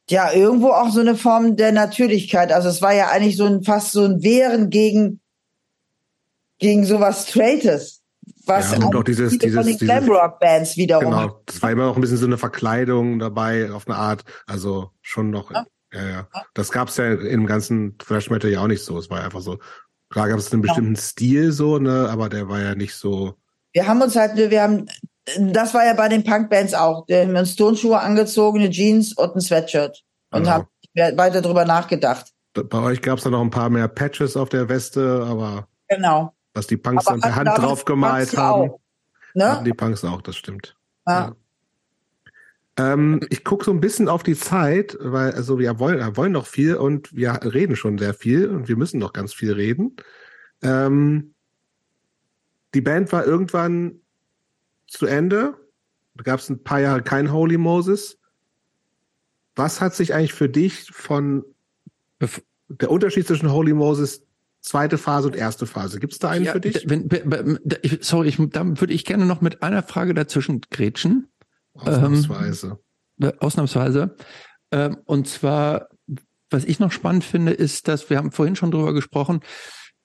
[0.09, 2.51] ja, irgendwo auch so eine Form der Natürlichkeit.
[2.51, 5.21] Also es war ja eigentlich so ein, fast so ein Wehren gegen,
[6.59, 8.01] gegen sowas Straightes.
[8.45, 11.05] Was ja, und auch dieses, dieses, von den Glamrock-Bands wiederum.
[11.05, 14.23] Genau, das war immer auch ein bisschen so eine Verkleidung dabei, auf eine Art.
[14.45, 15.65] Also schon noch, ja,
[15.95, 16.09] ja.
[16.09, 16.27] ja.
[16.53, 18.97] Das gab's ja im ganzen Thrash Metal ja auch nicht so.
[18.97, 19.59] Es war einfach so,
[20.09, 21.01] klar gab es einen bestimmten ja.
[21.01, 23.35] Stil so, ne, aber der war ja nicht so.
[23.73, 24.87] Wir haben uns halt, wir haben
[25.37, 27.07] das war ja bei den Punkbands auch.
[27.07, 30.51] Wir haben uns Turnschuhe angezogen, eine Jeans und ein Sweatshirt und genau.
[30.51, 32.31] haben weiter drüber nachgedacht.
[32.53, 36.33] Bei euch gab es dann noch ein paar mehr Patches auf der Weste, aber genau.
[36.53, 38.79] was die Punks aber dann per Hand drauf gemalt haben, auch,
[39.33, 39.51] ne?
[39.51, 40.77] hatten die Punks auch, das stimmt.
[41.07, 41.35] Ja.
[42.77, 46.33] Ähm, ich gucke so ein bisschen auf die Zeit, weil also wir wollen, wir wollen
[46.33, 49.95] noch viel und wir reden schon sehr viel und wir müssen noch ganz viel reden.
[50.61, 51.33] Ähm,
[52.73, 54.01] die Band war irgendwann
[54.87, 55.55] zu Ende.
[56.15, 58.19] Da gab es ein paar Jahre kein Holy Moses.
[59.55, 61.45] Was hat sich eigentlich für dich von
[62.67, 64.25] der Unterschied zwischen Holy Moses
[64.59, 65.99] zweite Phase und erste Phase?
[65.99, 66.83] Gibt es da einen ja, für dich?
[66.89, 67.07] Wenn,
[68.01, 71.29] sorry, ich, da würde ich gerne noch mit einer Frage dazwischen grätschen.
[71.75, 72.79] Ausnahmsweise.
[73.21, 74.15] Ähm, ausnahmsweise.
[74.71, 75.87] Ähm, und zwar,
[76.49, 79.41] was ich noch spannend finde, ist, dass wir haben vorhin schon drüber gesprochen,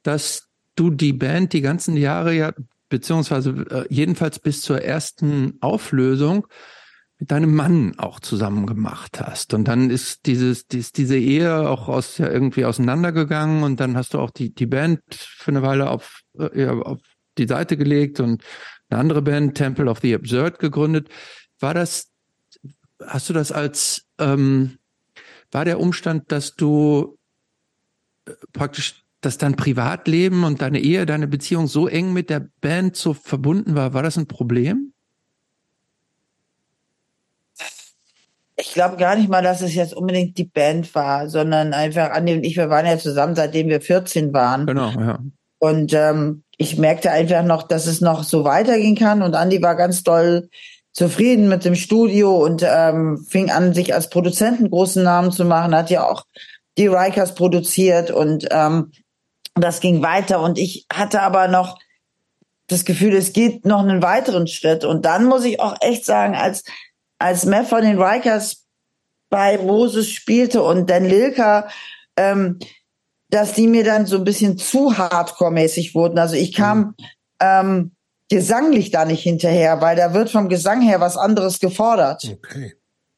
[0.02, 2.52] dass du die Band die ganzen Jahre ja
[2.88, 6.46] beziehungsweise äh, jedenfalls bis zur ersten Auflösung
[7.18, 9.52] mit deinem Mann auch zusammen gemacht hast.
[9.52, 14.14] Und dann ist dieses, dies, diese Ehe auch aus, ja, irgendwie auseinandergegangen und dann hast
[14.14, 17.00] du auch die, die Band für eine Weile auf, äh, ja, auf
[17.38, 18.42] die Seite gelegt und
[18.88, 21.08] eine andere Band, Temple of the Absurd, gegründet.
[21.60, 22.08] War das,
[23.06, 24.78] hast du das als, ähm,
[25.52, 27.18] war der Umstand, dass du
[28.26, 32.96] äh, praktisch dass dein Privatleben und deine Ehe, deine Beziehung so eng mit der Band
[32.96, 34.92] so verbunden war, war das ein Problem?
[38.56, 42.34] Ich glaube gar nicht mal, dass es jetzt unbedingt die Band war, sondern einfach Andi
[42.34, 44.66] und ich, wir waren ja zusammen, seitdem wir 14 waren.
[44.66, 45.18] Genau, ja.
[45.58, 49.22] Und ähm, ich merkte einfach noch, dass es noch so weitergehen kann.
[49.22, 50.48] Und Andi war ganz doll
[50.92, 55.74] zufrieden mit dem Studio und ähm, fing an, sich als Produzenten großen Namen zu machen,
[55.74, 56.24] hat ja auch
[56.78, 58.92] die Rikers produziert und ähm,
[59.54, 61.78] das ging weiter und ich hatte aber noch
[62.70, 64.84] das Gefühl, es geht noch einen weiteren Schritt.
[64.84, 66.62] Und dann muss ich auch echt sagen, als,
[67.18, 68.66] als Matt von den Rikers
[69.28, 71.68] bei Moses spielte und Dan Lilka,
[72.16, 72.58] ähm,
[73.28, 76.18] dass die mir dann so ein bisschen zu hardcore-mäßig wurden.
[76.18, 76.94] Also ich kam mhm.
[77.40, 77.92] ähm,
[78.30, 82.24] gesanglich da nicht hinterher, weil da wird vom Gesang her was anderes gefordert.
[82.24, 82.74] Okay.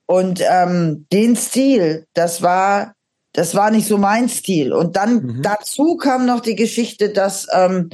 [0.06, 2.94] Und ähm, den Stil, das war,
[3.32, 4.72] das war nicht so mein Stil.
[4.72, 5.42] Und dann mhm.
[5.42, 7.90] dazu kam noch die Geschichte, dass ähm,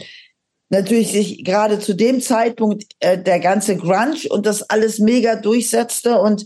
[0.70, 6.19] natürlich sich gerade zu dem Zeitpunkt äh, der ganze Grunge und das alles mega durchsetzte
[6.19, 6.45] und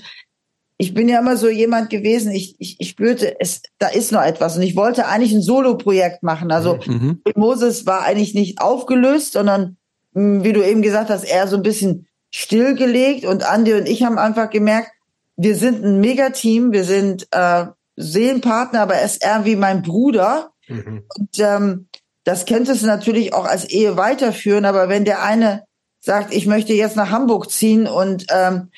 [0.78, 4.22] ich bin ja immer so jemand gewesen, ich, ich, ich spürte, es, da ist noch
[4.22, 4.56] etwas.
[4.56, 6.50] Und ich wollte eigentlich ein Solo-Projekt machen.
[6.50, 7.22] Also mhm.
[7.36, 9.76] Moses war eigentlich nicht aufgelöst, sondern,
[10.14, 13.24] wie du eben gesagt hast, eher so ein bisschen stillgelegt.
[13.24, 14.90] Und Andi und ich haben einfach gemerkt,
[15.36, 17.66] wir sind ein Megateam, wir sind äh,
[17.96, 20.52] Seelenpartner, aber er ist eher wie mein Bruder.
[20.68, 21.04] Mhm.
[21.16, 21.88] Und ähm,
[22.24, 25.64] das könntest du natürlich auch als Ehe weiterführen, aber wenn der eine
[26.00, 28.70] sagt, ich möchte jetzt nach Hamburg ziehen und ähm,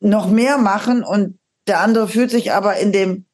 [0.00, 3.26] noch mehr machen und der andere fühlt sich aber in dem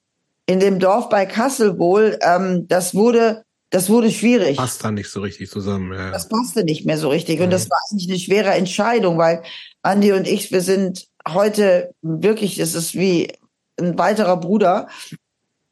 [0.49, 2.19] in dem Dorf bei Kassel wohl.
[2.23, 4.57] Ähm, das wurde das wurde schwierig.
[4.57, 5.93] Passt dann nicht so richtig zusammen.
[5.93, 6.11] Ja.
[6.11, 9.43] Das passte nicht mehr so richtig und das war eigentlich eine schwere Entscheidung, weil
[9.83, 13.33] Andi und ich, wir sind heute wirklich, es ist wie
[13.79, 14.89] ein weiterer Bruder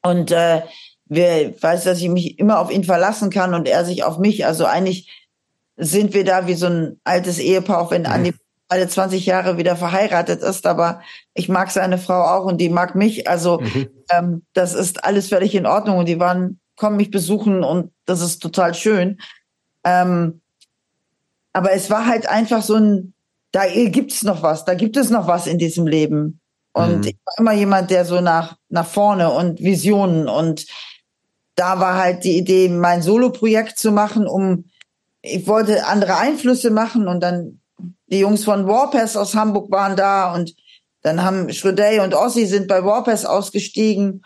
[0.02, 0.62] und äh,
[1.06, 4.46] wir weiß, dass ich mich immer auf ihn verlassen kann und er sich auf mich.
[4.46, 5.10] Also eigentlich
[5.76, 8.08] sind wir da wie so ein altes Ehepaar, auch wenn mhm.
[8.08, 8.34] Andi
[8.68, 11.02] alle 20 Jahre wieder verheiratet ist, aber
[11.34, 13.28] ich mag seine Frau auch und die mag mich.
[13.28, 13.88] Also mhm.
[14.10, 18.20] ähm, das ist alles völlig in Ordnung und die waren, kommen mich besuchen und das
[18.20, 19.20] ist total schön.
[19.84, 20.40] Ähm,
[21.52, 23.14] aber es war halt einfach so ein,
[23.52, 26.40] da gibt's noch was, da gibt es noch was in diesem Leben.
[26.72, 27.04] Und mhm.
[27.04, 30.66] ich war immer jemand, der so nach, nach vorne und Visionen und
[31.54, 34.64] da war halt die Idee, mein Solo-Projekt zu machen, um,
[35.22, 37.60] ich wollte andere Einflüsse machen und dann
[38.06, 40.54] die Jungs von Warpass aus Hamburg waren da und
[41.02, 44.24] dann haben Schröder und Ossi sind bei Warpass ausgestiegen.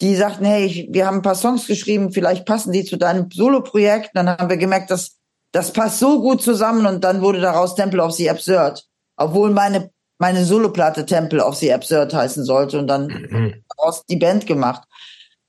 [0.00, 3.30] Die sagten, hey, ich, wir haben ein paar Songs geschrieben, vielleicht passen die zu deinem
[3.30, 4.10] Solo-Projekt.
[4.14, 5.16] Dann haben wir gemerkt, dass
[5.52, 8.84] das passt so gut zusammen und dann wurde daraus Temple of the Absurd.
[9.16, 13.54] Obwohl meine, meine Soloplatte Temple of the Absurd heißen sollte und dann mhm.
[13.76, 14.82] daraus die Band gemacht.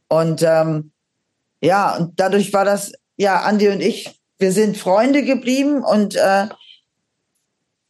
[0.08, 0.92] Und ähm,
[1.60, 6.48] ja, und dadurch war das, ja, Andi und ich, wir sind Freunde geblieben und äh,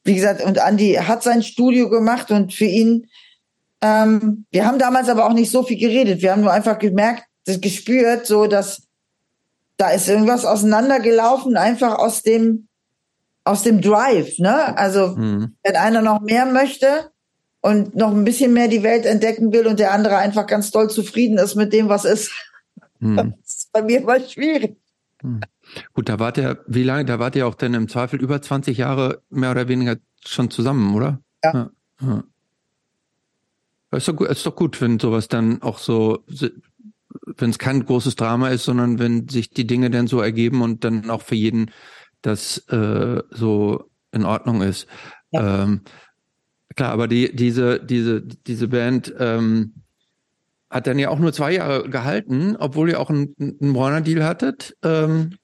[0.05, 3.09] wie gesagt, und Andi hat sein Studio gemacht und für ihn,
[3.81, 6.21] ähm, wir haben damals aber auch nicht so viel geredet.
[6.21, 8.83] Wir haben nur einfach gemerkt, gespürt, so dass
[9.77, 12.67] da ist irgendwas auseinandergelaufen, einfach aus dem,
[13.43, 14.77] aus dem Drive, ne?
[14.77, 15.55] Also, mhm.
[15.63, 17.11] wenn einer noch mehr möchte
[17.61, 20.89] und noch ein bisschen mehr die Welt entdecken will und der andere einfach ganz doll
[20.89, 22.31] zufrieden ist mit dem, was ist,
[22.99, 23.35] mhm.
[23.41, 24.77] das ist bei mir mal schwierig.
[25.21, 25.41] Mhm.
[25.93, 28.77] Gut, da wart ihr, wie lange, da wart ihr auch denn im Zweifel über 20
[28.77, 31.19] Jahre mehr oder weniger schon zusammen, oder?
[31.43, 31.53] Ja.
[31.53, 31.69] ja,
[32.01, 32.23] ja.
[33.95, 36.23] Ist doch, ist doch gut, wenn sowas dann auch so,
[37.37, 40.83] wenn es kein großes Drama ist, sondern wenn sich die Dinge dann so ergeben und
[40.83, 41.71] dann auch für jeden
[42.21, 44.87] das äh, so in Ordnung ist.
[45.31, 45.63] Ja.
[45.63, 45.81] Ähm,
[46.75, 49.75] klar, aber die, diese, diese, diese Band ähm,
[50.69, 54.75] hat dann ja auch nur zwei Jahre gehalten, obwohl ihr auch einen, einen Warner-Deal hattet.
[54.83, 55.37] Ähm,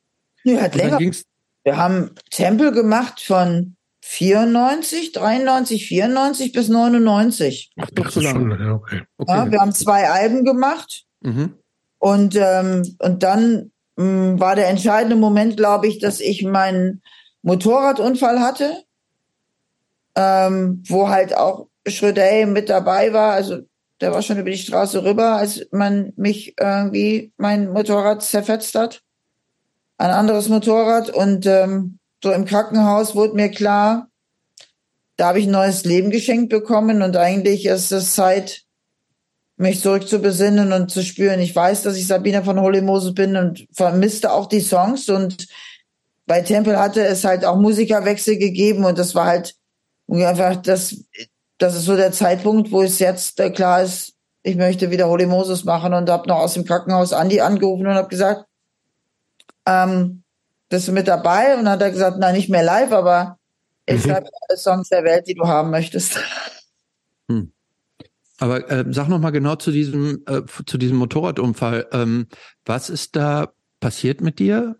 [0.44, 0.99] Nee, hat länger.
[0.99, 3.76] Wir haben Tempel gemacht von
[4.11, 7.71] 94, 93, 94 bis 99.
[7.79, 8.61] Ach, doch so lange.
[8.61, 9.03] Ja, okay.
[9.17, 9.31] okay.
[9.31, 11.05] Ja, wir haben zwei Alben gemacht.
[11.21, 11.53] Mhm.
[11.97, 17.01] Und, ähm, und dann mh, mm, war der entscheidende Moment, glaube ich, dass ich meinen
[17.41, 18.83] Motorradunfall hatte,
[20.15, 23.31] ähm, wo halt auch Schröder mit dabei war.
[23.31, 23.59] Also
[24.01, 29.01] der war schon über die Straße rüber, als man mich irgendwie mein Motorrad zerfetzt hat
[30.01, 34.07] ein anderes Motorrad und ähm, so im Krankenhaus wurde mir klar,
[35.18, 38.64] da habe ich ein neues Leben geschenkt bekommen und eigentlich ist es Zeit,
[39.57, 41.39] mich zurück zu besinnen und zu spüren.
[41.39, 45.48] Ich weiß, dass ich Sabine von Holy Moses bin und vermisste auch die Songs und
[46.26, 49.56] bei Tempel hatte es halt auch Musikerwechsel gegeben und das war halt
[50.07, 51.03] einfach das,
[51.57, 55.27] das ist so der Zeitpunkt, wo es jetzt äh, klar ist, ich möchte wieder Holy
[55.27, 58.45] Moses machen und habe noch aus dem Krankenhaus Andi angerufen und habe gesagt,
[59.68, 60.20] ähm,
[60.72, 61.56] bist du mit dabei?
[61.56, 63.38] Und dann hat er gesagt, nein, nicht mehr live, aber
[63.85, 64.10] ich mhm.
[64.10, 66.18] schreibe alle Songs der Welt, die du haben möchtest.
[67.30, 67.52] Hm.
[68.39, 71.88] Aber äh, sag noch mal genau zu diesem äh, zu diesem Motorradunfall.
[71.91, 72.27] Ähm,
[72.65, 74.77] was ist da passiert mit dir?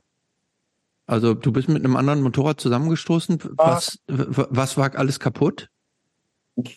[1.06, 3.40] Also du bist mit einem anderen Motorrad zusammengestoßen.
[3.58, 5.70] Was was war alles kaputt?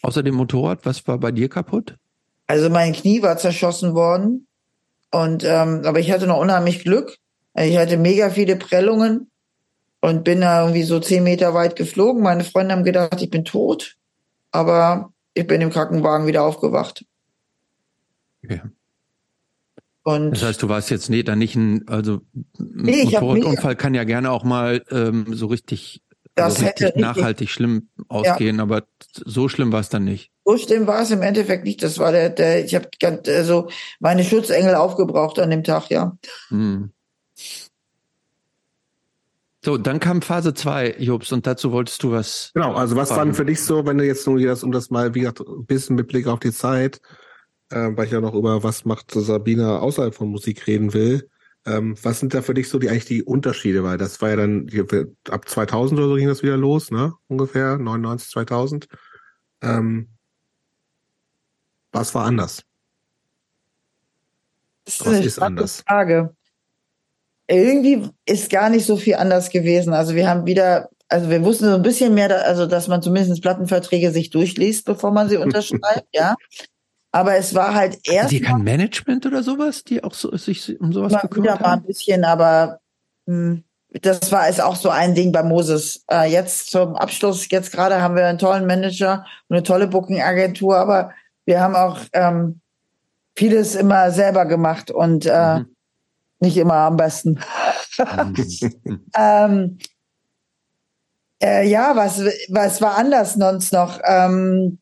[0.02, 1.96] Außer dem Motorrad, was war bei dir kaputt?
[2.46, 4.46] Also mein Knie war zerschossen worden
[5.10, 7.16] und ähm, aber ich hatte noch unheimlich Glück.
[7.56, 9.30] Ich hatte mega viele Prellungen
[10.00, 12.22] und bin da irgendwie so zehn Meter weit geflogen.
[12.22, 13.96] Meine Freunde haben gedacht, ich bin tot,
[14.50, 17.04] aber ich bin im Krankenwagen wieder aufgewacht.
[18.44, 18.60] Okay.
[20.02, 22.20] Und das heißt, du warst jetzt nee, da nicht ein, also
[22.58, 26.02] nee, Motorradunfall kann ja gerne auch mal ähm, so richtig,
[26.34, 28.62] also richtig nachhaltig schlimm ausgehen, ja.
[28.62, 28.82] aber
[29.24, 30.30] so schlimm war es dann nicht.
[30.44, 31.82] So schlimm war es im Endeffekt nicht.
[31.82, 32.88] Das war der, der ich habe
[33.28, 36.18] also meine Schutzengel aufgebraucht an dem Tag, ja.
[36.48, 36.90] Hm.
[39.64, 42.50] So, dann kam Phase 2, Jobs, und dazu wolltest du was.
[42.52, 44.90] Genau, also was war denn für dich so, wenn du jetzt nur das, um das
[44.90, 47.00] mal, wie gesagt, ein bisschen mit Blick auf die Zeit,
[47.70, 51.30] äh, weil ich ja noch über was macht Sabina außerhalb von Musik reden will.
[51.64, 53.82] Ähm, was sind da für dich so die eigentlich die Unterschiede?
[53.84, 54.68] Weil das war ja dann
[55.30, 57.14] ab 2000 oder so ging das wieder los, ne?
[57.28, 58.86] Ungefähr 99, 2000.
[59.62, 60.08] Ähm,
[61.90, 62.64] was war anders?
[64.84, 65.82] Das ist was eine ist anders?
[65.88, 66.36] Frage
[67.46, 69.92] irgendwie ist gar nicht so viel anders gewesen.
[69.92, 73.02] Also wir haben wieder, also wir wussten so ein bisschen mehr, da, also dass man
[73.02, 76.34] zumindest Plattenverträge sich durchliest, bevor man sie unterschreibt, ja.
[77.12, 78.32] Aber es war halt erst.
[78.32, 81.62] Die kein Management oder sowas, die auch so, sich um sowas gekümmert haben?
[81.62, 82.80] Mal ein bisschen, aber
[83.26, 83.64] mh, hm,
[84.02, 86.02] das war ist auch so ein Ding bei Moses.
[86.10, 90.76] Äh, jetzt zum Abschluss, jetzt gerade haben wir einen tollen Manager und eine tolle Booking-Agentur,
[90.76, 91.12] aber
[91.44, 92.60] wir haben auch ähm,
[93.36, 95.73] vieles immer selber gemacht und äh, mhm
[96.40, 97.40] nicht immer am besten.
[99.16, 99.78] ähm,
[101.42, 104.00] äh, ja, was, was war anders sonst noch?
[104.04, 104.78] Ähm,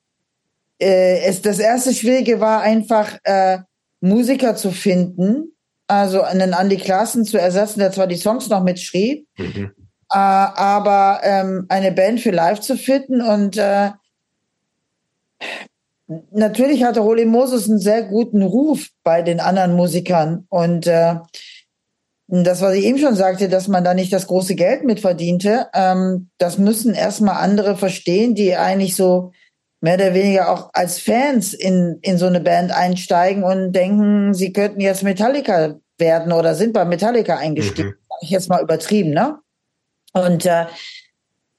[0.81, 3.59] äh, es, das erste Schwierige war einfach, äh,
[4.03, 5.53] Musiker zu finden,
[5.87, 9.71] also einen Andy Klassen zu ersetzen, der zwar die Songs noch mitschrieb, mhm.
[10.11, 13.91] äh, aber ähm, eine Band für live zu finden und äh,
[16.31, 21.17] natürlich hatte Holy Moses einen sehr guten Ruf bei den anderen Musikern und äh,
[22.29, 25.67] das, was ich eben schon sagte, dass man da nicht das große Geld mit verdiente,
[25.75, 29.33] ähm, das müssen erstmal andere verstehen, die eigentlich so
[29.83, 34.53] mehr oder weniger auch als Fans in, in so eine Band einsteigen und denken, sie
[34.53, 37.89] könnten jetzt Metallica werden oder sind bei Metallica eingestiegen.
[37.89, 37.95] Mhm.
[38.23, 39.39] ich jetzt mal übertrieben, ne?
[40.15, 40.67] Und äh,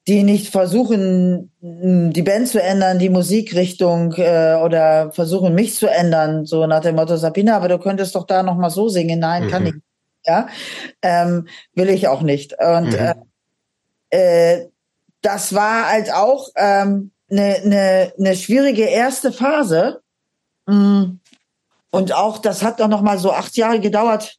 [0.08, 6.46] die nicht versuchen, die Band zu ändern, die Musikrichtung äh, oder versuchen mich zu ändern,
[6.46, 9.20] so nach dem Motto Sabina, aber du könntest doch da noch mal so singen.
[9.20, 9.50] Nein, mhm.
[9.50, 9.76] kann ich.
[10.26, 10.48] Ja,
[11.02, 12.54] ähm, will ich auch nicht.
[12.60, 13.14] Und mhm.
[14.10, 14.70] äh, äh,
[15.22, 20.02] das war halt auch ähm, eine, eine, eine schwierige erste Phase.
[20.66, 21.18] Mm.
[21.90, 24.38] Und auch das hat doch noch mal so acht Jahre gedauert,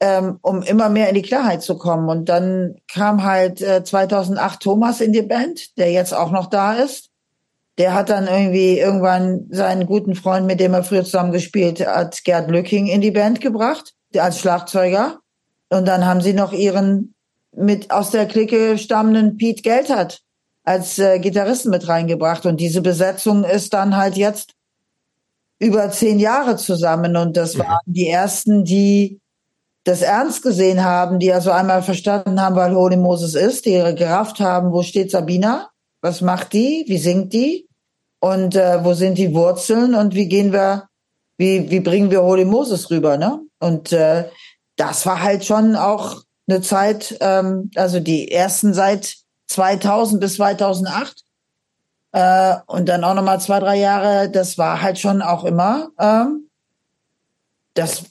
[0.00, 2.08] ähm, um immer mehr in die Klarheit zu kommen.
[2.08, 6.74] Und dann kam halt äh, 2008 Thomas in die Band, der jetzt auch noch da
[6.74, 7.10] ist.
[7.78, 12.24] Der hat dann irgendwie irgendwann seinen guten Freund, mit dem er früher zusammen gespielt hat,
[12.24, 15.18] Gerd Lücking, in die Band gebracht, als Schlagzeuger.
[15.68, 17.14] Und dann haben sie noch ihren
[17.54, 20.22] mit aus der Clique stammenden Pete Geltert
[20.64, 22.46] als äh, Gitarristen mit reingebracht.
[22.46, 24.54] Und diese Besetzung ist dann halt jetzt
[25.58, 27.16] über zehn Jahre zusammen.
[27.16, 29.20] Und das waren die ersten, die
[29.88, 33.94] das ernst gesehen haben, die also einmal verstanden haben, weil Holy Moses ist, die ihre
[33.94, 35.70] gerafft haben, wo steht Sabina,
[36.02, 37.66] was macht die, wie singt die?
[38.20, 39.94] Und äh, wo sind die Wurzeln?
[39.94, 40.88] Und wie gehen wir,
[41.38, 43.40] wie, wie bringen wir Holy Moses rüber, ne?
[43.60, 44.28] Und äh,
[44.76, 49.16] das war halt schon auch eine Zeit, ähm, also die ersten seit
[49.46, 51.24] 2000 bis 2008
[52.12, 55.88] äh, und dann auch noch mal zwei, drei Jahre, das war halt schon auch immer,
[55.98, 56.50] ähm,
[57.72, 58.04] das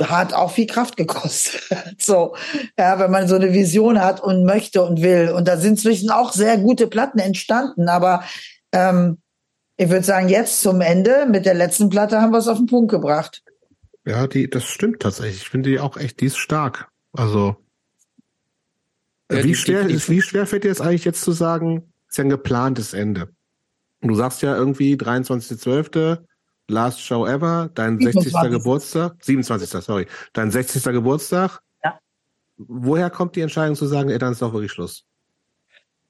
[0.00, 1.62] hat auch viel Kraft gekostet.
[1.98, 2.34] so,
[2.78, 5.30] ja, wenn man so eine Vision hat und möchte und will.
[5.30, 7.88] Und da sind zwischen auch sehr gute Platten entstanden.
[7.88, 8.24] Aber
[8.72, 9.18] ähm,
[9.76, 12.66] ich würde sagen, jetzt zum Ende mit der letzten Platte haben wir es auf den
[12.66, 13.42] Punkt gebracht.
[14.04, 15.42] Ja, die, das stimmt tatsächlich.
[15.42, 16.88] Ich finde die auch echt, die ist stark.
[17.12, 17.56] Also
[19.30, 21.92] ja, wie die, schwer die, die, wie schwer fällt dir das eigentlich jetzt zu sagen,
[22.08, 23.28] ist ja ein geplantes Ende.
[24.00, 26.18] Und du sagst ja irgendwie 23.12.
[26.72, 28.32] Last Show Ever, dein 60.
[28.50, 29.70] Geburtstag, 27.
[29.84, 30.82] sorry, dein 60.
[30.84, 31.60] Geburtstag.
[31.84, 31.98] Ja.
[32.56, 35.04] Woher kommt die Entscheidung zu sagen, ey, dann ist doch wirklich Schluss?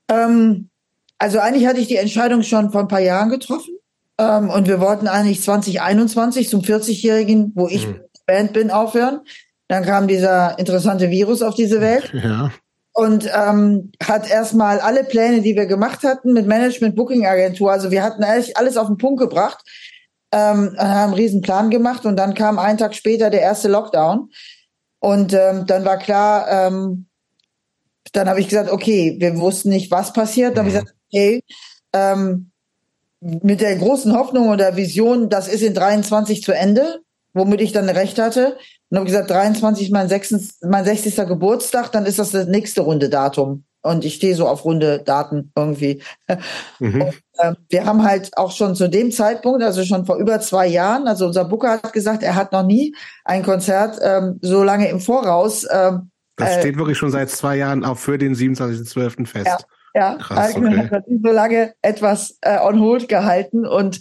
[0.09, 0.71] Ähm,
[1.19, 3.77] also eigentlich hatte ich die Entscheidung schon vor ein paar Jahren getroffen.
[4.19, 8.01] Ähm, und wir wollten eigentlich 2021 zum 40-Jährigen, wo ich mhm.
[8.27, 9.21] Band bin, aufhören.
[9.69, 12.13] Dann kam dieser interessante Virus auf diese Welt.
[12.23, 12.51] Ja.
[12.95, 17.91] Und ähm, hat erstmal alle Pläne, die wir gemacht hatten mit Management Booking Agentur, also
[17.91, 19.65] wir hatten eigentlich alles auf den Punkt gebracht
[20.33, 24.31] ähm, haben einen riesen Plan gemacht und dann kam einen Tag später der erste Lockdown
[25.03, 27.07] und ähm, dann war klar, ähm,
[28.13, 30.57] dann habe ich gesagt, okay, wir wussten nicht, was passiert.
[30.57, 30.85] Dann habe ich mhm.
[30.85, 31.45] gesagt, okay,
[31.93, 32.51] ähm,
[33.21, 37.01] mit der großen Hoffnung oder Vision, das ist in 23 zu Ende,
[37.35, 38.57] womit ich dann recht hatte.
[38.91, 41.17] Und habe gesagt, 23 mein, 6, mein 60.
[41.27, 43.65] Geburtstag, dann ist das das nächste runde Datum.
[43.83, 46.03] Und ich stehe so auf runde Daten irgendwie.
[46.79, 47.03] Mhm.
[47.03, 50.67] Und, äh, wir haben halt auch schon zu dem Zeitpunkt, also schon vor über zwei
[50.67, 52.95] Jahren, also unser Booker hat gesagt, er hat noch nie
[53.25, 55.67] ein Konzert ähm, so lange im Voraus.
[55.71, 59.27] Ähm, das äh, steht wirklich schon seit zwei Jahren auch für den 27.12.
[59.27, 59.47] fest.
[59.47, 59.59] Ja,
[59.95, 60.17] ja.
[60.17, 60.89] Krass, okay.
[60.91, 64.01] hat so lange etwas äh, on hold gehalten und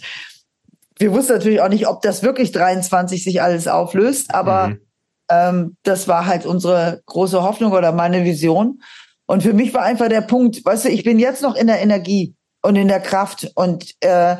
[0.98, 4.80] wir wussten natürlich auch nicht, ob das wirklich 23 sich alles auflöst, aber mhm.
[5.28, 8.80] ähm, das war halt unsere große Hoffnung oder meine Vision.
[9.32, 11.80] Und für mich war einfach der Punkt, weißt du, ich bin jetzt noch in der
[11.80, 14.36] Energie und in der Kraft und äh,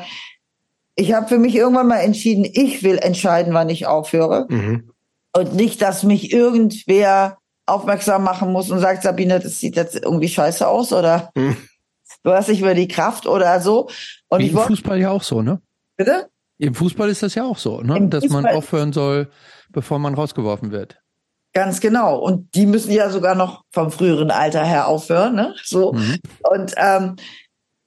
[0.96, 4.90] ich habe für mich irgendwann mal entschieden, ich will entscheiden, wann ich aufhöre mhm.
[5.34, 10.28] und nicht, dass mich irgendwer aufmerksam machen muss und sagt, Sabine, das sieht jetzt irgendwie
[10.28, 11.56] scheiße aus oder mhm.
[12.22, 13.88] du hast nicht mehr die Kraft oder so.
[14.28, 15.62] Und Wie ich im Fußball ja auch so, ne?
[15.96, 16.28] Bitte?
[16.58, 18.08] Im Fußball ist das ja auch so, ne?
[18.08, 19.30] dass man aufhören soll,
[19.70, 21.01] bevor man rausgeworfen wird.
[21.52, 22.18] Ganz genau.
[22.18, 25.54] Und die müssen ja sogar noch vom früheren Alter her aufhören, ne?
[25.62, 25.92] So.
[25.92, 26.18] Mhm.
[26.50, 27.16] Und ähm,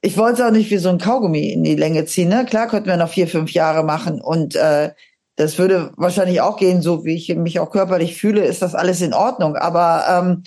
[0.02, 2.30] ich wollte es auch nicht wie so ein Kaugummi in die Länge ziehen.
[2.30, 2.46] Ne?
[2.46, 4.92] Klar könnten wir noch vier, fünf Jahre machen und äh,
[5.36, 9.02] das würde wahrscheinlich auch gehen, so wie ich mich auch körperlich fühle, ist das alles
[9.02, 9.56] in Ordnung.
[9.56, 10.44] Aber ähm,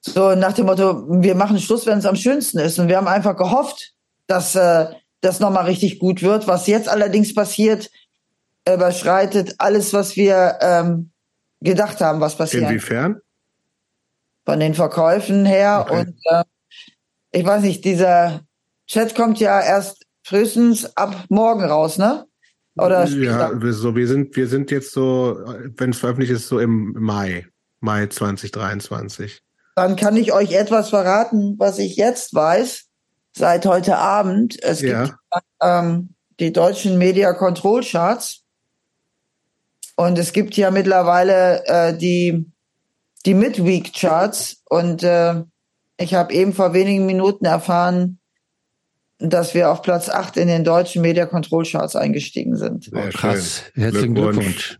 [0.00, 2.78] so nach dem Motto, wir machen Schluss, wenn es am schönsten ist.
[2.78, 3.92] Und wir haben einfach gehofft,
[4.26, 4.86] dass äh,
[5.20, 6.46] das nochmal richtig gut wird.
[6.46, 7.90] Was jetzt allerdings passiert,
[8.66, 11.10] überschreitet alles, was wir ähm,
[11.64, 12.64] gedacht haben, was passiert.
[12.64, 13.20] Inwiefern?
[14.44, 15.86] Von den Verkäufen her.
[15.88, 16.00] Okay.
[16.00, 16.44] Und äh,
[17.32, 18.42] ich weiß nicht, dieser
[18.86, 22.26] Chat kommt ja erst frühestens ab morgen raus, ne?
[22.76, 25.38] Oder ja, so wir sind wir sind jetzt so,
[25.76, 27.46] wenn es veröffentlicht ist, so im Mai,
[27.80, 29.40] Mai 2023.
[29.76, 32.86] Dann kann ich euch etwas verraten, was ich jetzt weiß
[33.32, 34.60] seit heute Abend.
[34.62, 35.04] Es ja.
[35.04, 35.18] gibt
[35.60, 38.43] ähm, die deutschen Media Control Charts
[39.96, 42.50] und es gibt ja mittlerweile äh, die
[43.26, 45.42] die Midweek Charts und äh,
[45.98, 48.18] ich habe eben vor wenigen Minuten erfahren,
[49.18, 52.90] dass wir auf Platz 8 in den deutschen Media Control Charts eingestiegen sind.
[52.92, 53.62] Oh, krass.
[53.74, 54.78] Herzlichen Glückwunsch.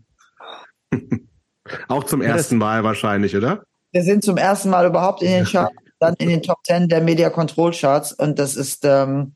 [0.91, 1.21] Glückwunsch.
[1.87, 3.63] Auch zum ersten Mal wahrscheinlich, oder?
[3.91, 7.01] Wir sind zum ersten Mal überhaupt in den Charts dann in den Top Ten der
[7.01, 9.34] Media Control Charts und das ist ähm,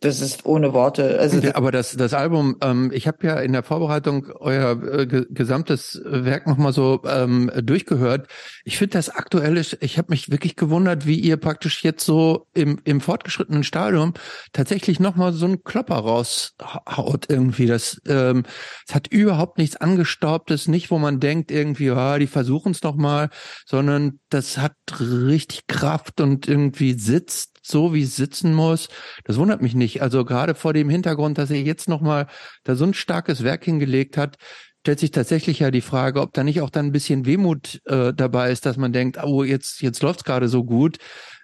[0.00, 1.18] das ist ohne Worte.
[1.20, 5.06] Also ja, aber das das Album, ähm, ich habe ja in der Vorbereitung euer äh,
[5.06, 8.26] gesamtes Werk nochmal so ähm, durchgehört.
[8.64, 12.80] Ich finde das aktuelle, ich habe mich wirklich gewundert, wie ihr praktisch jetzt so im,
[12.84, 14.14] im fortgeschrittenen Stadium
[14.54, 17.66] tatsächlich nochmal so einen Klopper raushaut irgendwie.
[17.66, 18.44] Das, ähm,
[18.88, 23.28] es hat überhaupt nichts angestaubtes, nicht wo man denkt irgendwie, ja, die versuchen es nochmal,
[23.66, 28.88] sondern das hat richtig Kraft und irgendwie sitzt so, wie es sitzen muss.
[29.24, 30.02] Das wundert mich nicht.
[30.02, 32.26] Also gerade vor dem Hintergrund, dass er jetzt nochmal
[32.64, 34.36] da so ein starkes Werk hingelegt hat,
[34.80, 38.12] stellt sich tatsächlich ja die Frage, ob da nicht auch dann ein bisschen Wehmut äh,
[38.14, 40.98] dabei ist, dass man denkt, oh, jetzt, jetzt läuft's gerade so gut.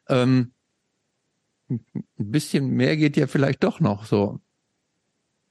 [0.08, 0.52] Ähm,
[1.68, 1.80] ein
[2.16, 4.40] bisschen mehr geht ja vielleicht doch noch so.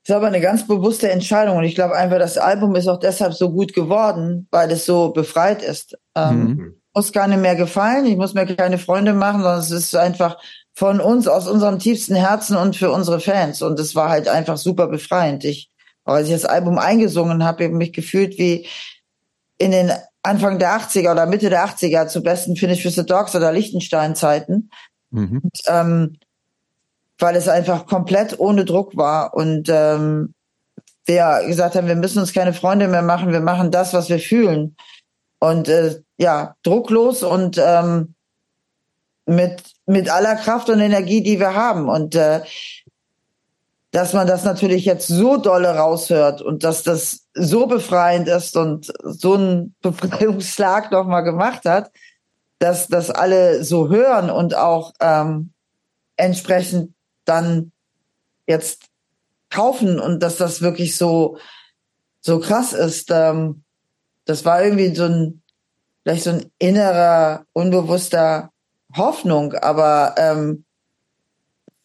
[0.04, 3.00] Das ist aber eine ganz bewusste Entscheidung und ich glaube einfach, das Album ist auch
[3.00, 5.98] deshalb so gut geworden, weil es so befreit ist.
[6.16, 6.82] Ähm, mhm.
[6.96, 10.38] Muss keine mehr gefallen, ich muss mir keine Freunde machen, sondern es ist einfach
[10.74, 13.62] von uns aus unserem tiefsten Herzen und für unsere Fans.
[13.62, 15.44] Und es war halt einfach super befreiend.
[15.44, 15.70] Ich,
[16.06, 18.68] als ich das Album eingesungen habe, habe mich gefühlt wie
[19.58, 19.92] in den
[20.24, 24.70] Anfang der 80er oder Mitte der 80er zu besten Finish for the Dogs oder Lichtenstein-Zeiten.
[25.12, 25.42] Mhm.
[25.44, 26.18] Und, ähm,
[27.20, 30.34] weil es einfach komplett ohne Druck war und ähm,
[31.06, 34.20] wir gesagt haben, wir müssen uns keine Freunde mehr machen, wir machen das, was wir
[34.20, 34.76] fühlen.
[35.40, 38.16] Und äh, ja, drucklos und ähm,
[39.26, 41.90] mit, mit aller Kraft und Energie, die wir haben.
[41.90, 42.42] Und äh,
[43.92, 48.92] dass man das natürlich jetzt so dolle raushört und dass das so befreiend ist und
[49.04, 51.92] so einen Befreiungsschlag nochmal gemacht hat,
[52.60, 55.52] dass das alle so hören und auch ähm,
[56.18, 56.94] entsprechend
[57.24, 57.72] dann
[58.48, 58.84] jetzt
[59.50, 61.38] kaufen und dass das wirklich so
[62.20, 63.12] so krass ist.
[63.12, 63.64] Ähm,
[64.26, 65.42] das war irgendwie so ein
[66.06, 68.52] vielleicht so ein innerer unbewusster
[68.96, 70.66] Hoffnung, aber ähm,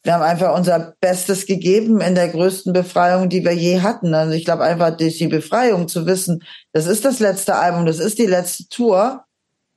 [0.02, 4.14] wir haben einfach unser Bestes gegeben in der größten Befreiung, die wir je hatten.
[4.14, 7.98] Also ich glaube einfach durch die Befreiung zu wissen, das ist das letzte Album, das
[7.98, 9.24] ist die letzte Tour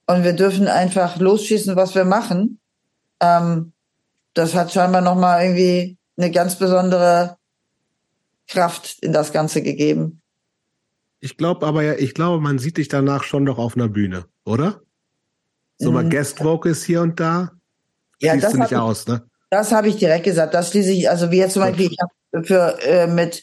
[0.07, 2.60] und wir dürfen einfach losschießen, was wir machen.
[3.22, 3.72] Ähm,
[4.34, 7.38] das hat scheinbar nochmal irgendwie eine ganz besondere
[8.48, 10.22] Kraft in das Ganze gegeben.
[11.23, 14.25] Ich glaube aber ja, ich glaube, man sieht dich danach schon noch auf einer Bühne,
[14.43, 14.81] oder?
[15.77, 16.09] So mal mhm.
[16.09, 17.53] Guest Vocals hier und da.
[18.19, 19.23] Ja, Siehst das du nicht aus, ne?
[19.49, 20.53] Das habe ich direkt gesagt.
[20.53, 23.41] Das schließe ich, also wie jetzt zum Beispiel, ich habe für äh, mit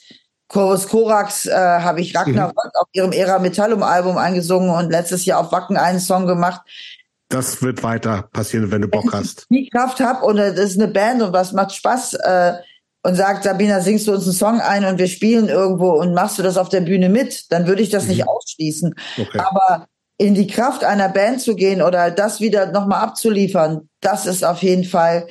[0.48, 2.70] Chorus Korax äh, habe ich Ragnarok mhm.
[2.74, 6.60] auf ihrem Era Metallum Album eingesungen und letztes Jahr auf Wacken einen Song gemacht.
[7.30, 9.46] das wird weiter passieren, wenn du Bock wenn hast.
[9.48, 12.52] Ich die Kraft habe und es ist eine Band und was macht Spaß äh,
[13.02, 16.38] und sagt, Sabina, singst du uns einen Song ein und wir spielen irgendwo und machst
[16.38, 18.10] du das auf der Bühne mit, dann würde ich das mhm.
[18.10, 18.94] nicht ausschließen.
[19.18, 19.38] Okay.
[19.38, 19.86] Aber
[20.18, 24.62] in die Kraft einer Band zu gehen oder das wieder nochmal abzuliefern, das ist auf
[24.62, 25.26] jeden Fall,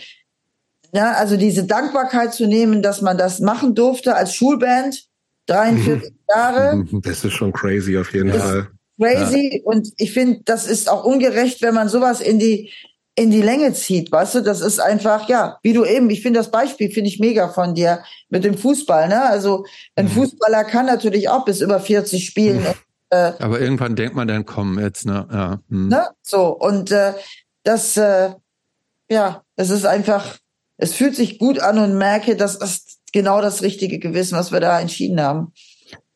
[0.93, 5.05] ja, also diese Dankbarkeit zu nehmen, dass man das machen durfte als Schulband,
[5.45, 6.85] 43 Jahre.
[7.03, 8.69] Das ist schon crazy auf jeden Fall.
[8.99, 9.61] Crazy ja.
[9.63, 12.71] und ich finde, das ist auch ungerecht, wenn man sowas in die
[13.19, 16.39] in die Länge zieht, weißt du, das ist einfach, ja, wie du eben, ich finde
[16.39, 19.21] das Beispiel, finde ich mega von dir mit dem Fußball, ne?
[19.23, 19.65] Also
[19.95, 20.11] ein mhm.
[20.11, 22.61] Fußballer kann natürlich auch bis über 40 spielen.
[22.61, 22.73] Mhm.
[23.09, 25.27] Äh, Aber irgendwann denkt man dann, komm, jetzt, ne?
[25.31, 25.59] Ja.
[25.67, 25.89] Mhm.
[25.89, 26.07] Ne?
[26.21, 27.13] So, und äh,
[27.63, 28.29] das, äh,
[29.09, 30.37] ja, es ist einfach,
[30.77, 34.61] es fühlt sich gut an und merke, das ist genau das richtige Gewissen, was wir
[34.61, 35.51] da entschieden haben.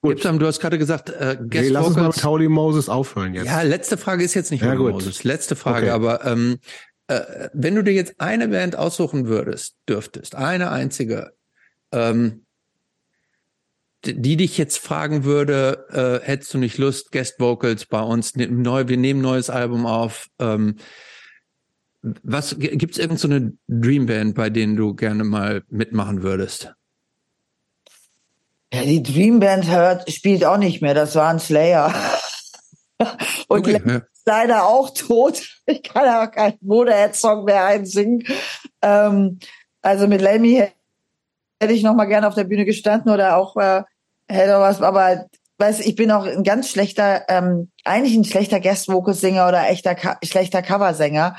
[0.04, 0.24] Gut.
[0.24, 3.46] Du hast gerade gesagt, äh, Guest hey, lass uns mal mit Holy Moses aufhören jetzt.
[3.46, 5.24] Ja, letzte Frage ist jetzt nicht ja, Moses.
[5.24, 5.90] Letzte Frage, okay.
[5.92, 6.60] aber ähm,
[7.08, 11.34] äh, wenn du dir jetzt eine Band aussuchen würdest, dürftest, eine einzige,
[11.92, 12.46] ähm,
[14.06, 18.48] die dich jetzt fragen würde, äh, hättest du nicht Lust, Guest Vocals bei uns, ne,
[18.48, 20.76] neu, wir nehmen ein neues Album auf, ähm,
[22.02, 26.74] was gibt's irgend so eine Dreamband, bei denen du gerne mal mitmachen würdest?
[28.74, 31.94] Ja, die Dreamband hört, spielt auch nicht mehr, das war ein Slayer.
[33.48, 35.42] Und okay, leider auch tot.
[35.66, 38.26] Ich kann auch keinen Motorhead-Song mehr einsingen.
[38.82, 39.40] Ähm,
[39.82, 40.68] also mit Lemmy
[41.62, 43.84] hätte ich noch mal gerne auf der Bühne gestanden oder auch äh,
[44.28, 45.28] hätte was, aber
[45.60, 50.62] weiß ich bin auch ein ganz schlechter, ähm, eigentlich ein schlechter Guest-Vocal-Singer oder echter schlechter
[50.62, 51.38] Coversänger.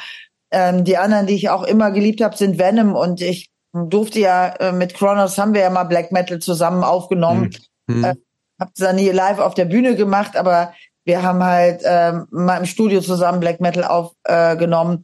[0.51, 4.48] Ähm, die anderen, die ich auch immer geliebt habe, sind Venom und ich durfte ja
[4.56, 7.51] äh, mit Kronos haben wir ja mal Black Metal zusammen aufgenommen.
[7.86, 8.05] Mhm.
[8.05, 8.15] Äh,
[8.59, 10.73] hab's dann nie live auf der Bühne gemacht, aber
[11.05, 15.02] wir haben halt ähm, mal im Studio zusammen Black Metal aufgenommen.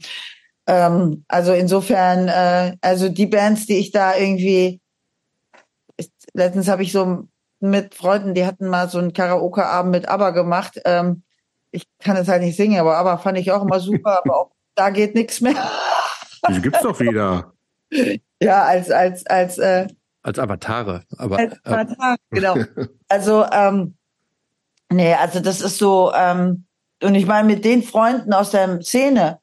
[0.66, 4.80] Äh, ähm, also insofern, äh, also die Bands, die ich da irgendwie,
[5.96, 7.28] ich, letztens habe ich so
[7.60, 10.80] mit Freunden, die hatten mal so einen Karaoke-Abend mit ABBA gemacht.
[10.84, 11.22] Ähm,
[11.70, 14.50] ich kann es halt nicht singen, aber ABBA fand ich auch immer super, aber auch
[14.74, 15.70] da geht nichts mehr.
[16.48, 17.52] Die gibt's doch wieder.
[18.42, 19.86] Ja, als als als äh,
[20.22, 22.56] als Avatare, aber als Avatar, äh, genau.
[23.08, 23.98] Also ähm,
[24.92, 26.64] Nee, also das ist so, ähm,
[27.02, 29.38] und ich meine, mit den Freunden aus der Szene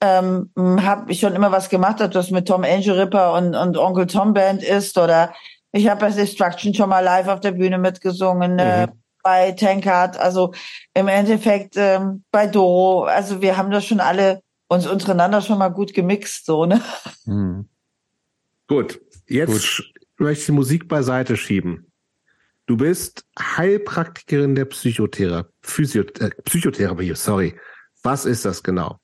[0.00, 3.76] ähm, habe ich schon immer was gemacht, ob das mit Tom Angel Ripper und, und
[3.78, 5.32] Onkel Tom Band ist oder
[5.72, 8.92] ich habe bei Destruction schon mal live auf der Bühne mitgesungen, äh, mhm.
[9.22, 10.52] bei Tankard, also
[10.92, 15.68] im Endeffekt ähm, bei Doro, also wir haben das schon alle uns untereinander schon mal
[15.68, 16.80] gut gemixt, so, ne?
[17.24, 17.68] Mhm.
[18.68, 19.92] Gut, jetzt gut.
[20.18, 21.91] möchte ich die Musik beiseite schieben.
[22.66, 27.54] Du bist Heilpraktikerin der Psychotherapie, Physio äh, Psychotherapie, sorry.
[28.02, 28.98] Was ist das genau?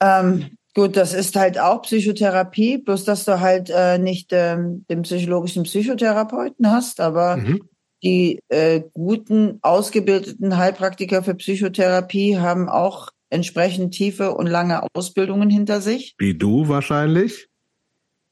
[0.00, 5.02] Ähm, gut, das ist halt auch Psychotherapie, bloß dass du halt äh, nicht ähm, den
[5.02, 7.68] psychologischen Psychotherapeuten hast, aber mhm.
[8.02, 15.80] die äh, guten, ausgebildeten Heilpraktiker für Psychotherapie haben auch entsprechend tiefe und lange Ausbildungen hinter
[15.80, 16.14] sich.
[16.18, 17.48] Wie du wahrscheinlich.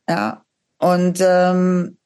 [0.09, 0.45] Ja.
[0.79, 1.98] Und ähm,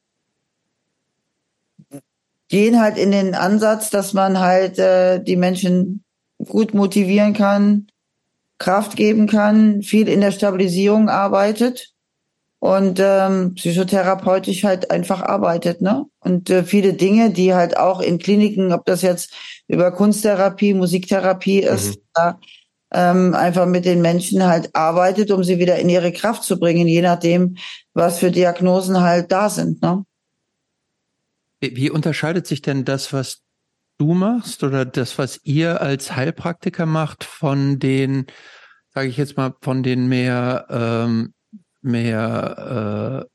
[2.53, 6.03] gehen halt in den Ansatz, dass man halt äh, die Menschen
[6.47, 7.87] gut motivieren kann,
[8.59, 11.93] Kraft geben kann, viel in der Stabilisierung arbeitet
[12.59, 16.05] und ähm, psychotherapeutisch halt einfach arbeitet, ne?
[16.19, 19.33] Und äh, viele Dinge, die halt auch in Kliniken, ob das jetzt
[19.67, 22.01] über Kunsttherapie, Musiktherapie ist, mhm.
[22.13, 22.39] da,
[22.93, 26.87] ähm, einfach mit den Menschen halt arbeitet, um sie wieder in ihre Kraft zu bringen,
[26.87, 27.57] je nachdem,
[27.95, 30.05] was für Diagnosen halt da sind, ne?
[31.73, 33.41] Wie unterscheidet sich denn das, was
[33.97, 38.25] du machst oder das, was ihr als Heilpraktiker macht, von den,
[38.93, 41.33] sage ich jetzt mal, von den mehr, ähm,
[41.81, 43.27] mehr,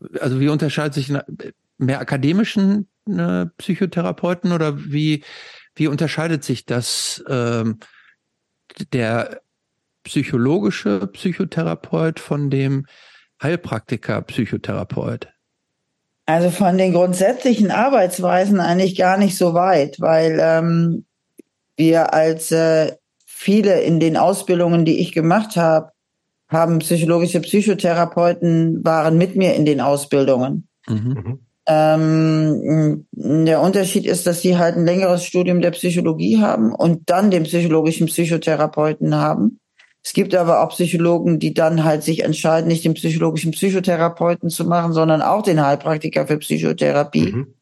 [0.00, 1.12] äh, also wie unterscheidet sich
[1.78, 5.24] mehr akademischen äh, Psychotherapeuten oder wie,
[5.74, 7.80] wie unterscheidet sich das ähm,
[8.92, 9.40] der
[10.04, 12.86] psychologische Psychotherapeut von dem
[13.42, 15.28] Heilpraktiker Psychotherapeut?
[16.26, 21.06] Also von den grundsätzlichen Arbeitsweisen eigentlich gar nicht so weit, weil ähm,
[21.76, 25.92] wir als äh, viele in den Ausbildungen, die ich gemacht habe,
[26.48, 30.68] haben psychologische Psychotherapeuten waren mit mir in den Ausbildungen.
[30.88, 31.46] Mhm.
[31.68, 37.30] Ähm, der Unterschied ist, dass sie halt ein längeres Studium der Psychologie haben und dann
[37.30, 39.58] den psychologischen Psychotherapeuten haben.
[40.06, 44.64] Es gibt aber auch Psychologen, die dann halt sich entscheiden, nicht den psychologischen Psychotherapeuten zu
[44.64, 47.32] machen, sondern auch den Heilpraktiker für Psychotherapie.
[47.32, 47.54] Mhm.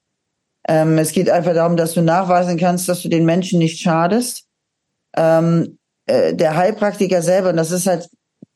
[0.68, 4.44] Ähm, es geht einfach darum, dass du nachweisen kannst, dass du den Menschen nicht schadest.
[5.16, 8.10] ähm, äh, der Heilpraktiker selber, und das ist halt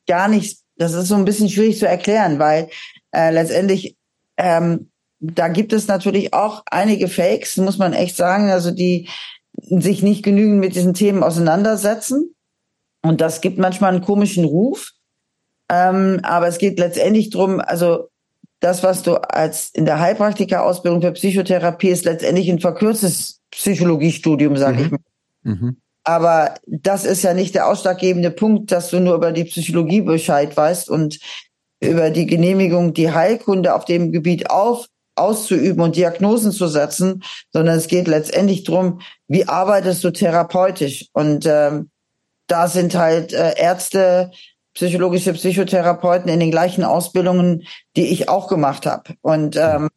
[0.07, 2.69] gar nicht, das ist so ein bisschen schwierig zu erklären, weil
[3.15, 3.97] äh, letztendlich
[4.37, 9.09] ähm, da gibt es natürlich auch einige Fakes, muss man echt sagen, also die
[9.55, 12.35] sich nicht genügend mit diesen Themen auseinandersetzen.
[13.09, 14.93] Und das gibt manchmal einen komischen Ruf.
[15.71, 18.09] Ähm, aber es geht letztendlich drum, also
[18.61, 24.77] das, was du als in der Heilpraktika-Ausbildung für Psychotherapie ist, letztendlich ein verkürztes Psychologiestudium, sag
[24.77, 24.81] mhm.
[24.81, 25.01] ich mal.
[25.43, 25.77] Mhm.
[26.05, 30.57] Aber das ist ja nicht der ausschlaggebende Punkt, dass du nur über die Psychologie Bescheid
[30.57, 31.19] weißt und
[31.81, 34.87] über die Genehmigung, die Heilkunde auf dem Gebiet auf
[35.17, 37.23] auszuüben und Diagnosen zu setzen,
[37.53, 41.09] sondern es geht letztendlich drum, wie arbeitest du therapeutisch?
[41.13, 41.91] Und ähm,
[42.49, 44.33] da sind halt äh, Ärzte,
[44.75, 47.65] psychologische Psychotherapeuten in den gleichen Ausbildungen,
[47.97, 49.15] die ich auch gemacht habe.
[49.23, 49.89] Und ähm,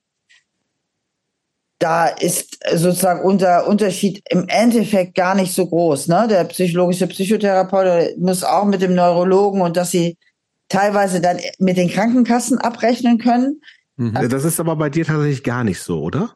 [1.80, 6.08] da ist sozusagen unser Unterschied im Endeffekt gar nicht so groß.
[6.08, 6.28] Ne?
[6.30, 10.18] Der psychologische Psychotherapeut muss auch mit dem Neurologen und dass sie
[10.70, 13.62] teilweise dann mit den Krankenkassen abrechnen können.
[13.98, 14.30] Mhm.
[14.30, 16.34] Das ist aber bei dir tatsächlich gar nicht so, oder?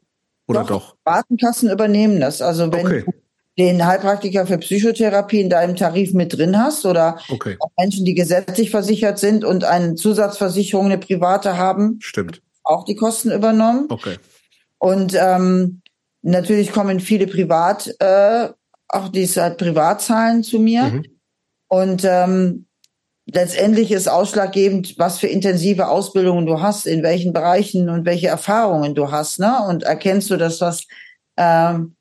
[0.48, 0.68] Oder doch?
[0.68, 0.96] doch?
[1.06, 2.42] Krankenkassen übernehmen das.
[2.42, 3.04] Also wenn okay.
[3.06, 3.12] du
[3.57, 7.56] den Heilpraktiker für Psychotherapie in deinem Tarif mit drin hast oder okay.
[7.60, 12.95] auch Menschen, die gesetzlich versichert sind und eine Zusatzversicherung, eine private haben, stimmt, auch die
[12.95, 13.88] Kosten übernommen.
[13.90, 14.18] Okay.
[14.77, 15.82] Und ähm,
[16.22, 18.49] natürlich kommen viele privat, äh,
[18.90, 20.84] auch die halt privat zahlen zu mir.
[20.84, 21.06] Mhm.
[21.68, 22.68] Und ähm,
[23.26, 28.95] letztendlich ist ausschlaggebend, was für intensive Ausbildungen du hast, in welchen Bereichen und welche Erfahrungen
[28.95, 29.40] du hast.
[29.40, 29.57] Ne?
[29.68, 30.86] Und erkennst du, dass das
[31.38, 31.94] ähm,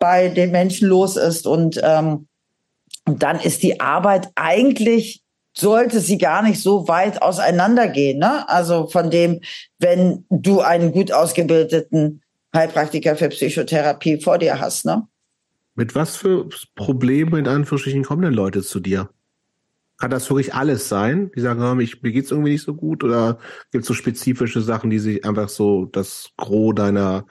[0.00, 1.46] bei den Menschen los ist.
[1.46, 2.26] Und, ähm,
[3.06, 5.22] und dann ist die Arbeit eigentlich
[5.52, 8.18] sollte sie gar nicht so weit auseinandergehen.
[8.18, 8.48] Ne?
[8.48, 9.40] Also von dem,
[9.78, 12.22] wenn du einen gut ausgebildeten
[12.54, 14.84] Heilpraktiker für Psychotherapie vor dir hast.
[14.84, 15.06] Ne?
[15.74, 19.10] Mit was für Problemen in Anführungsstrichen kommen denn Leute zu dir?
[19.98, 21.30] Kann das wirklich alles sein?
[21.36, 23.38] Die sagen, ich, mir geht's irgendwie nicht so gut oder
[23.70, 27.26] gibt es so spezifische Sachen, die sich einfach so das Gros deiner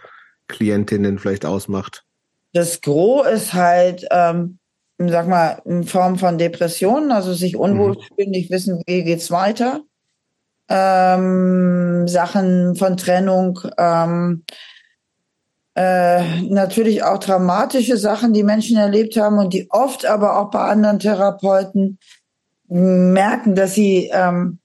[0.48, 2.06] Klientinnen vielleicht ausmacht?
[2.54, 4.60] Das Gros ist halt, ähm,
[4.98, 8.02] sag mal, in Form von Depressionen, also sich unwohl mhm.
[8.16, 9.82] fühlen, nicht wissen, wie geht's weiter.
[10.68, 14.44] Ähm, Sachen von Trennung, ähm,
[15.76, 20.60] äh, natürlich auch dramatische Sachen, die Menschen erlebt haben und die oft aber auch bei
[20.60, 22.00] anderen Therapeuten
[22.68, 24.60] merken, dass sie ähm,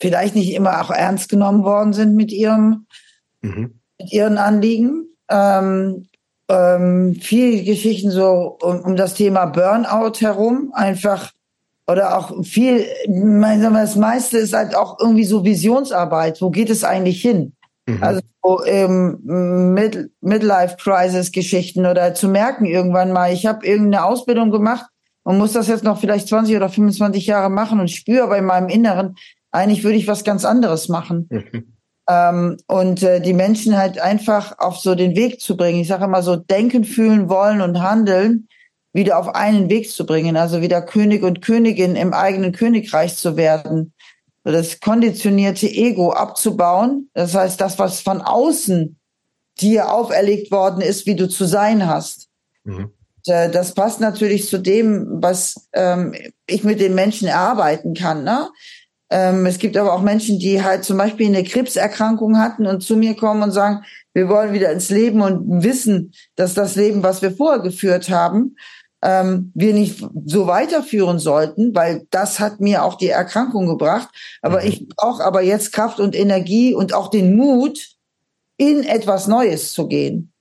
[0.00, 2.86] vielleicht nicht immer auch ernst genommen worden sind mit ihrem,
[3.42, 3.80] mhm.
[3.98, 5.06] mit ihren Anliegen.
[5.30, 6.08] Ähm,
[6.48, 11.32] ähm, viel Geschichten so um, um das Thema Burnout herum, einfach
[11.86, 16.40] oder auch viel, mein, das meiste ist halt auch irgendwie so Visionsarbeit.
[16.40, 17.54] Wo geht es eigentlich hin?
[17.86, 18.02] Mhm.
[18.02, 19.20] Also so, ähm,
[19.74, 24.86] Mid Midlife-Crisis-Geschichten oder zu merken irgendwann mal, ich habe irgendeine Ausbildung gemacht
[25.24, 28.68] und muss das jetzt noch vielleicht 20 oder 25 Jahre machen und spüre bei meinem
[28.68, 29.16] Inneren,
[29.50, 31.28] eigentlich würde ich was ganz anderes machen.
[31.30, 31.73] Mhm.
[32.08, 35.80] Ähm, und äh, die Menschen halt einfach auf so den Weg zu bringen.
[35.80, 38.48] Ich sage immer so, denken, fühlen, wollen und handeln
[38.94, 43.36] wieder auf einen Weg zu bringen, also wieder König und Königin im eigenen Königreich zu
[43.36, 43.92] werden.
[44.44, 47.10] Das konditionierte Ego abzubauen.
[47.12, 48.96] Das heißt, das, was von außen
[49.60, 52.28] dir auferlegt worden ist, wie du zu sein hast.
[52.64, 52.90] Mhm.
[53.26, 56.14] Äh, das passt natürlich zu dem, was ähm,
[56.46, 58.22] ich mit den Menschen erarbeiten kann.
[58.24, 58.48] Ne?
[59.14, 62.96] Ähm, es gibt aber auch Menschen, die halt zum Beispiel eine Krebserkrankung hatten und zu
[62.96, 67.22] mir kommen und sagen, wir wollen wieder ins Leben und wissen, dass das Leben, was
[67.22, 68.56] wir vorher geführt haben,
[69.02, 74.08] ähm, wir nicht so weiterführen sollten, weil das hat mir auch die Erkrankung gebracht.
[74.42, 74.66] Aber mhm.
[74.66, 77.90] ich brauche aber jetzt Kraft und Energie und auch den Mut,
[78.56, 80.32] in etwas Neues zu gehen.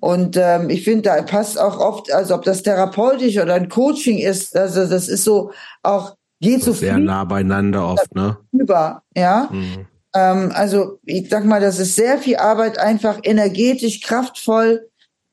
[0.00, 4.18] Und ähm, ich finde, da passt auch oft, also ob das therapeutisch oder ein Coaching
[4.18, 5.52] ist, also das ist so
[5.84, 8.38] auch geht so sehr nah beieinander oft, ne?
[8.52, 9.48] Über, ja.
[9.50, 9.86] Mhm.
[10.14, 14.88] Ähm, also ich sag mal, das ist sehr viel Arbeit, einfach energetisch, kraftvoll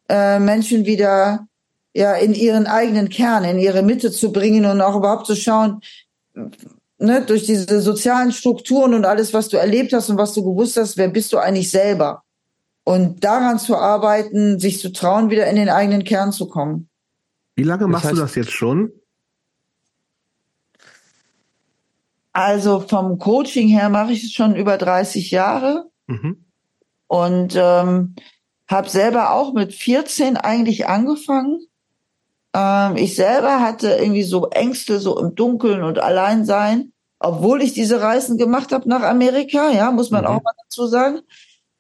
[0.10, 1.48] äh, Menschen wieder
[1.94, 5.82] ja in ihren eigenen Kern, in ihre Mitte zu bringen und auch überhaupt zu schauen,
[6.98, 10.78] ne, durch diese sozialen Strukturen und alles, was du erlebt hast und was du gewusst
[10.78, 12.24] hast, wer bist du eigentlich selber?
[12.84, 16.90] Und daran zu arbeiten, sich zu trauen, wieder in den eigenen Kern zu kommen.
[17.56, 18.92] Wie lange machst das heißt, du das jetzt schon?
[22.34, 26.44] Also vom Coaching her mache ich es schon über 30 Jahre mhm.
[27.08, 28.16] und ähm,
[28.68, 31.60] habe selber auch mit 14 eigentlich angefangen.
[32.56, 37.74] Ähm, ich selber hatte irgendwie so Ängste, so im Dunkeln und allein sein, obwohl ich
[37.74, 40.28] diese Reisen gemacht habe nach Amerika, ja, muss man mhm.
[40.28, 41.22] auch mal dazu sagen.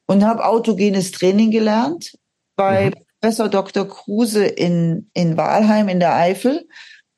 [0.05, 2.17] Und habe autogenes Training gelernt
[2.55, 2.93] bei mhm.
[3.19, 3.87] Professor Dr.
[3.87, 6.67] Kruse in, in Walheim in der Eifel.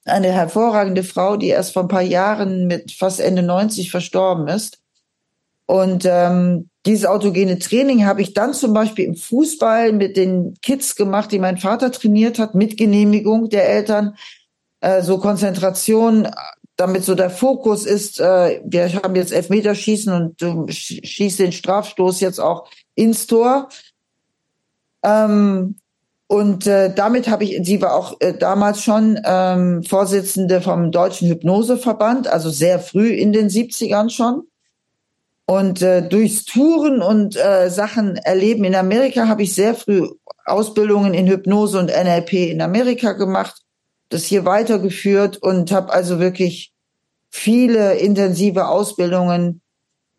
[0.05, 4.79] Eine hervorragende Frau, die erst vor ein paar Jahren mit fast Ende 90 verstorben ist.
[5.65, 10.95] Und ähm, dieses autogene Training habe ich dann zum Beispiel im Fußball mit den Kids
[10.95, 14.15] gemacht, die mein Vater trainiert hat, mit Genehmigung der Eltern.
[14.81, 16.27] Äh, so Konzentration,
[16.75, 22.19] damit so der Fokus ist, äh, wir haben jetzt Elfmeterschießen und du schießt den Strafstoß
[22.19, 23.69] jetzt auch ins Tor.
[25.03, 25.77] Ähm,
[26.27, 31.29] und äh, damit habe ich, sie war auch äh, damals schon ähm, Vorsitzende vom Deutschen
[31.29, 34.47] Hypnoseverband, also sehr früh in den 70ern schon.
[35.45, 40.07] Und äh, durchs Touren und äh, Sachen erleben in Amerika habe ich sehr früh
[40.45, 43.61] Ausbildungen in Hypnose und NLP in Amerika gemacht,
[44.09, 46.73] das hier weitergeführt und habe also wirklich
[47.29, 49.61] viele intensive Ausbildungen,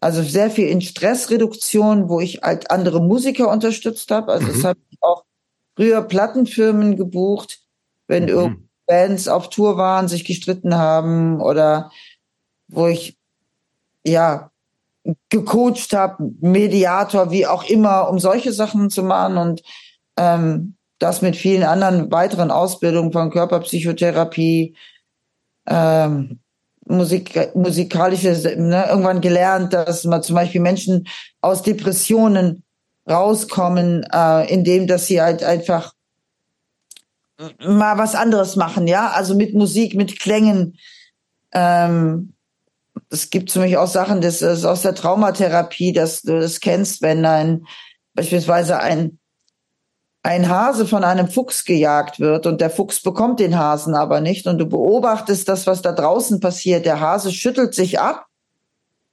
[0.00, 4.30] also sehr viel in Stressreduktion, wo ich halt andere Musiker unterstützt habe.
[4.30, 4.52] Also mhm.
[4.52, 5.25] das habe ich auch
[5.76, 7.60] früher Plattenfirmen gebucht,
[8.08, 8.68] wenn mhm.
[8.86, 11.90] Bands auf Tour waren, sich gestritten haben oder
[12.68, 13.18] wo ich
[14.04, 14.50] ja
[15.28, 19.62] gecoacht habe, Mediator, wie auch immer, um solche Sachen zu machen und
[20.16, 24.74] ähm, das mit vielen anderen weiteren Ausbildungen von Körperpsychotherapie,
[25.66, 26.40] ähm,
[26.88, 31.08] Musik, musikalische, ne, irgendwann gelernt, dass man zum Beispiel Menschen
[31.40, 32.62] aus Depressionen
[33.08, 35.94] rauskommen, äh, indem dass sie halt einfach
[37.60, 40.78] mal was anderes machen, ja, also mit Musik, mit Klängen,
[41.52, 42.32] ähm,
[43.10, 47.02] es gibt für mich auch Sachen, das ist aus der Traumatherapie, dass du das kennst,
[47.02, 47.66] wenn ein
[48.14, 49.18] beispielsweise ein
[50.22, 54.48] ein Hase von einem Fuchs gejagt wird und der Fuchs bekommt den Hasen aber nicht
[54.48, 56.84] und du beobachtest das, was da draußen passiert.
[56.84, 58.26] Der Hase schüttelt sich ab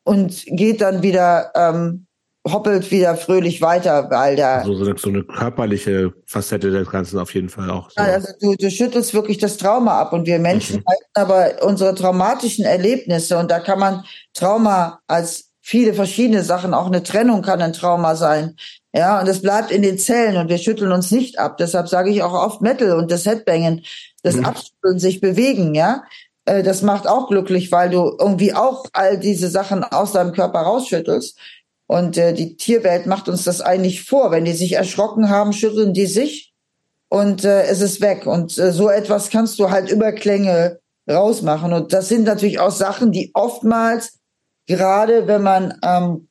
[0.04, 2.08] und geht dann wieder ähm,
[2.46, 4.60] hoppelt wieder fröhlich weiter, weil der.
[4.60, 7.90] Also so eine, so eine körperliche Facette des Ganzen auf jeden Fall auch.
[7.90, 8.02] So.
[8.02, 10.84] Also du, du schüttelst wirklich das Trauma ab und wir Menschen mhm.
[10.88, 14.04] halten aber unsere traumatischen Erlebnisse und da kann man
[14.34, 18.58] Trauma als viele verschiedene Sachen, auch eine Trennung kann ein Trauma sein.
[18.94, 21.58] Ja, und es bleibt in den Zellen und wir schütteln uns nicht ab.
[21.58, 23.84] Deshalb sage ich auch oft Metal und das Headbangen,
[24.22, 24.46] das mhm.
[24.46, 26.04] Abschütteln, sich bewegen, ja.
[26.46, 30.60] Äh, das macht auch glücklich, weil du irgendwie auch all diese Sachen aus deinem Körper
[30.60, 31.38] rausschüttelst.
[31.88, 34.32] Und äh, die Tierwelt macht uns das eigentlich vor.
[34.32, 36.54] Wenn die sich erschrocken haben, schütteln die sich
[37.10, 38.26] und äh, es ist weg.
[38.26, 41.74] Und äh, so etwas kannst du halt über Klänge rausmachen.
[41.74, 44.20] Und das sind natürlich auch Sachen, die oftmals,
[44.66, 46.28] gerade wenn man, ähm,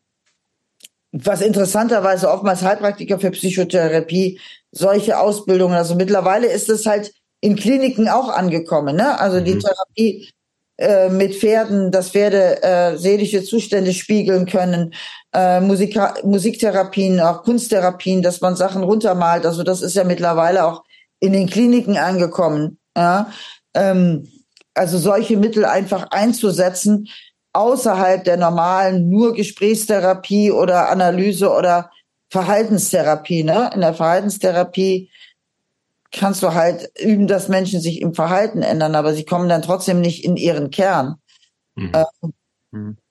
[1.12, 8.08] was interessanterweise oftmals Heilpraktiker für Psychotherapie, solche Ausbildungen, also mittlerweile ist es halt in Kliniken
[8.08, 8.96] auch angekommen.
[8.96, 9.20] Ne?
[9.20, 9.60] Also die mhm.
[9.60, 10.30] Therapie
[10.78, 14.94] äh, mit Pferden, dass Pferde äh, seelische Zustände spiegeln können,
[15.32, 19.46] äh, Musika Musiktherapien, auch Kunsttherapien, dass man Sachen runtermalt.
[19.46, 20.84] Also das ist ja mittlerweile auch
[21.20, 22.78] in den Kliniken angekommen.
[22.96, 23.30] Ja?
[23.74, 24.28] Ähm,
[24.74, 27.08] also solche Mittel einfach einzusetzen,
[27.52, 31.90] außerhalb der normalen nur Gesprächstherapie oder Analyse oder
[32.30, 33.44] Verhaltenstherapie.
[33.44, 33.70] Ne?
[33.74, 35.10] In der Verhaltenstherapie
[36.10, 40.00] kannst du halt üben, dass Menschen sich im Verhalten ändern, aber sie kommen dann trotzdem
[40.00, 41.16] nicht in ihren Kern.
[41.74, 41.92] Mhm.
[41.94, 42.32] Äh, mhm.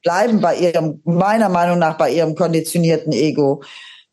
[0.03, 3.63] Bleiben bei ihrem, meiner Meinung nach, bei ihrem konditionierten Ego.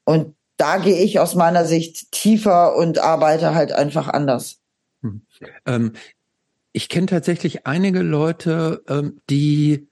[0.04, 4.60] Und da gehe ich aus meiner Sicht tiefer und arbeite halt einfach anders.
[5.00, 5.22] Mhm.
[5.66, 5.92] Ähm,
[6.72, 9.88] ich kenne tatsächlich einige Leute, ähm, die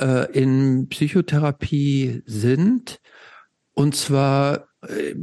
[0.00, 3.00] äh, in Psychotherapie sind,
[3.74, 5.14] und zwar äh,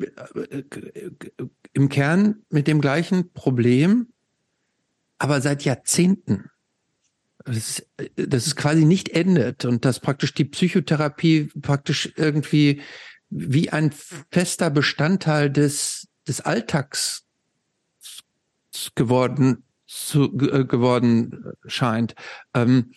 [1.73, 4.07] im Kern mit dem gleichen Problem,
[5.17, 6.49] aber seit Jahrzehnten.
[7.45, 12.81] Ist, das ist quasi nicht endet und dass praktisch die Psychotherapie praktisch irgendwie
[13.29, 13.93] wie ein
[14.31, 17.25] fester Bestandteil des, des Alltags
[18.95, 22.15] geworden, zu, äh, geworden scheint.
[22.53, 22.93] Ähm,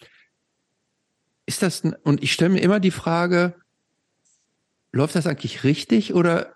[1.47, 3.55] ist das, und ich stelle mir immer die Frage,
[4.93, 6.55] läuft das eigentlich richtig oder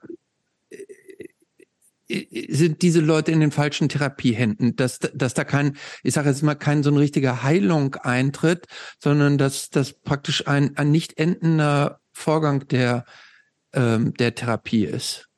[2.08, 6.54] sind diese Leute in den falschen Therapiehänden, dass, dass da kein, ich sage jetzt mal,
[6.54, 8.66] kein so ein richtiger Heilung eintritt,
[8.98, 13.04] sondern dass das praktisch ein, ein nicht endender Vorgang der,
[13.72, 15.28] ähm, der Therapie ist.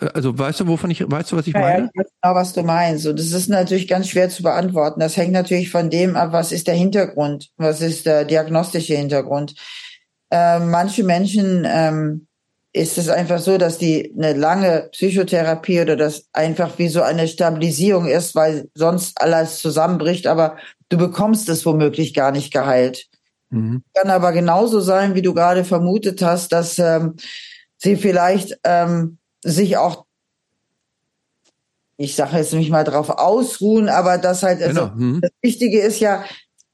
[0.00, 1.90] Äh, also weißt du, wovon ich, weißt du, was ich ja, meine?
[1.94, 3.06] Ja, genau, was du meinst.
[3.06, 5.00] Und das ist natürlich ganz schwer zu beantworten.
[5.00, 9.54] Das hängt natürlich von dem ab, was ist der Hintergrund, was ist der diagnostische Hintergrund.
[10.30, 12.26] Äh, manche Menschen ähm,
[12.72, 17.26] ist es einfach so, dass die eine lange Psychotherapie oder das einfach wie so eine
[17.26, 20.56] Stabilisierung ist, weil sonst alles zusammenbricht, aber
[20.88, 23.08] du bekommst es womöglich gar nicht geheilt.
[23.50, 23.82] Mhm.
[23.94, 27.16] Kann aber genauso sein, wie du gerade vermutet hast, dass ähm,
[27.76, 30.04] sie vielleicht ähm, sich auch
[31.96, 34.94] ich sage jetzt nicht mal drauf ausruhen, aber das halt, also Genau.
[34.94, 35.20] Mhm.
[35.20, 36.24] das Wichtige ist ja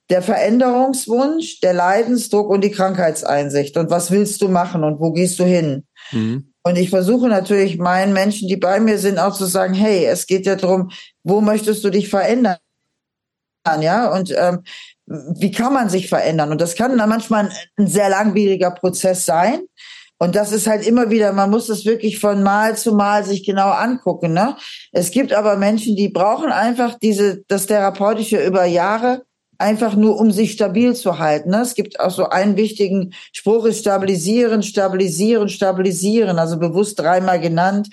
[0.09, 3.77] der Veränderungswunsch, der Leidensdruck und die Krankheitseinsicht.
[3.77, 5.86] Und was willst du machen und wo gehst du hin?
[6.13, 6.53] Mhm.
[6.63, 10.27] Und ich versuche natürlich meinen Menschen, die bei mir sind, auch zu sagen, hey, es
[10.27, 10.91] geht ja darum,
[11.23, 12.57] wo möchtest du dich verändern?
[13.81, 14.63] Ja, und ähm,
[15.07, 16.51] wie kann man sich verändern?
[16.51, 19.61] Und das kann dann manchmal ein, ein sehr langwieriger Prozess sein.
[20.19, 23.45] Und das ist halt immer wieder, man muss das wirklich von Mal zu Mal sich
[23.45, 24.33] genau angucken.
[24.33, 24.57] Ne?
[24.93, 29.25] Es gibt aber Menschen, die brauchen einfach diese, das Therapeutische über Jahre,
[29.59, 31.51] einfach nur um sich stabil zu halten.
[31.51, 31.63] Ne?
[31.63, 37.89] Es gibt auch so einen wichtigen Spruch, ist stabilisieren, stabilisieren, stabilisieren, also bewusst dreimal genannt.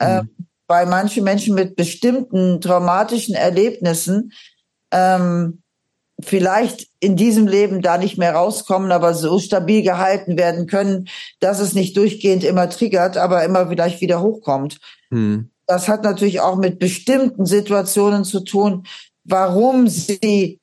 [0.00, 0.30] Ähm,
[0.66, 4.32] bei manchen Menschen mit bestimmten traumatischen Erlebnissen
[4.90, 5.62] ähm,
[6.20, 11.08] vielleicht in diesem Leben da nicht mehr rauskommen, aber so stabil gehalten werden können,
[11.40, 14.78] dass es nicht durchgehend immer triggert, aber immer vielleicht wieder hochkommt.
[15.10, 15.50] Mhm.
[15.66, 18.84] Das hat natürlich auch mit bestimmten Situationen zu tun,
[19.24, 20.60] warum sie,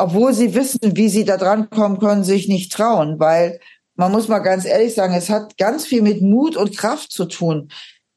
[0.00, 3.60] obwohl sie wissen, wie sie da dran kommen können, sich nicht trauen, weil
[3.94, 7.26] man muss mal ganz ehrlich sagen, es hat ganz viel mit Mut und Kraft zu
[7.26, 7.70] tun.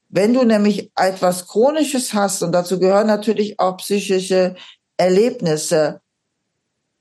[0.08, 4.54] Wenn du nämlich etwas Chronisches hast, und dazu gehören natürlich auch psychische
[4.96, 6.00] Erlebnisse,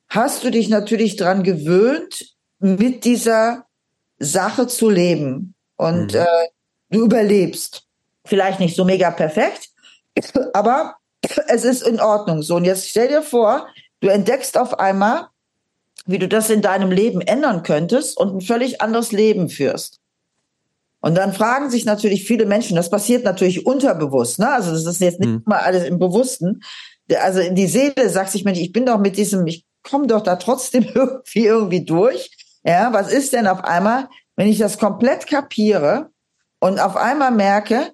[0.09, 3.65] hast du dich natürlich dran gewöhnt, mit dieser
[4.19, 5.53] Sache zu leben.
[5.75, 6.19] Und Mhm.
[6.19, 6.47] äh,
[6.89, 7.83] du überlebst.
[8.25, 9.69] Vielleicht nicht so mega perfekt,
[10.53, 10.95] aber
[11.47, 12.41] es ist in Ordnung.
[12.41, 13.67] So, und jetzt stell dir vor,
[14.03, 15.27] du entdeckst auf einmal,
[16.05, 20.01] wie du das in deinem Leben ändern könntest und ein völlig anderes Leben führst.
[20.99, 24.49] Und dann fragen sich natürlich viele Menschen, das passiert natürlich unterbewusst, ne?
[24.51, 25.43] Also das ist jetzt nicht Mhm.
[25.45, 26.61] mal alles im Bewussten.
[27.17, 30.21] Also in die Seele sagt sich, Mensch, ich bin doch mit diesem, ich komme doch
[30.21, 32.29] da trotzdem irgendwie irgendwie durch.
[32.65, 36.09] Ja, was ist denn auf einmal, wenn ich das komplett kapiere
[36.59, 37.93] und auf einmal merke,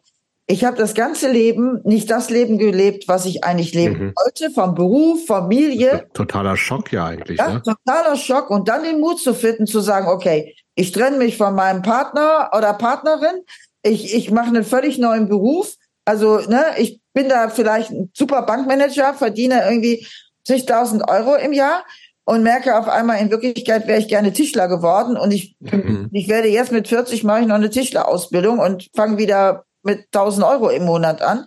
[0.51, 4.13] ich habe das ganze Leben nicht das Leben gelebt, was ich eigentlich leben Mhm.
[4.15, 7.37] wollte, vom Beruf, Familie, Totaler Schock ja eigentlich.
[7.37, 7.61] ja, Ne?
[7.61, 11.53] totaler Schock und dann den Mut zu finden, zu sagen, okay, ich trenne mich von
[11.53, 13.43] meinem Partner oder Partnerin,
[13.83, 15.75] ich, ich mache einen völlig neuen Beruf.
[16.05, 20.07] Also, ne, ich bin da vielleicht ein super Bankmanager, verdiene irgendwie
[20.43, 21.83] zigtausend Euro im Jahr
[22.25, 26.09] und merke auf einmal, in Wirklichkeit wäre ich gerne Tischler geworden und ich, Mhm.
[26.11, 30.45] ich werde jetzt mit 40 mache ich noch eine Tischlerausbildung und fange wieder mit 1000
[30.45, 31.45] Euro im Monat an.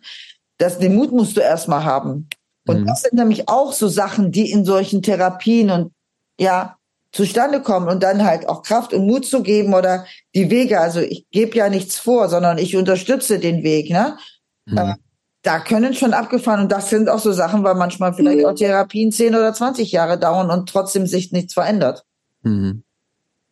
[0.59, 2.29] Das, den Mut musst du erstmal haben.
[2.67, 2.87] Und Mhm.
[2.87, 5.93] das sind nämlich auch so Sachen, die in solchen Therapien und
[6.39, 6.77] ja
[7.13, 10.81] zustande kommen und dann halt auch Kraft und Mut zu geben oder die Wege.
[10.81, 13.91] Also ich gebe ja nichts vor, sondern ich unterstütze den Weg.
[13.91, 14.17] Ne?
[14.65, 14.95] Mhm.
[15.43, 19.13] Da können schon abgefahren und das sind auch so Sachen, weil manchmal vielleicht auch Therapien
[19.13, 22.05] 10 oder 20 Jahre dauern und trotzdem sich nichts verändert.
[22.43, 22.85] Mhm.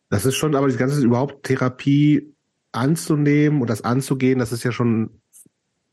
[0.09, 2.30] Das ist schon, aber die ganze überhaupt Therapie
[2.71, 5.21] anzunehmen und das anzugehen, das ist ja schon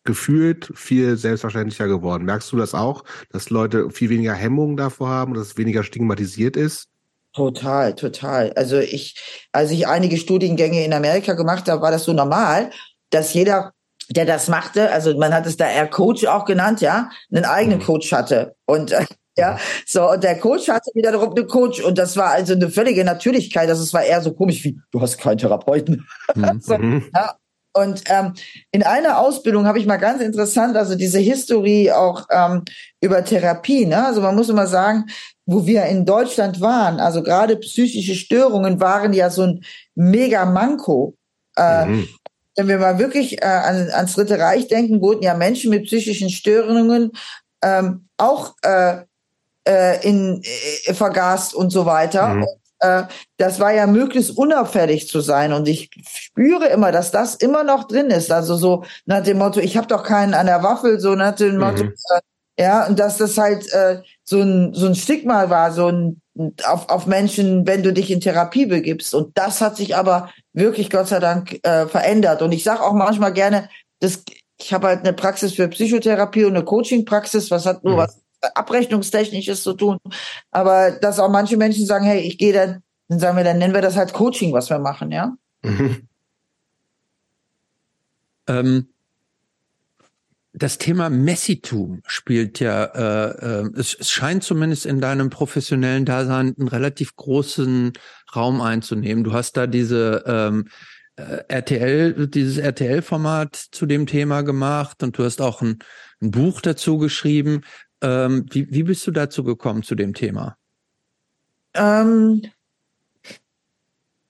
[0.05, 2.24] gefühlt viel selbstverständlicher geworden.
[2.24, 5.82] Merkst du das auch, dass Leute viel weniger Hemmungen davor haben und dass es weniger
[5.82, 6.88] stigmatisiert ist?
[7.34, 8.52] Total, total.
[8.55, 9.16] Also ich,
[9.52, 12.70] als ich einige Studiengänge in Amerika gemacht habe, war das so normal,
[13.10, 13.72] dass jeder,
[14.09, 17.78] der das machte, also man hat es da eher Coach auch genannt, ja, einen eigenen
[17.80, 17.84] Mhm.
[17.84, 18.56] Coach hatte.
[18.66, 19.05] Und äh,
[19.39, 23.05] ja, so, und der Coach hatte wiederum einen Coach und das war also eine völlige
[23.05, 23.69] Natürlichkeit.
[23.69, 26.06] Das war eher so komisch wie, du hast keinen Therapeuten.
[26.35, 26.60] Mhm.
[26.62, 27.05] So, Mhm.
[27.15, 27.35] ja.
[27.74, 28.32] Und ähm,
[28.73, 32.65] in einer Ausbildung habe ich mal ganz interessant, also diese Historie auch ähm,
[33.01, 33.86] über Therapie.
[33.86, 34.05] Ne?
[34.05, 35.05] Also man muss immer sagen,
[35.47, 39.60] wo wir in Deutschland waren, also gerade psychische Störungen waren ja so ein
[39.94, 41.15] mega Manko.
[41.56, 42.09] Äh, Mhm.
[42.56, 46.31] wenn wir mal wirklich äh, an, ans Dritte Reich denken, wurden ja Menschen mit psychischen
[46.31, 47.12] Störungen
[47.62, 49.02] ähm, auch äh,
[49.69, 50.43] äh, in,
[50.86, 52.28] äh, vergast und so weiter.
[52.28, 52.43] Mhm.
[52.43, 52.49] Und,
[52.81, 53.03] äh,
[53.39, 55.53] das war ja möglichst unauffällig zu sein.
[55.53, 58.31] Und ich spüre immer, dass das immer noch drin ist.
[58.32, 61.59] Also so nach dem Motto, ich habe doch keinen an der Waffel, so nach dem
[61.59, 61.95] Motto, Mhm.
[62.16, 62.20] äh,
[62.61, 66.20] ja, und dass das halt äh, so ein so ein Stigma war, so ein
[66.65, 69.15] auf, auf Menschen, wenn du dich in Therapie begibst.
[69.15, 72.43] Und das hat sich aber wirklich Gott sei Dank äh, verändert.
[72.43, 73.69] Und ich sage auch manchmal gerne,
[74.01, 74.23] das,
[74.61, 77.99] ich habe halt eine Praxis für Psychotherapie und eine Coaching-Praxis, was hat nur Mhm.
[77.99, 78.19] was
[78.55, 79.98] Abrechnungstechnisches zu tun.
[80.51, 83.74] Aber dass auch manche Menschen sagen, hey, ich gehe dann, dann sagen wir, dann nennen
[83.74, 85.35] wir das halt Coaching, was wir machen, ja.
[85.62, 86.09] Mhm.
[88.48, 88.89] Ähm,
[90.55, 96.55] das Thema Messitum spielt ja, äh, äh, es, es scheint zumindest in deinem professionellen Dasein
[96.59, 97.93] einen relativ großen
[98.35, 99.24] Raum einzunehmen.
[99.24, 100.69] Du hast da diese ähm,
[101.16, 105.78] äh, RTL, dieses RTL-Format zu dem Thema gemacht und du hast auch ein,
[106.20, 107.62] ein Buch dazu geschrieben.
[108.03, 110.57] Ähm, wie, wie bist du dazu gekommen zu dem Thema?
[111.75, 112.43] Ähm,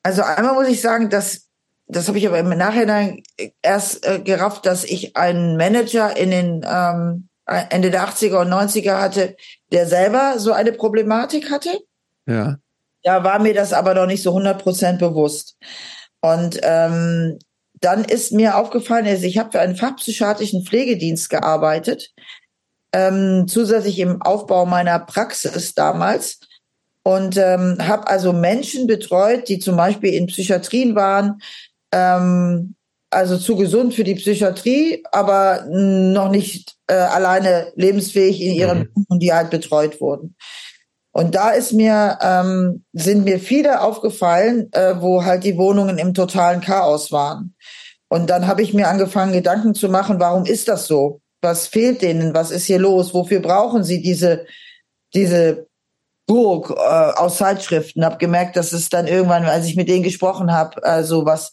[0.02, 1.48] also einmal muss ich sagen, dass
[1.88, 3.22] das habe ich aber im Nachhinein
[3.62, 9.00] erst äh, gerafft, dass ich einen Manager in den ähm, Ende der 80er und 90er
[9.00, 9.36] hatte,
[9.72, 11.70] der selber so eine Problematik hatte.
[12.26, 12.58] Ja.
[13.02, 15.56] Da war mir das aber noch nicht so 100 Prozent bewusst.
[16.20, 17.38] Und ähm,
[17.80, 22.12] dann ist mir aufgefallen, also ich habe für einen fachpsychiatrischen Pflegedienst gearbeitet,
[22.98, 26.40] ähm, zusätzlich im Aufbau meiner Praxis damals
[27.04, 31.40] und ähm, habe also Menschen betreut, die zum Beispiel in Psychiatrien waren,
[31.92, 32.74] ähm,
[33.10, 39.06] also zu gesund für die Psychiatrie, aber noch nicht äh, alleine lebensfähig in ihren mhm.
[39.08, 40.34] und die halt betreut wurden.
[41.12, 46.14] Und da ist mir ähm, sind mir viele aufgefallen, äh, wo halt die Wohnungen im
[46.14, 47.54] totalen Chaos waren.
[48.08, 51.20] Und dann habe ich mir angefangen, Gedanken zu machen, warum ist das so?
[51.40, 52.34] Was fehlt denen?
[52.34, 53.14] Was ist hier los?
[53.14, 54.46] Wofür brauchen sie diese
[55.14, 55.66] diese
[56.26, 58.04] Burg äh, aus Zeitschriften?
[58.04, 61.52] Hab gemerkt, dass es dann irgendwann, als ich mit denen gesprochen habe, also was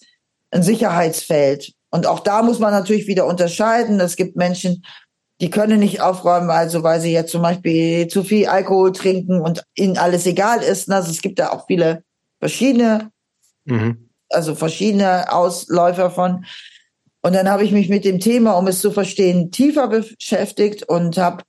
[0.51, 1.73] ein Sicherheitsfeld.
[1.91, 3.99] Und auch da muss man natürlich wieder unterscheiden.
[3.99, 4.83] Es gibt Menschen,
[5.41, 9.63] die können nicht aufräumen, also weil sie jetzt zum Beispiel zu viel Alkohol trinken und
[9.75, 10.89] ihnen alles egal ist.
[10.89, 12.03] Also es gibt da auch viele
[12.39, 13.11] verschiedene,
[13.65, 14.09] mhm.
[14.29, 16.45] also verschiedene Ausläufer von.
[17.25, 21.17] Und dann habe ich mich mit dem Thema, um es zu verstehen, tiefer beschäftigt und
[21.17, 21.43] habe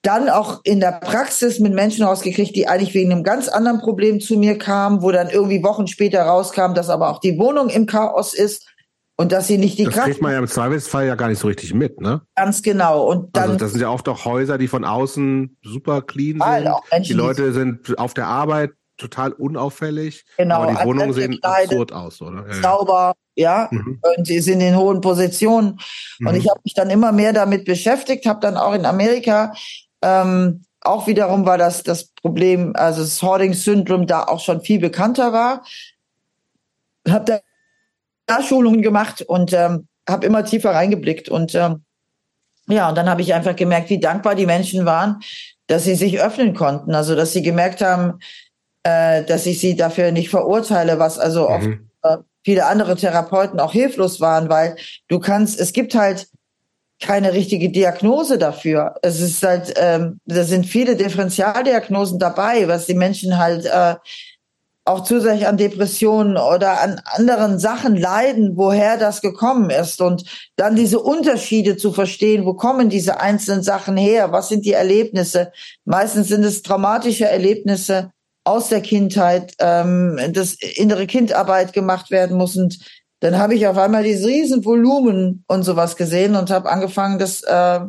[0.00, 4.18] dann auch in der Praxis mit Menschen rausgekriegt, die eigentlich wegen einem ganz anderen Problem
[4.18, 7.84] zu mir kamen, wo dann irgendwie Wochen später rauskam, dass aber auch die Wohnung im
[7.84, 8.66] Chaos ist
[9.16, 10.06] und dass sie nicht die das Kraft.
[10.06, 12.22] Das kriegt man ja im Zweifelsfall ja gar nicht so richtig mit, ne?
[12.34, 13.04] Ganz genau.
[13.06, 13.50] Und dann.
[13.50, 16.72] Also das sind ja oft auch Häuser, die von außen super clean sind.
[16.90, 20.24] Menschen, die Leute sind auf der Arbeit total unauffällig.
[20.36, 20.62] Genau.
[20.62, 22.46] Aber die Wohnungen sehen absurd aus, oder?
[22.48, 23.68] Ja, sauber, ja.
[23.70, 24.00] Mhm.
[24.16, 25.78] Und sie sind in hohen Positionen.
[26.18, 26.26] Mhm.
[26.28, 29.52] Und ich habe mich dann immer mehr damit beschäftigt, habe dann auch in Amerika
[30.02, 35.32] ähm, auch wiederum war das das Problem, also das Hoarding-Syndrom da auch schon viel bekannter
[35.32, 35.64] war.
[37.08, 37.42] Habe
[38.26, 41.84] da Schulungen gemacht und ähm, habe immer tiefer reingeblickt und ähm,
[42.68, 45.20] ja, und dann habe ich einfach gemerkt, wie dankbar die Menschen waren,
[45.68, 46.94] dass sie sich öffnen konnten.
[46.94, 48.18] Also dass sie gemerkt haben,
[48.86, 51.54] äh, dass ich sie dafür nicht verurteile, was also mhm.
[51.54, 51.66] oft
[52.02, 54.76] äh, viele andere Therapeuten auch hilflos waren, weil
[55.08, 56.28] du kannst, es gibt halt
[57.02, 58.94] keine richtige Diagnose dafür.
[59.02, 63.96] Es ist halt, ähm, da sind viele Differentialdiagnosen dabei, was die Menschen halt äh,
[64.84, 70.22] auch zusätzlich an Depressionen oder an anderen Sachen leiden, woher das gekommen ist und
[70.54, 75.50] dann diese Unterschiede zu verstehen, wo kommen diese einzelnen Sachen her, was sind die Erlebnisse.
[75.84, 78.12] Meistens sind es traumatische Erlebnisse
[78.46, 82.78] aus der Kindheit, ähm, dass innere Kindarbeit gemacht werden muss und
[83.20, 87.80] dann habe ich auf einmal dieses Riesenvolumen und sowas gesehen und habe angefangen, das, äh,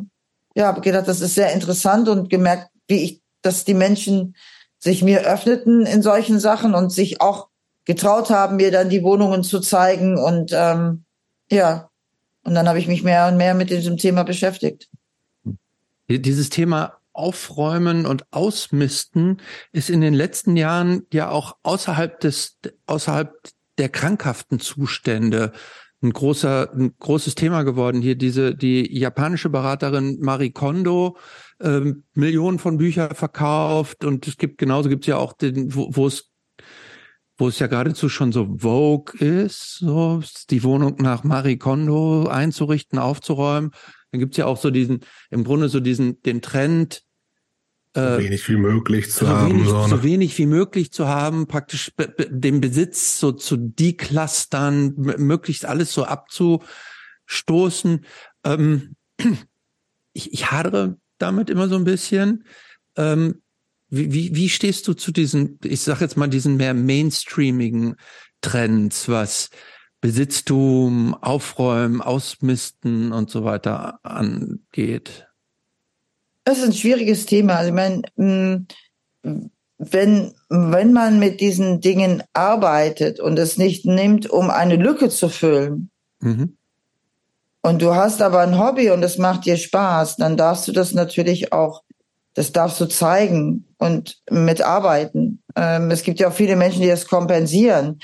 [0.54, 4.34] ja, gedacht, das ist sehr interessant und gemerkt, wie ich, dass die Menschen
[4.78, 7.48] sich mir öffneten in solchen Sachen und sich auch
[7.84, 11.04] getraut haben, mir dann die Wohnungen zu zeigen und ähm,
[11.50, 11.88] ja,
[12.44, 14.88] und dann habe ich mich mehr und mehr mit diesem Thema beschäftigt.
[16.08, 19.42] Dieses Thema Aufräumen und Ausmisten
[19.72, 23.32] ist in den letzten Jahren ja auch außerhalb des, außerhalb
[23.78, 25.52] der krankhaften Zustände
[26.00, 28.00] ein großer, ein großes Thema geworden.
[28.00, 31.16] Hier diese, die japanische Beraterin Marie Kondo,
[31.60, 36.06] ähm, Millionen von Büchern verkauft und es gibt genauso gibt's ja auch den, wo, wo
[36.06, 36.30] es
[37.40, 40.20] wo es ja geradezu schon so Vogue ist, so
[40.50, 43.70] die Wohnung nach Marie Kondo einzurichten, aufzuräumen.
[44.10, 45.00] Dann gibt's ja auch so diesen,
[45.30, 47.04] im Grunde so diesen, den Trend,
[47.94, 49.54] so wenig wie möglich zu so haben.
[49.54, 49.88] Wenig, so, ne?
[49.88, 51.92] so wenig wie möglich zu haben, praktisch
[52.28, 58.04] den Besitz so zu declustern, möglichst alles so abzustoßen.
[58.44, 58.94] Ähm,
[60.12, 62.44] ich, ich hadere damit immer so ein bisschen.
[62.96, 63.42] Ähm,
[63.90, 67.96] wie, wie, wie stehst du zu diesen, ich sag jetzt mal, diesen mehr mainstreamigen
[68.40, 69.50] Trends, was
[70.00, 75.27] Besitztum, Aufräumen, Ausmisten und so weiter angeht?
[76.48, 77.56] Das ist ein schwieriges Thema.
[77.56, 78.66] Also ich meine, mm,
[79.76, 85.28] wenn, wenn man mit diesen Dingen arbeitet und es nicht nimmt, um eine Lücke zu
[85.28, 86.56] füllen, mhm.
[87.60, 90.94] und du hast aber ein Hobby und es macht dir Spaß, dann darfst du das
[90.94, 91.82] natürlich auch,
[92.32, 95.42] das darfst du zeigen und mitarbeiten.
[95.54, 97.98] Ähm, es gibt ja auch viele Menschen, die das kompensieren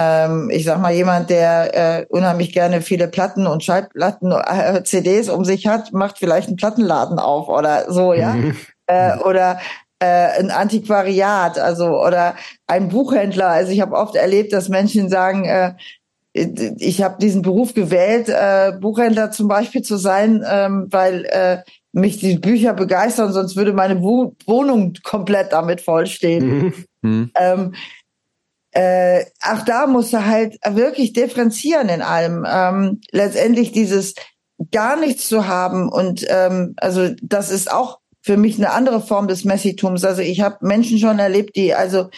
[0.00, 5.28] ähm, ich sag mal, jemand, der äh, unheimlich gerne viele Platten und Schallplatten, äh, CDs
[5.28, 8.32] um sich hat, macht vielleicht einen Plattenladen auf oder so, ja.
[8.32, 8.56] Mhm.
[8.86, 9.60] Äh, oder
[9.98, 12.34] äh, ein Antiquariat, also oder
[12.66, 13.48] ein Buchhändler.
[13.48, 15.74] Also ich habe oft erlebt, dass Menschen sagen, äh,
[16.32, 21.58] ich habe diesen Beruf gewählt, äh, Buchhändler zum Beispiel zu sein, ähm, weil äh,
[21.92, 26.72] mich die Bücher begeistern, sonst würde meine Wohnung komplett damit vollstehen.
[27.02, 27.30] Mhm.
[27.34, 27.74] Ähm,
[28.72, 32.46] äh, auch da musst du halt wirklich differenzieren in allem.
[32.48, 34.14] Ähm, letztendlich dieses
[34.70, 39.26] gar nichts zu haben und ähm, also das ist auch für mich eine andere Form
[39.26, 40.04] des Messitums.
[40.04, 42.10] Also ich habe Menschen schon erlebt, die also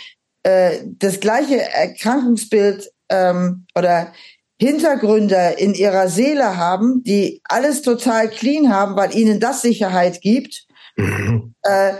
[0.43, 4.13] äh, das gleiche Erkrankungsbild ähm, oder
[4.61, 10.67] Hintergründe in ihrer Seele haben, die alles total clean haben, weil ihnen das Sicherheit gibt.
[10.97, 11.55] Mhm.
[11.63, 11.95] Äh,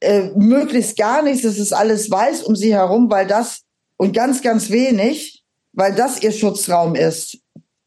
[0.00, 3.62] äh, möglichst gar nichts, es ist alles weiß um sie herum, weil das
[3.96, 7.38] und ganz, ganz wenig, weil das ihr Schutzraum ist,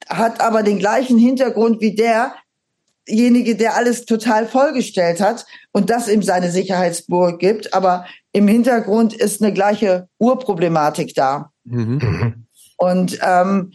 [0.07, 6.23] hat aber den gleichen Hintergrund wie derjenige, der alles total vollgestellt hat und das ihm
[6.23, 11.52] seine Sicherheitsburg gibt, aber im Hintergrund ist eine gleiche Urproblematik da.
[11.64, 12.45] Mhm.
[12.77, 13.72] Und ähm,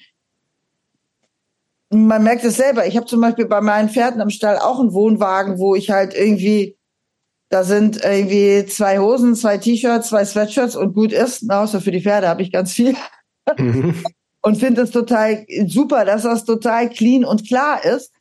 [1.90, 2.86] man merkt es selber.
[2.86, 6.14] Ich habe zum Beispiel bei meinen Pferden am Stall auch einen Wohnwagen, wo ich halt
[6.14, 6.76] irgendwie
[7.50, 11.50] da sind irgendwie zwei Hosen, zwei T-Shirts, zwei Sweatshirts und gut ist.
[11.50, 12.94] Außer für die Pferde habe ich ganz viel.
[13.58, 14.02] Mhm.
[14.42, 18.12] und finde es total super, dass das total clean und klar ist.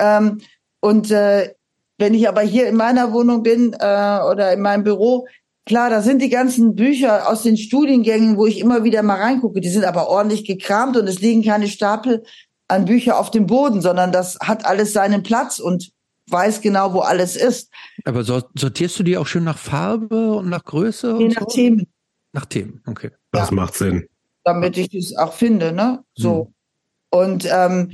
[0.00, 0.40] Ähm,
[0.80, 1.52] und äh,
[1.98, 5.26] wenn ich aber hier in meiner Wohnung bin äh, oder in meinem Büro,
[5.64, 9.60] klar, da sind die ganzen Bücher aus den Studiengängen, wo ich immer wieder mal reingucke.
[9.60, 12.22] Die sind aber ordentlich gekramt und es liegen keine Stapel
[12.68, 15.90] an Bücher auf dem Boden, sondern das hat alles seinen Platz und
[16.28, 17.70] weiß genau, wo alles ist.
[18.04, 21.16] Aber sortierst du die auch schön nach Farbe und nach Größe?
[21.18, 21.46] Je nach so?
[21.46, 21.86] Themen.
[22.32, 23.10] Nach Themen, okay.
[23.32, 23.54] Das ja.
[23.54, 24.08] macht Sinn.
[24.44, 26.04] Damit ich das auch finde, ne?
[26.14, 26.46] So.
[26.46, 27.20] Hm.
[27.20, 27.92] Und ähm,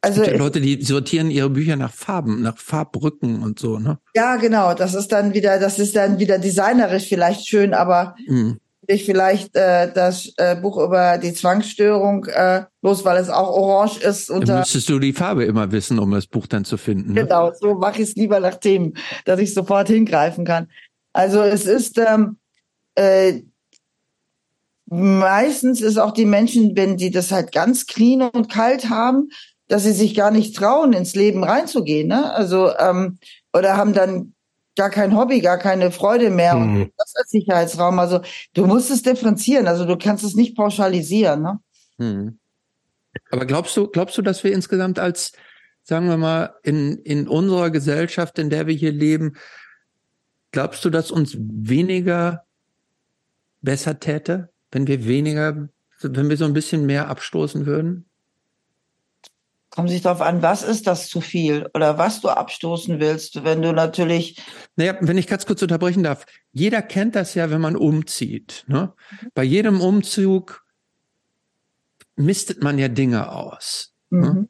[0.00, 3.78] also es gibt ja Leute, die sortieren ihre Bücher nach Farben, nach Farbbrücken und so,
[3.78, 3.98] ne?
[4.14, 4.74] Ja, genau.
[4.74, 9.54] Das ist dann wieder, das ist dann wieder designerisch vielleicht schön, aber mhm ich vielleicht
[9.56, 14.30] äh, das äh, Buch über die Zwangsstörung, äh, bloß weil es auch orange ist.
[14.30, 17.12] Und dann müsstest du die Farbe immer wissen, um das Buch dann zu finden.
[17.12, 17.22] Ne?
[17.22, 18.94] Genau, so mache ich es lieber nach Themen,
[19.24, 20.68] dass ich sofort hingreifen kann.
[21.12, 22.38] Also es ist ähm,
[22.94, 23.42] äh,
[24.86, 29.30] meistens ist auch die Menschen, wenn die das halt ganz clean und kalt haben,
[29.68, 32.08] dass sie sich gar nicht trauen, ins Leben reinzugehen.
[32.08, 32.32] Ne?
[32.32, 33.18] Also ähm,
[33.52, 34.34] oder haben dann
[34.76, 36.54] gar kein Hobby, gar keine Freude mehr.
[36.54, 36.82] Mhm.
[36.82, 37.98] Und das als Sicherheitsraum.
[37.98, 38.20] Also
[38.54, 39.66] du musst es differenzieren.
[39.66, 41.42] Also du kannst es nicht pauschalisieren.
[41.42, 41.58] Ne?
[41.98, 42.38] Mhm.
[43.30, 45.32] Aber glaubst du, glaubst du, dass wir insgesamt als,
[45.82, 49.36] sagen wir mal, in, in unserer Gesellschaft, in der wir hier leben,
[50.52, 52.44] glaubst du, dass uns weniger
[53.62, 55.68] besser täte, wenn wir weniger,
[56.02, 58.06] wenn wir so ein bisschen mehr abstoßen würden?
[59.76, 63.60] Kommt sich darauf an, was ist das zu viel oder was du abstoßen willst, wenn
[63.60, 64.42] du natürlich.
[64.76, 66.24] Naja, wenn ich ganz kurz unterbrechen darf.
[66.50, 68.64] Jeder kennt das ja, wenn man umzieht.
[68.68, 68.94] Ne?
[69.34, 70.64] Bei jedem Umzug
[72.16, 73.92] mistet man ja Dinge aus.
[74.08, 74.18] Ne?
[74.18, 74.34] Mhm.
[74.34, 74.48] Ne?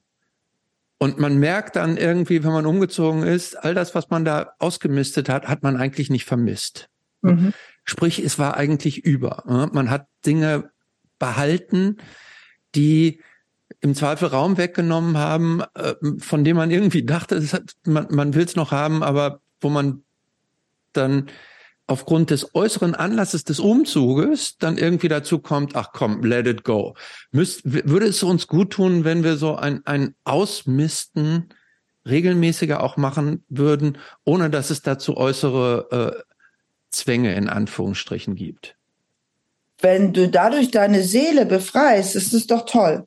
[0.98, 5.28] Und man merkt dann irgendwie, wenn man umgezogen ist, all das, was man da ausgemistet
[5.28, 6.88] hat, hat man eigentlich nicht vermisst.
[7.22, 7.52] Mhm.
[7.82, 9.42] Sprich, es war eigentlich über.
[9.48, 9.68] Ne?
[9.72, 10.70] Man hat Dinge
[11.18, 11.96] behalten,
[12.76, 13.20] die
[13.86, 18.44] im Zweifel Raum weggenommen haben, äh, von dem man irgendwie dachte, hat, man, man will
[18.44, 20.02] es noch haben, aber wo man
[20.92, 21.30] dann
[21.86, 26.96] aufgrund des äußeren Anlasses des Umzuges dann irgendwie dazu kommt, ach komm, let it go.
[27.30, 31.50] Müsst, würde es uns gut tun, wenn wir so ein, ein Ausmisten
[32.04, 36.22] regelmäßiger auch machen würden, ohne dass es dazu äußere äh,
[36.90, 38.74] Zwänge in Anführungsstrichen gibt?
[39.80, 43.06] Wenn du dadurch deine Seele befreist, ist es doch toll.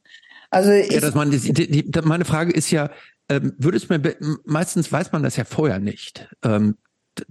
[0.50, 2.90] Also ich, ja, dass man, die, die, meine Frage ist ja,
[3.30, 4.02] ähm, würde es mir
[4.46, 6.78] meistens weiß man das ja vorher nicht, ähm,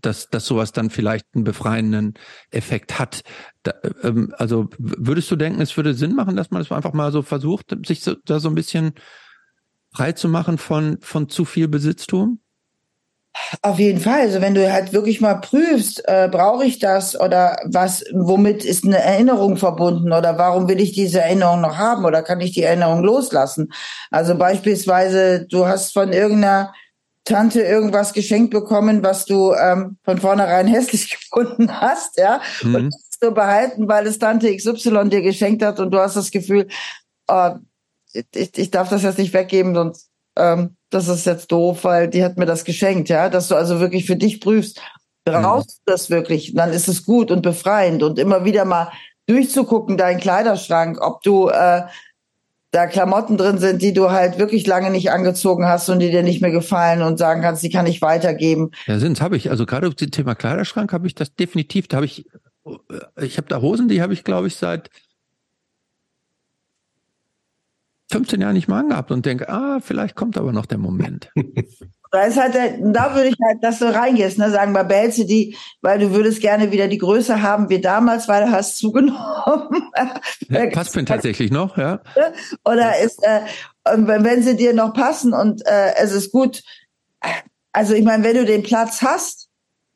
[0.01, 2.15] dass, dass sowas dann vielleicht einen befreienden
[2.51, 3.23] Effekt hat.
[3.63, 7.11] Da, ähm, also würdest du denken, es würde Sinn machen, dass man es einfach mal
[7.11, 8.93] so versucht, sich so, da so ein bisschen
[9.93, 12.41] frei zu machen von, von zu viel Besitztum?
[13.63, 14.21] Auf jeden Fall.
[14.21, 18.85] Also wenn du halt wirklich mal prüfst, äh, brauche ich das oder was, womit ist
[18.85, 22.63] eine Erinnerung verbunden oder warum will ich diese Erinnerung noch haben oder kann ich die
[22.63, 23.73] Erinnerung loslassen?
[24.11, 26.73] Also beispielsweise, du hast von irgendeiner
[27.29, 32.75] Tante irgendwas geschenkt bekommen, was du ähm, von vornherein hässlich gefunden hast, ja, mhm.
[32.75, 36.31] und hast du behalten, weil es Tante XY dir geschenkt hat und du hast das
[36.31, 36.69] Gefühl,
[37.29, 37.51] oh,
[38.13, 42.25] ich, ich darf das jetzt nicht weggeben, sonst ähm, das ist jetzt doof, weil die
[42.25, 44.81] hat mir das geschenkt, ja, dass du also wirklich für dich prüfst,
[45.25, 48.91] brauchst du das wirklich, dann ist es gut und befreiend und immer wieder mal
[49.27, 51.83] durchzugucken, deinen Kleiderschrank, ob du äh,
[52.71, 56.23] da Klamotten drin sind, die du halt wirklich lange nicht angezogen hast und die dir
[56.23, 58.71] nicht mehr gefallen und sagen kannst, die kann ich weitergeben.
[58.87, 59.51] Ja, sind's habe ich.
[59.51, 61.89] Also gerade zum Thema Kleiderschrank habe ich das definitiv.
[61.89, 62.27] Da habe ich,
[63.21, 64.91] ich habe da Hosen, die habe ich glaube ich seit
[68.11, 71.31] 15 Jahren nicht mal angehabt und denke, ah, vielleicht kommt aber noch der Moment.
[72.11, 75.19] Da ist halt, der, da würde ich halt, dass du reingehst, ne, sagen, mal behältst
[75.19, 78.79] du die, weil du würdest gerne wieder die Größe haben wie damals, weil du hast
[78.79, 79.91] zugenommen.
[80.49, 82.01] Ja, passt mir tatsächlich noch, ja.
[82.65, 83.41] Oder ist, äh,
[83.85, 86.63] wenn sie dir noch passen und äh, es ist gut,
[87.73, 89.49] also ich meine, wenn du den Platz hast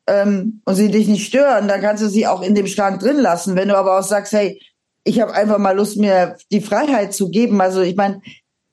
[0.05, 3.17] ähm, und sie dich nicht stören, dann kannst du sie auch in dem Schrank drin
[3.17, 3.55] lassen.
[3.55, 4.61] Wenn du aber auch sagst, hey,
[5.03, 7.61] ich habe einfach mal Lust, mir die Freiheit zu geben.
[7.61, 8.21] Also ich meine,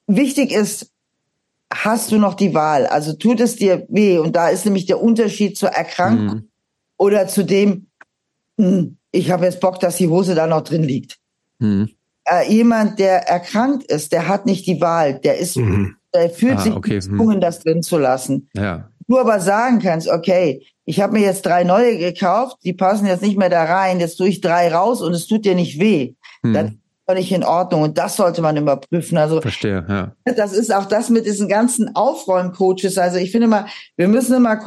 [0.06, 0.90] wichtig ist,
[1.72, 2.86] hast du noch die Wahl?
[2.86, 4.18] Also tut es dir weh?
[4.18, 6.48] Und da ist nämlich der Unterschied zur Erkrankung mhm.
[6.96, 7.86] oder zu dem,
[8.58, 11.18] hm, ich habe jetzt Bock, dass die Hose da noch drin liegt.
[11.58, 11.90] Mhm.
[12.24, 15.18] Äh, jemand, der erkrankt ist, der hat nicht die Wahl.
[15.20, 15.96] Der ist, mhm.
[16.14, 16.94] der fühlt ah, sich okay.
[16.94, 17.00] Mhm.
[17.00, 18.48] gezwungen, das drin zu lassen.
[18.54, 18.90] Ja.
[19.08, 23.22] Du aber sagen kannst, okay, ich habe mir jetzt drei neue gekauft, die passen jetzt
[23.22, 26.14] nicht mehr da rein, jetzt tue ich drei raus und es tut dir nicht weh.
[26.42, 26.54] Mhm.
[26.54, 29.18] Dann völlig in Ordnung und das sollte man überprüfen.
[29.18, 30.32] Also verstehe, ja.
[30.34, 32.98] Das ist auch das mit diesen ganzen Aufräumcoaches.
[32.98, 34.64] Also ich finde mal, wir müssen immer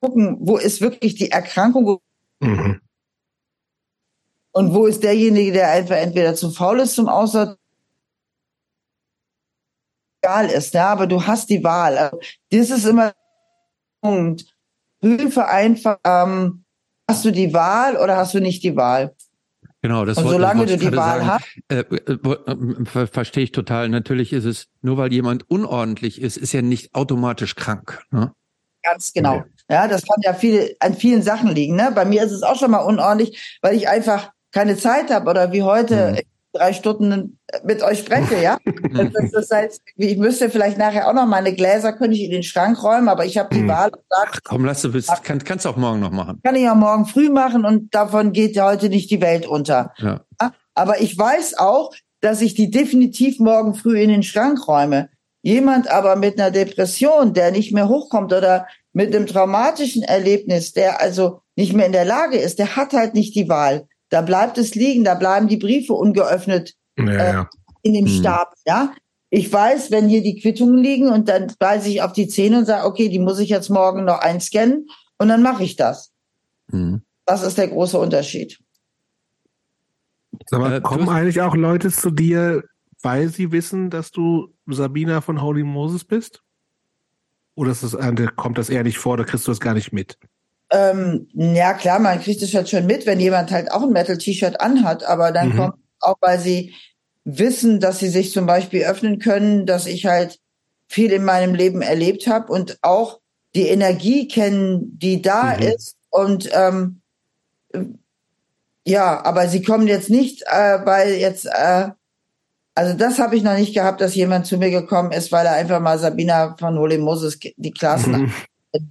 [0.00, 1.98] gucken, wo ist wirklich die Erkrankung
[2.40, 2.80] mhm.
[4.52, 7.58] und wo ist derjenige, der einfach entweder zu faul ist zum Aussortieren
[10.28, 11.96] egal ist, ja, aber du hast die Wahl.
[11.96, 13.12] Also, das ist immer
[14.00, 14.44] Punkt.
[15.00, 16.64] Prüfe einfach, ähm,
[17.08, 19.14] hast du die Wahl oder hast du nicht die Wahl?
[19.80, 21.44] Genau, das Und wollte, solange du die Wahl hast.
[21.68, 23.88] Äh, äh, verstehe ich total.
[23.88, 28.02] Natürlich ist es, nur weil jemand unordentlich ist, ist er nicht automatisch krank.
[28.10, 28.32] Ne?
[28.82, 29.36] Ganz genau.
[29.36, 29.48] Okay.
[29.70, 31.76] Ja, das kann ja viele, an vielen Sachen liegen.
[31.76, 31.92] Ne?
[31.94, 35.52] Bei mir ist es auch schon mal unordentlich, weil ich einfach keine Zeit habe oder
[35.52, 36.12] wie heute.
[36.12, 36.18] Mhm
[36.58, 38.58] drei Stunden mit euch spreche, ja.
[38.92, 42.42] Das, das heißt, ich müsste vielleicht nachher auch noch meine Gläser, könnte ich in den
[42.42, 43.68] Schrank räumen, aber ich habe die hm.
[43.68, 46.40] Wahl Ach komm, lass du bist, kann, kannst du auch morgen noch machen.
[46.42, 49.92] Kann ich auch morgen früh machen und davon geht heute nicht die Welt unter.
[49.98, 50.20] Ja.
[50.74, 55.08] Aber ich weiß auch, dass ich die definitiv morgen früh in den Schrank räume.
[55.42, 61.00] Jemand aber mit einer Depression, der nicht mehr hochkommt oder mit einem traumatischen Erlebnis, der
[61.00, 63.86] also nicht mehr in der Lage ist, der hat halt nicht die Wahl.
[64.08, 67.50] Da bleibt es liegen, da bleiben die Briefe ungeöffnet ja, äh, ja.
[67.82, 68.12] in dem hm.
[68.12, 68.54] Stab.
[68.66, 68.92] Ja,
[69.30, 72.64] ich weiß, wenn hier die Quittungen liegen und dann weise ich auf die Zähne und
[72.64, 74.88] sage, okay, die muss ich jetzt morgen noch einscannen
[75.18, 76.12] und dann mache ich das.
[76.68, 77.02] Mhm.
[77.26, 78.58] Das ist der große Unterschied.
[80.46, 82.64] Sag mal, äh, kommen eigentlich auch Leute zu dir,
[83.02, 86.42] weil sie wissen, dass du Sabina von Holy Moses bist?
[87.54, 87.96] Oder ist das,
[88.36, 90.16] kommt das eher nicht vor, oder kriegst du das gar nicht mit?
[90.70, 94.60] Ähm, ja, klar, man kriegt es halt schon mit, wenn jemand halt auch ein Metal-T-Shirt
[94.60, 95.56] anhat, aber dann mhm.
[95.56, 96.74] kommt auch, weil sie
[97.24, 100.38] wissen, dass sie sich zum Beispiel öffnen können, dass ich halt
[100.86, 103.20] viel in meinem Leben erlebt habe und auch
[103.54, 105.62] die Energie kennen, die da mhm.
[105.62, 105.96] ist.
[106.10, 107.00] Und ähm,
[108.84, 111.88] ja, aber sie kommen jetzt nicht, äh, weil jetzt, äh,
[112.74, 115.52] also das habe ich noch nicht gehabt, dass jemand zu mir gekommen ist, weil er
[115.52, 118.32] einfach mal Sabina von Holy Moses die Klassen mhm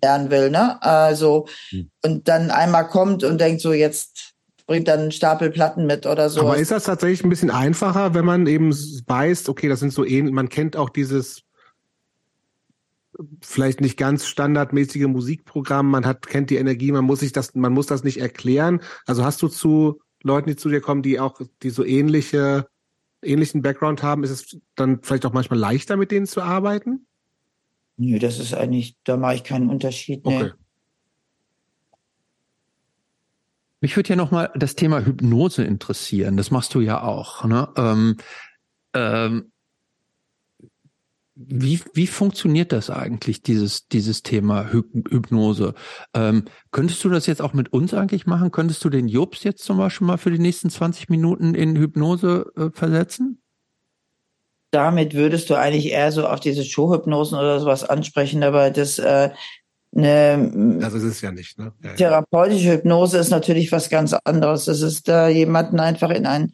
[0.02, 0.82] lernen will, ne?
[0.82, 1.90] Also, hm.
[2.04, 4.34] und dann einmal kommt und denkt so, jetzt
[4.66, 6.42] bringt dann einen Stapel Platten mit oder so.
[6.42, 10.06] Aber ist das tatsächlich ein bisschen einfacher, wenn man eben weiß, okay, das sind so
[10.06, 11.44] ähnlich, man kennt auch dieses
[13.42, 17.74] vielleicht nicht ganz standardmäßige Musikprogramm, man hat, kennt die Energie, man muss sich das, man
[17.74, 18.82] muss das nicht erklären.
[19.06, 22.68] Also hast du zu Leuten, die zu dir kommen, die auch, die so ähnliche,
[23.24, 27.08] ähnlichen Background haben, ist es dann vielleicht auch manchmal leichter, mit denen zu arbeiten?
[27.98, 30.26] Nö, das ist eigentlich, da mache ich keinen Unterschied.
[30.26, 30.44] Nee.
[30.44, 30.52] Okay.
[33.80, 36.38] Mich würde ja nochmal das Thema Hypnose interessieren.
[36.38, 37.44] Das machst du ja auch.
[37.46, 37.70] Ne?
[37.76, 38.18] Ähm,
[38.94, 39.52] ähm,
[41.36, 45.76] wie, wie funktioniert das eigentlich, dieses, dieses Thema Hypnose?
[46.16, 48.50] Ähm, könntest du das jetzt auch mit uns eigentlich machen?
[48.50, 52.52] Könntest du den Jobs jetzt zum Beispiel mal für die nächsten 20 Minuten in Hypnose
[52.56, 53.40] äh, versetzen?
[54.72, 59.30] Damit würdest du eigentlich eher so auf diese Showhypnosen oder sowas ansprechen, aber das äh,
[59.96, 61.58] eine das ist es ja nicht.
[61.58, 61.72] Ne?
[61.84, 64.66] Ja, therapeutische Hypnose ist natürlich was ganz anderes.
[64.66, 66.54] Das ist da jemanden einfach in einen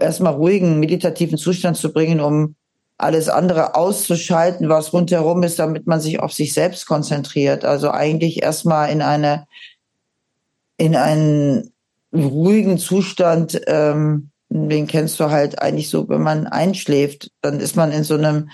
[0.00, 2.56] erstmal ruhigen, meditativen Zustand zu bringen, um
[2.98, 7.64] alles andere auszuschalten, was rundherum ist, damit man sich auf sich selbst konzentriert.
[7.64, 9.46] Also eigentlich erstmal in eine
[10.76, 11.72] in einen
[12.12, 17.90] ruhigen Zustand ähm, den kennst du halt eigentlich so, wenn man einschläft, dann ist man
[17.90, 18.50] in so einem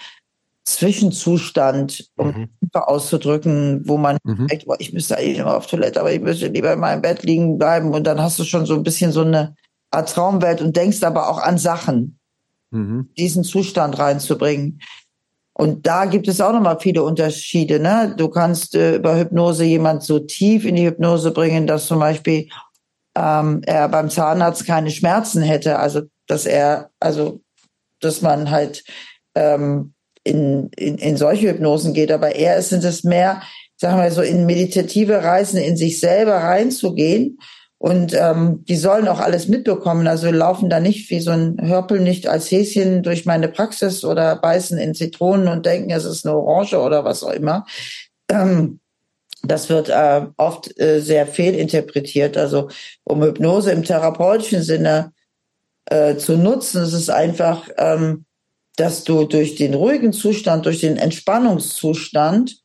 [0.65, 2.49] Zwischenzustand, um mhm.
[2.73, 4.47] auszudrücken, wo man mhm.
[4.47, 7.23] denkt, boah, ich müsste eigentlich immer auf Toilette, aber ich müsste lieber in meinem Bett
[7.23, 9.55] liegen bleiben und dann hast du schon so ein bisschen so eine
[9.91, 12.19] Art Traumwelt und denkst aber auch an Sachen,
[12.71, 13.11] mhm.
[13.19, 14.81] diesen Zustand reinzubringen.
[15.53, 17.81] Und da gibt es auch nochmal viele Unterschiede.
[17.81, 18.15] Ne?
[18.17, 22.49] Du kannst äh, über Hypnose jemand so tief in die Hypnose bringen, dass zum Beispiel
[23.21, 25.79] ähm, er beim Zahnarzt keine Schmerzen hätte.
[25.79, 27.41] Also dass er, also
[28.01, 28.85] dass man halt
[29.35, 29.93] ähm,
[30.25, 33.43] in, in, in solche Hypnosen geht, aber eher sind es mehr,
[33.77, 37.39] sagen wir so, in meditative Reisen in sich selber reinzugehen.
[37.79, 40.07] Und ähm, die sollen auch alles mitbekommen.
[40.07, 44.37] Also laufen da nicht wie so ein Hörpel nicht als Häschen durch meine Praxis oder
[44.37, 47.65] beißen in Zitronen und denken, es ist eine Orange oder was auch immer.
[48.31, 48.80] Ähm,
[49.43, 52.37] das wird äh, oft äh, sehr fehlinterpretiert.
[52.37, 52.69] Also
[53.05, 55.13] um Hypnose im therapeutischen Sinne
[55.87, 58.25] äh, zu nutzen, ist es einfach, ähm,
[58.77, 62.59] dass du durch den ruhigen Zustand, durch den Entspannungszustand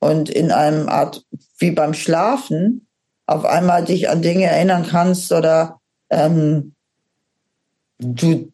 [0.00, 1.24] und in einem Art
[1.58, 2.86] wie beim Schlafen
[3.26, 6.74] auf einmal dich an Dinge erinnern kannst oder ähm,
[7.98, 8.52] du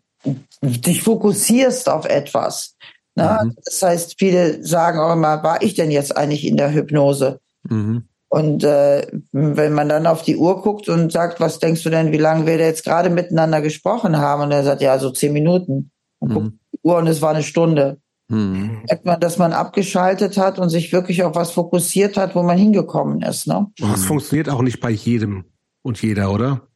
[0.62, 2.76] dich fokussierst auf etwas.
[3.14, 3.38] Ne?
[3.42, 3.56] Mhm.
[3.64, 7.40] Das heißt, viele sagen auch immer, war ich denn jetzt eigentlich in der Hypnose?
[7.64, 8.08] Mhm.
[8.30, 12.12] Und äh, wenn man dann auf die Uhr guckt und sagt, was denkst du denn,
[12.12, 14.42] wie lange wir da jetzt gerade miteinander gesprochen haben?
[14.42, 15.90] Und er sagt, ja, so zehn Minuten.
[16.18, 16.34] Und mhm.
[16.34, 18.00] guckt die Uhr und es war eine Stunde.
[18.28, 18.82] Mhm.
[18.86, 22.58] Merkt man, dass man abgeschaltet hat und sich wirklich auf was fokussiert hat, wo man
[22.58, 23.46] hingekommen ist.
[23.46, 23.66] Ne?
[23.78, 25.44] Das funktioniert auch nicht bei jedem
[25.82, 26.68] und jeder, oder?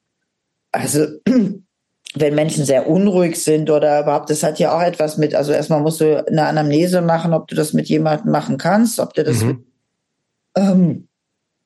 [0.72, 1.06] Also,
[2.14, 5.82] wenn Menschen sehr unruhig sind oder überhaupt, das hat ja auch etwas mit, also erstmal
[5.82, 9.42] musst du eine Anamnese machen, ob du das mit jemandem machen kannst, ob du das,
[9.42, 9.66] mhm.
[10.56, 11.08] Ähm,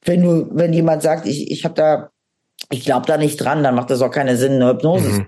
[0.04, 2.10] wenn du, wenn jemand sagt, ich, ich habe da,
[2.70, 5.08] ich glaube da nicht dran, dann macht das auch keinen Sinn, eine Hypnose.
[5.08, 5.26] Mhm.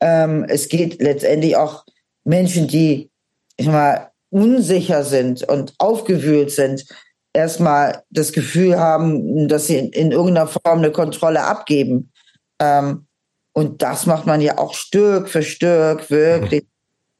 [0.00, 1.84] Ähm, es geht letztendlich auch
[2.24, 3.12] Menschen, die
[3.56, 6.86] ich sag mal, unsicher sind und aufgewühlt sind,
[7.32, 12.12] erstmal das Gefühl haben, dass sie in, in irgendeiner Form eine Kontrolle abgeben.
[12.58, 13.06] Ähm,
[13.52, 16.64] und das macht man ja auch Stück für Stück wirklich,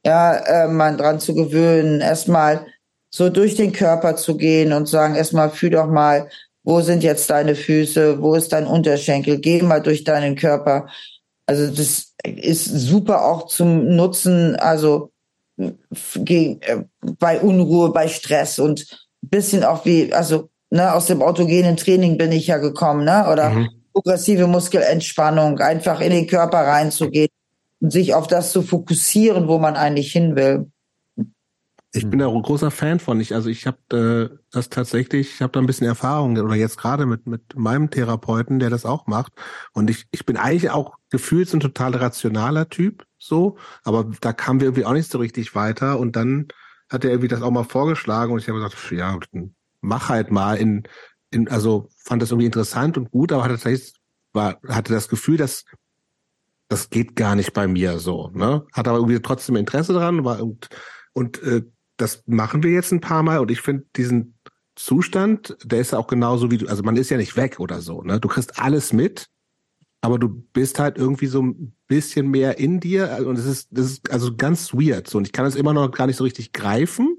[0.04, 2.66] ja, äh, man dran zu gewöhnen, erstmal
[3.14, 6.28] so durch den Körper zu gehen und sagen, erstmal fühl doch mal,
[6.64, 10.86] wo sind jetzt deine Füße, wo ist dein Unterschenkel, geh mal durch deinen Körper.
[11.46, 15.10] Also das ist super auch zum Nutzen, also
[15.58, 16.56] äh,
[17.18, 18.86] bei Unruhe, bei Stress und
[19.20, 23.28] bisschen auch wie, also ne, aus dem autogenen Training bin ich ja gekommen, ne?
[23.30, 23.68] Oder mhm.
[23.92, 27.28] progressive Muskelentspannung, einfach in den Körper reinzugehen
[27.80, 30.71] und sich auf das zu fokussieren, wo man eigentlich hin will.
[31.94, 33.20] Ich bin da ein großer Fan von.
[33.20, 36.78] Ich, also ich habe äh, das tatsächlich, ich habe da ein bisschen Erfahrung oder jetzt
[36.78, 39.34] gerade mit mit meinem Therapeuten, der das auch macht.
[39.74, 44.60] Und ich ich bin eigentlich auch gefühlt ein total rationaler Typ, so, aber da kamen
[44.60, 45.98] wir irgendwie auch nicht so richtig weiter.
[45.98, 46.48] Und dann
[46.88, 49.18] hat er irgendwie das auch mal vorgeschlagen und ich habe gesagt, ja,
[49.82, 50.84] mach halt mal in,
[51.30, 53.94] in also fand das irgendwie interessant und gut, aber hatte tatsächlich
[54.32, 55.64] war hatte das Gefühl, dass
[56.68, 58.66] das geht gar nicht bei mir so, ne?
[58.72, 60.68] Hat aber irgendwie trotzdem Interesse dran, war und
[61.12, 61.62] und äh,
[61.96, 64.38] das machen wir jetzt ein paar Mal und ich finde diesen
[64.74, 67.80] Zustand, der ist ja auch genauso wie du, also man ist ja nicht weg oder
[67.80, 68.18] so, ne?
[68.20, 69.26] Du kriegst alles mit,
[70.00, 73.86] aber du bist halt irgendwie so ein bisschen mehr in dir und es ist, das
[73.86, 76.52] ist also ganz weird so und ich kann es immer noch gar nicht so richtig
[76.52, 77.18] greifen,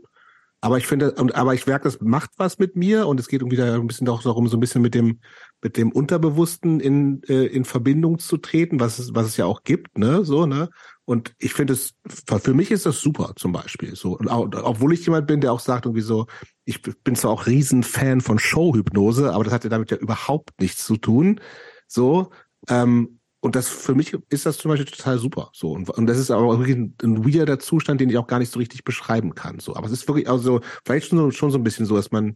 [0.63, 3.57] aber ich finde, aber ich merke, das macht was mit mir und es geht irgendwie
[3.57, 5.19] da ein bisschen auch darum, so ein bisschen mit dem,
[5.61, 9.63] mit dem Unterbewussten in, äh, in Verbindung zu treten, was es, was es ja auch
[9.63, 10.69] gibt, ne, so, ne.
[11.05, 13.95] Und ich finde es, für mich ist das super, zum Beispiel.
[13.95, 16.27] So, und auch, obwohl ich jemand bin, der auch sagt, irgendwie so,
[16.63, 20.85] ich bin zwar auch Riesenfan von Showhypnose, aber das hat ja damit ja überhaupt nichts
[20.85, 21.41] zu tun.
[21.87, 22.31] So,
[22.69, 25.49] ähm, und das für mich ist das zum Beispiel total super.
[25.51, 28.39] So und, und das ist aber wirklich ein, ein weirder Zustand, den ich auch gar
[28.39, 29.59] nicht so richtig beschreiben kann.
[29.59, 32.11] So, aber es ist wirklich also vielleicht schon so, schon so ein bisschen so, dass
[32.11, 32.35] man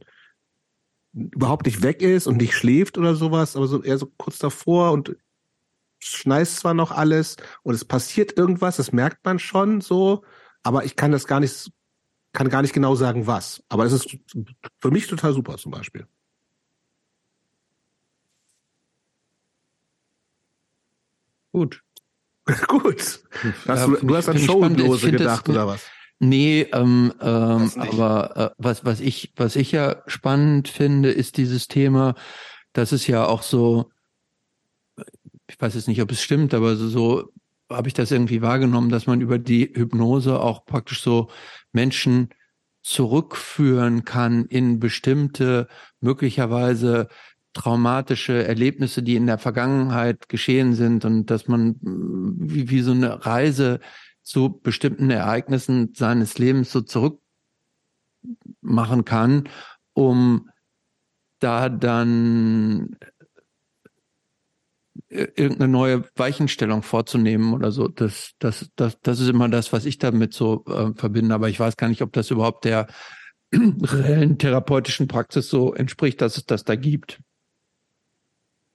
[1.14, 4.92] überhaupt nicht weg ist und nicht schläft oder sowas, aber so eher so kurz davor
[4.92, 5.16] und
[6.00, 10.24] schneist zwar noch alles und es passiert irgendwas, das merkt man schon so,
[10.64, 11.72] aber ich kann das gar nicht,
[12.34, 13.64] kann gar nicht genau sagen, was.
[13.69, 14.17] Aber es ist
[14.80, 16.08] für mich total super zum Beispiel.
[21.51, 21.82] Gut.
[22.67, 23.19] Gut.
[23.67, 25.85] Hast du, du hast an Showhypnose gedacht oder was?
[26.19, 31.67] Nee, ähm, ähm, aber äh, was, was ich, was ich ja spannend finde, ist dieses
[31.67, 32.16] Thema,
[32.74, 33.92] dass es ja auch so,
[35.48, 37.34] ich weiß jetzt nicht, ob es stimmt, aber so, so
[37.69, 41.30] habe ich das irgendwie wahrgenommen, dass man über die Hypnose auch praktisch so
[41.72, 42.30] Menschen
[42.84, 45.67] zurückführen kann in bestimmte
[46.00, 47.09] möglicherweise
[47.53, 52.92] traumatische Erlebnisse, die in der Vergangenheit geschehen sind und dass man mm, wie, wie so
[52.92, 53.80] eine Reise
[54.22, 57.19] zu bestimmten Ereignissen seines Lebens so zurück
[58.61, 59.50] machen kann,
[59.93, 60.50] um
[61.40, 62.95] da dann
[65.09, 67.88] irgendeine neue Weichenstellung vorzunehmen oder so.
[67.88, 71.34] Das, das, das, das ist immer das, was ich damit so äh, verbinde.
[71.34, 72.88] Aber ich weiß gar nicht, ob das überhaupt der
[73.53, 77.19] reellen therapeutischen Praxis so entspricht, dass es das da gibt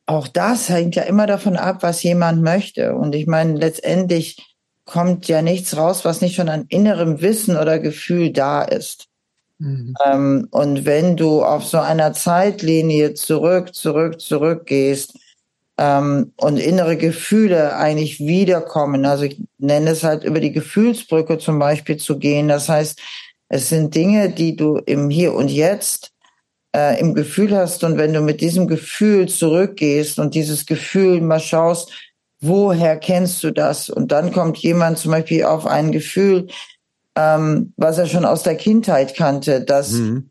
[0.07, 2.95] auch das hängt ja immer davon ab, was jemand möchte.
[2.95, 7.79] Und ich meine, letztendlich kommt ja nichts raus, was nicht schon an innerem Wissen oder
[7.79, 9.07] Gefühl da ist.
[9.59, 9.95] Mhm.
[10.05, 15.19] Ähm, und wenn du auf so einer Zeitlinie zurück, zurück, zurück gehst
[15.83, 21.59] ähm, und innere Gefühle eigentlich wiederkommen, also ich nenne es halt über die Gefühlsbrücke zum
[21.59, 22.47] Beispiel zu gehen.
[22.47, 23.01] Das heißt,
[23.49, 26.13] es sind Dinge, die du im Hier und Jetzt
[26.75, 31.41] äh, im Gefühl hast und wenn du mit diesem Gefühl zurückgehst und dieses Gefühl mal
[31.41, 31.91] schaust,
[32.41, 33.91] woher kennst du das?
[33.91, 36.47] Und dann kommt jemand zum Beispiel auf ein Gefühl,
[37.17, 40.31] ähm, was er schon aus der Kindheit kannte, dass mhm.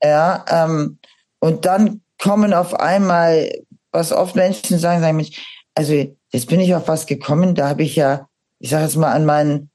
[0.00, 0.98] ja, ähm,
[1.40, 3.50] und dann kommen auf einmal,
[3.92, 7.82] was oft Menschen sagen, sagen mich, also jetzt bin ich auf was gekommen, da habe
[7.82, 9.70] ich ja, ich sage jetzt mal an meinen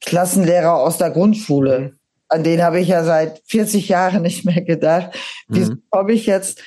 [0.00, 1.98] Klassenlehrer aus der Grundschule, mhm.
[2.28, 5.10] an den habe ich ja seit 40 Jahren nicht mehr gedacht.
[5.48, 5.82] Wieso mhm.
[5.90, 6.60] komme ich jetzt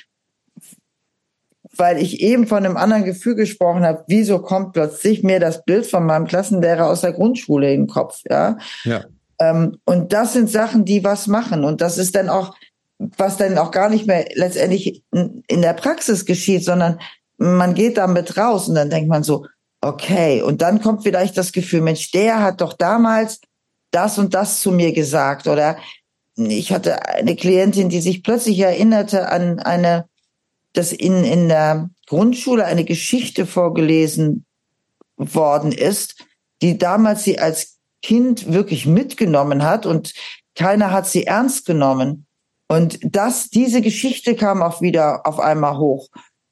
[1.78, 5.86] weil ich eben von einem anderen Gefühl gesprochen habe, wieso kommt plötzlich mir das Bild
[5.86, 8.58] von meinem Klassenlehrer aus der Grundschule in den Kopf, ja?
[8.84, 9.04] Ja.
[9.40, 11.64] Ähm, und das sind Sachen, die was machen.
[11.64, 12.56] Und das ist dann auch,
[12.98, 17.00] was dann auch gar nicht mehr letztendlich in der Praxis geschieht, sondern
[17.36, 19.46] man geht damit raus und dann denkt man so,
[19.80, 23.40] okay, und dann kommt vielleicht das Gefühl, Mensch, der hat doch damals
[23.92, 25.78] das und das zu mir gesagt oder
[26.36, 30.08] ich hatte eine Klientin, die sich plötzlich erinnerte an eine
[30.78, 34.44] dass in, in der Grundschule eine Geschichte vorgelesen
[35.16, 36.24] worden ist,
[36.62, 40.14] die damals sie als Kind wirklich mitgenommen hat und
[40.54, 42.26] keiner hat sie ernst genommen.
[42.68, 46.08] Und das, diese Geschichte kam auch wieder auf einmal hoch.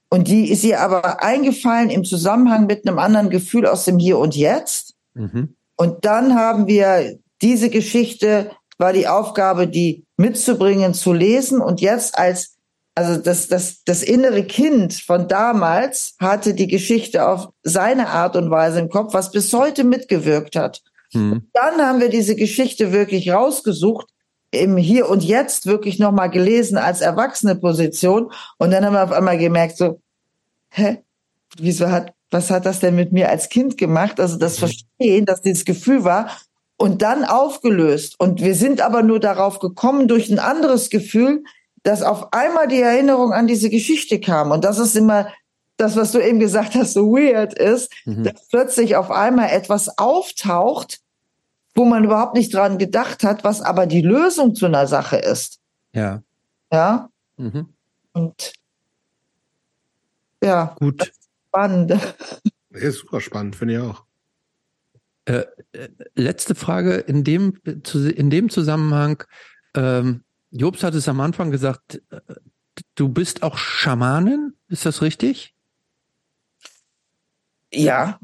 [0.09, 4.19] Und die ist ihr aber eingefallen im Zusammenhang mit einem anderen Gefühl aus dem Hier
[4.19, 4.95] und Jetzt.
[5.15, 5.57] Mhm.
[5.77, 12.19] Und dann haben wir diese Geschichte, war die Aufgabe, die mitzubringen, zu lesen und jetzt
[12.19, 12.57] als
[12.97, 18.51] also das, das, das innere Kind von damals hatte die Geschichte auf seine Art und
[18.51, 20.83] Weise im Kopf, was bis heute mitgewirkt hat.
[21.13, 21.47] Hm.
[21.53, 24.09] Dann haben wir diese Geschichte wirklich rausgesucht,
[24.57, 28.33] im Hier und Jetzt wirklich nochmal gelesen als erwachsene Position.
[28.59, 30.01] Und dann haben wir auf einmal gemerkt, so,
[30.71, 30.99] hä,
[31.59, 34.21] wieso hat, was hat das denn mit mir als Kind gemacht?
[34.21, 34.61] Also das mhm.
[34.61, 36.31] Verstehen, dass dieses Gefühl war
[36.77, 38.17] und dann aufgelöst.
[38.19, 41.45] Und wir sind aber nur darauf gekommen durch ein anderes Gefühl,
[41.83, 44.51] dass auf einmal die Erinnerung an diese Geschichte kam.
[44.51, 45.29] Und das ist immer
[45.77, 48.25] das, was du eben gesagt hast, so weird ist, mhm.
[48.25, 51.01] dass plötzlich auf einmal etwas auftaucht,
[51.77, 55.61] wo man überhaupt nicht dran gedacht hat, was aber die Lösung zu einer Sache ist.
[55.93, 56.23] Ja.
[56.73, 57.11] Ja.
[57.37, 57.69] Mhm.
[58.13, 58.55] Und
[60.43, 61.13] ja, gut.
[61.49, 61.93] Spannend.
[62.79, 64.05] Ja, super spannend, finde ich auch.
[65.25, 69.25] Äh, äh, letzte Frage in dem, in dem Zusammenhang.
[69.75, 72.21] Ähm, Jobs hat es am Anfang gesagt, äh,
[72.95, 75.55] du bist auch Schamanin, ist das richtig?
[77.73, 78.21] Ja.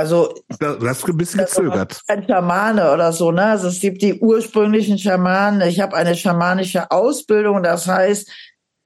[0.00, 0.34] Also.
[0.58, 2.00] Du hast ein bisschen gezögert.
[2.08, 3.44] Ein Schamane oder so, ne?
[3.44, 5.60] Also es gibt die ursprünglichen Schamanen.
[5.68, 8.30] Ich habe eine schamanische Ausbildung, das heißt,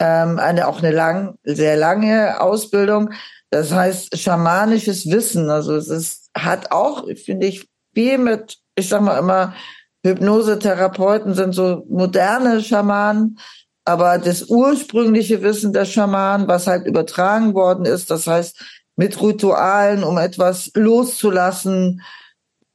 [0.01, 3.11] ähm, eine auch eine lang, sehr lange Ausbildung.
[3.51, 5.51] Das heißt, schamanisches Wissen.
[5.51, 9.55] Also es ist, hat auch, finde ich, viel mit, ich sag mal immer,
[10.05, 13.39] Hypnosetherapeuten sind so moderne Schamanen,
[13.85, 18.61] aber das ursprüngliche Wissen der Schamanen, was halt übertragen worden ist, das heißt
[18.97, 22.03] mit Ritualen, um etwas loszulassen,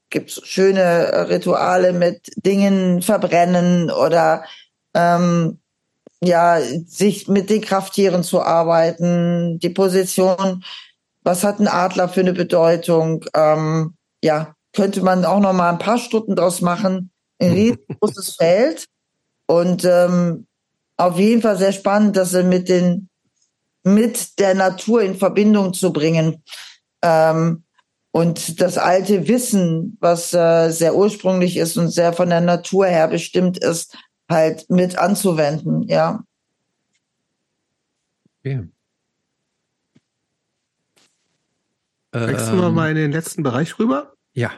[0.09, 4.43] gibt's schöne Rituale mit Dingen verbrennen oder
[4.93, 5.59] ähm,
[6.23, 10.63] ja sich mit den Krafttieren zu arbeiten, die Position,
[11.23, 15.79] was hat ein Adler für eine Bedeutung, ähm, ja könnte man auch noch mal ein
[15.79, 17.11] paar Stunden draus machen.
[17.39, 18.87] Ein riesengroßes Feld.
[19.47, 20.47] Und ähm,
[20.97, 23.08] auf jeden Fall sehr spannend, das mit den
[23.83, 26.43] mit der Natur in Verbindung zu bringen
[27.01, 27.63] ähm,
[28.11, 33.07] und das alte Wissen, was äh, sehr ursprünglich ist und sehr von der Natur her
[33.07, 33.95] bestimmt ist,
[34.29, 36.23] halt mit anzuwenden, ja.
[38.39, 38.67] Okay.
[42.11, 44.13] Wechseln wir ähm, mal in den letzten Bereich rüber?
[44.33, 44.51] Ja.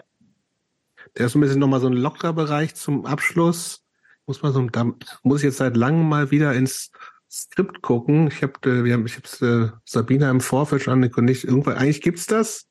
[1.17, 3.83] Der ist ein bisschen nochmal so ein lockerer Bereich zum Abschluss.
[4.25, 4.85] Muss man so, da
[5.24, 6.91] muss ich jetzt seit langem mal wieder ins
[7.32, 8.27] Skript gucken.
[8.27, 11.45] Ich habe, äh, wir haben, ich habe äh, Sabina im Vorfeld schon angekündigt.
[11.45, 12.68] Irgendwann, eigentlich gibt's das,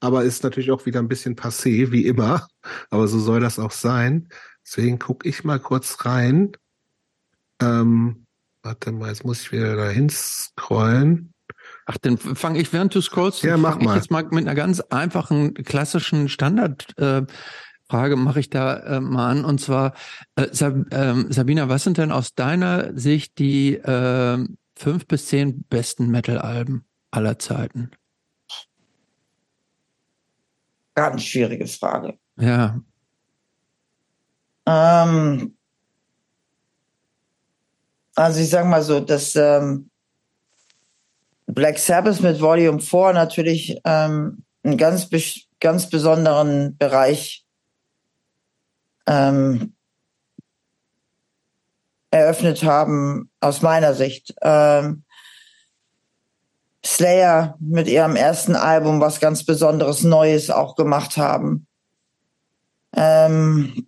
[0.00, 2.48] aber ist natürlich auch wieder ein bisschen passé, wie immer.
[2.90, 4.28] Aber so soll das auch sein.
[4.66, 6.52] Deswegen gucke ich mal kurz rein.
[7.60, 8.26] Ähm,
[8.62, 11.32] warte mal, jetzt muss ich wieder dahin scrollen.
[11.86, 13.92] Ach, dann fange ich, während du scrollst, ja, mach mal.
[13.92, 17.22] ich jetzt mal mit einer ganz einfachen, klassischen Standard äh,
[17.90, 19.44] Frage mache ich da äh, mal an.
[19.44, 19.94] Und zwar,
[20.36, 24.38] äh, Sab äh, Sabina, was sind denn aus deiner Sicht die äh,
[24.76, 27.90] fünf bis zehn besten Metal-Alben aller Zeiten?
[30.94, 32.16] Ganz schwierige Frage.
[32.36, 32.80] Ja.
[34.66, 35.56] Ähm,
[38.14, 39.90] also ich sag mal so, dass ähm,
[41.46, 45.08] Black Sabbath mit Volume 4 natürlich ähm, einen ganz,
[45.58, 47.39] ganz besonderen Bereich
[49.06, 49.74] ähm,
[52.10, 54.34] eröffnet haben, aus meiner Sicht.
[54.42, 55.04] Ähm,
[56.84, 61.66] Slayer mit ihrem ersten Album was ganz Besonderes Neues auch gemacht haben.
[62.94, 63.86] Ähm,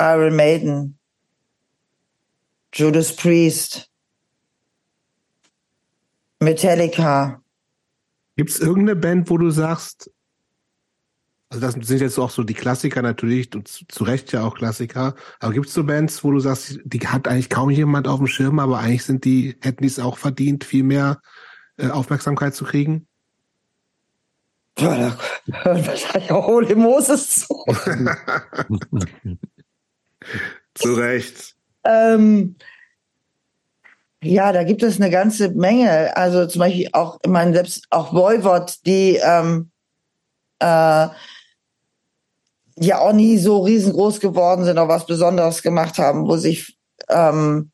[0.00, 0.98] Iron Maiden,
[2.72, 3.90] Judas Priest,
[6.40, 7.42] Metallica.
[8.36, 10.10] Gibt es irgendeine Band, wo du sagst,
[11.50, 15.14] also das sind jetzt auch so die Klassiker natürlich, und zu Recht ja auch Klassiker.
[15.40, 18.26] Aber gibt es so Bands, wo du sagst, die hat eigentlich kaum jemand auf dem
[18.26, 21.20] Schirm, aber eigentlich sind die, hätten die es auch verdient, viel mehr
[21.78, 23.06] äh, Aufmerksamkeit zu kriegen?
[24.78, 27.64] Ja, da hören wahrscheinlich auch Holy Moses zu.
[30.74, 31.56] zu Recht.
[31.84, 32.56] Ähm,
[34.22, 36.14] ja, da gibt es eine ganze Menge.
[36.16, 39.70] Also zum Beispiel auch, ich meine, selbst auch Voivod, die ähm,
[40.58, 41.08] äh,
[42.80, 46.76] ja auch nie so riesengroß geworden sind oder was Besonderes gemacht haben, wo sich
[47.08, 47.70] ähm,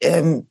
[0.00, 0.46] ähm,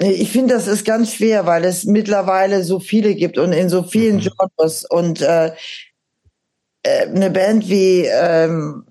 [0.00, 3.82] ich finde, das ist ganz schwer, weil es mittlerweile so viele gibt und in so
[3.82, 4.28] vielen mhm.
[4.56, 5.52] Genres und äh,
[6.84, 8.84] äh, eine Band wie ähm,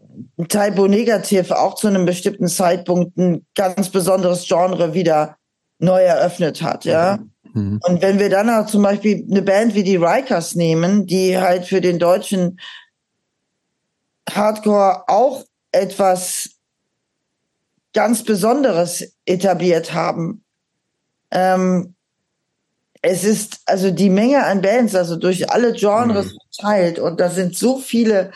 [0.49, 5.37] Typo Negativ auch zu einem bestimmten Zeitpunkt ein ganz besonderes Genre wieder
[5.79, 7.17] neu eröffnet hat, ja.
[7.17, 7.31] Mhm.
[7.53, 7.79] Mhm.
[7.83, 11.65] Und wenn wir dann auch zum Beispiel eine Band wie die Rikers nehmen, die halt
[11.65, 12.59] für den deutschen
[14.29, 16.49] Hardcore auch etwas
[17.93, 20.43] ganz Besonderes etabliert haben.
[21.31, 21.95] Ähm,
[23.01, 26.37] es ist also die Menge an Bands, also durch alle Genres mhm.
[26.51, 28.31] verteilt und da sind so viele,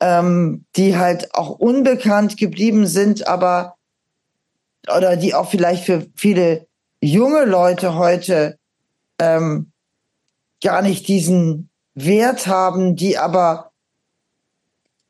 [0.00, 3.76] ähm, die halt auch unbekannt geblieben sind, aber
[4.96, 6.66] oder die auch vielleicht für viele
[7.00, 8.58] junge Leute heute
[9.18, 9.72] ähm,
[10.62, 13.72] gar nicht diesen Wert haben, die aber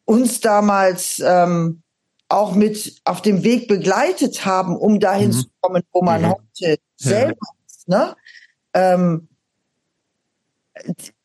[0.05, 1.83] uns damals ähm,
[2.29, 5.33] auch mit auf dem Weg begleitet haben, um dahin mhm.
[5.33, 6.35] zu kommen, wo man mhm.
[6.35, 7.67] heute selber ja.
[7.67, 7.89] ist.
[7.89, 8.17] Ne?
[8.75, 9.29] Ähm,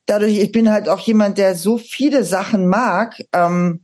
[0.06, 3.82] dadurch, ich bin halt auch jemand, der so viele Sachen mag, ähm,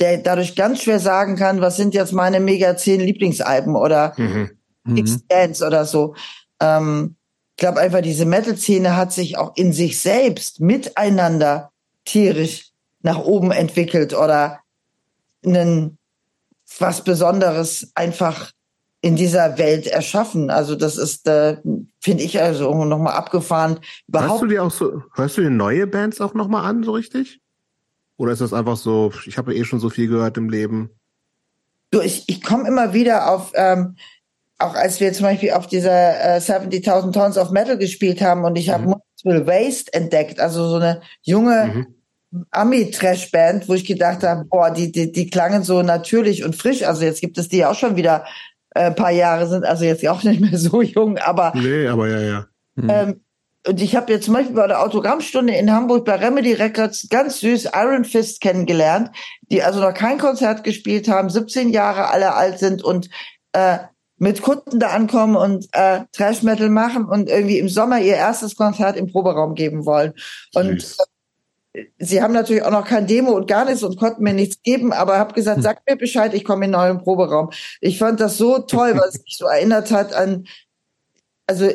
[0.00, 4.50] der dadurch ganz schwer sagen kann, was sind jetzt meine mega zehn Lieblingsalben oder mhm
[4.84, 4.98] mhm.
[4.98, 6.14] X-Dance oder so.
[6.60, 7.16] Ähm,
[7.56, 11.70] ich glaube einfach, diese Metal-Szene hat sich auch in sich selbst miteinander
[12.04, 12.72] tierisch
[13.02, 14.60] nach oben entwickelt oder
[15.44, 15.98] einen
[16.78, 18.50] was Besonderes einfach
[19.02, 20.48] in dieser Welt erschaffen.
[20.48, 21.58] Also das ist, äh,
[22.00, 23.78] finde ich also nochmal abgefahren.
[24.08, 26.92] Überhaupt hörst du dir auch so, hörst du dir neue Bands auch nochmal an, so
[26.92, 27.40] richtig?
[28.16, 30.90] Oder ist das einfach so, ich habe eh schon so viel gehört im Leben?
[31.90, 33.96] Du, ich, ich komme immer wieder auf ähm,
[34.58, 38.56] auch als wir zum Beispiel auf dieser äh, 70.000 Tons of Metal gespielt haben und
[38.56, 38.94] ich habe mhm.
[39.24, 41.86] Will Waste entdeckt, also so eine junge
[42.30, 42.44] mhm.
[42.50, 46.82] Ami-Trash-Band, wo ich gedacht habe, boah, die, die, die klangen so natürlich und frisch.
[46.82, 48.24] Also jetzt gibt es die auch schon wieder
[48.74, 51.52] äh, paar Jahre, sind also jetzt auch nicht mehr so jung, aber.
[51.54, 52.46] Nee, aber ja, ja.
[52.74, 52.90] Mhm.
[52.90, 53.20] Ähm,
[53.66, 57.40] und ich habe jetzt zum Beispiel bei der Autogrammstunde in Hamburg bei Remedy Records ganz
[57.40, 59.10] süß Iron Fist kennengelernt,
[59.50, 63.08] die also noch kein Konzert gespielt haben, 17 Jahre alle alt sind und
[63.52, 63.78] äh,
[64.16, 68.56] mit Kunden da ankommen und äh, Trash Metal machen und irgendwie im Sommer ihr erstes
[68.56, 70.14] Konzert im Proberaum geben wollen.
[70.54, 70.96] Und
[71.72, 74.62] äh, sie haben natürlich auch noch kein Demo und gar nichts und konnten mir nichts
[74.62, 75.62] geben, aber habe gesagt, hm.
[75.62, 77.50] sag mir Bescheid, ich komme in den neuen Proberaum.
[77.80, 80.46] Ich fand das so toll, weil es mich so erinnert hat an,
[81.46, 81.68] also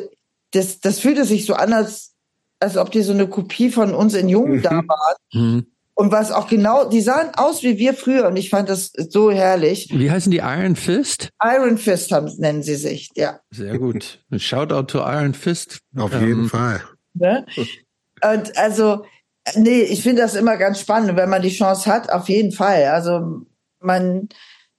[0.52, 2.14] das, das fühlte sich so an, als,
[2.58, 4.88] als ob die so eine Kopie von uns in Jungen da mhm.
[4.88, 5.66] waren.
[6.00, 9.30] Und was auch genau, die sahen aus wie wir früher und ich fand das so
[9.30, 9.86] herrlich.
[9.92, 11.28] Wie heißen die Iron Fist?
[11.44, 13.40] Iron Fist haben, nennen sie sich, ja.
[13.50, 14.24] Sehr gut.
[14.30, 15.80] Ein Shoutout to Iron Fist.
[15.94, 16.82] Auf ähm, jeden Fall.
[17.12, 17.44] Ne?
[18.24, 19.04] Und also,
[19.56, 22.84] nee, ich finde das immer ganz spannend, wenn man die Chance hat, auf jeden Fall.
[22.86, 23.42] Also
[23.80, 24.30] man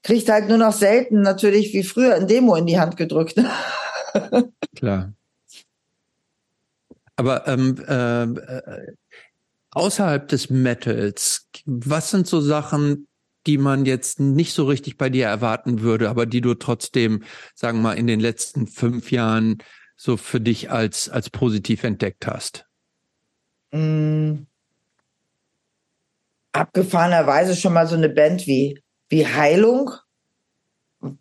[0.01, 3.35] kriegt halt nur noch selten natürlich wie früher ein Demo in die Hand gedrückt.
[4.75, 5.14] Klar.
[7.16, 8.95] Aber ähm, äh, äh
[9.72, 13.08] außerhalb des Metals, was sind so Sachen,
[13.48, 17.24] die man jetzt nicht so richtig bei dir erwarten würde, aber die du trotzdem,
[17.56, 19.58] sagen wir mal, in den letzten fünf Jahren
[19.95, 22.66] so für dich als, als positiv entdeckt hast?
[23.72, 24.45] Mm.
[26.53, 29.91] Abgefahrenerweise schon mal so eine Band wie, wie Heilung,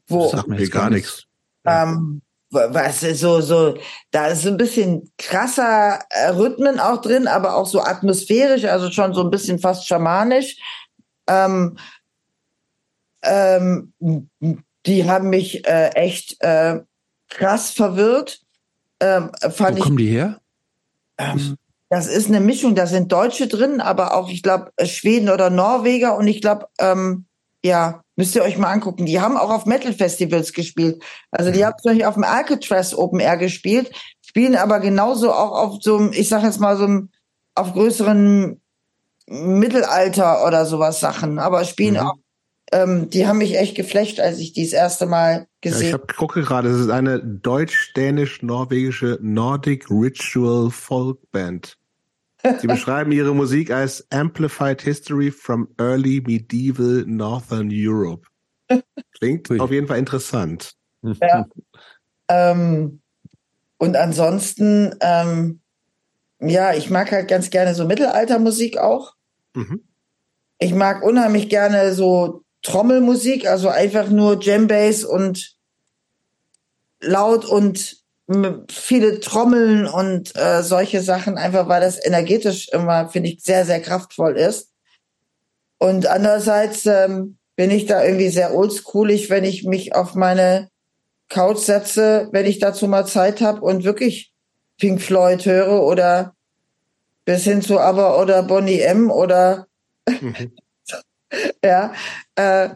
[0.09, 0.23] wo.
[0.23, 1.25] Das sagt mir gar nichts.
[1.65, 3.79] Ähm, was so so
[4.11, 8.91] da ist so ein bisschen krasser äh, Rhythmen auch drin, aber auch so atmosphärisch, also
[8.91, 10.57] schon so ein bisschen fast schamanisch.
[11.29, 11.79] Ähm,
[13.23, 13.93] ähm,
[14.87, 16.81] die haben mich äh, echt äh,
[17.29, 18.41] krass verwirrt.
[19.01, 20.41] Ähm, fand Wo kommen die her?
[21.19, 21.57] Ähm,
[21.89, 26.17] das ist eine Mischung, da sind Deutsche drin, aber auch, ich glaube, Schweden oder Norweger
[26.17, 27.27] und ich glaube, ähm,
[27.65, 29.07] ja, müsst ihr euch mal angucken.
[29.07, 31.03] Die haben auch auf Metal-Festivals gespielt.
[31.31, 31.65] Also die mhm.
[31.65, 33.91] haben zum Beispiel auf dem Alcatraz Open Air gespielt,
[34.21, 37.09] spielen aber genauso auch auf so einem, ich sag jetzt mal so einem,
[37.55, 38.61] auf größeren
[39.27, 42.01] Mittelalter oder sowas Sachen, aber spielen mhm.
[42.01, 42.15] auch
[42.73, 46.05] ähm, die haben mich echt geflecht, als ich die das erste Mal gesehen habe.
[46.05, 51.77] Ja, ich gucke gerade, es ist eine deutsch-dänisch-norwegische Nordic Ritual Folk Band.
[52.61, 58.27] Sie beschreiben ihre Musik als Amplified History from Early Medieval Northern Europe.
[59.19, 60.75] Klingt auf jeden Fall interessant.
[61.03, 61.47] Ja.
[62.29, 63.01] Ähm,
[63.79, 65.61] und ansonsten, ähm,
[66.41, 69.15] ja, ich mag halt ganz gerne so Mittelaltermusik auch.
[69.55, 69.83] Mhm.
[70.59, 75.57] Ich mag unheimlich gerne so Trommelmusik, also einfach nur Bass und
[77.01, 78.00] laut und
[78.71, 83.81] viele Trommeln und äh, solche Sachen, einfach weil das energetisch immer, finde ich, sehr, sehr
[83.81, 84.71] kraftvoll ist.
[85.79, 90.69] Und andererseits ähm, bin ich da irgendwie sehr oldschoolig, wenn ich mich auf meine
[91.29, 94.33] Couch setze, wenn ich dazu mal Zeit habe und wirklich
[94.79, 96.35] Pink Floyd höre oder
[97.25, 99.67] bis hin zu Aber oder Bonnie M oder
[100.09, 100.53] mhm.
[101.65, 101.93] ja,
[102.35, 102.71] äh,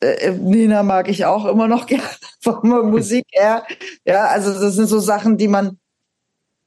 [0.00, 2.04] äh, Nina mag ich auch immer noch gerne
[2.40, 3.64] vom Musik her.
[4.04, 5.78] Ja, also das sind so Sachen, die man,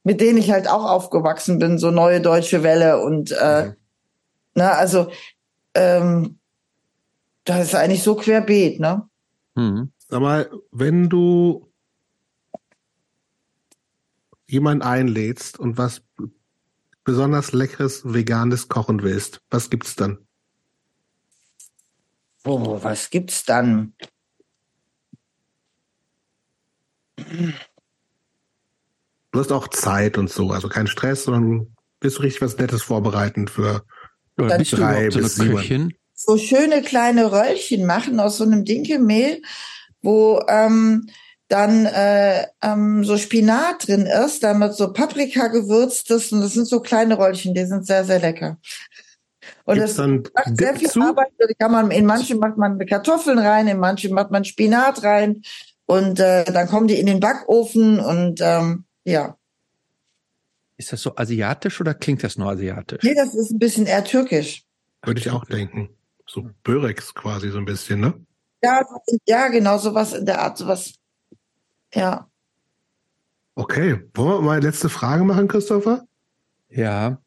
[0.04, 3.76] mit denen ich halt auch aufgewachsen bin, so neue deutsche Welle und äh, mhm.
[4.54, 5.10] na, also
[5.74, 6.38] ähm,
[7.44, 9.08] das ist eigentlich so querbeet, ne?
[9.54, 9.92] Mhm.
[10.08, 11.72] Sag mal, wenn du
[14.46, 16.02] jemand einlädst und was
[17.04, 20.18] besonders leckeres veganes kochen willst, was gibt's dann?
[22.44, 23.94] Oh, was gibt's dann?
[27.16, 27.52] Du
[29.38, 33.48] hast auch Zeit und so, also kein Stress, sondern bist du richtig was Nettes vorbereiten
[33.48, 33.84] für
[34.36, 35.94] bist drei du bis sieben.
[36.14, 39.42] So schöne kleine Röllchen machen aus so einem Dinkelmehl,
[40.02, 41.08] wo ähm,
[41.48, 46.66] dann äh, ähm, so Spinat drin ist, damit so Paprika gewürzt ist und das sind
[46.66, 48.58] so kleine Röllchen, die sind sehr, sehr lecker.
[49.64, 51.00] Und Gibt's das macht sehr viel zu?
[51.00, 51.32] Arbeit.
[51.38, 55.42] Da kann man, in manchen macht man Kartoffeln rein, in manchen macht man Spinat rein.
[55.86, 59.36] Und äh, dann kommen die in den Backofen und ähm, ja.
[60.76, 63.02] Ist das so asiatisch oder klingt das nur asiatisch?
[63.02, 64.64] Nee, das ist ein bisschen eher türkisch.
[65.02, 65.90] Würde ich auch denken.
[66.26, 68.14] So Börex quasi so ein bisschen, ne?
[68.62, 68.80] Ja,
[69.26, 70.94] ja, genau, sowas in der Art, sowas.
[71.92, 72.28] Ja.
[73.54, 74.00] Okay.
[74.14, 76.06] Wollen wir mal eine letzte Frage machen, Christopher?
[76.70, 77.18] Ja.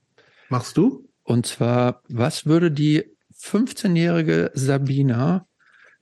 [0.50, 1.05] Machst du?
[1.26, 5.48] Und zwar, was würde die 15-jährige Sabina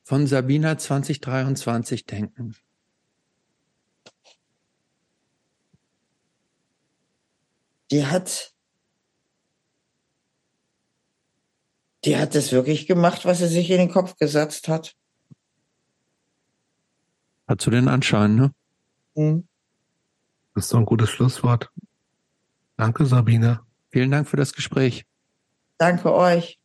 [0.04, 2.56] von Sabina 2023 denken?
[7.90, 8.54] Die hat,
[12.04, 14.94] die hat es wirklich gemacht, was sie sich in den Kopf gesetzt hat.
[17.48, 18.54] Hat so den Anschein, ne?
[19.16, 19.48] Mhm.
[20.54, 21.72] Das ist doch ein gutes Schlusswort.
[22.76, 23.66] Danke, Sabina.
[23.90, 25.06] Vielen Dank für das Gespräch.
[25.80, 26.60] Danke euch.